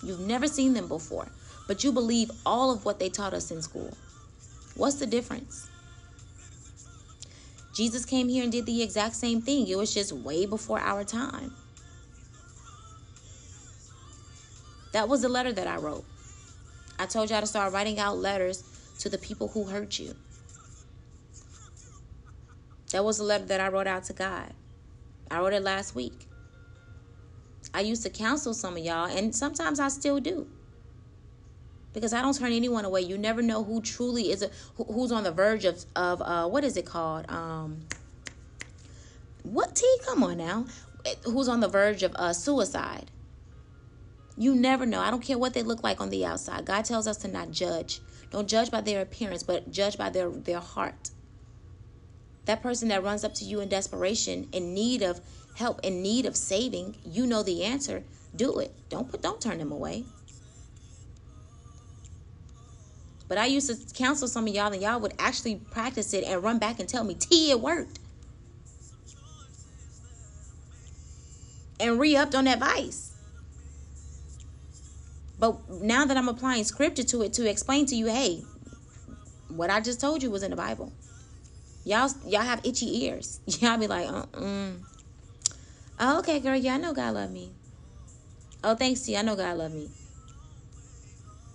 You've 0.04 0.20
never 0.20 0.48
seen 0.48 0.74
them 0.74 0.88
before, 0.88 1.28
but 1.68 1.84
you 1.84 1.92
believe 1.92 2.32
all 2.46 2.72
of 2.72 2.86
what 2.86 3.00
they 3.00 3.10
taught 3.10 3.34
us 3.34 3.52
in 3.52 3.62
school. 3.62 3.96
What's 4.76 4.96
the 4.96 5.06
difference? 5.06 5.70
Jesus 7.74 8.06
came 8.06 8.28
here 8.28 8.44
and 8.44 8.52
did 8.52 8.66
the 8.66 8.82
exact 8.82 9.16
same 9.16 9.42
thing. 9.42 9.68
It 9.68 9.78
was 9.78 9.94
just 9.94 10.12
way 10.12 10.46
before 10.46 10.80
our 10.80 11.04
time. 11.04 11.54
That 14.94 15.08
was 15.08 15.22
the 15.22 15.30
letter 15.30 15.54
that 15.54 15.68
I 15.68 15.78
wrote. 15.78 16.04
I 17.00 17.06
told 17.06 17.30
y'all 17.30 17.40
to 17.42 17.48
start 17.48 17.74
writing 17.74 17.98
out 17.98 18.18
letters 18.18 18.64
to 19.00 19.10
the 19.10 19.18
people 19.18 19.48
who 19.48 19.64
hurt 19.64 19.98
you. 20.00 20.16
That 22.92 23.06
was 23.06 23.20
the 23.20 23.24
letter 23.24 23.46
that 23.46 23.62
I 23.62 23.70
wrote 23.70 23.88
out 23.88 24.04
to 24.06 24.14
God. 24.14 24.54
I 25.30 25.40
wrote 25.40 25.54
it 25.54 25.64
last 25.64 25.96
week. 25.96 26.28
I 27.74 27.82
used 27.82 28.04
to 28.04 28.10
counsel 28.10 28.54
some 28.54 28.76
of 28.78 28.84
y'all, 28.84 29.06
and 29.06 29.34
sometimes 29.36 29.80
I 29.80 29.88
still 29.88 30.20
do. 30.20 30.48
Because 31.94 32.14
I 32.14 32.22
don't 32.22 32.38
turn 32.38 32.54
anyone 32.54 32.86
away. 32.86 33.02
You 33.02 33.18
never 33.18 33.42
know 33.42 33.64
who 33.64 33.82
truly 33.82 34.32
is 34.32 34.42
a, 34.44 34.50
who's 34.76 35.12
on 35.12 35.24
the 35.24 35.32
verge 35.32 35.66
of 35.66 35.86
of 35.96 36.22
uh, 36.22 36.48
what 36.48 36.64
is 36.64 36.78
it 36.78 36.86
called? 36.86 37.30
Um, 37.30 37.82
what 39.44 39.76
T? 39.76 39.86
Come 40.06 40.24
on 40.24 40.38
now, 40.38 40.66
who's 41.26 41.50
on 41.50 41.60
the 41.60 41.68
verge 41.68 42.04
of 42.04 42.16
uh, 42.16 42.34
suicide? 42.34 43.12
You 44.38 44.56
never 44.56 44.86
know. 44.86 45.02
I 45.02 45.12
don't 45.12 45.22
care 45.22 45.38
what 45.38 45.54
they 45.54 45.64
look 45.64 45.84
like 45.84 46.00
on 46.00 46.10
the 46.10 46.26
outside. 46.26 46.66
God 46.66 46.86
tells 46.86 47.08
us 47.08 47.18
to 47.18 47.28
not 47.28 47.52
judge. 47.52 48.00
Don't 48.32 48.48
judge 48.48 48.72
by 48.72 48.82
their 48.82 49.02
appearance, 49.02 49.44
but 49.44 49.70
judge 49.72 49.98
by 49.98 50.10
their 50.10 50.30
their 50.30 50.62
heart. 50.62 51.12
That 52.46 52.62
person 52.62 52.88
that 52.88 53.04
runs 53.04 53.24
up 53.24 53.34
to 53.36 53.46
you 53.46 53.60
in 53.60 53.70
desperation, 53.70 54.48
in 54.52 54.74
need 54.74 55.02
of 55.04 55.22
help, 55.56 55.80
in 55.84 56.02
need 56.02 56.26
of 56.26 56.36
saving, 56.36 56.98
you 57.06 57.26
know 57.26 57.44
the 57.44 57.64
answer. 57.64 58.04
Do 58.36 58.60
it. 58.60 58.74
Don't 58.90 59.10
put 59.10 59.22
don't 59.22 59.42
turn 59.42 59.58
them 59.58 59.72
away. 59.72 60.06
But 63.28 63.38
I 63.38 63.46
used 63.46 63.70
to 63.70 63.94
counsel 63.96 64.28
some 64.28 64.46
of 64.48 64.54
y'all, 64.54 64.74
and 64.74 64.82
y'all 64.82 65.00
would 65.00 65.14
actually 65.18 65.56
practice 65.56 66.14
it 66.14 66.26
and 66.26 66.44
run 66.44 66.60
back 66.60 66.80
and 66.82 66.90
tell 66.90 67.04
me, 67.04 67.14
T, 67.14 67.50
it 67.50 67.62
worked. 67.62 68.00
And 71.80 71.98
re 71.98 72.16
upped 72.18 72.36
on 72.36 72.44
that 72.44 72.60
vice. 72.60 73.14
But 75.40 75.70
now 75.70 76.06
that 76.06 76.18
I'm 76.18 76.28
applying 76.28 76.66
scripture 76.66 77.04
to 77.04 77.22
it 77.24 77.34
to 77.34 77.50
explain 77.50 77.86
to 77.88 77.96
you, 77.96 78.08
hey, 78.08 78.44
what 79.48 79.70
I 79.70 79.80
just 79.80 80.00
told 80.00 80.22
you 80.22 80.30
was 80.30 80.44
in 80.44 80.52
the 80.52 80.58
Bible. 80.58 80.92
Y'all, 81.84 82.12
y'all 82.28 82.42
have 82.42 82.60
itchy 82.66 83.06
ears. 83.06 83.40
Y'all 83.46 83.78
be 83.78 83.88
like, 83.88 84.08
uh, 84.08 84.26
mm. 84.34 84.76
Oh, 86.04 86.18
okay, 86.18 86.40
girl. 86.40 86.56
Yeah, 86.56 86.74
I 86.74 86.78
know 86.78 86.94
God 86.94 87.14
love 87.14 87.32
me. 87.32 87.52
Oh, 88.64 88.74
thanks, 88.74 89.02
T. 89.02 89.16
I 89.16 89.22
know 89.22 89.36
God 89.36 89.58
love 89.58 89.72
me. 89.72 89.88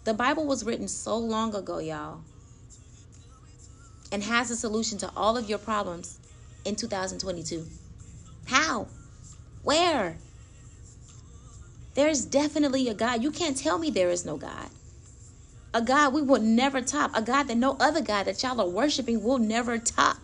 The 0.04 0.14
Bible 0.14 0.46
was 0.46 0.64
written 0.64 0.86
so 0.86 1.18
long 1.18 1.52
ago, 1.52 1.80
y'all, 1.80 2.20
and 4.12 4.22
has 4.22 4.52
a 4.52 4.56
solution 4.56 4.98
to 4.98 5.10
all 5.16 5.36
of 5.36 5.48
your 5.48 5.58
problems 5.58 6.20
in 6.64 6.76
2022. 6.76 7.66
How? 8.46 8.86
Where? 9.64 10.16
There's 11.94 12.24
definitely 12.24 12.88
a 12.88 12.94
God. 12.94 13.24
You 13.24 13.32
can't 13.32 13.56
tell 13.56 13.78
me 13.78 13.90
there 13.90 14.10
is 14.10 14.24
no 14.24 14.36
God. 14.36 14.70
A 15.74 15.82
God 15.82 16.14
we 16.14 16.22
will 16.22 16.40
never 16.40 16.80
top. 16.80 17.10
A 17.14 17.20
God 17.22 17.48
that 17.48 17.56
no 17.56 17.76
other 17.80 18.00
God 18.00 18.26
that 18.26 18.40
y'all 18.44 18.60
are 18.60 18.68
worshiping 18.68 19.24
will 19.24 19.38
never 19.38 19.76
top. 19.76 20.18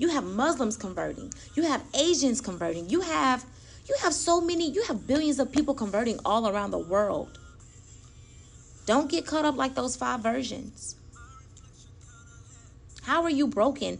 You 0.00 0.08
have 0.08 0.24
Muslims 0.24 0.78
converting. 0.78 1.30
You 1.54 1.64
have 1.64 1.84
Asians 1.92 2.40
converting. 2.40 2.88
You 2.88 3.02
have 3.02 3.44
you 3.86 3.94
have 4.00 4.14
so 4.14 4.40
many, 4.40 4.70
you 4.70 4.82
have 4.84 5.06
billions 5.06 5.38
of 5.38 5.52
people 5.52 5.74
converting 5.74 6.18
all 6.24 6.48
around 6.48 6.70
the 6.70 6.78
world. 6.78 7.38
Don't 8.86 9.10
get 9.10 9.26
caught 9.26 9.44
up 9.44 9.56
like 9.56 9.74
those 9.74 9.96
five 9.96 10.20
virgins. 10.20 10.96
How 13.02 13.24
are 13.24 13.30
you 13.30 13.46
broken 13.46 13.98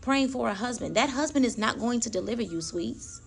praying 0.00 0.28
for 0.28 0.48
a 0.48 0.54
husband? 0.54 0.96
That 0.96 1.10
husband 1.10 1.44
is 1.44 1.58
not 1.58 1.78
going 1.78 2.00
to 2.00 2.10
deliver 2.10 2.42
you, 2.42 2.60
sweets. 2.60 3.20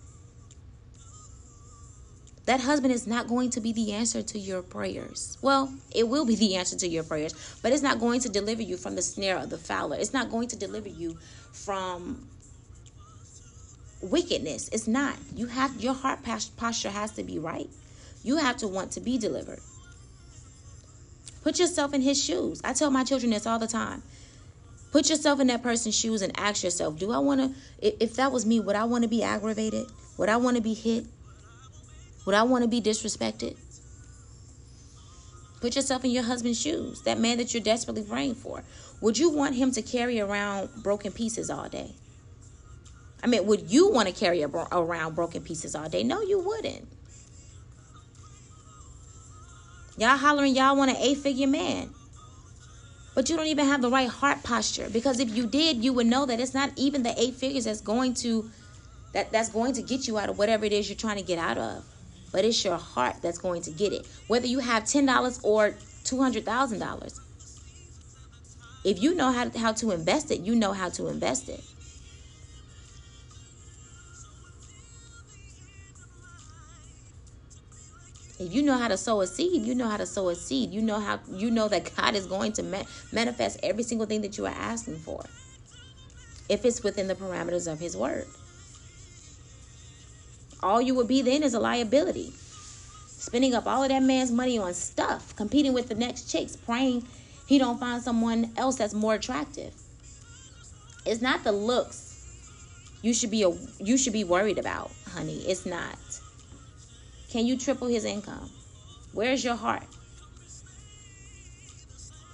That 2.48 2.60
husband 2.60 2.94
is 2.94 3.06
not 3.06 3.28
going 3.28 3.50
to 3.50 3.60
be 3.60 3.74
the 3.74 3.92
answer 3.92 4.22
to 4.22 4.38
your 4.38 4.62
prayers. 4.62 5.36
Well, 5.42 5.70
it 5.94 6.08
will 6.08 6.24
be 6.24 6.34
the 6.34 6.56
answer 6.56 6.78
to 6.78 6.88
your 6.88 7.04
prayers, 7.04 7.34
but 7.62 7.72
it's 7.72 7.82
not 7.82 8.00
going 8.00 8.20
to 8.20 8.30
deliver 8.30 8.62
you 8.62 8.78
from 8.78 8.94
the 8.94 9.02
snare 9.02 9.36
of 9.36 9.50
the 9.50 9.58
fowler. 9.58 9.98
It's 9.98 10.14
not 10.14 10.30
going 10.30 10.48
to 10.48 10.56
deliver 10.56 10.88
you 10.88 11.18
from 11.52 12.26
wickedness. 14.00 14.70
It's 14.72 14.88
not. 14.88 15.16
You 15.36 15.48
have 15.48 15.78
your 15.78 15.92
heart 15.92 16.20
posture 16.56 16.88
has 16.88 17.10
to 17.16 17.22
be 17.22 17.38
right. 17.38 17.68
You 18.24 18.38
have 18.38 18.56
to 18.56 18.66
want 18.66 18.92
to 18.92 19.00
be 19.00 19.18
delivered. 19.18 19.60
Put 21.42 21.58
yourself 21.58 21.92
in 21.92 22.00
his 22.00 22.24
shoes. 22.24 22.62
I 22.64 22.72
tell 22.72 22.90
my 22.90 23.04
children 23.04 23.32
this 23.32 23.46
all 23.46 23.58
the 23.58 23.66
time. 23.66 24.02
Put 24.90 25.10
yourself 25.10 25.38
in 25.38 25.48
that 25.48 25.62
person's 25.62 25.94
shoes 25.94 26.22
and 26.22 26.32
ask 26.40 26.64
yourself, 26.64 26.98
do 26.98 27.12
I 27.12 27.18
want 27.18 27.42
to 27.42 27.54
if 28.02 28.14
that 28.14 28.32
was 28.32 28.46
me, 28.46 28.58
would 28.58 28.74
I 28.74 28.84
want 28.84 29.02
to 29.02 29.08
be 29.08 29.22
aggravated? 29.22 29.84
Would 30.16 30.30
I 30.30 30.38
want 30.38 30.56
to 30.56 30.62
be 30.62 30.72
hit? 30.72 31.04
Would 32.28 32.34
I 32.34 32.42
want 32.42 32.62
to 32.62 32.68
be 32.68 32.82
disrespected? 32.82 33.56
Put 35.62 35.76
yourself 35.76 36.04
in 36.04 36.10
your 36.10 36.24
husband's 36.24 36.60
shoes, 36.60 37.00
that 37.04 37.18
man 37.18 37.38
that 37.38 37.54
you're 37.54 37.62
desperately 37.62 38.02
praying 38.02 38.34
for. 38.34 38.62
Would 39.00 39.16
you 39.16 39.30
want 39.30 39.54
him 39.54 39.70
to 39.72 39.80
carry 39.80 40.20
around 40.20 40.68
broken 40.82 41.10
pieces 41.10 41.48
all 41.48 41.70
day? 41.70 41.94
I 43.24 43.28
mean, 43.28 43.46
would 43.46 43.70
you 43.70 43.90
want 43.90 44.08
to 44.08 44.14
carry 44.14 44.44
around 44.44 45.14
broken 45.14 45.42
pieces 45.42 45.74
all 45.74 45.88
day? 45.88 46.02
No, 46.02 46.20
you 46.20 46.38
wouldn't. 46.38 46.86
Y'all 49.96 50.18
hollering, 50.18 50.54
y'all 50.54 50.76
want 50.76 50.90
an 50.90 50.98
eight 50.98 51.16
figure 51.16 51.46
man. 51.46 51.88
But 53.14 53.30
you 53.30 53.38
don't 53.38 53.46
even 53.46 53.64
have 53.64 53.80
the 53.80 53.88
right 53.88 54.06
heart 54.06 54.42
posture 54.42 54.90
because 54.90 55.18
if 55.18 55.34
you 55.34 55.46
did, 55.46 55.82
you 55.82 55.94
would 55.94 56.06
know 56.06 56.26
that 56.26 56.40
it's 56.40 56.52
not 56.52 56.72
even 56.76 57.04
the 57.04 57.14
eight 57.18 57.36
figures 57.36 57.64
that's 57.64 57.80
going 57.80 58.12
to 58.16 58.50
that 59.14 59.32
that's 59.32 59.48
going 59.48 59.72
to 59.72 59.82
get 59.82 60.06
you 60.06 60.18
out 60.18 60.28
of 60.28 60.36
whatever 60.36 60.66
it 60.66 60.74
is 60.74 60.90
you're 60.90 60.96
trying 60.96 61.16
to 61.16 61.24
get 61.24 61.38
out 61.38 61.56
of 61.56 61.82
but 62.32 62.44
it's 62.44 62.64
your 62.64 62.76
heart 62.76 63.16
that's 63.22 63.38
going 63.38 63.62
to 63.62 63.70
get 63.70 63.92
it. 63.92 64.06
Whether 64.26 64.46
you 64.46 64.60
have 64.60 64.84
$10 64.84 65.40
or 65.42 65.70
$200,000. 66.04 67.20
If 68.84 69.02
you 69.02 69.14
know 69.14 69.32
how, 69.32 69.50
how 69.50 69.72
to 69.72 69.90
invest 69.90 70.30
it, 70.30 70.40
you 70.40 70.54
know 70.54 70.72
how 70.72 70.88
to 70.90 71.08
invest 71.08 71.48
it. 71.48 71.62
If 78.40 78.54
you 78.54 78.62
know 78.62 78.78
how 78.78 78.86
to 78.86 78.96
sow 78.96 79.20
a 79.20 79.26
seed, 79.26 79.62
you 79.62 79.74
know 79.74 79.88
how 79.88 79.96
to 79.96 80.06
sow 80.06 80.28
a 80.28 80.34
seed. 80.34 80.72
You 80.72 80.80
know 80.80 81.00
how 81.00 81.18
you 81.28 81.50
know 81.50 81.66
that 81.68 81.90
God 81.96 82.14
is 82.14 82.26
going 82.26 82.52
to 82.52 82.62
ma- 82.62 82.84
manifest 83.12 83.58
every 83.64 83.82
single 83.82 84.06
thing 84.06 84.22
that 84.22 84.38
you 84.38 84.46
are 84.46 84.54
asking 84.56 84.98
for. 85.00 85.24
If 86.48 86.64
it's 86.64 86.82
within 86.84 87.08
the 87.08 87.16
parameters 87.16 87.70
of 87.70 87.80
his 87.80 87.96
word. 87.96 88.26
All 90.62 90.80
you 90.80 90.94
would 90.94 91.08
be 91.08 91.22
then 91.22 91.42
is 91.42 91.54
a 91.54 91.60
liability. 91.60 92.32
Spending 93.06 93.54
up 93.54 93.66
all 93.66 93.82
of 93.82 93.88
that 93.90 94.02
man's 94.02 94.30
money 94.30 94.58
on 94.58 94.74
stuff, 94.74 95.34
competing 95.36 95.72
with 95.72 95.88
the 95.88 95.94
next 95.94 96.30
chicks, 96.30 96.56
praying 96.56 97.06
he 97.46 97.58
don't 97.58 97.80
find 97.80 98.02
someone 98.02 98.52
else 98.56 98.76
that's 98.76 98.94
more 98.94 99.14
attractive. 99.14 99.72
It's 101.06 101.22
not 101.22 101.44
the 101.44 101.52
looks 101.52 102.08
you 103.02 103.14
should 103.14 103.30
be 103.30 103.44
a, 103.44 103.50
you 103.78 103.96
should 103.96 104.12
be 104.12 104.24
worried 104.24 104.58
about, 104.58 104.90
honey. 105.12 105.38
It's 105.46 105.64
not. 105.64 105.98
Can 107.30 107.46
you 107.46 107.56
triple 107.56 107.86
his 107.86 108.04
income? 108.04 108.50
Where's 109.12 109.44
your 109.44 109.54
heart? 109.54 109.86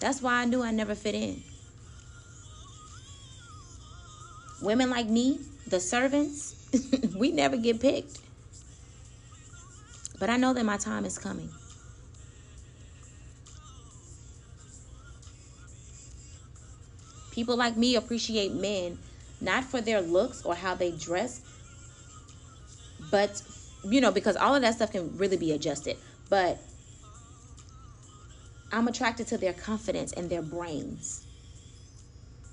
That's 0.01 0.23
why 0.23 0.43
I 0.43 0.45
knew 0.45 0.63
I 0.63 0.71
never 0.71 0.95
fit 0.95 1.15
in. 1.15 1.43
Women 4.63 4.91
like 4.91 5.07
me, 5.07 5.41
the 5.67 5.81
servants, 5.81 6.54
we 7.17 7.33
never 7.33 7.57
get 7.57 7.81
picked. 7.81 8.21
But 10.19 10.31
I 10.31 10.37
know 10.37 10.53
that 10.55 10.65
my 10.65 10.77
time 10.77 11.05
is 11.05 11.19
coming. 11.19 11.51
People 17.33 17.57
like 17.57 17.77
me 17.77 17.97
appreciate 17.97 18.53
men 18.53 18.99
not 19.41 19.65
for 19.65 19.81
their 19.81 20.01
looks 20.01 20.45
or 20.45 20.55
how 20.55 20.75
they 20.75 20.93
dress, 20.93 21.41
but 23.11 23.43
you 23.85 24.01
know, 24.01 24.13
because 24.13 24.37
all 24.37 24.55
of 24.55 24.63
that 24.63 24.75
stuff 24.75 24.93
can 24.93 25.17
really 25.19 25.37
be 25.37 25.53
adjusted. 25.53 25.97
But 26.31 26.59
I'm 28.73 28.89
attracted 28.89 29.27
to 29.29 29.39
their 29.39 29.53
confidence 29.53 30.13
and 30.13 30.31
their 30.31 30.43
brains. 30.43 31.27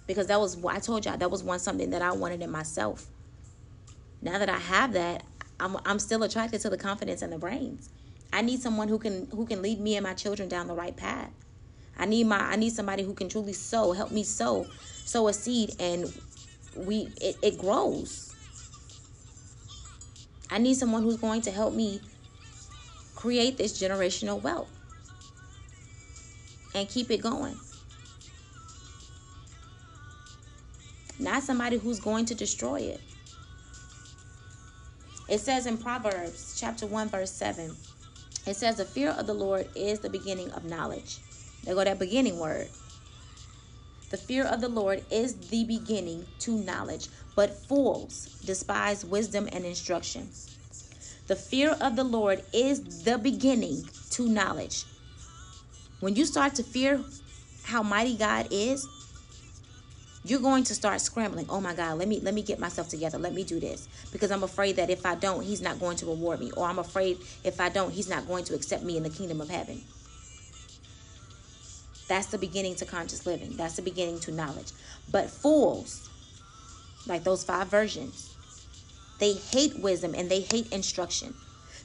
Because 0.08 0.28
that 0.28 0.40
was 0.40 0.64
I 0.66 0.80
told 0.80 1.06
y'all 1.06 1.18
that 1.18 1.32
was 1.32 1.44
one 1.44 1.60
something 1.60 1.92
that 1.92 2.02
I 2.02 2.12
wanted 2.12 2.42
in 2.42 2.50
myself 2.50 3.08
now 4.22 4.38
that 4.38 4.50
I 4.50 4.58
have 4.58 4.94
that, 4.94 5.24
I'm 5.60 5.78
I'm 5.86 6.00
still 6.00 6.24
attracted 6.24 6.62
to 6.62 6.70
the 6.70 6.78
confidence 6.78 7.22
and 7.22 7.32
the 7.32 7.38
brains. 7.38 7.90
I 8.34 8.42
need 8.42 8.62
someone 8.62 8.88
who 8.88 9.00
can 9.00 9.28
who 9.32 9.46
can 9.46 9.62
lead 9.62 9.80
me 9.80 9.96
and 9.96 10.04
my 10.04 10.14
children 10.14 10.48
down 10.48 10.68
the 10.68 10.74
right 10.76 10.96
path. 10.96 11.32
I 11.98 12.06
need 12.06 12.26
my 12.28 12.40
I 12.40 12.56
need 12.56 12.74
somebody 12.74 13.04
who 13.04 13.14
can 13.14 13.30
truly 13.30 13.54
sow, 13.54 13.94
help 13.94 14.12
me 14.12 14.24
sow, 14.24 14.66
sow 15.06 15.28
a 15.28 15.34
seed 15.34 15.76
and 15.80 16.12
we 16.76 17.10
it, 17.22 17.38
it 17.42 17.58
grows. 17.58 18.34
I 20.50 20.58
need 20.58 20.76
someone 20.76 21.04
who's 21.04 21.18
going 21.18 21.42
to 21.42 21.52
help 21.52 21.74
me 21.74 22.02
create 23.16 23.58
this 23.58 23.80
generational 23.82 24.42
wealth 24.42 24.70
and 26.76 26.88
keep 26.88 27.10
it 27.12 27.22
going. 27.22 27.56
Not 31.20 31.44
somebody 31.44 31.78
who's 31.78 32.00
going 32.00 32.26
to 32.26 32.36
destroy 32.36 32.80
it. 32.80 33.02
It 35.32 35.40
says 35.40 35.66
in 35.66 35.78
Proverbs 35.78 36.58
chapter 36.60 36.86
1, 36.86 37.08
verse 37.08 37.32
7, 37.32 37.74
it 38.46 38.54
says, 38.54 38.76
The 38.76 38.84
fear 38.84 39.12
of 39.12 39.28
the 39.28 39.34
Lord 39.34 39.66
is 39.76 40.00
the 40.00 40.10
beginning 40.10 40.52
of 40.52 40.66
knowledge. 40.66 41.20
There 41.64 41.74
go 41.74 41.86
that 41.86 42.00
beginning 42.00 42.38
word. 42.38 42.68
The 44.10 44.18
fear 44.18 44.44
of 44.44 44.60
the 44.60 44.68
Lord 44.68 45.06
is 45.10 45.36
the 45.36 45.64
beginning 45.64 46.26
to 46.40 46.58
knowledge, 46.58 47.08
but 47.34 47.56
fools 47.66 48.42
despise 48.44 49.06
wisdom 49.06 49.48
and 49.54 49.64
instruction. 49.64 50.28
The 51.28 51.38
fear 51.38 51.78
of 51.80 51.96
the 51.96 52.04
Lord 52.04 52.44
is 52.52 53.06
the 53.06 53.18
beginning 53.18 53.88
to 54.10 54.28
knowledge. 54.28 54.84
When 56.02 56.18
you 56.18 56.26
start 56.26 56.56
to 56.56 56.64
fear 56.64 57.00
how 57.64 57.84
mighty 57.84 58.18
God 58.18 58.50
is, 58.52 58.86
you're 60.24 60.40
going 60.40 60.64
to 60.66 60.76
start 60.76 61.02
scrambling. 61.02 61.46
Oh 61.50 61.62
my 61.62 61.74
god 61.74 61.98
let 61.98 62.08
me 62.08 62.20
let 62.20 62.34
me 62.34 62.42
get 62.42 62.60
myself 62.60 62.90
together. 62.90 63.18
Let 63.18 63.34
me 63.34 63.44
do 63.44 63.60
this. 63.60 63.88
Because 64.12 64.32
i'm 64.32 64.44
afraid 64.44 64.76
that 64.76 64.90
if 64.90 65.06
i 65.06 65.16
don't 65.16 65.44
he's 65.44 65.62
not 65.62 65.80
going 65.80 65.98
to 65.98 66.06
reward 66.06 66.40
me. 66.40 66.52
Or 66.56 66.66
i'm 66.68 66.80
afraid 66.80 67.18
if 67.44 67.60
i 67.60 67.70
don't 67.70 67.92
he's 67.92 68.10
not 68.10 68.28
going 68.28 68.44
to 68.46 68.56
accept 68.56 68.84
me 68.84 68.98
in 68.98 69.04
the 69.04 69.10
kingdom 69.10 69.42
of 69.42 69.50
heaven. 69.50 69.82
That's 72.08 72.28
the 72.28 72.38
beginning 72.38 72.76
to 72.76 72.86
conscious 72.86 73.26
living. 73.26 73.56
That's 73.56 73.78
the 73.78 73.82
beginning 73.82 74.20
to 74.22 74.32
knowledge. 74.32 74.72
But 75.12 75.30
fools 75.30 76.10
like 77.08 77.24
those 77.24 77.44
five 77.44 77.68
virgins 77.68 78.36
they 79.20 79.34
hate 79.34 79.80
wisdom 79.80 80.16
and 80.18 80.30
they 80.30 80.42
hate 80.42 80.72
instruction. 80.72 81.36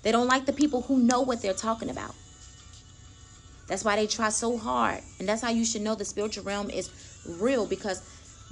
They 0.02 0.10
don't 0.10 0.26
like 0.26 0.46
the 0.46 0.54
people 0.54 0.82
who 0.82 0.98
know 0.98 1.20
what 1.20 1.42
they're 1.42 1.52
talking 1.52 1.90
about. 1.90 2.14
That's 3.66 3.84
why 3.84 3.96
they 3.96 4.06
try 4.06 4.30
so 4.30 4.56
hard. 4.56 5.02
And 5.18 5.28
that's 5.28 5.42
how 5.42 5.50
you 5.50 5.64
should 5.64 5.82
know 5.82 5.94
the 5.94 6.04
spiritual 6.04 6.44
realm 6.44 6.70
is 6.70 6.90
real 7.38 7.66
because 7.66 8.00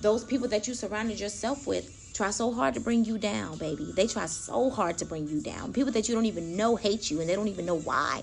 those 0.01 0.25
people 0.25 0.49
that 0.49 0.67
you 0.69 0.75
surrounded 0.75 1.21
yourself 1.21 1.67
with 1.67 2.13
try 2.15 2.31
so 2.31 2.53
hard 2.53 2.75
to 2.75 2.81
bring 2.81 3.05
you 3.05 3.19
down, 3.19 3.59
baby. 3.59 3.93
They 3.95 4.07
try 4.07 4.27
so 4.27 4.71
hard 4.71 4.99
to 4.99 5.05
bring 5.05 5.27
you 5.29 5.41
down. 5.41 5.73
People 5.73 5.93
that 5.93 6.09
you 6.09 6.15
don't 6.15 6.27
even 6.27 6.57
know 6.57 6.77
hate 6.77 7.11
you 7.11 7.21
and 7.21 7.29
they 7.29 7.35
don't 7.35 7.49
even 7.49 7.67
know 7.67 7.79
why. 7.79 8.23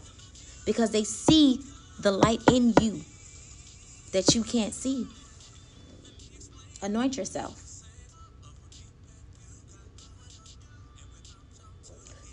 Because 0.65 0.91
they 0.91 1.03
see 1.03 1.61
the 1.99 2.11
light 2.11 2.41
in 2.51 2.73
you 2.81 3.01
that 4.13 4.33
you 4.33 4.43
can't 4.43 4.73
see. 4.73 5.07
Anoint 6.81 7.17
yourself. 7.17 7.61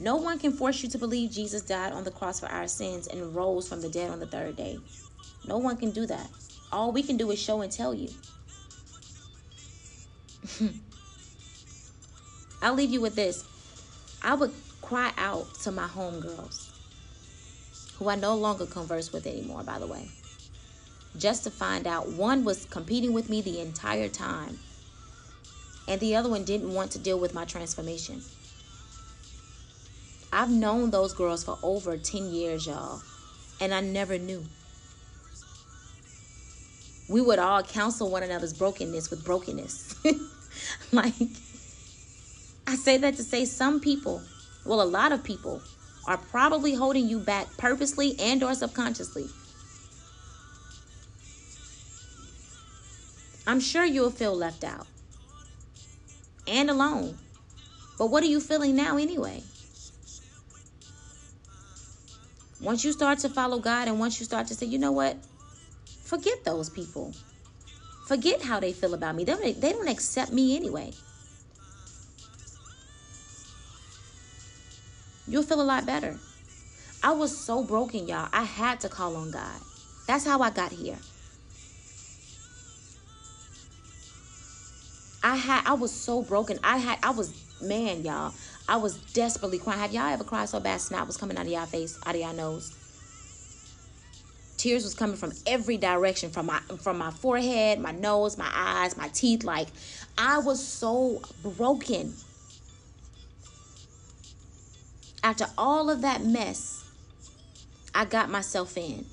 No 0.00 0.16
one 0.16 0.38
can 0.38 0.52
force 0.52 0.82
you 0.82 0.88
to 0.90 0.98
believe 0.98 1.32
Jesus 1.32 1.62
died 1.62 1.92
on 1.92 2.04
the 2.04 2.10
cross 2.10 2.38
for 2.38 2.46
our 2.46 2.68
sins 2.68 3.08
and 3.08 3.34
rose 3.34 3.68
from 3.68 3.80
the 3.82 3.88
dead 3.88 4.10
on 4.10 4.20
the 4.20 4.26
third 4.26 4.56
day. 4.56 4.78
No 5.46 5.58
one 5.58 5.76
can 5.76 5.90
do 5.90 6.06
that. 6.06 6.30
All 6.70 6.92
we 6.92 7.02
can 7.02 7.16
do 7.16 7.30
is 7.32 7.40
show 7.40 7.62
and 7.62 7.72
tell 7.72 7.92
you. 7.92 8.08
Hmm. 10.58 10.68
I'll 12.60 12.74
leave 12.74 12.90
you 12.90 13.00
with 13.00 13.14
this. 13.14 13.44
I 14.22 14.34
would 14.34 14.52
cry 14.82 15.12
out 15.16 15.54
to 15.62 15.70
my 15.70 15.86
homegirls, 15.86 16.70
who 17.96 18.08
I 18.08 18.16
no 18.16 18.34
longer 18.34 18.66
converse 18.66 19.12
with 19.12 19.26
anymore, 19.26 19.62
by 19.62 19.78
the 19.78 19.86
way, 19.86 20.08
just 21.16 21.44
to 21.44 21.50
find 21.50 21.86
out 21.86 22.08
one 22.08 22.44
was 22.44 22.64
competing 22.64 23.12
with 23.12 23.28
me 23.28 23.40
the 23.40 23.60
entire 23.60 24.08
time, 24.08 24.58
and 25.86 26.00
the 26.00 26.16
other 26.16 26.28
one 26.28 26.44
didn't 26.44 26.74
want 26.74 26.90
to 26.92 26.98
deal 26.98 27.20
with 27.20 27.34
my 27.34 27.44
transformation. 27.44 28.22
I've 30.32 30.50
known 30.50 30.90
those 30.90 31.14
girls 31.14 31.44
for 31.44 31.56
over 31.62 31.96
10 31.96 32.30
years, 32.30 32.66
y'all, 32.66 33.00
and 33.60 33.72
I 33.72 33.80
never 33.80 34.18
knew. 34.18 34.44
We 37.08 37.20
would 37.22 37.38
all 37.38 37.62
counsel 37.62 38.10
one 38.10 38.22
another's 38.24 38.52
brokenness 38.52 39.10
with 39.10 39.24
brokenness. 39.24 39.94
like, 40.92 41.14
I 42.66 42.76
say 42.76 42.96
that 42.98 43.16
to 43.16 43.22
say 43.22 43.44
some 43.44 43.80
people, 43.80 44.22
well, 44.64 44.82
a 44.82 44.84
lot 44.84 45.12
of 45.12 45.24
people, 45.24 45.62
are 46.06 46.16
probably 46.16 46.74
holding 46.74 47.06
you 47.06 47.18
back 47.18 47.46
purposely 47.58 48.18
and 48.18 48.42
or 48.42 48.54
subconsciously. 48.54 49.28
I'm 53.46 53.60
sure 53.60 53.84
you'll 53.84 54.10
feel 54.10 54.34
left 54.34 54.64
out 54.64 54.86
and 56.46 56.70
alone. 56.70 57.18
But 57.98 58.10
what 58.10 58.22
are 58.22 58.26
you 58.26 58.40
feeling 58.40 58.74
now 58.74 58.96
anyway? 58.96 59.42
Once 62.60 62.84
you 62.84 62.92
start 62.92 63.18
to 63.20 63.28
follow 63.28 63.58
God 63.58 63.88
and 63.88 64.00
once 64.00 64.18
you 64.18 64.24
start 64.24 64.46
to 64.48 64.54
say, 64.54 64.66
you 64.66 64.78
know 64.78 64.92
what? 64.92 65.16
Forget 66.04 66.44
those 66.44 66.70
people. 66.70 67.14
Forget 68.08 68.40
how 68.40 68.58
they 68.58 68.72
feel 68.72 68.94
about 68.94 69.16
me. 69.16 69.24
They 69.24 69.34
don't, 69.34 69.60
they 69.60 69.72
don't 69.72 69.86
accept 69.86 70.32
me 70.32 70.56
anyway. 70.56 70.92
You'll 75.26 75.42
feel 75.42 75.60
a 75.60 75.62
lot 75.62 75.84
better. 75.84 76.16
I 77.02 77.12
was 77.12 77.36
so 77.36 77.62
broken, 77.62 78.08
y'all. 78.08 78.30
I 78.32 78.44
had 78.44 78.80
to 78.80 78.88
call 78.88 79.14
on 79.14 79.30
God. 79.30 79.60
That's 80.06 80.24
how 80.24 80.40
I 80.40 80.48
got 80.48 80.72
here. 80.72 80.96
I 85.22 85.36
had 85.36 85.64
I 85.66 85.74
was 85.74 85.92
so 85.92 86.22
broken. 86.22 86.58
I 86.64 86.78
had 86.78 86.98
I 87.02 87.10
was 87.10 87.34
man, 87.60 88.04
y'all. 88.04 88.32
I 88.66 88.78
was 88.78 88.96
desperately 89.12 89.58
crying. 89.58 89.80
Have 89.80 89.92
y'all 89.92 90.10
ever 90.10 90.24
cried 90.24 90.48
so 90.48 90.60
bad 90.60 90.80
snot 90.80 91.06
was 91.06 91.18
coming 91.18 91.36
out 91.36 91.44
of 91.44 91.52
y'all 91.52 91.66
face, 91.66 91.98
out 92.06 92.14
of 92.14 92.20
y'all 92.22 92.32
nose? 92.32 92.77
Tears 94.58 94.82
was 94.84 94.94
coming 94.94 95.16
from 95.16 95.32
every 95.46 95.76
direction 95.76 96.30
from 96.30 96.46
my 96.46 96.58
from 96.82 96.98
my 96.98 97.10
forehead 97.10 97.78
my 97.78 97.92
nose 97.92 98.36
my 98.36 98.50
eyes 98.52 98.96
my 98.96 99.08
teeth 99.08 99.44
like 99.44 99.68
i 100.18 100.38
was 100.38 100.64
so 100.64 101.22
broken. 101.42 102.14
After 105.22 105.46
all 105.56 105.90
of 105.90 106.02
that 106.02 106.24
mess 106.24 106.84
i 107.94 108.04
got 108.04 108.30
myself 108.30 108.76
in. 108.76 109.06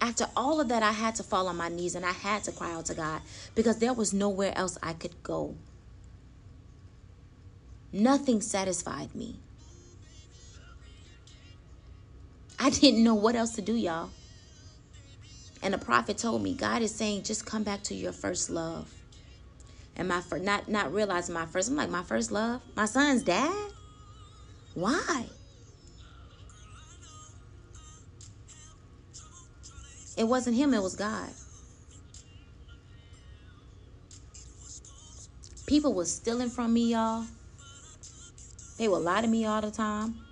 After 0.00 0.26
all 0.36 0.60
of 0.60 0.68
that 0.68 0.82
i 0.82 0.92
had 0.92 1.14
to 1.16 1.22
fall 1.22 1.46
on 1.48 1.56
my 1.56 1.68
knees 1.68 1.94
and 1.94 2.04
i 2.04 2.12
had 2.12 2.44
to 2.44 2.52
cry 2.52 2.72
out 2.72 2.86
to 2.86 2.94
god 2.94 3.20
because 3.54 3.78
there 3.78 3.92
was 3.92 4.12
nowhere 4.12 4.52
else 4.56 4.78
i 4.82 4.92
could 4.94 5.22
go. 5.22 5.54
Nothing 7.92 8.40
satisfied 8.40 9.14
me 9.14 9.36
I 12.58 12.70
didn't 12.70 13.04
know 13.04 13.14
what 13.14 13.34
else 13.34 13.54
to 13.56 13.62
do, 13.62 13.74
y'all. 13.74 14.10
And 15.62 15.74
the 15.74 15.78
prophet 15.78 16.18
told 16.18 16.42
me, 16.42 16.54
God 16.54 16.82
is 16.82 16.94
saying, 16.94 17.24
just 17.24 17.44
come 17.44 17.62
back 17.62 17.82
to 17.84 17.94
your 17.94 18.12
first 18.12 18.50
love. 18.50 18.92
And 19.96 20.08
my 20.08 20.20
first, 20.20 20.44
not 20.44 20.68
not 20.68 20.92
realizing 20.92 21.34
my 21.34 21.46
first, 21.46 21.70
I'm 21.70 21.76
like, 21.76 21.90
my 21.90 22.02
first 22.02 22.30
love, 22.30 22.60
my 22.74 22.84
son's 22.84 23.22
dad. 23.22 23.70
Why? 24.74 25.26
It 30.18 30.24
wasn't 30.24 30.56
him, 30.56 30.74
it 30.74 30.82
was 30.82 30.96
God. 30.96 31.30
People 35.66 35.94
was 35.94 36.14
stealing 36.14 36.50
from 36.50 36.72
me, 36.72 36.92
y'all. 36.92 37.24
They 38.78 38.88
would 38.88 38.98
lie 38.98 39.22
to 39.22 39.26
me 39.26 39.46
all 39.46 39.62
the 39.62 39.70
time 39.70 40.25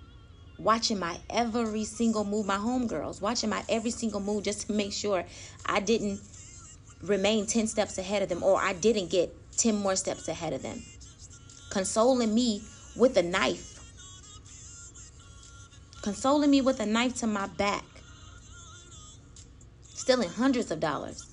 watching 0.59 0.99
my 0.99 1.19
every 1.31 1.85
single 1.85 2.25
move, 2.25 2.47
my 2.47 2.57
homegirls, 2.57 3.21
watching 3.21 3.51
my 3.51 3.63
every 3.69 3.91
single 3.91 4.21
move 4.21 4.45
just 4.45 4.67
to 4.67 4.73
make 4.73 4.93
sure 4.93 5.25
I 5.67 5.81
didn't 5.81 6.21
remain 7.03 7.47
10 7.47 7.67
steps 7.67 7.99
ahead 7.99 8.23
of 8.23 8.29
them 8.29 8.43
or 8.43 8.61
I 8.61 8.73
didn't 8.73 9.11
get 9.11 9.35
10 9.57 9.77
more 9.77 9.97
steps 9.97 10.29
ahead 10.29 10.53
of 10.53 10.63
them. 10.63 10.83
Consoling 11.71 12.35
me 12.35 12.63
with 12.97 13.17
a 13.17 13.23
knife. 13.23 13.71
Consoling 16.03 16.51
me 16.51 16.61
with 16.61 16.81
a 16.81 16.87
knife 16.87 17.17
to 17.17 17.27
my 17.27 17.47
back. 17.47 17.85
Stealing 19.83 20.29
hundreds 20.29 20.71
of 20.71 20.81
dollars. 20.81 21.31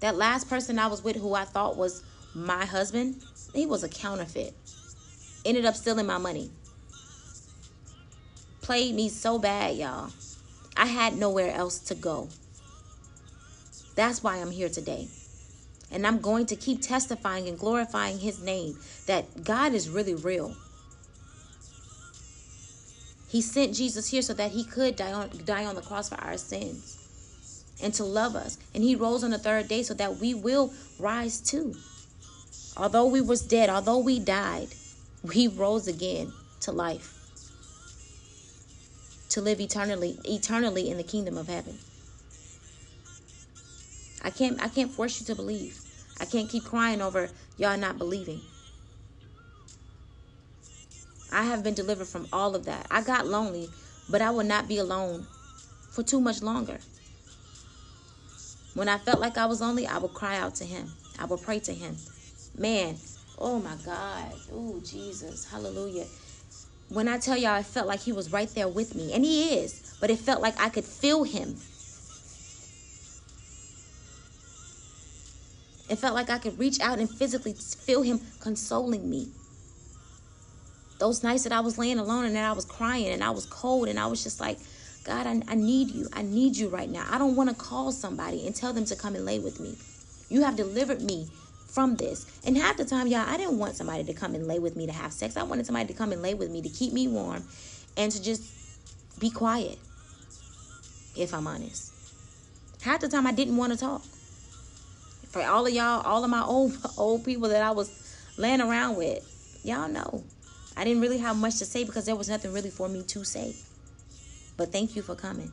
That 0.00 0.16
last 0.16 0.48
person 0.48 0.78
I 0.78 0.86
was 0.86 1.02
with 1.02 1.16
who 1.16 1.34
I 1.34 1.44
thought 1.44 1.76
was 1.76 2.02
my 2.34 2.66
husband, 2.66 3.22
he 3.54 3.64
was 3.66 3.82
a 3.82 3.88
counterfeit. 3.88 4.54
Ended 5.44 5.64
up 5.64 5.74
stealing 5.74 6.06
my 6.06 6.18
money 6.18 6.50
played 8.64 8.94
me 8.94 9.10
so 9.10 9.38
bad, 9.38 9.76
y'all. 9.76 10.10
I 10.74 10.86
had 10.86 11.18
nowhere 11.18 11.52
else 11.52 11.78
to 11.80 11.94
go. 11.94 12.28
That's 13.94 14.22
why 14.22 14.38
I'm 14.38 14.50
here 14.50 14.70
today. 14.70 15.06
And 15.92 16.06
I'm 16.06 16.18
going 16.18 16.46
to 16.46 16.56
keep 16.56 16.80
testifying 16.80 17.46
and 17.46 17.58
glorifying 17.58 18.18
his 18.18 18.42
name 18.42 18.78
that 19.06 19.44
God 19.44 19.74
is 19.74 19.90
really 19.90 20.14
real. 20.14 20.56
He 23.28 23.42
sent 23.42 23.74
Jesus 23.74 24.08
here 24.08 24.22
so 24.22 24.32
that 24.32 24.52
he 24.52 24.64
could 24.64 24.96
die 24.96 25.12
on, 25.12 25.30
die 25.44 25.66
on 25.66 25.74
the 25.74 25.82
cross 25.82 26.08
for 26.08 26.20
our 26.20 26.38
sins 26.38 27.66
and 27.82 27.92
to 27.94 28.04
love 28.04 28.34
us. 28.34 28.56
And 28.74 28.82
he 28.82 28.96
rose 28.96 29.22
on 29.22 29.30
the 29.30 29.38
third 29.38 29.68
day 29.68 29.82
so 29.82 29.92
that 29.94 30.16
we 30.16 30.32
will 30.32 30.72
rise 30.98 31.38
too. 31.38 31.74
Although 32.78 33.06
we 33.06 33.20
was 33.20 33.42
dead, 33.42 33.68
although 33.68 33.98
we 33.98 34.18
died, 34.18 34.68
He 35.30 35.48
rose 35.48 35.86
again 35.86 36.32
to 36.60 36.72
life. 36.72 37.13
To 39.34 39.40
live 39.40 39.60
eternally 39.60 40.16
eternally 40.24 40.88
in 40.90 40.96
the 40.96 41.02
kingdom 41.02 41.36
of 41.36 41.48
heaven. 41.48 41.76
I 44.22 44.30
can't 44.30 44.62
I 44.62 44.68
can't 44.68 44.92
force 44.92 45.20
you 45.20 45.26
to 45.26 45.34
believe. 45.34 45.80
I 46.20 46.24
can't 46.24 46.48
keep 46.48 46.64
crying 46.64 47.02
over 47.02 47.28
y'all 47.58 47.76
not 47.76 47.98
believing. 47.98 48.40
I 51.32 51.42
have 51.42 51.64
been 51.64 51.74
delivered 51.74 52.06
from 52.06 52.28
all 52.32 52.54
of 52.54 52.66
that. 52.66 52.86
I 52.92 53.02
got 53.02 53.26
lonely, 53.26 53.68
but 54.08 54.22
I 54.22 54.30
will 54.30 54.44
not 54.44 54.68
be 54.68 54.78
alone 54.78 55.26
for 55.90 56.04
too 56.04 56.20
much 56.20 56.40
longer. 56.40 56.78
When 58.74 58.88
I 58.88 58.98
felt 58.98 59.18
like 59.18 59.36
I 59.36 59.46
was 59.46 59.60
lonely, 59.60 59.84
I 59.84 59.98
would 59.98 60.14
cry 60.14 60.36
out 60.36 60.54
to 60.56 60.64
him. 60.64 60.92
I 61.18 61.24
would 61.24 61.42
pray 61.42 61.58
to 61.58 61.74
him. 61.74 61.96
Man, 62.56 62.96
oh 63.38 63.58
my 63.58 63.74
God. 63.84 64.32
Oh, 64.52 64.80
Jesus. 64.84 65.44
Hallelujah. 65.50 66.06
When 66.88 67.08
I 67.08 67.18
tell 67.18 67.36
y'all, 67.36 67.50
I 67.50 67.62
felt 67.62 67.86
like 67.86 68.00
he 68.00 68.12
was 68.12 68.32
right 68.32 68.48
there 68.54 68.68
with 68.68 68.94
me, 68.94 69.12
and 69.12 69.24
he 69.24 69.58
is, 69.58 69.96
but 70.00 70.10
it 70.10 70.18
felt 70.18 70.42
like 70.42 70.60
I 70.60 70.68
could 70.68 70.84
feel 70.84 71.24
him. 71.24 71.56
It 75.88 75.96
felt 75.96 76.14
like 76.14 76.30
I 76.30 76.38
could 76.38 76.58
reach 76.58 76.80
out 76.80 76.98
and 76.98 77.10
physically 77.10 77.52
feel 77.52 78.02
him 78.02 78.20
consoling 78.40 79.08
me. 79.08 79.28
Those 80.98 81.22
nights 81.22 81.44
that 81.44 81.52
I 81.52 81.60
was 81.60 81.76
laying 81.76 81.98
alone 81.98 82.24
and 82.24 82.36
that 82.36 82.48
I 82.48 82.52
was 82.52 82.64
crying 82.64 83.08
and 83.08 83.22
I 83.22 83.30
was 83.30 83.46
cold 83.46 83.88
and 83.88 83.98
I 83.98 84.06
was 84.06 84.22
just 84.22 84.40
like, 84.40 84.58
God, 85.04 85.26
I, 85.26 85.42
I 85.48 85.54
need 85.54 85.90
you. 85.90 86.08
I 86.12 86.22
need 86.22 86.56
you 86.56 86.68
right 86.68 86.88
now. 86.88 87.06
I 87.10 87.18
don't 87.18 87.36
want 87.36 87.50
to 87.50 87.54
call 87.54 87.92
somebody 87.92 88.46
and 88.46 88.56
tell 88.56 88.72
them 88.72 88.86
to 88.86 88.96
come 88.96 89.14
and 89.14 89.26
lay 89.26 89.38
with 89.38 89.60
me. 89.60 89.76
You 90.30 90.42
have 90.42 90.56
delivered 90.56 91.02
me 91.02 91.28
from 91.74 91.96
this. 91.96 92.40
And 92.46 92.56
half 92.56 92.76
the 92.76 92.84
time, 92.84 93.08
y'all, 93.08 93.28
I 93.28 93.36
didn't 93.36 93.58
want 93.58 93.74
somebody 93.74 94.04
to 94.04 94.14
come 94.14 94.34
and 94.34 94.46
lay 94.46 94.60
with 94.60 94.76
me 94.76 94.86
to 94.86 94.92
have 94.92 95.12
sex. 95.12 95.36
I 95.36 95.42
wanted 95.42 95.66
somebody 95.66 95.88
to 95.88 95.94
come 95.94 96.12
and 96.12 96.22
lay 96.22 96.34
with 96.34 96.50
me 96.50 96.62
to 96.62 96.68
keep 96.68 96.92
me 96.92 97.08
warm 97.08 97.44
and 97.96 98.12
to 98.12 98.22
just 98.22 99.18
be 99.18 99.28
quiet, 99.28 99.78
if 101.16 101.34
I'm 101.34 101.46
honest. 101.46 101.92
Half 102.82 103.00
the 103.00 103.08
time, 103.08 103.26
I 103.26 103.32
didn't 103.32 103.56
want 103.56 103.72
to 103.72 103.78
talk. 103.78 104.02
For 105.32 105.42
all 105.42 105.66
of 105.66 105.72
y'all, 105.72 106.00
all 106.02 106.22
of 106.22 106.30
my 106.30 106.44
old 106.44 106.76
old 106.96 107.24
people 107.24 107.48
that 107.48 107.62
I 107.62 107.72
was 107.72 107.90
laying 108.38 108.60
around 108.60 108.96
with, 108.96 109.60
y'all 109.64 109.88
know 109.88 110.22
I 110.76 110.84
didn't 110.84 111.02
really 111.02 111.18
have 111.18 111.36
much 111.36 111.58
to 111.58 111.64
say 111.64 111.84
because 111.84 112.06
there 112.06 112.16
was 112.16 112.28
nothing 112.28 112.52
really 112.52 112.70
for 112.70 112.88
me 112.88 113.02
to 113.02 113.24
say. 113.24 113.54
But 114.56 114.70
thank 114.70 114.94
you 114.94 115.02
for 115.02 115.16
coming. 115.16 115.50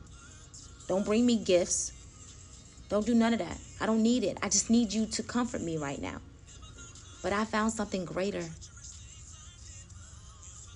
Don't 0.86 1.04
bring 1.04 1.26
me 1.26 1.36
gifts. 1.36 1.92
Don't 2.92 3.06
do 3.06 3.14
none 3.14 3.32
of 3.32 3.38
that. 3.38 3.56
I 3.80 3.86
don't 3.86 4.02
need 4.02 4.22
it. 4.22 4.36
I 4.42 4.50
just 4.50 4.68
need 4.68 4.92
you 4.92 5.06
to 5.06 5.22
comfort 5.22 5.62
me 5.62 5.78
right 5.78 5.98
now. 5.98 6.20
But 7.22 7.32
I 7.32 7.46
found 7.46 7.72
something 7.72 8.04
greater. 8.04 8.44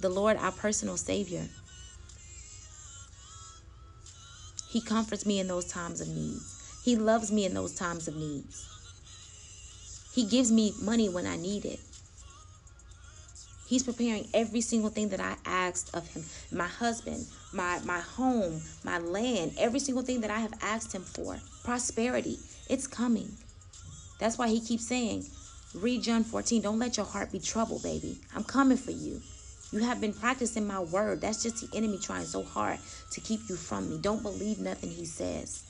The 0.01 0.09
Lord, 0.09 0.39
our 0.39 0.51
personal 0.51 0.97
Savior. 0.97 1.45
He 4.71 4.81
comforts 4.81 5.27
me 5.27 5.41
in 5.41 5.47
those 5.47 5.67
times 5.67 6.01
of 6.01 6.09
need. 6.09 6.39
He 6.83 6.97
loves 6.97 7.31
me 7.31 7.45
in 7.45 7.53
those 7.53 7.75
times 7.75 8.09
of 8.09 8.17
needs. 8.17 8.67
He 10.15 10.25
gives 10.25 10.51
me 10.51 10.73
money 10.81 11.11
when 11.11 11.27
I 11.27 11.37
need 11.37 11.67
it. 11.67 11.81
He's 13.67 13.83
preparing 13.83 14.29
every 14.33 14.61
single 14.61 14.91
thing 14.91 15.09
that 15.09 15.21
I 15.21 15.35
asked 15.45 15.95
of 15.95 16.07
him. 16.09 16.25
My 16.53 16.69
husband, 16.69 17.27
my 17.53 17.81
my 17.85 18.01
home, 18.01 18.61
my 18.85 18.99
land, 18.99 19.53
every 19.59 19.81
single 19.81 20.05
thing 20.05 20.21
that 20.21 20.31
I 20.31 20.39
have 20.39 20.55
asked 20.63 20.93
him 20.93 21.03
for. 21.03 21.39
Prosperity, 21.65 22.39
it's 22.71 22.87
coming. 22.87 23.37
That's 24.19 24.39
why 24.39 24.49
he 24.49 24.61
keeps 24.61 24.87
saying, 24.87 25.27
read 25.75 26.03
John 26.03 26.25
14, 26.25 26.63
don't 26.63 26.79
let 26.79 26.97
your 26.97 27.07
heart 27.07 27.33
be 27.33 27.41
troubled, 27.41 27.83
baby. 27.83 28.19
I'm 28.35 28.45
coming 28.45 28.79
for 28.79 28.93
you. 28.93 29.21
You 29.73 29.81
have 29.81 30.01
been 30.01 30.13
practicing 30.13 30.67
my 30.67 30.81
word. 30.81 31.21
That's 31.21 31.43
just 31.43 31.61
the 31.61 31.77
enemy 31.77 31.99
trying 31.99 32.25
so 32.25 32.45
hard 32.45 32.79
to 33.11 33.21
keep 33.21 33.41
you 33.49 33.57
from 33.57 33.91
me. 33.91 33.99
Don't 34.01 34.23
believe 34.23 34.59
nothing 34.61 34.91
he 34.91 35.05
says. 35.05 35.65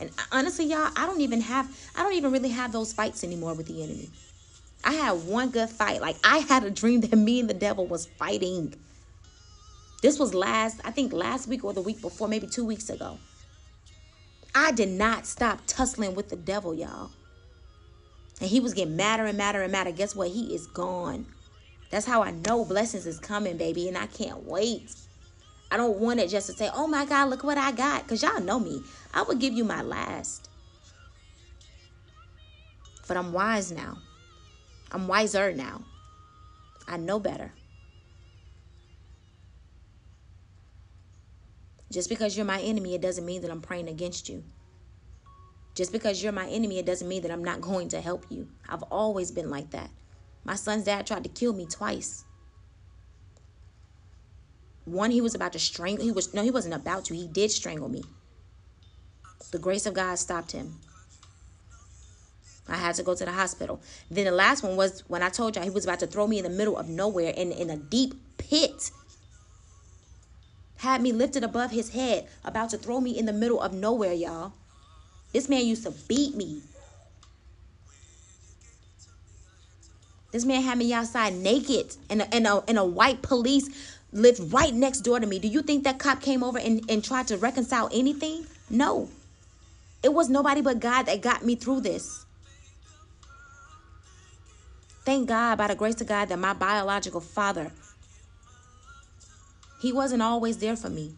And 0.00 0.10
honestly, 0.32 0.66
y'all, 0.66 0.90
I 0.96 1.04
don't 1.04 1.20
even 1.20 1.40
have 1.42 1.68
I 1.94 2.02
don't 2.02 2.14
even 2.14 2.32
really 2.32 2.48
have 2.50 2.72
those 2.72 2.92
fights 2.92 3.22
anymore 3.24 3.54
with 3.54 3.66
the 3.66 3.82
enemy. 3.82 4.08
I 4.84 4.92
had 4.92 5.12
one 5.26 5.50
good 5.50 5.68
fight. 5.68 6.00
Like 6.00 6.16
I 6.24 6.38
had 6.38 6.64
a 6.64 6.70
dream 6.70 7.00
that 7.02 7.16
me 7.16 7.40
and 7.40 7.50
the 7.50 7.54
devil 7.54 7.86
was 7.86 8.06
fighting. 8.06 8.74
This 10.02 10.18
was 10.18 10.34
last, 10.34 10.80
I 10.84 10.90
think 10.90 11.12
last 11.12 11.46
week 11.46 11.64
or 11.64 11.72
the 11.72 11.82
week 11.82 12.00
before, 12.00 12.28
maybe 12.28 12.46
two 12.46 12.64
weeks 12.64 12.88
ago. 12.88 13.18
I 14.54 14.72
did 14.72 14.88
not 14.88 15.26
stop 15.26 15.60
tussling 15.66 16.14
with 16.14 16.30
the 16.30 16.36
devil, 16.36 16.74
y'all. 16.74 17.10
And 18.40 18.48
he 18.48 18.60
was 18.60 18.72
getting 18.72 18.96
madder 18.96 19.26
and 19.26 19.36
madder 19.36 19.62
and 19.62 19.70
madder. 19.70 19.92
Guess 19.92 20.16
what? 20.16 20.28
He 20.28 20.54
is 20.54 20.66
gone. 20.66 21.26
That's 21.90 22.06
how 22.06 22.22
I 22.22 22.30
know 22.30 22.64
blessings 22.64 23.06
is 23.06 23.18
coming, 23.18 23.58
baby. 23.58 23.88
And 23.88 23.98
I 23.98 24.06
can't 24.06 24.44
wait. 24.44 24.94
I 25.70 25.76
don't 25.76 25.98
want 25.98 26.20
it 26.20 26.30
just 26.30 26.46
to 26.46 26.52
say, 26.54 26.70
oh 26.72 26.86
my 26.86 27.04
God, 27.04 27.28
look 27.28 27.44
what 27.44 27.58
I 27.58 27.70
got. 27.70 28.02
Because 28.02 28.22
y'all 28.22 28.40
know 28.40 28.58
me. 28.58 28.82
I 29.12 29.22
would 29.22 29.38
give 29.38 29.52
you 29.52 29.64
my 29.64 29.82
last. 29.82 30.48
But 33.06 33.16
I'm 33.16 33.32
wise 33.32 33.70
now. 33.70 33.98
I'm 34.92 35.06
wiser 35.08 35.52
now. 35.52 35.82
I 36.88 36.96
know 36.96 37.20
better. 37.20 37.52
Just 41.92 42.08
because 42.08 42.36
you're 42.36 42.46
my 42.46 42.60
enemy, 42.60 42.94
it 42.94 43.02
doesn't 43.02 43.26
mean 43.26 43.42
that 43.42 43.50
I'm 43.50 43.60
praying 43.60 43.88
against 43.88 44.28
you. 44.28 44.44
Just 45.74 45.92
because 45.92 46.22
you're 46.22 46.32
my 46.32 46.48
enemy, 46.48 46.78
it 46.78 46.86
doesn't 46.86 47.08
mean 47.08 47.22
that 47.22 47.30
I'm 47.30 47.44
not 47.44 47.60
going 47.60 47.88
to 47.88 48.00
help 48.00 48.26
you. 48.28 48.48
I've 48.68 48.82
always 48.84 49.30
been 49.30 49.50
like 49.50 49.70
that. 49.70 49.90
My 50.44 50.54
son's 50.54 50.84
dad 50.84 51.06
tried 51.06 51.24
to 51.24 51.28
kill 51.28 51.52
me 51.52 51.66
twice. 51.66 52.24
One, 54.84 55.10
he 55.10 55.20
was 55.20 55.34
about 55.34 55.52
to 55.52 55.58
strangle. 55.58 56.04
He 56.04 56.10
was 56.10 56.34
no, 56.34 56.42
he 56.42 56.50
wasn't 56.50 56.74
about 56.74 57.04
to. 57.06 57.14
He 57.14 57.28
did 57.28 57.50
strangle 57.50 57.88
me. 57.88 58.02
The 59.52 59.58
grace 59.58 59.86
of 59.86 59.94
God 59.94 60.16
stopped 60.18 60.52
him. 60.52 60.78
I 62.70 62.76
had 62.76 62.94
to 62.96 63.02
go 63.02 63.14
to 63.14 63.24
the 63.24 63.32
hospital. 63.32 63.80
Then 64.10 64.26
the 64.26 64.30
last 64.30 64.62
one 64.62 64.76
was 64.76 65.02
when 65.08 65.22
I 65.22 65.28
told 65.28 65.56
y'all 65.56 65.64
he 65.64 65.70
was 65.70 65.84
about 65.84 66.00
to 66.00 66.06
throw 66.06 66.26
me 66.26 66.38
in 66.38 66.44
the 66.44 66.50
middle 66.50 66.76
of 66.76 66.88
nowhere 66.88 67.32
in, 67.36 67.52
in 67.52 67.70
a 67.70 67.76
deep 67.76 68.14
pit. 68.38 68.90
Had 70.78 71.02
me 71.02 71.12
lifted 71.12 71.44
above 71.44 71.72
his 71.72 71.90
head, 71.90 72.26
about 72.44 72.70
to 72.70 72.78
throw 72.78 73.00
me 73.00 73.18
in 73.18 73.26
the 73.26 73.32
middle 73.32 73.60
of 73.60 73.74
nowhere, 73.74 74.14
y'all. 74.14 74.52
This 75.32 75.48
man 75.48 75.66
used 75.66 75.84
to 75.84 75.90
beat 76.08 76.34
me. 76.34 76.62
This 80.32 80.44
man 80.44 80.62
had 80.62 80.78
me 80.78 80.92
outside 80.92 81.34
naked, 81.34 81.96
and 82.08 82.22
a, 82.22 82.34
and 82.34 82.46
a, 82.46 82.62
and 82.68 82.78
a 82.78 82.84
white 82.84 83.20
police 83.20 83.96
lived 84.12 84.52
right 84.52 84.72
next 84.72 85.00
door 85.00 85.18
to 85.18 85.26
me. 85.26 85.38
Do 85.38 85.48
you 85.48 85.62
think 85.62 85.84
that 85.84 85.98
cop 85.98 86.22
came 86.22 86.42
over 86.42 86.58
and, 86.58 86.88
and 86.88 87.04
tried 87.04 87.28
to 87.28 87.36
reconcile 87.36 87.88
anything? 87.92 88.46
No. 88.68 89.08
It 90.02 90.14
was 90.14 90.28
nobody 90.28 90.62
but 90.62 90.80
God 90.80 91.04
that 91.04 91.20
got 91.20 91.44
me 91.44 91.56
through 91.56 91.80
this. 91.80 92.24
Thank 95.04 95.28
God, 95.28 95.58
by 95.58 95.68
the 95.68 95.74
grace 95.74 96.00
of 96.00 96.06
God, 96.06 96.28
that 96.28 96.38
my 96.38 96.52
biological 96.52 97.20
father, 97.20 97.72
he 99.80 99.92
wasn't 99.92 100.22
always 100.22 100.58
there 100.58 100.76
for 100.76 100.90
me. 100.90 101.12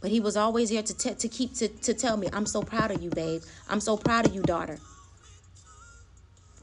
But 0.00 0.10
he 0.10 0.20
was 0.20 0.36
always 0.36 0.70
there 0.70 0.82
to, 0.82 0.96
t- 0.96 1.14
to 1.14 1.28
keep 1.28 1.54
to, 1.54 1.68
to 1.68 1.94
tell 1.94 2.16
me, 2.16 2.28
I'm 2.32 2.46
so 2.46 2.62
proud 2.62 2.90
of 2.90 3.02
you, 3.02 3.10
babe. 3.10 3.42
I'm 3.68 3.80
so 3.80 3.96
proud 3.96 4.26
of 4.26 4.34
you, 4.34 4.42
daughter. 4.42 4.78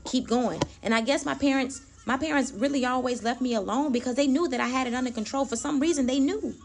Keep 0.05 0.27
going. 0.27 0.61
And 0.83 0.93
I 0.93 1.01
guess 1.01 1.25
my 1.25 1.33
parents, 1.33 1.81
my 2.05 2.17
parents 2.17 2.51
really 2.51 2.85
always 2.85 3.23
left 3.23 3.41
me 3.41 3.55
alone 3.55 3.91
because 3.91 4.15
they 4.15 4.27
knew 4.27 4.47
that 4.47 4.59
I 4.59 4.67
had 4.67 4.87
it 4.87 4.93
under 4.93 5.11
control. 5.11 5.45
For 5.45 5.55
some 5.55 5.79
reason, 5.79 6.05
they 6.05 6.19
knew. 6.19 6.55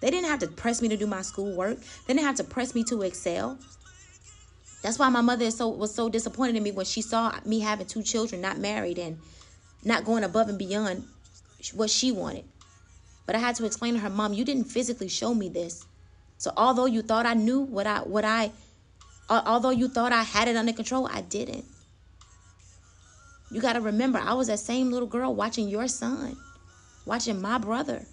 They 0.00 0.10
didn't 0.10 0.28
have 0.28 0.40
to 0.40 0.48
press 0.48 0.80
me 0.80 0.88
to 0.90 0.96
do 0.96 1.06
my 1.06 1.22
schoolwork. 1.22 1.78
They 2.06 2.14
didn't 2.14 2.26
have 2.26 2.36
to 2.36 2.44
press 2.44 2.74
me 2.74 2.84
to 2.84 3.02
excel. 3.02 3.58
That's 4.82 4.98
why 4.98 5.08
my 5.08 5.20
mother 5.20 5.50
so 5.50 5.68
was 5.68 5.94
so 5.94 6.08
disappointed 6.08 6.56
in 6.56 6.62
me 6.62 6.70
when 6.70 6.86
she 6.86 7.02
saw 7.02 7.38
me 7.44 7.60
having 7.60 7.86
two 7.86 8.02
children, 8.02 8.40
not 8.40 8.58
married, 8.58 8.98
and 8.98 9.18
not 9.84 10.04
going 10.04 10.24
above 10.24 10.48
and 10.48 10.58
beyond 10.58 11.04
what 11.74 11.90
she 11.90 12.12
wanted. 12.12 12.44
But 13.26 13.36
I 13.36 13.40
had 13.40 13.56
to 13.56 13.66
explain 13.66 13.94
to 13.94 14.00
her, 14.00 14.10
Mom, 14.10 14.32
you 14.32 14.44
didn't 14.44 14.64
physically 14.64 15.08
show 15.08 15.34
me 15.34 15.48
this. 15.48 15.84
So 16.38 16.52
although 16.56 16.86
you 16.86 17.02
thought 17.02 17.26
I 17.26 17.34
knew 17.34 17.60
what 17.60 17.86
I 17.86 17.98
what 18.00 18.24
I 18.24 18.52
although 19.28 19.70
you 19.70 19.88
thought 19.88 20.12
I 20.12 20.22
had 20.22 20.48
it 20.48 20.56
under 20.56 20.72
control, 20.72 21.08
I 21.12 21.20
didn't. 21.22 21.64
You 23.50 23.60
got 23.60 23.74
to 23.74 23.80
remember, 23.80 24.18
I 24.18 24.34
was 24.34 24.46
that 24.48 24.58
same 24.58 24.90
little 24.90 25.08
girl 25.08 25.34
watching 25.34 25.68
your 25.68 25.88
son, 25.88 26.36
watching 27.06 27.40
my 27.40 27.58
brother, 27.58 28.04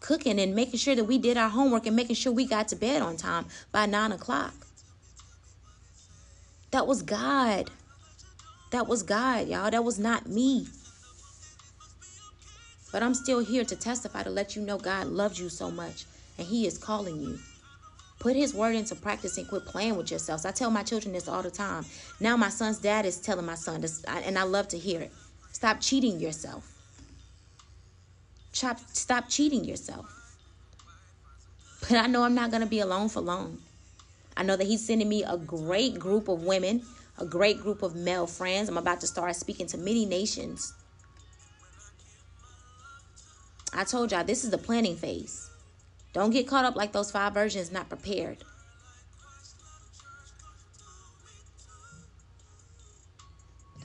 cooking 0.00 0.38
and 0.38 0.54
making 0.54 0.78
sure 0.78 0.94
that 0.94 1.04
we 1.04 1.18
did 1.18 1.36
our 1.36 1.48
homework 1.48 1.86
and 1.86 1.96
making 1.96 2.16
sure 2.16 2.32
we 2.32 2.46
got 2.46 2.68
to 2.68 2.76
bed 2.76 3.02
on 3.02 3.16
time 3.16 3.46
by 3.72 3.86
nine 3.86 4.12
o'clock. 4.12 4.65
That 6.76 6.86
was 6.86 7.00
God. 7.00 7.70
That 8.70 8.86
was 8.86 9.02
God, 9.02 9.48
y'all. 9.48 9.70
That 9.70 9.82
was 9.82 9.98
not 9.98 10.28
me. 10.28 10.68
But 12.92 13.02
I'm 13.02 13.14
still 13.14 13.38
here 13.38 13.64
to 13.64 13.74
testify 13.74 14.24
to 14.24 14.28
let 14.28 14.54
you 14.54 14.60
know 14.60 14.76
God 14.76 15.06
loves 15.06 15.40
you 15.40 15.48
so 15.48 15.70
much 15.70 16.04
and 16.36 16.46
He 16.46 16.66
is 16.66 16.76
calling 16.76 17.18
you. 17.18 17.38
Put 18.18 18.36
His 18.36 18.52
word 18.52 18.74
into 18.74 18.94
practice 18.94 19.38
and 19.38 19.48
quit 19.48 19.64
playing 19.64 19.96
with 19.96 20.10
yourselves. 20.10 20.44
I 20.44 20.50
tell 20.50 20.70
my 20.70 20.82
children 20.82 21.14
this 21.14 21.28
all 21.28 21.42
the 21.42 21.50
time. 21.50 21.86
Now, 22.20 22.36
my 22.36 22.50
son's 22.50 22.78
dad 22.78 23.06
is 23.06 23.22
telling 23.22 23.46
my 23.46 23.54
son 23.54 23.80
this, 23.80 24.04
and 24.04 24.38
I 24.38 24.42
love 24.42 24.68
to 24.68 24.78
hear 24.78 25.00
it. 25.00 25.12
Stop 25.52 25.80
cheating 25.80 26.20
yourself. 26.20 26.70
Stop 28.52 29.30
cheating 29.30 29.64
yourself. 29.64 30.12
But 31.80 31.92
I 31.92 32.06
know 32.06 32.22
I'm 32.22 32.34
not 32.34 32.50
going 32.50 32.62
to 32.62 32.68
be 32.68 32.80
alone 32.80 33.08
for 33.08 33.22
long. 33.22 33.62
I 34.36 34.42
know 34.42 34.56
that 34.56 34.66
He's 34.66 34.86
sending 34.86 35.08
me 35.08 35.24
a 35.24 35.36
great 35.36 35.98
group 35.98 36.28
of 36.28 36.42
women, 36.42 36.82
a 37.18 37.24
great 37.24 37.60
group 37.60 37.82
of 37.82 37.94
male 37.94 38.26
friends. 38.26 38.68
I'm 38.68 38.76
about 38.76 39.00
to 39.00 39.06
start 39.06 39.34
speaking 39.36 39.66
to 39.68 39.78
many 39.78 40.04
nations. 40.04 40.74
I 43.72 43.84
told 43.84 44.12
y'all 44.12 44.24
this 44.24 44.44
is 44.44 44.50
the 44.50 44.58
planning 44.58 44.96
phase. 44.96 45.50
Don't 46.12 46.30
get 46.30 46.48
caught 46.48 46.64
up 46.64 46.76
like 46.76 46.92
those 46.92 47.10
five 47.10 47.34
virgins 47.34 47.70
not 47.70 47.88
prepared. 47.88 48.38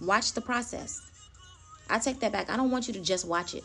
Watch 0.02 0.32
the 0.34 0.42
process. 0.42 1.02
I 1.90 2.00
take 2.00 2.20
that 2.22 2.32
back. 2.32 2.50
I 2.50 2.56
don't 2.56 2.72
want 2.72 2.88
you 2.88 2.94
to 2.94 3.02
just 3.02 3.28
watch 3.28 3.54
it. 3.54 3.64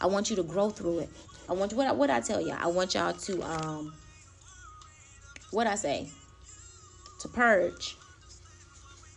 I 0.00 0.06
want 0.06 0.30
you 0.30 0.36
to 0.36 0.42
grow 0.42 0.68
through 0.68 1.00
it. 1.00 1.10
I 1.48 1.52
want 1.52 1.72
what 1.72 1.96
what 1.96 2.10
I 2.10 2.20
tell 2.20 2.40
y'all. 2.40 2.58
I 2.60 2.66
want 2.66 2.94
y'all 2.94 3.12
to 3.12 3.42
um 3.42 3.94
what 5.50 5.66
I 5.66 5.76
say 5.76 6.10
to 7.20 7.28
purge, 7.28 7.96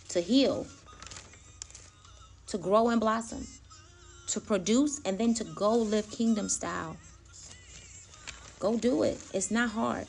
to 0.09 0.21
heal, 0.21 0.65
to 2.47 2.57
grow 2.57 2.89
and 2.89 2.99
blossom, 2.99 3.47
to 4.27 4.39
produce, 4.39 5.01
and 5.05 5.17
then 5.17 5.33
to 5.35 5.43
go 5.43 5.75
live 5.75 6.09
kingdom 6.09 6.49
style. 6.49 6.97
Go 8.59 8.77
do 8.77 9.03
it. 9.03 9.17
It's 9.33 9.51
not 9.51 9.71
hard. 9.71 10.07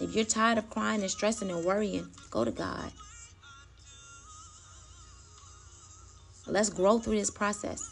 If 0.00 0.14
you're 0.14 0.24
tired 0.24 0.58
of 0.58 0.68
crying 0.70 1.02
and 1.02 1.10
stressing 1.10 1.50
and 1.50 1.64
worrying, 1.64 2.08
go 2.30 2.44
to 2.44 2.50
God. 2.50 2.90
Let's 6.46 6.68
grow 6.68 6.98
through 6.98 7.16
this 7.16 7.30
process. 7.30 7.82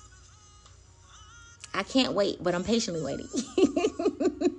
I 1.72 1.82
can't 1.84 2.12
wait, 2.12 2.42
but 2.42 2.54
I'm 2.54 2.64
patiently 2.64 3.02
waiting. 3.02 3.28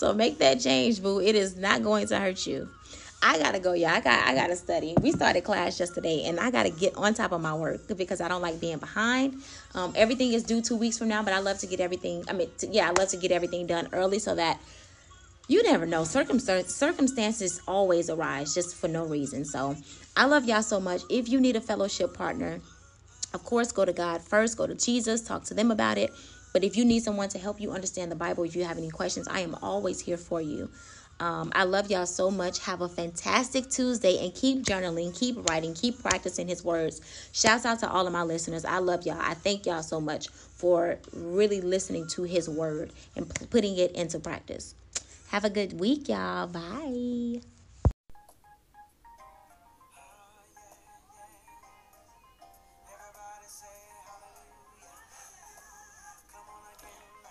so 0.00 0.14
make 0.14 0.38
that 0.38 0.60
change, 0.60 1.02
boo. 1.02 1.20
It 1.20 1.34
is 1.34 1.56
not 1.56 1.82
going 1.82 2.06
to 2.06 2.18
hurt 2.18 2.46
you. 2.46 2.70
I 3.22 3.38
gotta 3.38 3.60
go, 3.60 3.74
yeah. 3.74 3.92
I 3.92 4.00
got 4.00 4.26
I 4.26 4.34
gotta 4.34 4.56
study. 4.56 4.94
We 5.02 5.12
started 5.12 5.44
class 5.44 5.78
yesterday, 5.78 6.24
and 6.24 6.40
I 6.40 6.50
gotta 6.50 6.70
get 6.70 6.96
on 6.96 7.12
top 7.12 7.32
of 7.32 7.42
my 7.42 7.54
work 7.54 7.82
because 7.98 8.22
I 8.22 8.28
don't 8.28 8.40
like 8.40 8.58
being 8.62 8.78
behind. 8.78 9.42
Um, 9.74 9.92
everything 9.94 10.32
is 10.32 10.42
due 10.42 10.62
two 10.62 10.76
weeks 10.76 10.96
from 10.96 11.08
now, 11.08 11.22
but 11.22 11.34
I 11.34 11.40
love 11.40 11.58
to 11.58 11.66
get 11.66 11.80
everything. 11.80 12.24
I 12.30 12.32
mean, 12.32 12.48
to, 12.60 12.66
yeah, 12.68 12.88
I 12.88 12.92
love 12.98 13.10
to 13.10 13.18
get 13.18 13.30
everything 13.30 13.66
done 13.66 13.88
early 13.92 14.18
so 14.20 14.34
that 14.36 14.58
you 15.48 15.62
never 15.64 15.84
know. 15.84 16.04
Circumstances 16.04 17.60
always 17.68 18.08
arise 18.08 18.54
just 18.54 18.76
for 18.76 18.88
no 18.88 19.04
reason. 19.04 19.44
So 19.44 19.76
I 20.16 20.24
love 20.24 20.46
y'all 20.46 20.62
so 20.62 20.80
much. 20.80 21.02
If 21.10 21.28
you 21.28 21.42
need 21.42 21.56
a 21.56 21.60
fellowship 21.60 22.14
partner, 22.14 22.62
of 23.34 23.44
course, 23.44 23.70
go 23.70 23.84
to 23.84 23.92
God 23.92 24.22
first, 24.22 24.56
go 24.56 24.66
to 24.66 24.74
Jesus, 24.74 25.20
talk 25.20 25.44
to 25.44 25.52
them 25.52 25.70
about 25.70 25.98
it. 25.98 26.10
But 26.52 26.64
if 26.64 26.76
you 26.76 26.84
need 26.84 27.02
someone 27.02 27.28
to 27.30 27.38
help 27.38 27.60
you 27.60 27.72
understand 27.72 28.10
the 28.10 28.16
Bible, 28.16 28.44
if 28.44 28.56
you 28.56 28.64
have 28.64 28.78
any 28.78 28.90
questions, 28.90 29.28
I 29.28 29.40
am 29.40 29.54
always 29.62 30.00
here 30.00 30.16
for 30.16 30.40
you. 30.40 30.70
Um, 31.20 31.52
I 31.54 31.64
love 31.64 31.90
y'all 31.90 32.06
so 32.06 32.30
much. 32.30 32.60
Have 32.60 32.80
a 32.80 32.88
fantastic 32.88 33.68
Tuesday 33.68 34.24
and 34.24 34.34
keep 34.34 34.64
journaling, 34.64 35.16
keep 35.18 35.48
writing, 35.50 35.74
keep 35.74 36.02
practicing 36.02 36.48
His 36.48 36.64
words. 36.64 37.02
Shouts 37.32 37.66
out 37.66 37.80
to 37.80 37.90
all 37.90 38.06
of 38.06 38.12
my 38.12 38.22
listeners. 38.22 38.64
I 38.64 38.78
love 38.78 39.04
y'all. 39.04 39.20
I 39.20 39.34
thank 39.34 39.66
y'all 39.66 39.82
so 39.82 40.00
much 40.00 40.28
for 40.28 40.98
really 41.12 41.60
listening 41.60 42.06
to 42.08 42.22
His 42.22 42.48
word 42.48 42.92
and 43.16 43.30
putting 43.50 43.76
it 43.76 43.92
into 43.92 44.18
practice. 44.18 44.74
Have 45.28 45.44
a 45.44 45.50
good 45.50 45.78
week, 45.78 46.08
y'all. 46.08 46.46
Bye. 46.46 47.42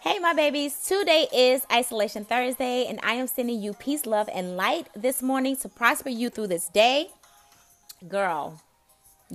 Hey, 0.02 0.18
my 0.18 0.32
babies. 0.32 0.80
Today 0.88 1.28
is 1.36 1.66
Isolation 1.70 2.24
Thursday, 2.24 2.86
and 2.88 3.02
I 3.04 3.16
am 3.16 3.28
sending 3.28 3.62
you 3.62 3.74
peace, 3.74 4.06
love, 4.06 4.30
and 4.34 4.56
light 4.56 4.88
this 4.96 5.22
morning 5.22 5.58
to 5.58 5.68
prosper 5.68 6.08
you 6.08 6.30
through 6.30 6.48
this 6.48 6.70
day. 6.70 7.10
Girl, 8.08 8.62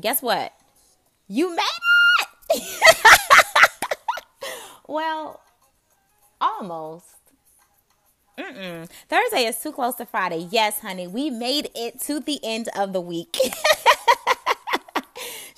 guess 0.01 0.23
what? 0.23 0.55
You 1.29 1.55
made 1.55 1.61
it! 2.55 2.63
well, 4.89 5.43
almost. 6.41 7.15
Mm-mm. 8.39 8.89
Thursday 9.11 9.45
is 9.45 9.59
too 9.61 9.71
close 9.71 9.97
to 9.97 10.07
Friday. 10.07 10.49
Yes, 10.51 10.81
honey, 10.81 11.07
we 11.07 11.29
made 11.29 11.69
it 11.75 12.01
to 12.05 12.21
the 12.21 12.41
end 12.43 12.71
of 12.75 12.95
the 12.95 13.03
week. 13.03 13.37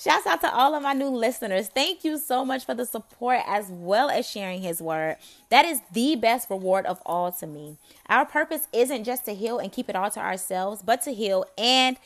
Shouts 0.06 0.24
out 0.24 0.40
to 0.42 0.54
all 0.54 0.72
of 0.76 0.84
my 0.84 0.92
new 0.92 1.08
listeners. 1.08 1.66
Thank 1.66 2.04
you 2.04 2.16
so 2.16 2.44
much 2.44 2.64
for 2.64 2.74
the 2.74 2.86
support 2.86 3.40
as 3.44 3.66
well 3.70 4.08
as 4.08 4.24
sharing 4.24 4.62
his 4.62 4.80
word. 4.80 5.16
That 5.50 5.64
is 5.64 5.80
the 5.92 6.14
best 6.14 6.48
reward 6.48 6.86
of 6.86 7.02
all 7.04 7.32
to 7.32 7.44
me. 7.44 7.76
Our 8.08 8.24
purpose 8.24 8.68
isn't 8.72 9.02
just 9.02 9.24
to 9.24 9.34
heal 9.34 9.58
and 9.58 9.72
keep 9.72 9.88
it 9.88 9.96
all 9.96 10.08
to 10.12 10.20
ourselves, 10.20 10.80
but 10.80 11.02
to 11.02 11.12
heal 11.12 11.44
and 11.58 11.96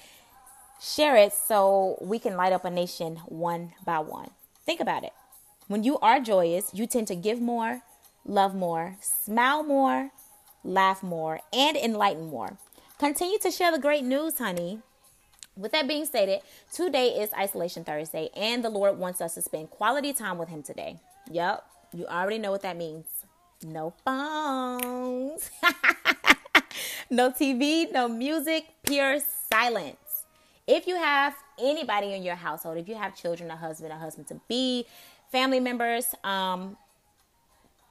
share 0.81 1.15
it 1.15 1.35
so 1.35 1.99
we 2.01 2.19
can 2.19 2.39
light 2.39 2.55
up 2.55 2.65
a 2.65 2.71
nation 2.71 3.17
one 3.27 3.75
by 3.85 3.99
one. 3.99 4.31
Think 4.65 4.81
about 4.81 5.05
it. 5.05 5.13
When 5.69 5.85
you 5.85 5.99
are 5.99 6.21
joyous, 6.21 6.71
you 6.73 6.87
tend 6.87 7.07
to 7.09 7.15
give 7.15 7.39
more, 7.39 7.83
love 8.25 8.55
more, 8.55 8.97
smile 9.03 9.63
more, 9.63 10.09
laugh 10.65 11.03
more, 11.03 11.41
and 11.53 11.77
enlighten 11.77 12.31
more. 12.31 12.57
Continue 12.99 13.39
to 13.41 13.51
share 13.51 13.71
the 13.71 13.79
great 13.79 14.05
news, 14.05 14.39
honey. 14.39 14.81
With 15.57 15.73
that 15.73 15.89
being 15.89 16.05
stated, 16.05 16.41
today 16.73 17.09
is 17.09 17.31
Isolation 17.35 17.85
Thursday, 17.85 18.31
and 18.37 18.65
the 18.65 18.71
Lord 18.71 18.99
wants 18.99 19.21
us 19.21 19.35
to 19.35 19.43
spend 19.43 19.71
quality 19.71 20.13
time 20.13 20.39
with 20.39 20.49
Him 20.49 20.63
today. 20.63 20.99
Yep, 21.31 21.65
you 21.93 22.07
already 22.07 22.39
know 22.39 22.51
what 22.51 22.63
that 22.63 22.77
means. 22.77 23.07
No 23.63 23.93
phones, 24.05 25.51
no 27.11 27.31
TV, 27.31 27.93
no 27.93 28.09
music, 28.09 28.67
pure 28.85 29.19
silence. 29.51 30.25
If 30.67 30.87
you 30.87 30.97
have 30.97 31.35
anybody 31.61 32.15
in 32.15 32.23
your 32.23 32.37
household, 32.37 32.79
if 32.79 32.89
you 32.89 32.95
have 32.95 33.17
children, 33.17 33.51
a 33.51 33.57
husband, 33.57 33.93
a 33.93 33.99
husband 33.99 34.29
to 34.29 34.41
be, 34.49 34.87
family 35.33 35.61
members, 35.61 36.15
um, 36.23 36.77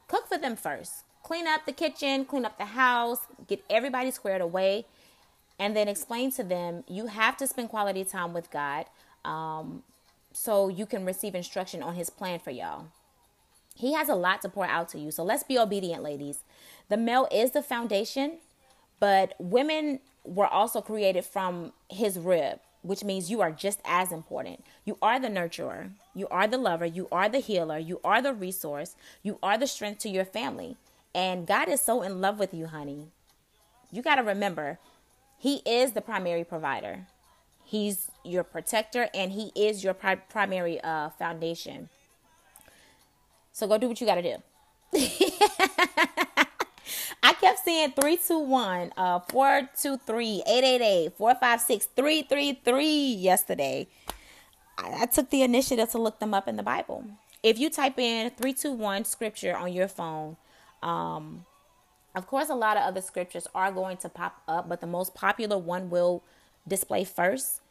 cook 0.07 0.27
for 0.27 0.37
them 0.37 0.55
first. 0.55 1.03
Clean 1.23 1.45
up 1.45 1.65
the 1.65 1.73
kitchen, 1.73 2.25
clean 2.25 2.45
up 2.45 2.57
the 2.57 2.65
house, 2.65 3.19
get 3.47 3.63
everybody 3.69 4.09
squared 4.11 4.41
away 4.41 4.85
and 5.59 5.75
then 5.75 5.87
explain 5.87 6.31
to 6.31 6.43
them 6.43 6.83
you 6.87 7.07
have 7.07 7.37
to 7.37 7.47
spend 7.47 7.69
quality 7.69 8.03
time 8.03 8.33
with 8.33 8.49
God 8.49 8.85
um, 9.25 9.83
so 10.31 10.69
you 10.69 10.85
can 10.85 11.05
receive 11.05 11.35
instruction 11.35 11.83
on 11.83 11.95
His 11.95 12.09
plan 12.09 12.39
for 12.39 12.51
y'all. 12.51 12.87
He 13.75 13.93
has 13.93 14.09
a 14.09 14.15
lot 14.15 14.41
to 14.41 14.49
pour 14.49 14.65
out 14.65 14.89
to 14.89 14.99
you. 14.99 15.11
So 15.11 15.23
let's 15.23 15.43
be 15.43 15.57
obedient, 15.57 16.03
ladies. 16.03 16.39
The 16.89 16.97
male 16.97 17.27
is 17.31 17.51
the 17.51 17.61
foundation, 17.61 18.39
but 18.99 19.35
women 19.39 19.99
were 20.23 20.47
also 20.47 20.81
created 20.81 21.23
from 21.23 21.73
His 21.89 22.17
rib, 22.17 22.59
which 22.81 23.03
means 23.03 23.31
you 23.31 23.41
are 23.41 23.51
just 23.51 23.79
as 23.85 24.11
important. 24.11 24.63
You 24.85 24.97
are 25.01 25.19
the 25.19 25.29
nurturer, 25.29 25.91
you 26.13 26.27
are 26.29 26.47
the 26.47 26.57
lover, 26.57 26.85
you 26.85 27.07
are 27.11 27.29
the 27.29 27.39
healer, 27.39 27.77
you 27.77 27.99
are 28.03 28.21
the 28.21 28.33
resource, 28.33 28.95
you 29.23 29.39
are 29.41 29.57
the 29.57 29.67
strength 29.67 29.99
to 29.99 30.09
your 30.09 30.25
family. 30.25 30.77
And 31.15 31.47
God 31.47 31.69
is 31.69 31.81
so 31.81 32.01
in 32.01 32.21
love 32.21 32.37
with 32.37 32.53
you, 32.53 32.67
honey. 32.67 33.07
You 33.91 34.01
got 34.01 34.15
to 34.15 34.23
remember, 34.23 34.77
he 35.39 35.61
is 35.65 35.93
the 35.93 36.01
primary 36.01 36.43
provider. 36.43 37.07
He's 37.63 38.11
your 38.25 38.43
protector 38.43 39.07
and 39.13 39.31
he 39.31 39.51
is 39.55 39.83
your 39.83 39.93
pri- 39.93 40.15
primary 40.15 40.81
uh, 40.81 41.09
foundation. 41.11 41.87
So 43.53 43.65
go 43.67 43.77
do 43.77 43.87
what 43.87 44.01
you 44.01 44.07
got 44.07 44.15
to 44.15 44.21
do. 44.21 44.35
I 47.23 47.33
kept 47.33 47.59
saying 47.59 47.91
321, 47.91 48.91
uh, 48.97 49.19
423, 49.29 50.43
888, 50.45 51.13
456, 51.17 51.85
333 51.95 52.87
yesterday. 53.13 53.87
I, 54.77 55.03
I 55.03 55.05
took 55.05 55.29
the 55.29 55.43
initiative 55.43 55.89
to 55.91 56.01
look 56.01 56.19
them 56.19 56.33
up 56.33 56.49
in 56.49 56.57
the 56.57 56.63
Bible. 56.63 57.05
If 57.43 57.59
you 57.59 57.69
type 57.69 57.97
in 57.97 58.31
321 58.31 59.05
scripture 59.05 59.55
on 59.55 59.71
your 59.71 59.87
phone, 59.87 60.35
um, 60.83 61.45
of 62.19 62.27
course, 62.27 62.49
a 62.49 62.55
lot 62.55 62.75
of 62.75 62.83
other 62.83 63.01
scriptures 63.01 63.47
are 63.55 63.71
going 63.71 63.97
to 63.97 64.09
pop 64.09 64.41
up, 64.47 64.67
but 64.67 64.81
the 64.81 64.87
most 64.87 65.15
popular 65.15 65.57
one 65.57 65.89
will 65.89 66.21
display 66.67 67.05
first. 67.05 67.61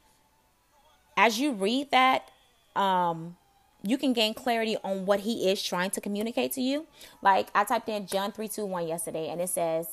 As 1.18 1.38
you 1.38 1.52
read 1.52 1.90
that, 1.90 2.30
um, 2.74 3.36
you 3.82 3.98
can 3.98 4.14
gain 4.14 4.32
clarity 4.32 4.78
on 4.82 5.04
what 5.04 5.20
he 5.20 5.50
is 5.50 5.62
trying 5.62 5.90
to 5.90 6.00
communicate 6.00 6.52
to 6.52 6.62
you. 6.62 6.86
Like 7.20 7.48
I 7.54 7.64
typed 7.64 7.90
in 7.90 8.06
John 8.06 8.32
3 8.32 8.48
2 8.48 8.64
1 8.64 8.88
yesterday, 8.88 9.28
and 9.28 9.40
it 9.40 9.50
says, 9.50 9.88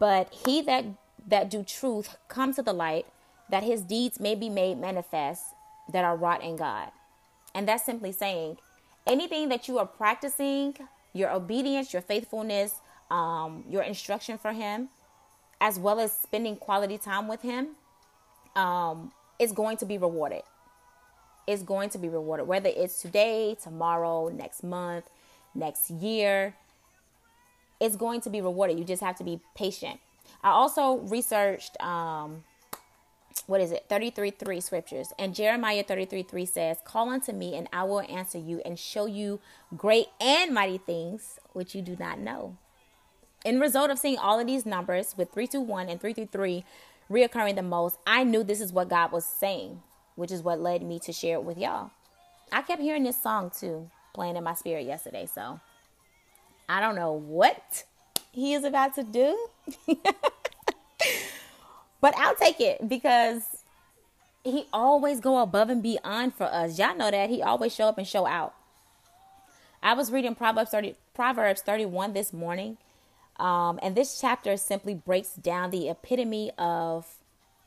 But 0.00 0.34
he 0.44 0.60
that 0.62 0.84
that 1.26 1.48
do 1.48 1.62
truth 1.62 2.16
come 2.26 2.52
to 2.54 2.62
the 2.62 2.72
light, 2.72 3.06
that 3.48 3.62
his 3.62 3.82
deeds 3.82 4.18
may 4.18 4.34
be 4.34 4.48
made 4.48 4.78
manifest 4.78 5.44
that 5.92 6.04
are 6.04 6.16
wrought 6.16 6.42
in 6.42 6.56
God. 6.56 6.90
And 7.54 7.68
that's 7.68 7.86
simply 7.86 8.10
saying 8.10 8.58
anything 9.06 9.48
that 9.50 9.68
you 9.68 9.78
are 9.78 9.86
practicing, 9.86 10.74
your 11.12 11.30
obedience, 11.30 11.92
your 11.92 12.02
faithfulness, 12.02 12.80
um, 13.10 13.64
your 13.68 13.82
instruction 13.82 14.38
for 14.38 14.52
him, 14.52 14.88
as 15.60 15.78
well 15.78 16.00
as 16.00 16.12
spending 16.12 16.56
quality 16.56 16.98
time 16.98 17.28
with 17.28 17.42
him, 17.42 17.68
um, 18.56 19.12
is 19.38 19.52
going 19.52 19.76
to 19.78 19.86
be 19.86 19.98
rewarded. 19.98 20.42
is 21.46 21.62
going 21.62 21.88
to 21.88 21.98
be 21.98 22.08
rewarded, 22.08 22.46
whether 22.46 22.68
it's 22.68 23.00
today, 23.00 23.56
tomorrow, 23.62 24.28
next 24.28 24.62
month, 24.62 25.08
next 25.54 25.90
year. 25.90 26.54
It's 27.80 27.96
going 27.96 28.20
to 28.22 28.30
be 28.30 28.40
rewarded. 28.40 28.78
You 28.78 28.84
just 28.84 29.02
have 29.02 29.16
to 29.16 29.24
be 29.24 29.40
patient. 29.54 30.00
I 30.42 30.50
also 30.50 30.98
researched 30.98 31.80
um, 31.80 32.44
what 33.46 33.60
is 33.60 33.72
it 33.72 33.86
33 33.88 34.30
3 34.30 34.60
scriptures 34.60 35.12
and 35.18 35.34
jeremiah 35.34 35.82
33 35.82 36.22
3 36.22 36.46
says 36.46 36.78
call 36.84 37.08
unto 37.08 37.32
me 37.32 37.56
and 37.56 37.68
i 37.72 37.82
will 37.82 38.00
answer 38.02 38.38
you 38.38 38.60
and 38.64 38.78
show 38.78 39.06
you 39.06 39.40
great 39.76 40.06
and 40.20 40.52
mighty 40.52 40.78
things 40.78 41.38
which 41.52 41.74
you 41.74 41.82
do 41.82 41.96
not 41.98 42.18
know 42.18 42.56
in 43.44 43.60
result 43.60 43.90
of 43.90 43.98
seeing 43.98 44.18
all 44.18 44.40
of 44.40 44.46
these 44.46 44.66
numbers 44.66 45.14
with 45.16 45.30
321 45.32 45.88
and 45.88 46.00
333 46.00 46.64
reoccurring 47.10 47.54
the 47.56 47.62
most 47.62 47.98
i 48.06 48.24
knew 48.24 48.42
this 48.42 48.60
is 48.60 48.72
what 48.72 48.88
god 48.88 49.12
was 49.12 49.24
saying 49.24 49.82
which 50.16 50.30
is 50.30 50.42
what 50.42 50.60
led 50.60 50.82
me 50.82 50.98
to 50.98 51.12
share 51.12 51.34
it 51.34 51.44
with 51.44 51.58
y'all 51.58 51.90
i 52.52 52.62
kept 52.62 52.82
hearing 52.82 53.04
this 53.04 53.20
song 53.22 53.50
too 53.50 53.90
playing 54.14 54.36
in 54.36 54.44
my 54.44 54.54
spirit 54.54 54.84
yesterday 54.84 55.26
so 55.32 55.60
i 56.68 56.80
don't 56.80 56.96
know 56.96 57.12
what 57.12 57.84
he 58.32 58.54
is 58.54 58.64
about 58.64 58.94
to 58.94 59.02
do 59.02 59.48
But 62.00 62.16
I'll 62.16 62.34
take 62.34 62.60
it 62.60 62.88
because 62.88 63.64
he 64.44 64.66
always 64.72 65.20
go 65.20 65.38
above 65.38 65.68
and 65.68 65.82
beyond 65.82 66.34
for 66.34 66.44
us. 66.44 66.78
Y'all 66.78 66.96
know 66.96 67.10
that 67.10 67.30
he 67.30 67.42
always 67.42 67.74
show 67.74 67.88
up 67.88 67.98
and 67.98 68.06
show 68.06 68.26
out. 68.26 68.54
I 69.82 69.94
was 69.94 70.10
reading 70.10 70.34
Proverbs 70.34 70.70
30, 70.70 70.94
Proverbs 71.14 71.62
31 71.62 72.12
this 72.12 72.32
morning. 72.32 72.78
Um, 73.38 73.78
and 73.82 73.94
this 73.94 74.20
chapter 74.20 74.56
simply 74.56 74.94
breaks 74.94 75.34
down 75.34 75.70
the 75.70 75.88
epitome 75.88 76.50
of 76.58 77.06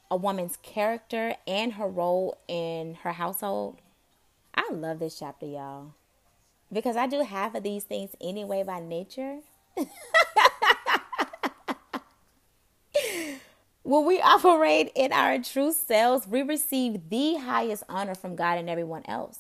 a 0.10 0.18
woman's 0.18 0.58
character 0.62 1.36
and 1.48 1.74
her 1.74 1.88
role 1.88 2.38
in 2.48 2.96
her 3.04 3.14
household. 3.14 3.80
I 4.54 4.70
love 4.72 5.00
this 5.00 5.18
chapter, 5.18 5.46
y'all, 5.46 5.94
because 6.72 6.98
I 6.98 7.08
do 7.08 7.24
half 7.24 7.56
of 7.56 7.64
these 7.64 7.86
things 7.86 8.12
anyway 8.20 8.64
by 8.64 8.82
nature. 8.82 9.40
When 13.84 14.06
we 14.06 14.22
operate 14.22 14.92
in 14.96 15.12
our 15.12 15.40
true 15.40 15.74
selves, 15.74 16.28
we 16.28 16.44
receive 16.44 17.10
the 17.10 17.36
highest 17.36 17.84
honor 17.90 18.14
from 18.14 18.38
God 18.38 18.60
and 18.60 18.70
everyone 18.70 19.02
else. 19.06 19.40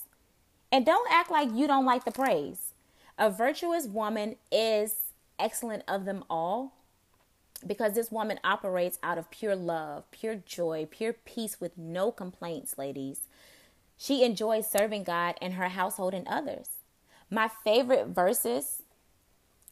And 0.71 0.85
don't 0.85 1.09
act 1.11 1.29
like 1.29 1.49
you 1.53 1.67
don't 1.67 1.85
like 1.85 2.05
the 2.05 2.11
praise. 2.11 2.73
A 3.19 3.29
virtuous 3.29 3.85
woman 3.85 4.35
is 4.51 4.95
excellent 5.41 5.83
of 5.87 6.05
them 6.05 6.23
all 6.29 6.73
because 7.65 7.93
this 7.93 8.11
woman 8.11 8.39
operates 8.43 8.99
out 9.03 9.17
of 9.17 9.29
pure 9.31 9.55
love, 9.55 10.09
pure 10.11 10.35
joy, 10.35 10.87
pure 10.89 11.13
peace 11.13 11.59
with 11.59 11.77
no 11.77 12.11
complaints, 12.11 12.77
ladies. 12.77 13.21
She 13.97 14.23
enjoys 14.23 14.69
serving 14.69 15.03
God 15.03 15.35
and 15.41 15.53
her 15.53 15.69
household 15.69 16.13
and 16.13 16.27
others. 16.27 16.67
My 17.29 17.49
favorite 17.63 18.07
verses 18.07 18.81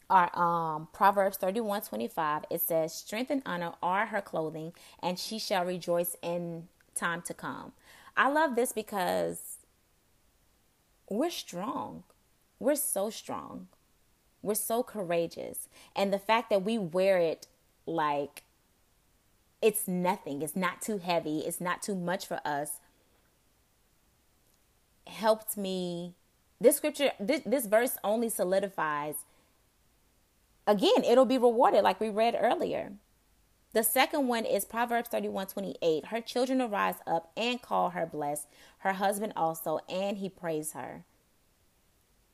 are 0.08 0.30
um, 0.38 0.88
Proverbs 0.92 1.36
31 1.36 1.82
25. 1.82 2.44
It 2.50 2.60
says, 2.60 2.94
Strength 2.94 3.30
and 3.30 3.42
honor 3.44 3.72
are 3.82 4.06
her 4.06 4.20
clothing, 4.20 4.72
and 5.02 5.18
she 5.18 5.38
shall 5.38 5.64
rejoice 5.64 6.16
in 6.22 6.68
time 6.94 7.22
to 7.22 7.34
come. 7.34 7.72
I 8.16 8.28
love 8.28 8.56
this 8.56 8.72
because 8.72 9.58
we're 11.08 11.30
strong. 11.30 12.04
We're 12.58 12.76
so 12.76 13.10
strong. 13.10 13.68
We're 14.42 14.54
so 14.54 14.82
courageous. 14.82 15.68
And 15.94 16.12
the 16.12 16.18
fact 16.18 16.50
that 16.50 16.64
we 16.64 16.78
wear 16.78 17.18
it 17.18 17.46
like 17.86 18.44
it's 19.60 19.86
nothing, 19.86 20.42
it's 20.42 20.56
not 20.56 20.80
too 20.80 20.98
heavy, 20.98 21.40
it's 21.40 21.60
not 21.60 21.82
too 21.82 21.94
much 21.94 22.26
for 22.26 22.40
us, 22.44 22.80
helped 25.06 25.56
me. 25.56 26.14
This 26.60 26.76
scripture, 26.76 27.12
this, 27.18 27.42
this 27.44 27.66
verse 27.66 27.96
only 28.02 28.28
solidifies 28.28 29.16
again, 30.66 31.04
it'll 31.04 31.24
be 31.24 31.38
rewarded 31.38 31.82
like 31.82 32.00
we 32.00 32.08
read 32.08 32.36
earlier. 32.38 32.92
The 33.72 33.82
second 33.84 34.26
one 34.26 34.44
is 34.44 34.64
Proverbs 34.64 35.08
31 35.08 35.48
28. 35.48 36.06
Her 36.06 36.20
children 36.20 36.58
will 36.58 36.68
rise 36.68 36.96
up 37.06 37.30
and 37.36 37.62
call 37.62 37.90
her 37.90 38.06
blessed, 38.06 38.48
her 38.78 38.94
husband 38.94 39.32
also, 39.36 39.80
and 39.88 40.18
he 40.18 40.28
praise 40.28 40.72
her. 40.72 41.04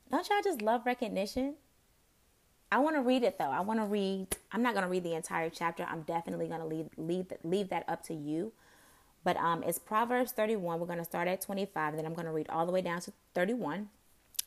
Don't 0.09 0.27
y'all 0.29 0.41
just 0.43 0.61
love 0.61 0.85
recognition? 0.85 1.55
I 2.71 2.79
want 2.79 2.95
to 2.95 3.01
read 3.01 3.23
it 3.23 3.37
though. 3.37 3.49
I 3.49 3.61
want 3.61 3.79
to 3.79 3.85
read, 3.85 4.27
I'm 4.51 4.61
not 4.61 4.73
going 4.73 4.83
to 4.83 4.89
read 4.89 5.03
the 5.03 5.13
entire 5.13 5.49
chapter. 5.49 5.85
I'm 5.89 6.01
definitely 6.01 6.47
going 6.47 6.59
to 6.59 6.65
leave, 6.65 6.89
leave, 6.97 7.31
leave 7.43 7.69
that 7.69 7.85
up 7.87 8.03
to 8.07 8.13
you. 8.13 8.51
But 9.23 9.37
um, 9.37 9.63
it's 9.63 9.79
Proverbs 9.79 10.31
31. 10.31 10.79
We're 10.79 10.85
going 10.85 10.99
to 10.99 11.05
start 11.05 11.27
at 11.27 11.41
25, 11.41 11.89
and 11.89 11.99
then 11.99 12.05
I'm 12.05 12.13
going 12.13 12.27
to 12.27 12.31
read 12.31 12.49
all 12.49 12.65
the 12.65 12.71
way 12.71 12.81
down 12.81 13.01
to 13.01 13.11
31. 13.33 13.89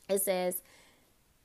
It 0.09 0.21
says, 0.21 0.61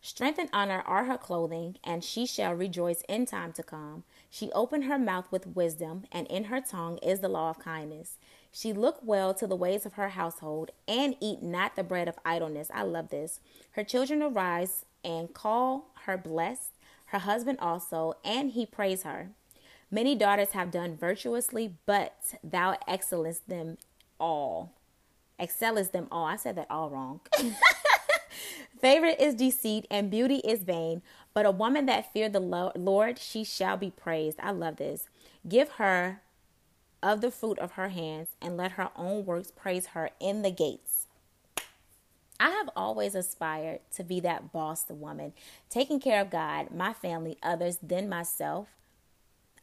Strength 0.00 0.38
and 0.38 0.50
honor 0.52 0.82
are 0.86 1.04
her 1.04 1.18
clothing, 1.18 1.76
and 1.82 2.04
she 2.04 2.26
shall 2.26 2.54
rejoice 2.54 3.02
in 3.08 3.26
time 3.26 3.52
to 3.54 3.62
come. 3.62 4.04
She 4.30 4.52
opened 4.52 4.84
her 4.84 4.98
mouth 4.98 5.26
with 5.30 5.48
wisdom, 5.48 6.04
and 6.12 6.26
in 6.28 6.44
her 6.44 6.60
tongue 6.60 6.98
is 6.98 7.20
the 7.20 7.28
law 7.28 7.50
of 7.50 7.58
kindness. 7.58 8.16
She 8.52 8.72
look 8.72 9.00
well 9.02 9.34
to 9.34 9.46
the 9.46 9.56
ways 9.56 9.84
of 9.84 9.94
her 9.94 10.10
household, 10.10 10.70
and 10.86 11.16
eat 11.20 11.42
not 11.42 11.76
the 11.76 11.82
bread 11.82 12.08
of 12.08 12.18
idleness. 12.24 12.70
I 12.72 12.84
love 12.84 13.08
this. 13.08 13.40
Her 13.72 13.84
children 13.84 14.22
arise 14.22 14.84
and 15.06 15.32
call 15.32 15.92
her 16.04 16.18
blessed, 16.18 16.72
her 17.06 17.20
husband 17.20 17.58
also, 17.60 18.14
and 18.24 18.50
he 18.50 18.66
praise 18.66 19.04
her. 19.04 19.30
Many 19.90 20.16
daughters 20.16 20.50
have 20.50 20.72
done 20.72 20.96
virtuously, 20.96 21.74
but 21.86 22.34
thou 22.42 22.76
excellest 22.88 23.48
them 23.48 23.78
all. 24.18 24.72
Excellest 25.38 25.92
them 25.92 26.08
all. 26.10 26.26
I 26.26 26.36
said 26.36 26.56
that 26.56 26.66
all 26.68 26.90
wrong. 26.90 27.20
Favorite 28.80 29.20
is 29.20 29.34
deceit 29.34 29.86
and 29.90 30.10
beauty 30.10 30.36
is 30.44 30.64
vain, 30.64 31.02
but 31.32 31.46
a 31.46 31.50
woman 31.50 31.86
that 31.86 32.12
fear 32.12 32.28
the 32.28 32.40
Lord, 32.40 33.18
she 33.18 33.44
shall 33.44 33.76
be 33.76 33.90
praised. 33.90 34.38
I 34.42 34.50
love 34.50 34.76
this. 34.76 35.08
Give 35.48 35.70
her 35.72 36.20
of 37.02 37.20
the 37.20 37.30
fruit 37.30 37.58
of 37.58 37.72
her 37.72 37.90
hands 37.90 38.30
and 38.42 38.56
let 38.56 38.72
her 38.72 38.90
own 38.96 39.24
works 39.24 39.52
praise 39.54 39.86
her 39.88 40.10
in 40.18 40.42
the 40.42 40.50
gates. 40.50 40.95
I 42.38 42.50
have 42.50 42.68
always 42.76 43.14
aspired 43.14 43.80
to 43.94 44.04
be 44.04 44.20
that 44.20 44.52
boss 44.52 44.84
woman, 44.88 45.32
taking 45.70 46.00
care 46.00 46.20
of 46.20 46.30
God, 46.30 46.70
my 46.70 46.92
family, 46.92 47.38
others, 47.42 47.78
then 47.82 48.08
myself. 48.08 48.68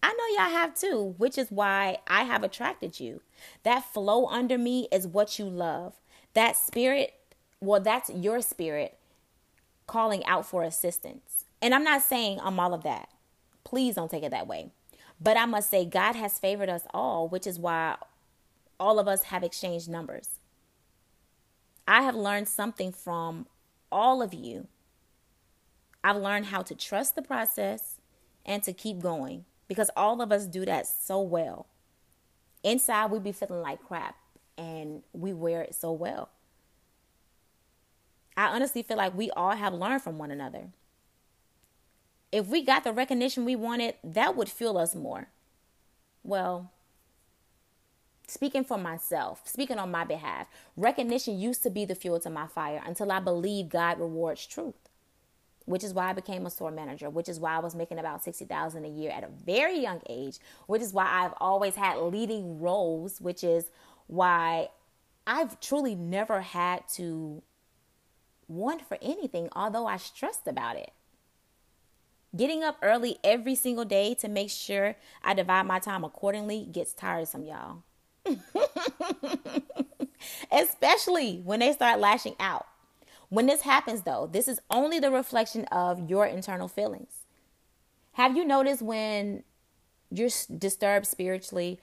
I 0.02 0.10
know 0.10 0.44
y'all 0.44 0.52
have 0.52 0.76
too, 0.76 1.16
which 1.18 1.38
is 1.38 1.50
why 1.50 2.00
I 2.08 2.24
have 2.24 2.44
attracted 2.44 3.00
you. 3.00 3.22
That 3.64 3.86
flow 3.94 4.28
under 4.28 4.58
me 4.58 4.88
is 4.91 5.08
what 5.08 5.40
you 5.40 5.45
love. 5.45 5.94
That 6.34 6.58
spirit, 6.58 7.14
well, 7.62 7.80
that's 7.80 8.10
your 8.10 8.41
spirit 8.41 8.98
calling 9.88 10.26
out 10.26 10.45
for 10.45 10.64
assistance. 10.64 11.45
And 11.62 11.74
I'm 11.74 11.84
not 11.84 12.02
saying 12.02 12.40
I'm 12.41 12.60
all 12.60 12.74
of 12.74 12.84
that. 12.84 13.10
Please 13.64 13.95
don't 13.95 14.12
take 14.12 14.24
it 14.24 14.32
that 14.32 14.48
way. 14.48 14.72
But 15.22 15.38
I 15.38 15.45
must 15.45 15.70
say, 15.70 15.86
God 15.86 16.16
has 16.16 16.40
favored 16.40 16.70
us 16.70 16.84
all, 16.94 17.30
which 17.30 17.48
is 17.48 17.58
why 17.58 17.95
all 18.80 19.00
of 19.00 19.08
us 19.08 19.24
have 19.24 19.44
exchanged 19.44 19.88
numbers. 19.88 20.40
I 21.88 22.04
have 22.04 22.16
learned 22.16 22.48
something 22.48 22.92
from 22.92 23.48
all 23.92 24.22
of 24.22 24.34
you. 24.34 24.68
I've 26.04 26.18
learned 26.18 26.48
how 26.48 26.62
to 26.64 26.76
trust 26.76 27.16
the 27.16 27.22
process 27.22 28.00
and 28.46 28.64
to 28.64 28.74
keep 28.74 29.00
going 29.00 29.46
because 29.68 29.90
all 29.96 30.22
of 30.22 30.32
us 30.32 30.46
do 30.46 30.66
that 30.66 30.88
so 30.88 31.22
well. 31.22 31.68
Inside, 32.64 33.12
we 33.12 33.20
be 33.20 33.32
feeling 33.32 33.62
like 33.62 33.84
crap 33.84 34.16
and 34.58 35.04
we 35.14 35.34
wear 35.34 35.62
it 35.62 35.76
so 35.76 35.92
well. 35.92 36.30
I 38.36 38.48
honestly 38.48 38.84
feel 38.84 38.98
like 38.98 39.16
we 39.16 39.30
all 39.32 39.56
have 39.56 39.74
learned 39.74 40.02
from 40.02 40.18
one 40.18 40.32
another. 40.32 40.70
If 42.32 42.48
we 42.48 42.64
got 42.64 42.84
the 42.84 42.92
recognition 42.92 43.46
we 43.46 43.56
wanted, 43.56 43.96
that 44.04 44.36
would 44.36 44.50
fuel 44.50 44.78
us 44.78 44.96
more. 44.96 45.28
Well, 46.24 46.72
speaking 48.28 48.64
for 48.64 48.78
myself, 48.78 49.41
speaking 49.45 49.78
on 49.78 49.91
my 49.91 50.04
behalf, 50.04 50.48
recognition 50.78 51.40
used 51.40 51.64
to 51.64 51.70
be 51.70 51.86
the 51.86 51.95
fuel 51.95 52.20
to 52.22 52.30
my 52.30 52.48
fire 52.48 52.82
until 52.86 53.12
I 53.12 53.20
believed 53.20 53.70
God 53.70 54.00
rewards 54.00 54.45
truth. 54.45 54.76
Which 55.66 55.84
is 55.84 55.94
why 55.94 56.10
I 56.10 56.14
became 56.14 56.45
a 56.45 56.50
store 56.50 56.72
manager, 56.72 57.10
which 57.10 57.30
is 57.30 57.40
why 57.40 57.56
I 57.56 57.60
was 57.60 57.74
making 57.74 57.98
about 57.98 58.22
60,000 58.22 58.84
a 58.84 58.88
year 58.90 59.12
at 59.12 59.24
a 59.24 59.30
very 59.45 59.80
young 59.80 60.02
age, 60.10 60.40
which 60.68 60.82
is 60.82 60.91
why 60.91 61.06
I've 61.06 61.34
always 61.40 61.76
had 61.76 62.00
leading 62.00 62.60
roles, 62.60 63.22
which 63.22 63.45
is 63.45 63.66
why 64.08 64.70
I've 65.26 65.60
truly 65.62 65.95
never 65.95 66.41
had 66.41 66.88
to 66.95 67.41
want 68.50 68.86
for 68.86 68.98
anything, 69.02 69.48
although 69.56 69.88
I 69.88 69.98
stressed 69.98 70.48
about 70.48 70.76
it. 70.76 70.91
Getting 72.36 72.64
up 72.64 72.78
early 72.82 73.20
every 73.24 73.56
single 73.56 73.86
day 73.86 74.16
to 74.16 74.28
make 74.28 74.50
sure 74.50 74.95
I 75.24 75.34
divide 75.34 75.66
my 75.66 75.80
time 75.80 76.04
accordingly 76.04 76.68
gets 76.70 76.91
tiresome, 76.91 77.45
y'all. 77.45 77.84
Especially 80.52 81.41
when 81.44 81.60
they 81.60 81.74
start 81.74 82.00
lashing 82.00 82.36
out. 82.40 82.66
When 83.30 83.48
this 83.48 83.62
happens, 83.62 84.04
though, 84.04 84.30
this 84.32 84.48
is 84.48 84.60
only 84.70 85.00
the 85.00 85.12
reflection 85.12 85.66
of 85.66 86.10
your 86.10 86.26
internal 86.26 86.68
feelings. 86.68 87.24
Have 88.14 88.38
you 88.38 88.45
noticed 88.45 88.82
when 88.82 89.44
you're 90.12 90.30
disturbed 90.56 91.08
spiritually, 91.08 91.80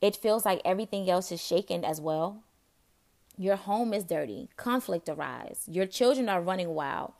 it 0.00 0.16
feels 0.16 0.44
like 0.44 0.60
everything 0.64 1.08
else 1.08 1.30
is 1.30 1.40
shaken 1.40 1.84
as 1.84 2.00
well? 2.00 2.42
Your 3.38 3.56
home 3.56 3.94
is 3.94 4.04
dirty. 4.04 4.48
Conflict 4.56 5.08
arises, 5.08 5.68
Your 5.68 5.86
children 5.86 6.28
are 6.28 6.40
running 6.40 6.70
wild. 6.70 7.12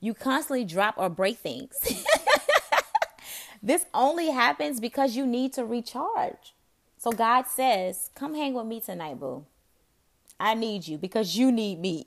You 0.00 0.14
constantly 0.14 0.64
drop 0.64 0.94
or 0.96 1.08
break 1.08 1.38
things. 1.38 1.74
this 3.62 3.86
only 3.92 4.30
happens 4.30 4.80
because 4.80 5.16
you 5.16 5.26
need 5.26 5.52
to 5.54 5.64
recharge. 5.64 6.54
So 6.98 7.12
God 7.12 7.46
says, 7.46 8.10
Come 8.14 8.34
hang 8.34 8.54
with 8.54 8.66
me 8.66 8.80
tonight, 8.80 9.20
boo. 9.20 9.46
I 10.40 10.54
need 10.54 10.88
you 10.88 10.98
because 10.98 11.36
you 11.36 11.52
need 11.52 11.78
me. 11.78 12.04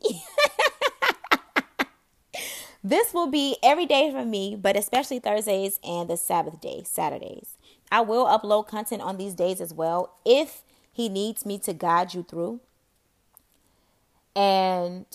this 2.83 3.13
will 3.13 3.27
be 3.27 3.57
every 3.63 3.85
day 3.85 4.11
for 4.11 4.25
me, 4.25 4.57
but 4.59 4.75
especially 4.75 5.19
Thursdays 5.19 5.79
and 5.83 6.09
the 6.09 6.17
Sabbath 6.17 6.59
day, 6.59 6.83
Saturdays. 6.85 7.57
I 7.91 8.01
will 8.01 8.25
upload 8.25 8.67
content 8.67 9.01
on 9.01 9.17
these 9.17 9.33
days 9.33 9.61
as 9.61 9.73
well 9.73 10.13
if 10.25 10.63
He 10.91 11.07
needs 11.09 11.45
me 11.45 11.57
to 11.59 11.73
guide 11.73 12.13
you 12.13 12.23
through. 12.23 12.59
And 14.35 15.05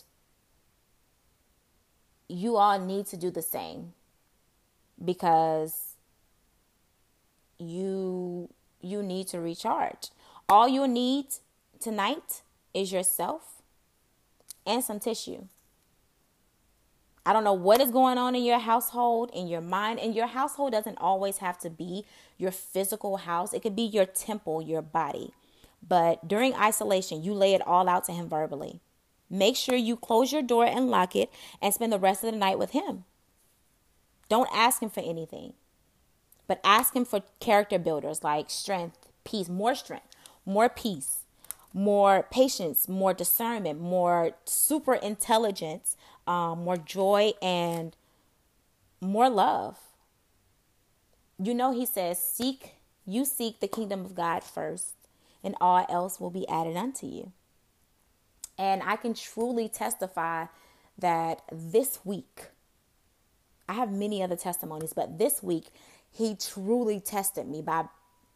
you 2.29 2.57
all 2.57 2.79
need 2.79 3.07
to 3.07 3.17
do 3.17 3.31
the 3.31 3.43
same 3.43 3.93
because 5.03 5.95
you 7.59 8.51
you 8.81 9.03
need 9.03 9.29
to 9.29 9.41
recharge. 9.41 10.11
All 10.49 10.69
you 10.69 10.87
need 10.87 11.27
tonight 11.81 12.43
is 12.73 12.93
yourself 12.93 13.63
and 14.67 14.83
some 14.83 15.01
tissue. 15.01 15.47
I 17.27 17.33
don't 17.33 17.43
know 17.43 17.55
what 17.55 17.81
is 17.81 17.91
going 17.91 18.19
on 18.19 18.37
in 18.37 18.45
your 18.45 18.61
household, 18.61 19.31
in 19.35 19.49
your 19.49 19.61
mind. 19.61 19.99
And 19.99 20.15
your 20.15 20.29
household 20.29 20.71
doesn't 20.71 20.99
always 20.99 21.39
have 21.39 21.59
to 21.59 21.71
be 21.71 22.05
your 22.39 22.53
physical 22.53 23.17
house, 23.17 23.53
it 23.53 23.63
could 23.63 23.75
be 23.75 23.83
your 23.83 24.07
temple, 24.07 24.63
your 24.63 24.83
body. 24.83 25.33
But 25.87 26.29
during 26.29 26.55
isolation, 26.55 27.23
you 27.23 27.35
lay 27.35 27.55
it 27.55 27.67
all 27.67 27.89
out 27.89 28.05
to 28.05 28.13
Him 28.13 28.29
verbally. 28.29 28.81
Make 29.29 29.57
sure 29.57 29.75
you 29.75 29.97
close 29.97 30.33
your 30.33 30.43
door 30.43 30.67
and 30.67 30.91
lock 30.91 31.17
it 31.17 31.31
and 31.61 31.75
spend 31.75 31.93
the 31.93 31.99
rest 31.99 32.23
of 32.23 32.31
the 32.31 32.39
night 32.39 32.59
with 32.59 32.71
Him. 32.71 33.05
Don't 34.29 34.49
ask 34.53 34.81
Him 34.81 34.91
for 34.91 35.01
anything, 35.01 35.55
but 36.47 36.61
ask 36.65 36.95
Him 36.95 37.05
for 37.05 37.23
character 37.41 37.79
builders 37.79 38.23
like 38.23 38.51
strength, 38.51 39.09
peace, 39.25 39.49
more 39.49 39.75
strength, 39.75 40.15
more 40.45 40.69
peace, 40.69 41.21
more 41.73 42.27
patience, 42.31 42.89
more 42.89 43.13
discernment, 43.13 43.81
more 43.81 44.33
super 44.45 44.95
intelligence, 44.95 45.97
um, 46.27 46.65
more 46.65 46.77
joy, 46.77 47.33
and 47.43 47.97
more 49.01 49.29
love. 49.29 49.79
You 51.39 51.55
know, 51.55 51.73
He 51.73 51.85
says, 51.85 52.23
Seek, 52.23 52.75
you 53.05 53.25
seek 53.25 53.61
the 53.61 53.69
kingdom 53.69 54.05
of 54.05 54.15
God 54.15 54.43
first, 54.43 54.95
and 55.45 55.55
all 55.61 55.87
else 55.89 56.19
will 56.19 56.31
be 56.31 56.49
added 56.49 56.77
unto 56.77 57.07
you. 57.07 57.33
And 58.59 58.83
I 58.83 58.97
can 58.97 59.15
truly 59.15 59.69
testify 59.69 60.47
that 60.99 61.43
this 61.53 62.01
week, 62.05 62.47
I 63.69 63.75
have 63.75 63.91
many 63.93 64.23
other 64.23 64.37
testimonies, 64.37 64.93
but 64.93 65.19
this 65.19 65.43
week, 65.43 65.67
he 66.17 66.35
truly 66.35 67.01
tested 67.01 67.47
me 67.47 67.61
by 67.63 67.85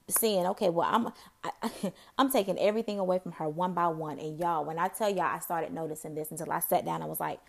saying, 0.09 0.47
okay, 0.47 0.69
well, 0.69 0.89
I'm 0.91 1.09
I, 1.45 1.93
I'm 2.19 2.31
taking 2.31 2.59
everything 2.59 2.99
away 2.99 3.19
from 3.19 3.33
her 3.33 3.49
one 3.49 3.73
by 3.73 3.87
one. 3.87 4.19
And 4.19 4.39
y'all, 4.39 4.65
when 4.65 4.79
I 4.79 4.89
tell 4.89 5.09
y'all, 5.09 5.23
I 5.23 5.39
started 5.39 5.73
noticing 5.73 6.15
this 6.15 6.31
until 6.31 6.51
I 6.53 6.61
sat 6.61 6.85
down. 6.85 7.03
I 7.03 7.07
was 7.07 7.21
like, 7.21 7.41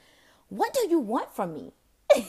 what 0.50 0.74
do 0.74 0.88
you 0.90 1.00
want 1.00 1.36
from 1.36 1.54
me? 1.54 1.74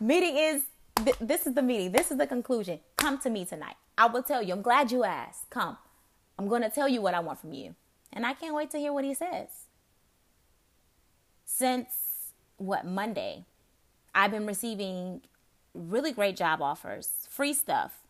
meeting 0.00 0.36
is 0.36 0.62
th- 1.04 1.16
this 1.20 1.46
is 1.46 1.54
the 1.54 1.62
meeting. 1.62 1.92
This 1.92 2.10
is 2.10 2.18
the 2.18 2.26
conclusion. 2.26 2.80
Come 2.96 3.18
to 3.18 3.30
me 3.30 3.44
tonight. 3.44 3.76
I 3.98 4.06
will 4.06 4.22
tell 4.22 4.42
you. 4.42 4.52
I'm 4.52 4.62
glad 4.62 4.92
you 4.92 5.04
asked. 5.04 5.50
Come. 5.50 5.76
I'm 6.38 6.48
going 6.48 6.62
to 6.62 6.70
tell 6.70 6.88
you 6.88 7.00
what 7.00 7.14
I 7.14 7.20
want 7.20 7.40
from 7.40 7.52
you. 7.52 7.74
And 8.12 8.26
I 8.26 8.34
can't 8.34 8.54
wait 8.54 8.70
to 8.70 8.78
hear 8.78 8.92
what 8.92 9.04
he 9.04 9.14
says. 9.14 9.48
Since 11.44 11.88
what, 12.58 12.84
Monday, 12.86 13.46
I've 14.14 14.30
been 14.30 14.46
receiving 14.46 15.22
really 15.76 16.12
great 16.12 16.36
job 16.36 16.62
offers, 16.62 17.10
free 17.28 17.52
stuff, 17.52 18.02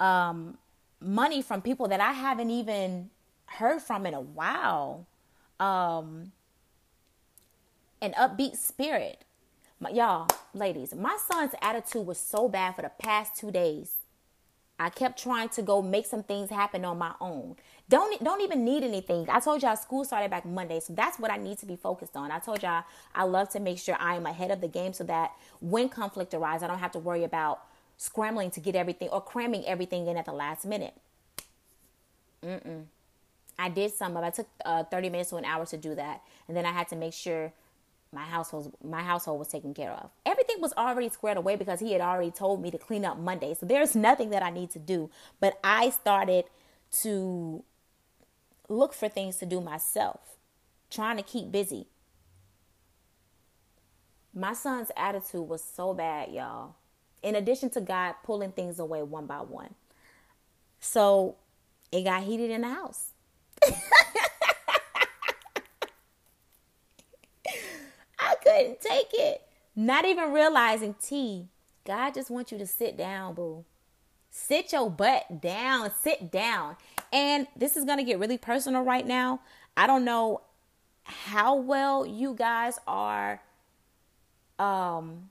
um, 0.00 0.58
money 1.00 1.42
from 1.42 1.62
people 1.62 1.88
that 1.88 2.00
I 2.00 2.12
haven't 2.12 2.50
even 2.50 3.10
heard 3.46 3.80
from 3.80 4.06
in 4.06 4.14
a 4.14 4.20
while, 4.20 5.06
um, 5.58 6.32
an 8.00 8.12
upbeat 8.12 8.56
spirit. 8.56 9.24
My, 9.80 9.90
y'all, 9.90 10.28
ladies, 10.54 10.94
my 10.94 11.16
son's 11.30 11.52
attitude 11.62 12.06
was 12.06 12.18
so 12.18 12.48
bad 12.48 12.76
for 12.76 12.82
the 12.82 12.90
past 12.98 13.36
two 13.36 13.50
days. 13.50 13.97
I 14.78 14.90
kept 14.90 15.20
trying 15.20 15.48
to 15.50 15.62
go 15.62 15.82
make 15.82 16.06
some 16.06 16.22
things 16.22 16.50
happen 16.50 16.84
on 16.84 16.98
my 16.98 17.12
own. 17.20 17.56
Don't 17.88 18.22
don't 18.22 18.40
even 18.42 18.64
need 18.64 18.84
anything. 18.84 19.26
I 19.28 19.40
told 19.40 19.62
y'all 19.62 19.76
school 19.76 20.04
started 20.04 20.30
back 20.30 20.44
Monday, 20.44 20.80
so 20.80 20.92
that's 20.92 21.18
what 21.18 21.30
I 21.30 21.36
need 21.36 21.58
to 21.58 21.66
be 21.66 21.76
focused 21.76 22.16
on. 22.16 22.30
I 22.30 22.38
told 22.38 22.62
y'all 22.62 22.84
I 23.14 23.24
love 23.24 23.48
to 23.50 23.60
make 23.60 23.78
sure 23.78 23.96
I 23.98 24.16
am 24.16 24.26
ahead 24.26 24.50
of 24.50 24.60
the 24.60 24.68
game 24.68 24.92
so 24.92 25.04
that 25.04 25.32
when 25.60 25.88
conflict 25.88 26.32
arises, 26.34 26.62
I 26.62 26.66
don't 26.68 26.78
have 26.78 26.92
to 26.92 26.98
worry 26.98 27.24
about 27.24 27.60
scrambling 27.96 28.50
to 28.52 28.60
get 28.60 28.76
everything 28.76 29.08
or 29.08 29.20
cramming 29.20 29.64
everything 29.66 30.06
in 30.06 30.16
at 30.16 30.26
the 30.26 30.32
last 30.32 30.64
minute. 30.64 30.94
Mm-mm. 32.44 32.84
I 33.58 33.68
did 33.68 33.92
some 33.92 34.16
of. 34.16 34.22
I 34.22 34.30
took 34.30 34.46
uh, 34.64 34.84
30 34.84 35.10
minutes 35.10 35.30
to 35.30 35.36
an 35.36 35.44
hour 35.44 35.66
to 35.66 35.76
do 35.76 35.94
that, 35.96 36.22
and 36.46 36.56
then 36.56 36.64
I 36.64 36.70
had 36.70 36.88
to 36.88 36.96
make 36.96 37.12
sure 37.12 37.52
my 38.12 38.22
household 38.22 38.74
my 38.82 39.02
household 39.02 39.38
was 39.38 39.48
taken 39.48 39.74
care 39.74 39.92
of. 39.92 40.10
Everything 40.24 40.60
was 40.60 40.72
already 40.74 41.08
squared 41.08 41.36
away 41.36 41.56
because 41.56 41.80
he 41.80 41.92
had 41.92 42.00
already 42.00 42.30
told 42.30 42.62
me 42.62 42.70
to 42.70 42.78
clean 42.78 43.04
up 43.04 43.18
Monday. 43.18 43.54
So 43.54 43.66
there's 43.66 43.94
nothing 43.94 44.30
that 44.30 44.42
I 44.42 44.50
need 44.50 44.70
to 44.70 44.78
do, 44.78 45.10
but 45.40 45.58
I 45.62 45.90
started 45.90 46.44
to 47.02 47.62
look 48.68 48.94
for 48.94 49.08
things 49.08 49.36
to 49.36 49.46
do 49.46 49.60
myself, 49.60 50.36
trying 50.90 51.16
to 51.16 51.22
keep 51.22 51.50
busy. 51.50 51.86
My 54.34 54.52
son's 54.52 54.90
attitude 54.96 55.48
was 55.48 55.62
so 55.62 55.94
bad, 55.94 56.30
y'all. 56.30 56.76
In 57.22 57.34
addition 57.34 57.70
to 57.70 57.80
God 57.80 58.14
pulling 58.22 58.52
things 58.52 58.78
away 58.78 59.02
one 59.02 59.26
by 59.26 59.38
one. 59.38 59.74
So 60.80 61.36
it 61.90 62.04
got 62.04 62.22
heated 62.22 62.50
in 62.50 62.60
the 62.60 62.68
house. 62.68 63.10
couldn't 68.48 68.80
take 68.80 69.08
it. 69.12 69.42
Not 69.76 70.04
even 70.04 70.32
realizing, 70.32 70.94
T, 70.94 71.48
God 71.84 72.14
just 72.14 72.30
wants 72.30 72.52
you 72.52 72.58
to 72.58 72.66
sit 72.66 72.96
down, 72.96 73.34
boo. 73.34 73.64
Sit 74.30 74.72
your 74.72 74.90
butt 74.90 75.40
down. 75.40 75.90
Sit 76.02 76.30
down. 76.30 76.76
And 77.12 77.46
this 77.56 77.76
is 77.76 77.84
going 77.84 77.98
to 77.98 78.04
get 78.04 78.18
really 78.18 78.38
personal 78.38 78.82
right 78.82 79.06
now. 79.06 79.40
I 79.76 79.86
don't 79.86 80.04
know 80.04 80.42
how 81.04 81.54
well 81.54 82.04
you 82.04 82.34
guys 82.34 82.78
are 82.86 83.40
um 84.58 85.30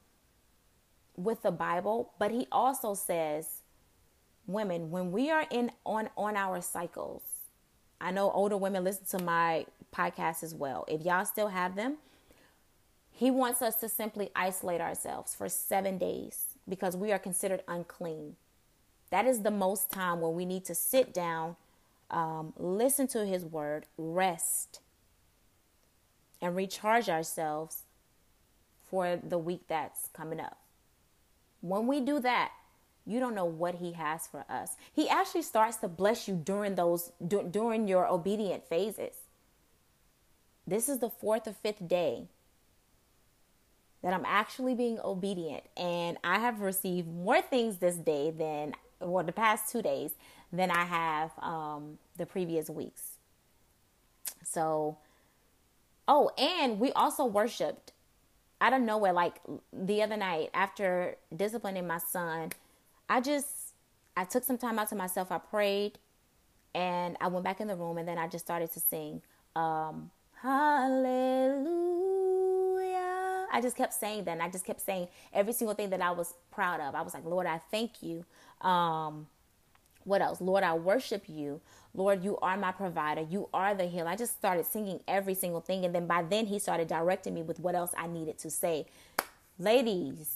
with 1.15 1.41
the 1.41 1.51
Bible, 1.51 2.13
but 2.17 2.31
he 2.31 2.47
also 2.51 2.93
says 2.93 3.61
women 4.47 4.89
when 4.89 5.11
we 5.11 5.29
are 5.29 5.45
in 5.51 5.71
on 5.85 6.09
on 6.17 6.35
our 6.35 6.61
cycles. 6.61 7.23
I 7.99 8.11
know 8.11 8.31
older 8.31 8.57
women 8.57 8.83
listen 8.83 9.19
to 9.19 9.23
my 9.23 9.65
podcast 9.93 10.43
as 10.43 10.55
well. 10.55 10.85
If 10.87 11.01
y'all 11.01 11.25
still 11.25 11.49
have 11.49 11.75
them, 11.75 11.97
he 13.17 13.31
wants 13.31 13.63
us 13.63 13.73
to 13.77 13.89
simply 13.89 14.29
isolate 14.35 14.79
ourselves 14.79 15.33
for 15.33 15.49
seven 15.49 15.97
days 15.97 16.49
because 16.69 16.95
we 16.95 17.11
are 17.11 17.17
considered 17.17 17.63
unclean. 17.67 18.35
That 19.09 19.25
is 19.25 19.41
the 19.41 19.49
most 19.49 19.89
time 19.89 20.21
when 20.21 20.35
we 20.35 20.45
need 20.45 20.65
to 20.65 20.75
sit 20.75 21.15
down, 21.15 21.55
um, 22.11 22.53
listen 22.57 23.07
to 23.07 23.25
His 23.25 23.43
word, 23.43 23.87
rest, 23.97 24.81
and 26.43 26.55
recharge 26.55 27.09
ourselves 27.09 27.85
for 28.87 29.19
the 29.27 29.39
week 29.39 29.61
that's 29.67 30.09
coming 30.13 30.39
up. 30.39 30.59
When 31.61 31.87
we 31.87 32.01
do 32.01 32.19
that, 32.19 32.51
you 33.03 33.19
don't 33.19 33.33
know 33.33 33.45
what 33.45 33.75
he 33.75 33.93
has 33.93 34.27
for 34.27 34.45
us. 34.47 34.75
He 34.93 35.09
actually 35.09 35.41
starts 35.41 35.77
to 35.77 35.87
bless 35.87 36.27
you 36.27 36.35
during 36.35 36.75
those 36.75 37.11
during 37.25 37.87
your 37.87 38.05
obedient 38.07 38.67
phases. 38.67 39.15
This 40.67 40.87
is 40.87 40.99
the 40.99 41.09
fourth 41.09 41.47
or 41.47 41.53
fifth 41.53 41.87
day 41.87 42.27
that 44.03 44.13
I'm 44.13 44.25
actually 44.25 44.75
being 44.75 44.99
obedient. 45.03 45.63
And 45.75 46.17
I 46.23 46.39
have 46.39 46.61
received 46.61 47.07
more 47.07 47.41
things 47.41 47.77
this 47.77 47.95
day 47.95 48.31
than, 48.31 48.73
well, 48.99 49.23
the 49.23 49.31
past 49.31 49.71
two 49.71 49.81
days 49.81 50.11
than 50.51 50.71
I 50.71 50.85
have 50.85 51.31
um, 51.39 51.97
the 52.15 52.25
previous 52.25 52.69
weeks. 52.69 53.17
So, 54.43 54.97
oh, 56.07 56.31
and 56.37 56.79
we 56.79 56.91
also 56.93 57.25
worshiped 57.25 57.91
out 58.61 58.73
of 58.73 58.81
nowhere. 58.81 59.13
Like 59.13 59.35
the 59.73 60.01
other 60.03 60.17
night, 60.17 60.49
after 60.53 61.15
disciplining 61.35 61.87
my 61.87 61.97
son, 61.97 62.51
I 63.09 63.21
just, 63.21 63.47
I 64.15 64.23
took 64.23 64.43
some 64.43 64.57
time 64.57 64.79
out 64.79 64.89
to 64.89 64.95
myself. 64.95 65.31
I 65.31 65.39
prayed 65.39 65.97
and 66.73 67.17
I 67.19 67.27
went 67.27 67.43
back 67.43 67.59
in 67.59 67.67
the 67.67 67.75
room 67.75 67.97
and 67.97 68.07
then 68.07 68.17
I 68.17 68.27
just 68.27 68.45
started 68.45 68.71
to 68.73 68.79
sing, 68.79 69.21
um, 69.55 70.11
Hallelujah. 70.41 72.16
I 73.51 73.61
just 73.61 73.75
kept 73.75 73.93
saying 73.93 74.25
that. 74.25 74.31
And 74.31 74.41
I 74.41 74.49
just 74.49 74.65
kept 74.65 74.81
saying 74.81 75.07
every 75.33 75.53
single 75.53 75.75
thing 75.75 75.89
that 75.91 76.01
I 76.01 76.11
was 76.11 76.33
proud 76.51 76.79
of. 76.79 76.95
I 76.95 77.01
was 77.01 77.13
like, 77.13 77.25
Lord, 77.25 77.45
I 77.45 77.59
thank 77.71 78.01
you 78.01 78.25
um, 78.61 79.27
what 80.03 80.21
else? 80.21 80.39
Lord, 80.39 80.63
I 80.63 80.73
worship 80.73 81.23
you. 81.27 81.59
Lord, 81.93 82.23
you 82.23 82.37
are 82.37 82.57
my 82.57 82.71
provider. 82.71 83.21
You 83.21 83.49
are 83.53 83.75
the 83.75 83.85
healer. 83.85 84.09
I 84.09 84.15
just 84.15 84.37
started 84.37 84.65
singing 84.65 85.01
every 85.07 85.33
single 85.33 85.61
thing. 85.61 85.83
And 85.83 85.93
then 85.93 86.07
by 86.07 86.23
then, 86.23 86.45
he 86.45 86.59
started 86.59 86.87
directing 86.87 87.33
me 87.33 87.41
with 87.41 87.59
what 87.59 87.75
else 87.75 87.91
I 87.97 88.07
needed 88.07 88.37
to 88.39 88.49
say. 88.49 88.85
Ladies, 89.59 90.33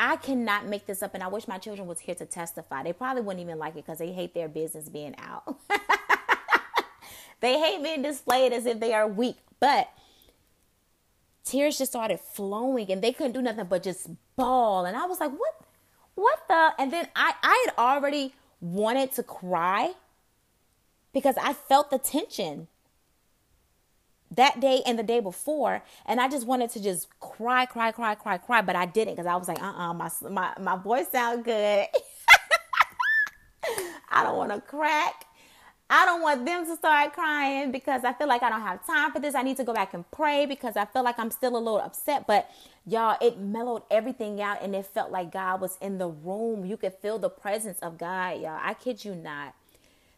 I 0.00 0.16
cannot 0.16 0.66
make 0.66 0.86
this 0.86 1.02
up. 1.02 1.14
And 1.14 1.22
I 1.22 1.28
wish 1.28 1.46
my 1.46 1.58
children 1.58 1.86
was 1.86 2.00
here 2.00 2.16
to 2.16 2.26
testify. 2.26 2.82
They 2.82 2.92
probably 2.92 3.22
wouldn't 3.22 3.42
even 3.42 3.58
like 3.58 3.74
it 3.74 3.86
because 3.86 3.98
they 3.98 4.12
hate 4.12 4.34
their 4.34 4.48
business 4.48 4.88
being 4.88 5.14
out. 5.18 5.56
they 7.40 7.58
hate 7.60 7.82
being 7.84 8.02
displayed 8.02 8.52
as 8.52 8.66
if 8.66 8.80
they 8.80 8.94
are 8.94 9.06
weak. 9.06 9.36
But 9.60 9.88
tears 11.46 11.78
just 11.78 11.92
started 11.92 12.20
flowing 12.20 12.90
and 12.90 13.00
they 13.00 13.12
couldn't 13.12 13.32
do 13.32 13.40
nothing 13.40 13.64
but 13.64 13.82
just 13.82 14.10
bawl. 14.36 14.84
And 14.84 14.96
I 14.96 15.06
was 15.06 15.20
like, 15.20 15.30
what? 15.30 15.54
What 16.14 16.40
the? 16.48 16.72
And 16.78 16.92
then 16.92 17.08
I, 17.14 17.34
I 17.42 17.64
had 17.66 17.74
already 17.78 18.34
wanted 18.60 19.12
to 19.12 19.22
cry 19.22 19.92
because 21.12 21.36
I 21.40 21.54
felt 21.54 21.90
the 21.90 21.98
tension 21.98 22.68
that 24.30 24.60
day 24.60 24.82
and 24.84 24.98
the 24.98 25.02
day 25.04 25.20
before 25.20 25.82
and 26.04 26.20
i 26.20 26.28
just 26.28 26.46
wanted 26.46 26.68
to 26.68 26.82
just 26.82 27.08
cry 27.20 27.64
cry 27.64 27.92
cry 27.92 28.14
cry 28.16 28.36
cry 28.36 28.60
but 28.60 28.74
i 28.74 28.84
didn't 28.84 29.14
because 29.14 29.26
i 29.26 29.36
was 29.36 29.46
like 29.46 29.62
uh-uh 29.62 29.94
my, 29.94 30.10
my, 30.28 30.52
my 30.60 30.76
voice 30.76 31.08
sounds 31.12 31.44
good 31.44 31.86
i 34.10 34.24
don't 34.24 34.36
want 34.36 34.52
to 34.52 34.60
crack 34.60 35.26
i 35.88 36.04
don't 36.04 36.22
want 36.22 36.44
them 36.44 36.66
to 36.66 36.76
start 36.76 37.12
crying 37.12 37.70
because 37.70 38.04
i 38.04 38.12
feel 38.12 38.28
like 38.28 38.42
i 38.42 38.48
don't 38.48 38.60
have 38.60 38.84
time 38.86 39.12
for 39.12 39.20
this 39.20 39.34
i 39.34 39.42
need 39.42 39.56
to 39.56 39.64
go 39.64 39.72
back 39.72 39.94
and 39.94 40.10
pray 40.10 40.46
because 40.46 40.76
i 40.76 40.84
feel 40.84 41.02
like 41.04 41.18
i'm 41.18 41.30
still 41.30 41.56
a 41.56 41.58
little 41.58 41.80
upset 41.80 42.26
but 42.26 42.50
y'all 42.86 43.16
it 43.20 43.38
mellowed 43.38 43.82
everything 43.90 44.40
out 44.40 44.60
and 44.62 44.74
it 44.74 44.84
felt 44.86 45.10
like 45.10 45.30
god 45.32 45.60
was 45.60 45.78
in 45.80 45.98
the 45.98 46.08
room 46.08 46.64
you 46.64 46.76
could 46.76 46.94
feel 46.94 47.18
the 47.18 47.30
presence 47.30 47.78
of 47.80 47.98
god 47.98 48.40
y'all 48.40 48.58
i 48.62 48.74
kid 48.74 49.04
you 49.04 49.14
not 49.14 49.54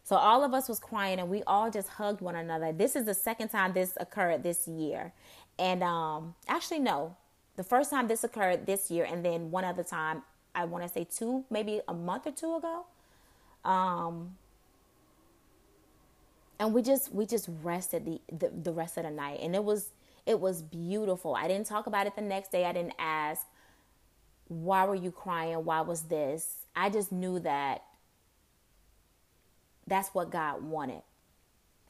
so 0.09 0.15
all 0.15 0.43
of 0.43 0.55
us 0.55 0.67
was 0.67 0.79
crying 0.79 1.19
and 1.19 1.29
we 1.29 1.43
all 1.43 1.69
just 1.69 1.87
hugged 1.87 2.19
one 2.19 2.35
another. 2.35 2.71
This 2.71 2.95
is 2.95 3.05
the 3.05 3.13
second 3.13 3.49
time 3.49 3.73
this 3.73 3.95
occurred 4.01 4.41
this 4.41 4.67
year. 4.67 5.13
And 5.59 5.83
um 5.83 6.33
actually 6.47 6.79
no. 6.79 7.15
The 7.57 7.63
first 7.63 7.91
time 7.91 8.07
this 8.07 8.23
occurred 8.23 8.65
this 8.65 8.89
year 8.89 9.05
and 9.05 9.23
then 9.23 9.51
one 9.51 9.65
other 9.65 9.83
time 9.83 10.23
I 10.55 10.65
want 10.65 10.83
to 10.83 10.89
say 10.89 11.03
two, 11.03 11.45
maybe 11.51 11.81
a 11.87 11.93
month 11.93 12.25
or 12.25 12.31
two 12.31 12.55
ago. 12.55 12.85
Um 13.63 14.35
and 16.59 16.73
we 16.73 16.81
just 16.81 17.13
we 17.13 17.25
just 17.25 17.49
rested 17.63 18.05
the, 18.05 18.21
the 18.31 18.49
the 18.49 18.73
rest 18.73 18.97
of 18.97 19.03
the 19.03 19.11
night 19.11 19.39
and 19.41 19.55
it 19.55 19.63
was 19.63 19.91
it 20.25 20.39
was 20.39 20.61
beautiful. 20.61 21.35
I 21.35 21.47
didn't 21.47 21.67
talk 21.67 21.87
about 21.87 22.07
it 22.07 22.15
the 22.15 22.21
next 22.21 22.51
day. 22.51 22.65
I 22.65 22.73
didn't 22.73 22.93
ask 22.99 23.45
why 24.49 24.85
were 24.85 24.95
you 24.95 25.11
crying? 25.11 25.63
Why 25.63 25.81
was 25.81 26.03
this? 26.03 26.65
I 26.75 26.89
just 26.89 27.11
knew 27.11 27.39
that 27.39 27.83
that's 29.87 30.09
what 30.09 30.31
God 30.31 30.63
wanted. 30.63 31.03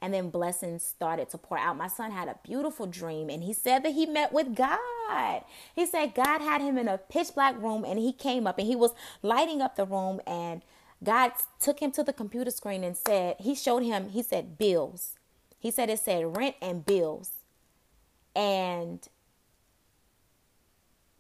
And 0.02 0.14
then 0.14 0.30
blessings 0.30 0.84
started 0.84 1.30
to 1.32 1.38
pour 1.38 1.58
out. 1.58 1.78
My 1.78 1.88
son 1.88 2.12
had 2.12 2.28
a 2.30 2.38
beautiful 2.44 2.86
dream 2.88 3.30
and 3.30 3.44
he 3.44 3.54
said 3.54 3.84
that 3.84 3.94
he 3.94 4.06
met 4.06 4.32
with 4.34 4.56
God. 4.56 5.44
He 5.76 5.86
said 5.86 6.16
God 6.16 6.42
had 6.42 6.62
him 6.62 6.78
in 6.78 6.88
a 6.88 6.98
pitch 6.98 7.30
black 7.36 7.62
room 7.62 7.86
and 7.86 8.00
he 8.00 8.14
came 8.14 8.48
up 8.48 8.58
and 8.60 8.68
he 8.68 8.76
was 8.76 8.92
lighting 9.22 9.62
up 9.62 9.76
the 9.76 9.86
room 9.86 10.22
and 10.28 10.62
God 11.04 11.32
took 11.60 11.80
him 11.80 11.92
to 11.92 12.04
the 12.04 12.14
computer 12.14 12.52
screen 12.52 12.84
and 12.84 12.96
said, 12.96 13.38
He 13.40 13.56
showed 13.56 13.84
him, 13.84 14.10
he 14.10 14.22
said, 14.22 14.58
bills. 14.58 15.16
He 15.58 15.72
said 15.72 15.90
it 15.90 16.00
said 16.00 16.38
rent 16.38 16.56
and 16.62 16.86
bills. 16.86 17.32
And 18.36 19.08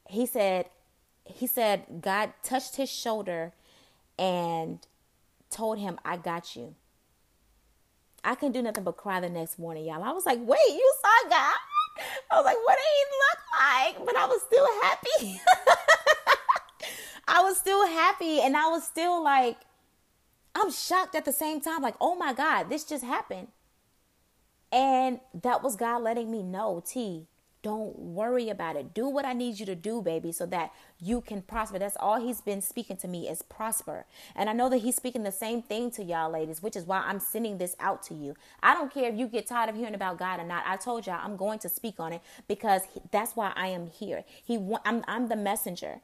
he 0.08 0.26
said, 0.26 0.70
he 1.26 1.46
said 1.46 2.02
God 2.02 2.34
touched 2.44 2.78
his 2.78 2.90
shoulder 2.90 3.54
and 4.18 4.80
told 5.50 5.80
him, 5.80 6.00
I 6.04 6.18
got 6.18 6.56
you. 6.56 6.76
I 8.24 8.36
couldn't 8.36 8.54
do 8.54 8.62
nothing 8.62 8.84
but 8.84 8.98
cry 8.98 9.20
the 9.20 9.30
next 9.30 9.60
morning, 9.60 9.86
y'all. 9.86 10.04
I 10.04 10.12
was 10.12 10.26
like, 10.26 10.40
wait, 10.42 10.60
you 10.68 10.94
saw 11.02 11.30
God? 11.30 11.56
I 12.32 12.36
was 12.36 12.46
like, 12.46 12.58
what 12.66 12.78
did 12.78 12.86
he 12.96 13.06
look 13.22 13.40
like? 14.00 14.06
But 14.06 14.16
I 14.18 14.26
was 14.28 14.42
still 14.42 14.68
happy. 14.82 15.42
I 17.28 17.44
was 17.44 17.58
still 17.58 17.86
happy 17.88 18.42
and 18.42 18.58
I 18.58 18.68
was 18.68 18.84
still 18.84 19.24
like, 19.24 19.58
I'm 20.56 20.72
shocked 20.72 21.16
at 21.16 21.26
the 21.26 21.32
same 21.32 21.62
time, 21.62 21.82
like, 21.82 21.96
oh 22.02 22.16
my 22.16 22.34
God, 22.34 22.70
this 22.70 22.84
just 22.84 23.04
happened. 23.04 23.50
And 24.72 25.20
that 25.34 25.64
was 25.64 25.76
God 25.76 26.04
letting 26.04 26.30
me 26.30 26.44
know, 26.44 26.84
T, 26.86 27.28
don't 27.62 27.98
worry 27.98 28.50
about 28.50 28.78
it. 28.78 28.94
Do 28.94 29.10
what 29.10 29.26
I 29.26 29.34
need 29.34 29.60
you 29.60 29.66
to 29.66 29.76
do, 29.76 30.02
baby, 30.02 30.32
so 30.32 30.46
that 30.46 30.72
you 31.02 31.20
can 31.20 31.42
prosper. 31.42 31.78
That's 31.78 31.98
all 32.00 32.20
he's 32.20 32.40
been 32.40 32.62
speaking 32.62 32.96
to 32.98 33.08
me 33.08 33.28
is 33.28 33.42
prosper. 33.42 34.06
And 34.34 34.50
I 34.50 34.54
know 34.54 34.70
that 34.70 34.78
he's 34.78 34.96
speaking 34.96 35.24
the 35.24 35.32
same 35.32 35.62
thing 35.62 35.92
to 35.92 36.04
y'all 36.04 36.32
ladies, 36.32 36.64
which 36.64 36.78
is 36.78 36.86
why 36.86 37.00
I'm 37.00 37.20
sending 37.20 37.58
this 37.58 37.76
out 37.80 38.02
to 38.04 38.14
you. 38.14 38.36
I 38.64 38.74
don't 38.74 38.94
care 38.94 39.12
if 39.12 39.18
you 39.18 39.28
get 39.28 39.48
tired 39.48 39.70
of 39.70 39.76
hearing 39.76 39.94
about 39.96 40.18
God 40.18 40.40
or 40.40 40.46
not. 40.46 40.64
I 40.66 40.78
told 40.78 41.06
y'all 41.06 41.20
I'm 41.22 41.36
going 41.36 41.60
to 41.60 41.70
speak 41.70 42.00
on 42.00 42.14
it 42.14 42.22
because 42.48 42.84
that's 43.12 43.36
why 43.36 43.52
I 43.56 43.68
am 43.68 43.88
here. 43.88 44.24
He 44.44 44.58
I'm 44.86 45.04
I'm 45.08 45.28
the 45.28 45.36
messenger. 45.36 46.00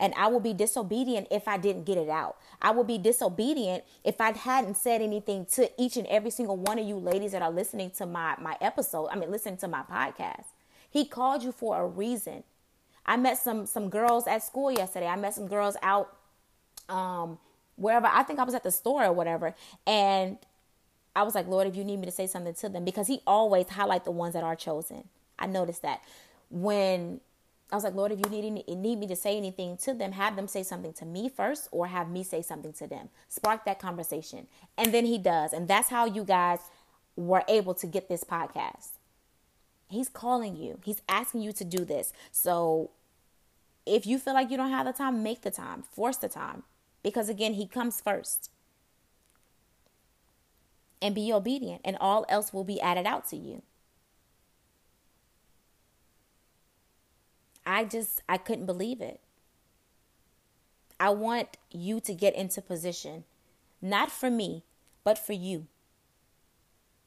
And 0.00 0.14
I 0.16 0.28
will 0.28 0.40
be 0.40 0.54
disobedient 0.54 1.28
if 1.30 1.46
I 1.46 1.58
didn't 1.58 1.84
get 1.84 1.98
it 1.98 2.08
out. 2.08 2.38
I 2.60 2.70
will 2.70 2.84
be 2.84 2.98
disobedient 2.98 3.84
if 4.02 4.20
I 4.20 4.32
hadn't 4.32 4.78
said 4.78 5.02
anything 5.02 5.46
to 5.52 5.70
each 5.80 5.96
and 5.96 6.06
every 6.06 6.30
single 6.30 6.56
one 6.56 6.78
of 6.78 6.88
you 6.88 6.96
ladies 6.96 7.32
that 7.32 7.42
are 7.42 7.50
listening 7.50 7.90
to 7.98 8.06
my 8.06 8.34
my 8.40 8.56
episode. 8.60 9.08
I 9.12 9.16
mean, 9.16 9.30
listening 9.30 9.58
to 9.58 9.68
my 9.68 9.82
podcast. 9.82 10.46
He 10.90 11.04
called 11.04 11.42
you 11.44 11.52
for 11.52 11.80
a 11.80 11.86
reason. 11.86 12.42
I 13.04 13.16
met 13.18 13.38
some 13.38 13.66
some 13.66 13.90
girls 13.90 14.26
at 14.26 14.42
school 14.42 14.72
yesterday. 14.72 15.06
I 15.06 15.16
met 15.16 15.34
some 15.34 15.46
girls 15.46 15.76
out 15.82 16.16
um 16.88 17.38
wherever. 17.76 18.06
I 18.06 18.22
think 18.22 18.38
I 18.38 18.44
was 18.44 18.54
at 18.54 18.62
the 18.62 18.72
store 18.72 19.04
or 19.04 19.12
whatever. 19.12 19.54
And 19.86 20.38
I 21.14 21.24
was 21.24 21.34
like, 21.34 21.46
Lord, 21.46 21.66
if 21.66 21.76
you 21.76 21.84
need 21.84 21.98
me 21.98 22.06
to 22.06 22.12
say 22.12 22.26
something 22.26 22.54
to 22.54 22.68
them, 22.68 22.84
because 22.84 23.06
he 23.06 23.20
always 23.26 23.68
highlight 23.68 24.04
the 24.04 24.10
ones 24.10 24.34
that 24.34 24.44
are 24.44 24.56
chosen. 24.56 25.08
I 25.38 25.46
noticed 25.46 25.82
that 25.82 26.00
when 26.50 27.20
I 27.72 27.76
was 27.76 27.84
like, 27.84 27.94
Lord, 27.94 28.10
if 28.10 28.18
you 28.18 28.30
need 28.30 28.66
need 28.68 28.98
me 28.98 29.06
to 29.06 29.16
say 29.16 29.36
anything 29.36 29.76
to 29.78 29.94
them, 29.94 30.12
have 30.12 30.34
them 30.36 30.48
say 30.48 30.62
something 30.62 30.92
to 30.94 31.04
me 31.04 31.28
first, 31.28 31.68
or 31.70 31.86
have 31.86 32.10
me 32.10 32.24
say 32.24 32.42
something 32.42 32.72
to 32.74 32.86
them. 32.86 33.10
Spark 33.28 33.64
that 33.64 33.78
conversation, 33.78 34.48
and 34.76 34.92
then 34.92 35.06
he 35.06 35.18
does, 35.18 35.52
and 35.52 35.68
that's 35.68 35.88
how 35.88 36.04
you 36.04 36.24
guys 36.24 36.58
were 37.16 37.44
able 37.48 37.74
to 37.74 37.86
get 37.86 38.08
this 38.08 38.24
podcast. 38.24 38.88
He's 39.88 40.08
calling 40.08 40.56
you. 40.56 40.80
He's 40.84 41.02
asking 41.08 41.42
you 41.42 41.52
to 41.52 41.64
do 41.64 41.84
this. 41.84 42.12
So 42.30 42.90
if 43.86 44.06
you 44.06 44.18
feel 44.18 44.34
like 44.34 44.50
you 44.50 44.56
don't 44.56 44.70
have 44.70 44.86
the 44.86 44.92
time, 44.92 45.22
make 45.22 45.42
the 45.42 45.50
time. 45.50 45.82
Force 45.82 46.16
the 46.16 46.28
time. 46.28 46.62
Because 47.02 47.28
again, 47.28 47.54
he 47.54 47.66
comes 47.66 48.00
first. 48.00 48.50
And 51.02 51.14
be 51.14 51.32
obedient, 51.32 51.80
and 51.84 51.96
all 52.00 52.24
else 52.28 52.52
will 52.52 52.64
be 52.64 52.80
added 52.80 53.06
out 53.06 53.28
to 53.30 53.36
you. 53.36 53.62
I 57.70 57.84
just, 57.84 58.22
I 58.28 58.36
couldn't 58.36 58.66
believe 58.66 59.00
it. 59.00 59.20
I 60.98 61.10
want 61.10 61.56
you 61.70 62.00
to 62.00 62.14
get 62.14 62.34
into 62.34 62.60
position, 62.60 63.24
not 63.80 64.10
for 64.10 64.30
me, 64.30 64.64
but 65.04 65.18
for 65.18 65.32
you 65.32 65.66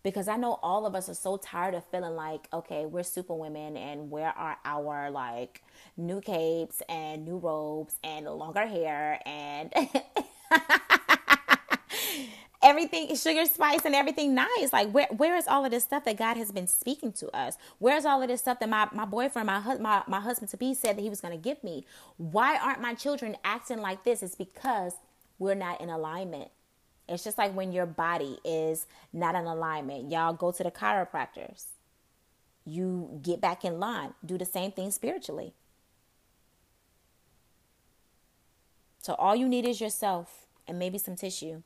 because 0.04 0.28
I 0.28 0.36
know 0.36 0.60
all 0.62 0.86
of 0.86 0.96
us 0.96 1.08
are 1.10 1.14
so 1.16 1.38
tired 1.38 1.74
of 1.74 1.86
feeling 1.86 2.16
like, 2.16 2.48
okay, 2.54 2.86
we're 2.86 3.04
super 3.04 3.34
women 3.34 3.78
and 3.78 4.12
where 4.12 4.38
are 4.38 4.58
our 4.66 5.10
like 5.10 5.64
new 5.96 6.20
capes 6.20 6.82
and 6.90 7.26
new 7.26 7.38
robes 7.38 7.96
and 8.04 8.26
longer 8.26 8.68
hair 8.68 9.20
and 9.26 9.74
everything 12.64 13.14
sugar 13.16 13.46
spice 13.46 13.86
and 13.86 13.94
everything 13.94 14.34
nice 14.34 14.72
like 14.72 14.90
where 14.92 15.08
where 15.18 15.36
is 15.36 15.48
all 15.48 15.66
of 15.66 15.72
this 15.72 15.84
stuff 15.84 16.06
that 16.06 16.18
god 16.18 16.38
has 16.38 16.52
been 16.52 16.68
speaking 16.68 17.12
to 17.12 17.30
us 17.36 17.58
where's 17.80 18.06
all 18.06 18.22
of 18.22 18.28
this 18.28 18.42
stuff 18.42 18.60
that 18.60 18.70
my, 18.70 18.88
my 18.94 19.06
boyfriend 19.06 19.48
my, 19.48 19.60
my, 19.78 20.04
my 20.08 20.20
husband 20.20 20.50
to 20.50 20.58
be 20.58 20.74
said 20.74 20.98
that 20.98 21.02
he 21.02 21.10
was 21.10 21.22
going 21.22 21.34
to 21.34 21.42
give 21.44 21.64
me 21.64 21.86
why 22.18 22.58
aren't 22.58 22.82
my 22.82 22.94
children 22.94 23.36
acting 23.44 23.80
like 23.80 24.04
this 24.04 24.24
it's 24.24 24.36
because 24.36 24.94
we're 25.40 25.56
not 25.56 25.80
in 25.82 25.90
alignment 25.90 26.50
it's 27.08 27.24
just 27.24 27.38
like 27.38 27.54
when 27.54 27.72
your 27.72 27.86
body 27.86 28.40
is 28.46 28.88
not 29.12 29.36
in 29.36 29.46
alignment. 29.46 30.10
Y'all 30.10 30.34
go 30.34 30.52
to 30.52 30.64
the 30.64 30.72
chiropractors. 30.72 31.66
You 32.66 33.20
get 33.22 33.42
back 33.42 33.66
in 33.66 33.80
line. 33.80 34.14
Do 34.26 34.38
the 34.38 34.46
same 34.46 34.72
thing 34.72 34.90
spiritually. 34.92 35.54
So 39.00 39.16
all 39.16 39.36
you 39.36 39.50
need 39.50 39.66
is 39.66 39.82
yourself 39.82 40.48
and 40.66 40.80
maybe 40.80 40.98
some 40.98 41.18
tissue. 41.18 41.62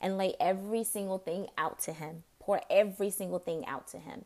And 0.00 0.18
lay 0.18 0.34
every 0.40 0.84
single 0.84 1.18
thing 1.18 1.48
out 1.56 1.78
to 1.80 1.92
him. 1.92 2.24
Pour 2.38 2.60
every 2.70 3.10
single 3.10 3.38
thing 3.38 3.66
out 3.66 3.86
to 3.88 3.98
him. 3.98 4.24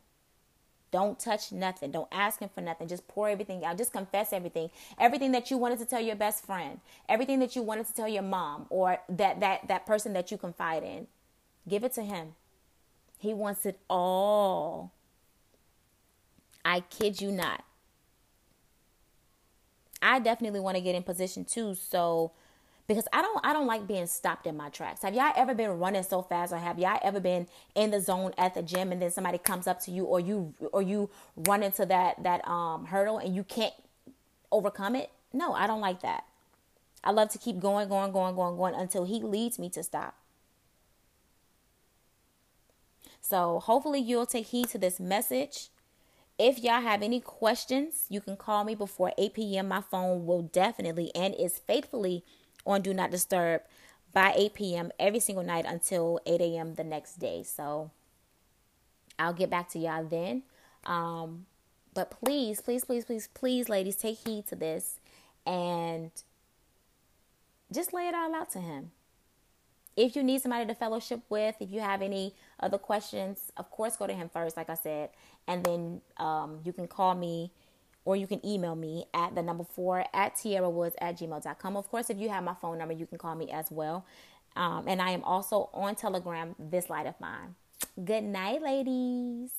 Don't 0.90 1.18
touch 1.18 1.51
nothing. 1.51 1.90
Don't 1.90 2.09
ask 2.12 2.39
him 2.39 2.48
for 2.55 2.60
nothing. 2.60 2.86
Just 2.86 3.09
pour 3.09 3.28
everything 3.28 3.64
out. 3.64 3.76
Just 3.76 3.93
confess 3.93 4.32
everything. 4.32 4.70
Everything 4.97 5.32
that 5.32 5.51
you 5.51 5.59
wanted 5.59 5.81
to 5.81 5.85
tell 5.85 6.01
your 6.01 6.14
best 6.14 6.47
friend. 6.47 6.78
Everything 7.09 7.40
that 7.40 7.56
you 7.56 7.62
wanted 7.62 7.89
to 7.89 7.94
tell 7.94 8.06
your 8.06 8.22
mom 8.22 8.66
or 8.70 9.01
that 9.09 9.40
that 9.40 9.66
that 9.66 9.86
person 9.86 10.12
that 10.12 10.31
you 10.31 10.39
confide 10.39 10.85
in. 10.85 11.09
Give 11.68 11.82
it 11.82 11.93
to 11.94 12.02
him. 12.02 12.36
He 13.18 13.35
wants 13.35 13.66
it 13.66 13.81
all. 13.90 14.93
I 16.64 16.81
kid 16.81 17.20
you 17.20 17.32
not. 17.32 17.64
I 20.01 20.20
definitely 20.20 20.60
want 20.60 20.76
to 20.76 20.82
get 20.82 20.94
in 20.94 21.02
position 21.02 21.44
too. 21.44 21.74
So 21.74 22.32
because 22.86 23.06
I 23.12 23.23
don't 23.23 23.40
I 23.44 23.52
don't 23.52 23.66
like 23.66 23.86
being 23.86 24.06
stopped 24.06 24.47
in 24.47 24.56
my 24.56 24.69
tracks. 24.69 25.02
Have 25.02 25.15
y'all 25.15 25.32
ever 25.36 25.55
been 25.55 25.78
running 25.78 26.02
so 26.02 26.23
fast 26.23 26.52
or 26.52 26.59
have 26.59 26.78
y'all 26.78 26.98
ever 27.02 27.20
been 27.20 27.47
in 27.74 27.90
the 27.90 28.01
zone 28.01 28.32
at 28.36 28.55
the 28.55 28.62
gym 28.62 28.93
and 28.93 29.01
then 29.01 29.11
somebody 29.11 29.39
comes 29.39 29.66
up 29.66 29.81
to 29.82 29.90
you 29.90 30.05
or 30.05 30.20
you 30.20 30.55
or 30.73 30.82
you 30.82 31.11
run 31.36 31.62
into 31.62 31.86
that 31.86 32.23
that 32.23 32.47
um 32.47 32.86
hurdle 32.86 33.19
and 33.19 33.35
you 33.35 33.44
can't 33.44 33.74
overcome 34.52 34.94
it? 34.94 35.11
No, 35.32 35.52
I 35.52 35.66
don't 35.66 35.81
like 35.81 36.02
that. 36.02 36.24
I 37.02 37.11
love 37.11 37.28
to 37.31 37.39
keep 37.39 37.61
going, 37.61 37.89
going, 37.89 38.12
going, 38.12 38.35
going, 38.35 38.56
going 38.56 38.74
until 38.74 39.05
he 39.05 39.20
leads 39.20 39.59
me 39.59 39.69
to 39.70 39.82
stop. 39.82 40.16
So 43.20 43.61
hopefully 43.61 44.01
you'll 44.01 44.27
take 44.27 44.47
heed 44.47 44.69
to 44.70 44.78
this 44.78 45.01
message. 45.01 45.69
If 46.39 46.59
y'all 46.59 46.81
have 46.81 47.02
any 47.02 47.20
questions, 47.20 48.06
you 48.09 48.20
can 48.20 48.36
call 48.36 48.65
me 48.65 48.74
before 48.74 49.12
8 49.16 49.35
p.m. 49.35 49.69
My 49.69 49.81
phone 49.81 50.27
will 50.27 50.43
definitely 50.43 51.11
and 51.15 51.35
is 51.35 51.59
faithfully 51.59 52.24
on 52.66 52.82
Do 52.82 52.95
Not 52.95 53.11
Disturb 53.11 53.62
by 54.12 54.32
8 54.36 54.55
p.m. 54.55 54.93
every 54.99 55.20
single 55.20 55.45
night 55.45 55.65
until 55.66 56.20
8 56.24 56.41
a.m. 56.41 56.74
the 56.74 56.85
next 56.85 57.16
day. 57.16 57.43
So 57.43 57.91
I'll 59.19 59.32
get 59.32 59.51
back 59.51 59.69
to 59.70 59.78
y'all 59.78 60.05
then. 60.05 60.43
Um, 60.85 61.47
but 61.95 62.11
please, 62.11 62.61
please, 62.61 62.85
please, 62.85 63.05
please, 63.05 63.28
please, 63.32 63.69
ladies, 63.69 63.97
take 63.97 64.19
heed 64.19 64.47
to 64.49 64.57
this 64.57 64.99
and 65.47 66.11
just 67.73 67.93
lay 67.93 68.09
it 68.09 68.15
all 68.15 68.35
out 68.35 68.51
to 68.53 68.61
him. 68.61 68.93
If 69.97 70.16
you 70.16 70.24
need 70.24 70.43
somebody 70.43 70.66
to 70.66 70.74
fellowship 70.74 71.20
with, 71.28 71.55
if 71.61 71.70
you 71.70 71.81
have 71.81 72.03
any 72.03 72.35
other 72.59 72.78
questions, 72.78 73.53
of 73.57 73.70
course, 73.70 73.97
go 73.97 74.09
to 74.09 74.12
him 74.12 74.28
first, 74.28 74.57
like 74.57 74.69
I 74.69 74.74
said, 74.74 75.11
and 75.47 75.65
then 75.65 76.01
um, 76.16 76.59
you 76.65 76.73
can 76.73 76.89
call 76.89 77.15
me 77.15 77.53
or 78.05 78.16
you 78.16 78.26
can 78.26 78.44
email 78.44 78.74
me 78.74 79.06
at 79.14 79.35
the 79.35 79.43
number 79.43 79.64
four 79.64 80.05
at 80.12 80.36
tierrawoods 80.36 80.94
at 81.01 81.18
gmail.com. 81.18 81.76
Of 81.76 81.90
course, 81.90 82.10
if 82.10 82.18
you 82.18 82.28
have 82.28 82.44
my 82.44 82.55
phone 82.55 82.78
number, 82.78 82.94
you 82.94 83.06
can 83.06 83.18
call 83.18 83.35
me 83.35 83.51
as 83.51 83.70
well. 83.70 84.05
Um, 84.56 84.85
and 84.86 85.02
I 85.02 85.10
am 85.10 85.24
also 85.24 85.70
on 85.72 85.94
Telegram, 85.94 86.55
This 86.59 86.89
Light 86.89 87.06
of 87.06 87.18
Mine. 87.20 87.56
Good 88.05 88.24
night, 88.24 88.62
ladies. 88.62 89.51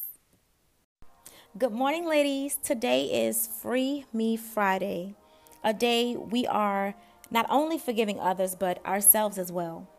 Good 1.57 1.72
morning, 1.72 2.05
ladies. 2.05 2.57
Today 2.57 3.27
is 3.27 3.47
Free 3.47 4.05
Me 4.11 4.35
Friday, 4.35 5.15
a 5.63 5.73
day 5.73 6.15
we 6.15 6.45
are 6.47 6.95
not 7.31 7.45
only 7.49 7.77
forgiving 7.77 8.19
others, 8.19 8.55
but 8.55 8.85
ourselves 8.85 9.38
as 9.38 9.51
well. 9.51 9.89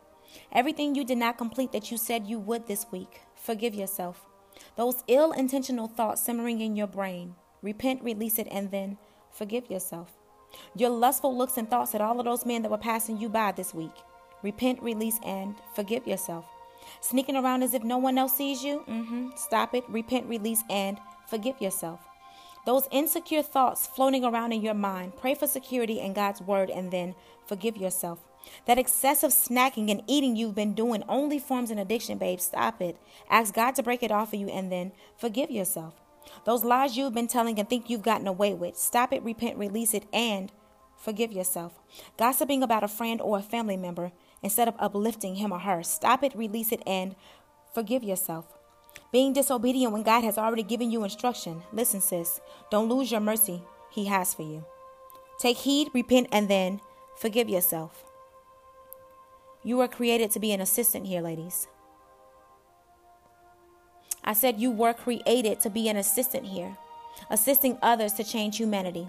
Everything 0.51 0.95
you 0.95 1.03
did 1.03 1.17
not 1.17 1.37
complete 1.37 1.71
that 1.71 1.89
you 1.89 1.97
said 1.97 2.27
you 2.27 2.39
would 2.39 2.67
this 2.67 2.85
week, 2.91 3.21
forgive 3.35 3.73
yourself. 3.73 4.25
Those 4.75 5.03
ill 5.07 5.31
intentional 5.31 5.87
thoughts 5.87 6.21
simmering 6.21 6.61
in 6.61 6.75
your 6.75 6.87
brain, 6.87 7.35
repent, 7.67 8.01
release 8.01 8.39
it, 8.39 8.47
and 8.49 8.71
then 8.71 8.97
forgive 9.29 9.69
yourself. 9.69 10.13
Your 10.73 10.89
lustful 10.89 11.37
looks 11.37 11.57
and 11.57 11.69
thoughts 11.69 11.93
at 11.93 11.99
all 11.99 12.17
of 12.17 12.25
those 12.25 12.45
men 12.45 12.61
that 12.61 12.71
were 12.71 12.77
passing 12.77 13.17
you 13.17 13.27
by 13.27 13.51
this 13.51 13.73
week, 13.73 13.91
repent, 14.41 14.81
release, 14.81 15.19
and 15.25 15.53
forgive 15.75 16.07
yourself. 16.07 16.45
Sneaking 17.01 17.35
around 17.35 17.63
as 17.63 17.73
if 17.73 17.83
no 17.83 17.97
one 17.97 18.17
else 18.17 18.37
sees 18.37 18.63
you, 18.63 18.85
mm-hmm. 18.87 19.31
stop 19.35 19.75
it, 19.75 19.83
repent, 19.89 20.27
release, 20.27 20.63
and 20.69 20.97
forgive 21.29 21.61
yourself. 21.61 21.99
Those 22.65 22.87
insecure 22.89 23.43
thoughts 23.43 23.85
floating 23.85 24.23
around 24.23 24.53
in 24.53 24.61
your 24.61 24.73
mind, 24.73 25.17
pray 25.17 25.35
for 25.35 25.47
security 25.47 25.99
in 25.99 26.13
God's 26.13 26.39
word 26.41 26.69
and 26.69 26.89
then 26.89 27.15
forgive 27.45 27.75
yourself. 27.75 28.19
That 28.65 28.77
excessive 28.77 29.31
snacking 29.31 29.91
and 29.91 30.03
eating 30.07 30.37
you've 30.37 30.55
been 30.55 30.73
doing 30.73 31.03
only 31.09 31.39
forms 31.39 31.69
an 31.69 31.79
addiction, 31.79 32.17
babe. 32.17 32.39
Stop 32.39 32.81
it. 32.81 32.97
Ask 33.29 33.53
God 33.53 33.75
to 33.75 33.83
break 33.83 34.03
it 34.03 34.11
off 34.11 34.33
of 34.33 34.39
you 34.39 34.47
and 34.47 34.71
then 34.71 34.93
forgive 35.17 35.51
yourself. 35.51 35.95
Those 36.45 36.63
lies 36.63 36.97
you've 36.97 37.13
been 37.13 37.27
telling 37.27 37.59
and 37.59 37.69
think 37.69 37.89
you've 37.89 38.03
gotten 38.03 38.27
away 38.27 38.53
with, 38.53 38.77
stop 38.77 39.13
it, 39.13 39.23
repent, 39.23 39.57
release 39.57 39.93
it, 39.93 40.05
and 40.13 40.51
forgive 40.97 41.31
yourself. 41.31 41.79
Gossiping 42.17 42.63
about 42.63 42.83
a 42.83 42.87
friend 42.87 43.21
or 43.21 43.37
a 43.37 43.43
family 43.43 43.77
member 43.77 44.11
instead 44.41 44.67
of 44.67 44.75
uplifting 44.79 45.35
him 45.35 45.51
or 45.51 45.59
her, 45.59 45.83
stop 45.83 46.23
it, 46.23 46.35
release 46.35 46.71
it, 46.71 46.81
and 46.85 47.15
forgive 47.73 48.03
yourself. 48.03 48.57
Being 49.11 49.33
disobedient 49.33 49.93
when 49.93 50.03
God 50.03 50.23
has 50.23 50.37
already 50.37 50.63
given 50.63 50.91
you 50.91 51.03
instruction. 51.03 51.63
Listen, 51.71 52.01
sis, 52.01 52.41
don't 52.69 52.89
lose 52.89 53.11
your 53.11 53.21
mercy 53.21 53.63
He 53.91 54.05
has 54.05 54.33
for 54.33 54.41
you. 54.41 54.65
Take 55.39 55.57
heed, 55.57 55.89
repent, 55.93 56.27
and 56.31 56.49
then 56.49 56.81
forgive 57.15 57.47
yourself. 57.47 58.03
You 59.63 59.77
were 59.77 59.87
created 59.87 60.31
to 60.31 60.39
be 60.39 60.51
an 60.51 60.61
assistant 60.61 61.07
here, 61.07 61.21
ladies. 61.21 61.67
I 64.27 64.33
said 64.33 64.59
you 64.59 64.71
were 64.71 64.93
created 64.93 65.61
to 65.61 65.69
be 65.69 65.87
an 65.87 65.95
assistant 65.95 66.45
here, 66.45 66.75
assisting 67.29 67.77
others 67.81 68.11
to 68.13 68.25
change 68.25 68.57
humanity, 68.57 69.07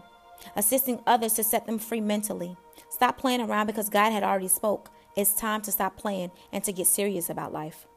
assisting 0.55 1.01
others 1.09 1.33
to 1.33 1.43
set 1.43 1.67
them 1.67 1.81
free 1.81 2.01
mentally. 2.01 2.57
Stop 2.89 3.19
playing 3.19 3.41
around 3.41 3.67
because 3.67 3.89
God 3.89 4.13
had 4.13 4.23
already 4.23 4.47
spoke. 4.47 4.91
It's 5.17 5.35
time 5.35 5.61
to 5.63 5.73
stop 5.73 5.97
playing 5.97 6.31
and 6.53 6.63
to 6.63 6.73
get 6.73 6.87
serious 6.87 7.29
about 7.29 7.53
life. 7.53 7.89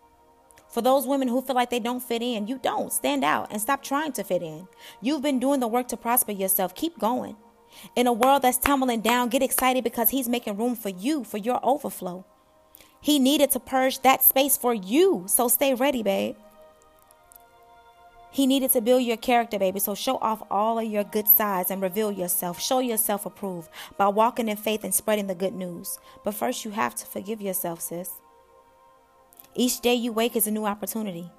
For 0.67 0.81
those 0.81 1.05
women 1.05 1.27
who 1.27 1.43
feel 1.43 1.55
like 1.55 1.69
they 1.69 1.79
don't 1.79 2.01
fit 2.01 2.23
in, 2.23 2.47
you 2.47 2.57
don't. 2.57 2.91
Stand 2.91 3.23
out 3.23 3.49
and 3.51 3.61
stop 3.61 3.83
trying 3.83 4.13
to 4.13 4.23
fit 4.23 4.41
in. 4.41 4.67
You've 4.99 5.21
been 5.21 5.39
doing 5.39 5.59
the 5.59 5.67
work 5.67 5.89
to 5.89 5.97
prosper 5.97 6.31
yourself. 6.31 6.73
Keep 6.73 6.97
going. 6.97 7.35
In 7.95 8.07
a 8.07 8.13
world 8.13 8.41
that's 8.41 8.57
tumbling 8.57 9.01
down, 9.01 9.29
get 9.29 9.43
excited 9.43 9.83
because 9.83 10.09
He's 10.09 10.27
making 10.27 10.57
room 10.57 10.75
for 10.75 10.89
you, 10.89 11.23
for 11.23 11.37
your 11.37 11.59
overflow. 11.61 12.25
He 12.99 13.19
needed 13.19 13.51
to 13.51 13.59
purge 13.59 13.99
that 13.99 14.23
space 14.23 14.57
for 14.57 14.73
you. 14.73 15.25
So 15.27 15.47
stay 15.49 15.75
ready, 15.75 16.01
babe. 16.01 16.35
He 18.31 18.47
needed 18.47 18.71
to 18.71 18.81
build 18.81 19.03
your 19.03 19.17
character, 19.17 19.59
baby. 19.59 19.79
So 19.79 19.93
show 19.93 20.17
off 20.17 20.41
all 20.49 20.79
of 20.79 20.85
your 20.85 21.03
good 21.03 21.27
sides 21.27 21.69
and 21.69 21.81
reveal 21.81 22.11
yourself. 22.11 22.61
Show 22.61 22.79
yourself 22.79 23.25
approved 23.25 23.69
by 23.97 24.07
walking 24.07 24.47
in 24.47 24.55
faith 24.55 24.85
and 24.85 24.95
spreading 24.95 25.27
the 25.27 25.35
good 25.35 25.53
news. 25.53 25.99
But 26.23 26.33
first, 26.33 26.63
you 26.63 26.71
have 26.71 26.95
to 26.95 27.05
forgive 27.05 27.41
yourself, 27.41 27.81
sis. 27.81 28.09
Each 29.53 29.81
day 29.81 29.95
you 29.95 30.13
wake 30.13 30.37
is 30.37 30.47
a 30.47 30.51
new 30.51 30.65
opportunity. 30.65 31.29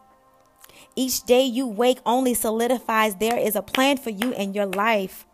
Each 0.94 1.22
day 1.22 1.42
you 1.42 1.66
wake 1.66 1.98
only 2.04 2.34
solidifies 2.34 3.16
there 3.16 3.38
is 3.38 3.56
a 3.56 3.62
plan 3.62 3.96
for 3.96 4.10
you 4.10 4.32
in 4.34 4.52
your 4.52 4.66
life. 4.66 5.26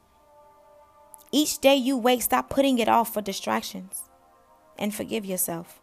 Each 1.33 1.59
day 1.59 1.75
you 1.75 1.97
wake, 1.97 2.23
stop 2.23 2.49
putting 2.49 2.79
it 2.79 2.89
off 2.89 3.13
for 3.13 3.21
distractions 3.21 4.03
and 4.79 4.95
forgive 4.95 5.27
yourself. 5.27 5.83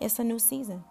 It's 0.00 0.18
a 0.20 0.24
new 0.24 0.38
season. 0.38 0.84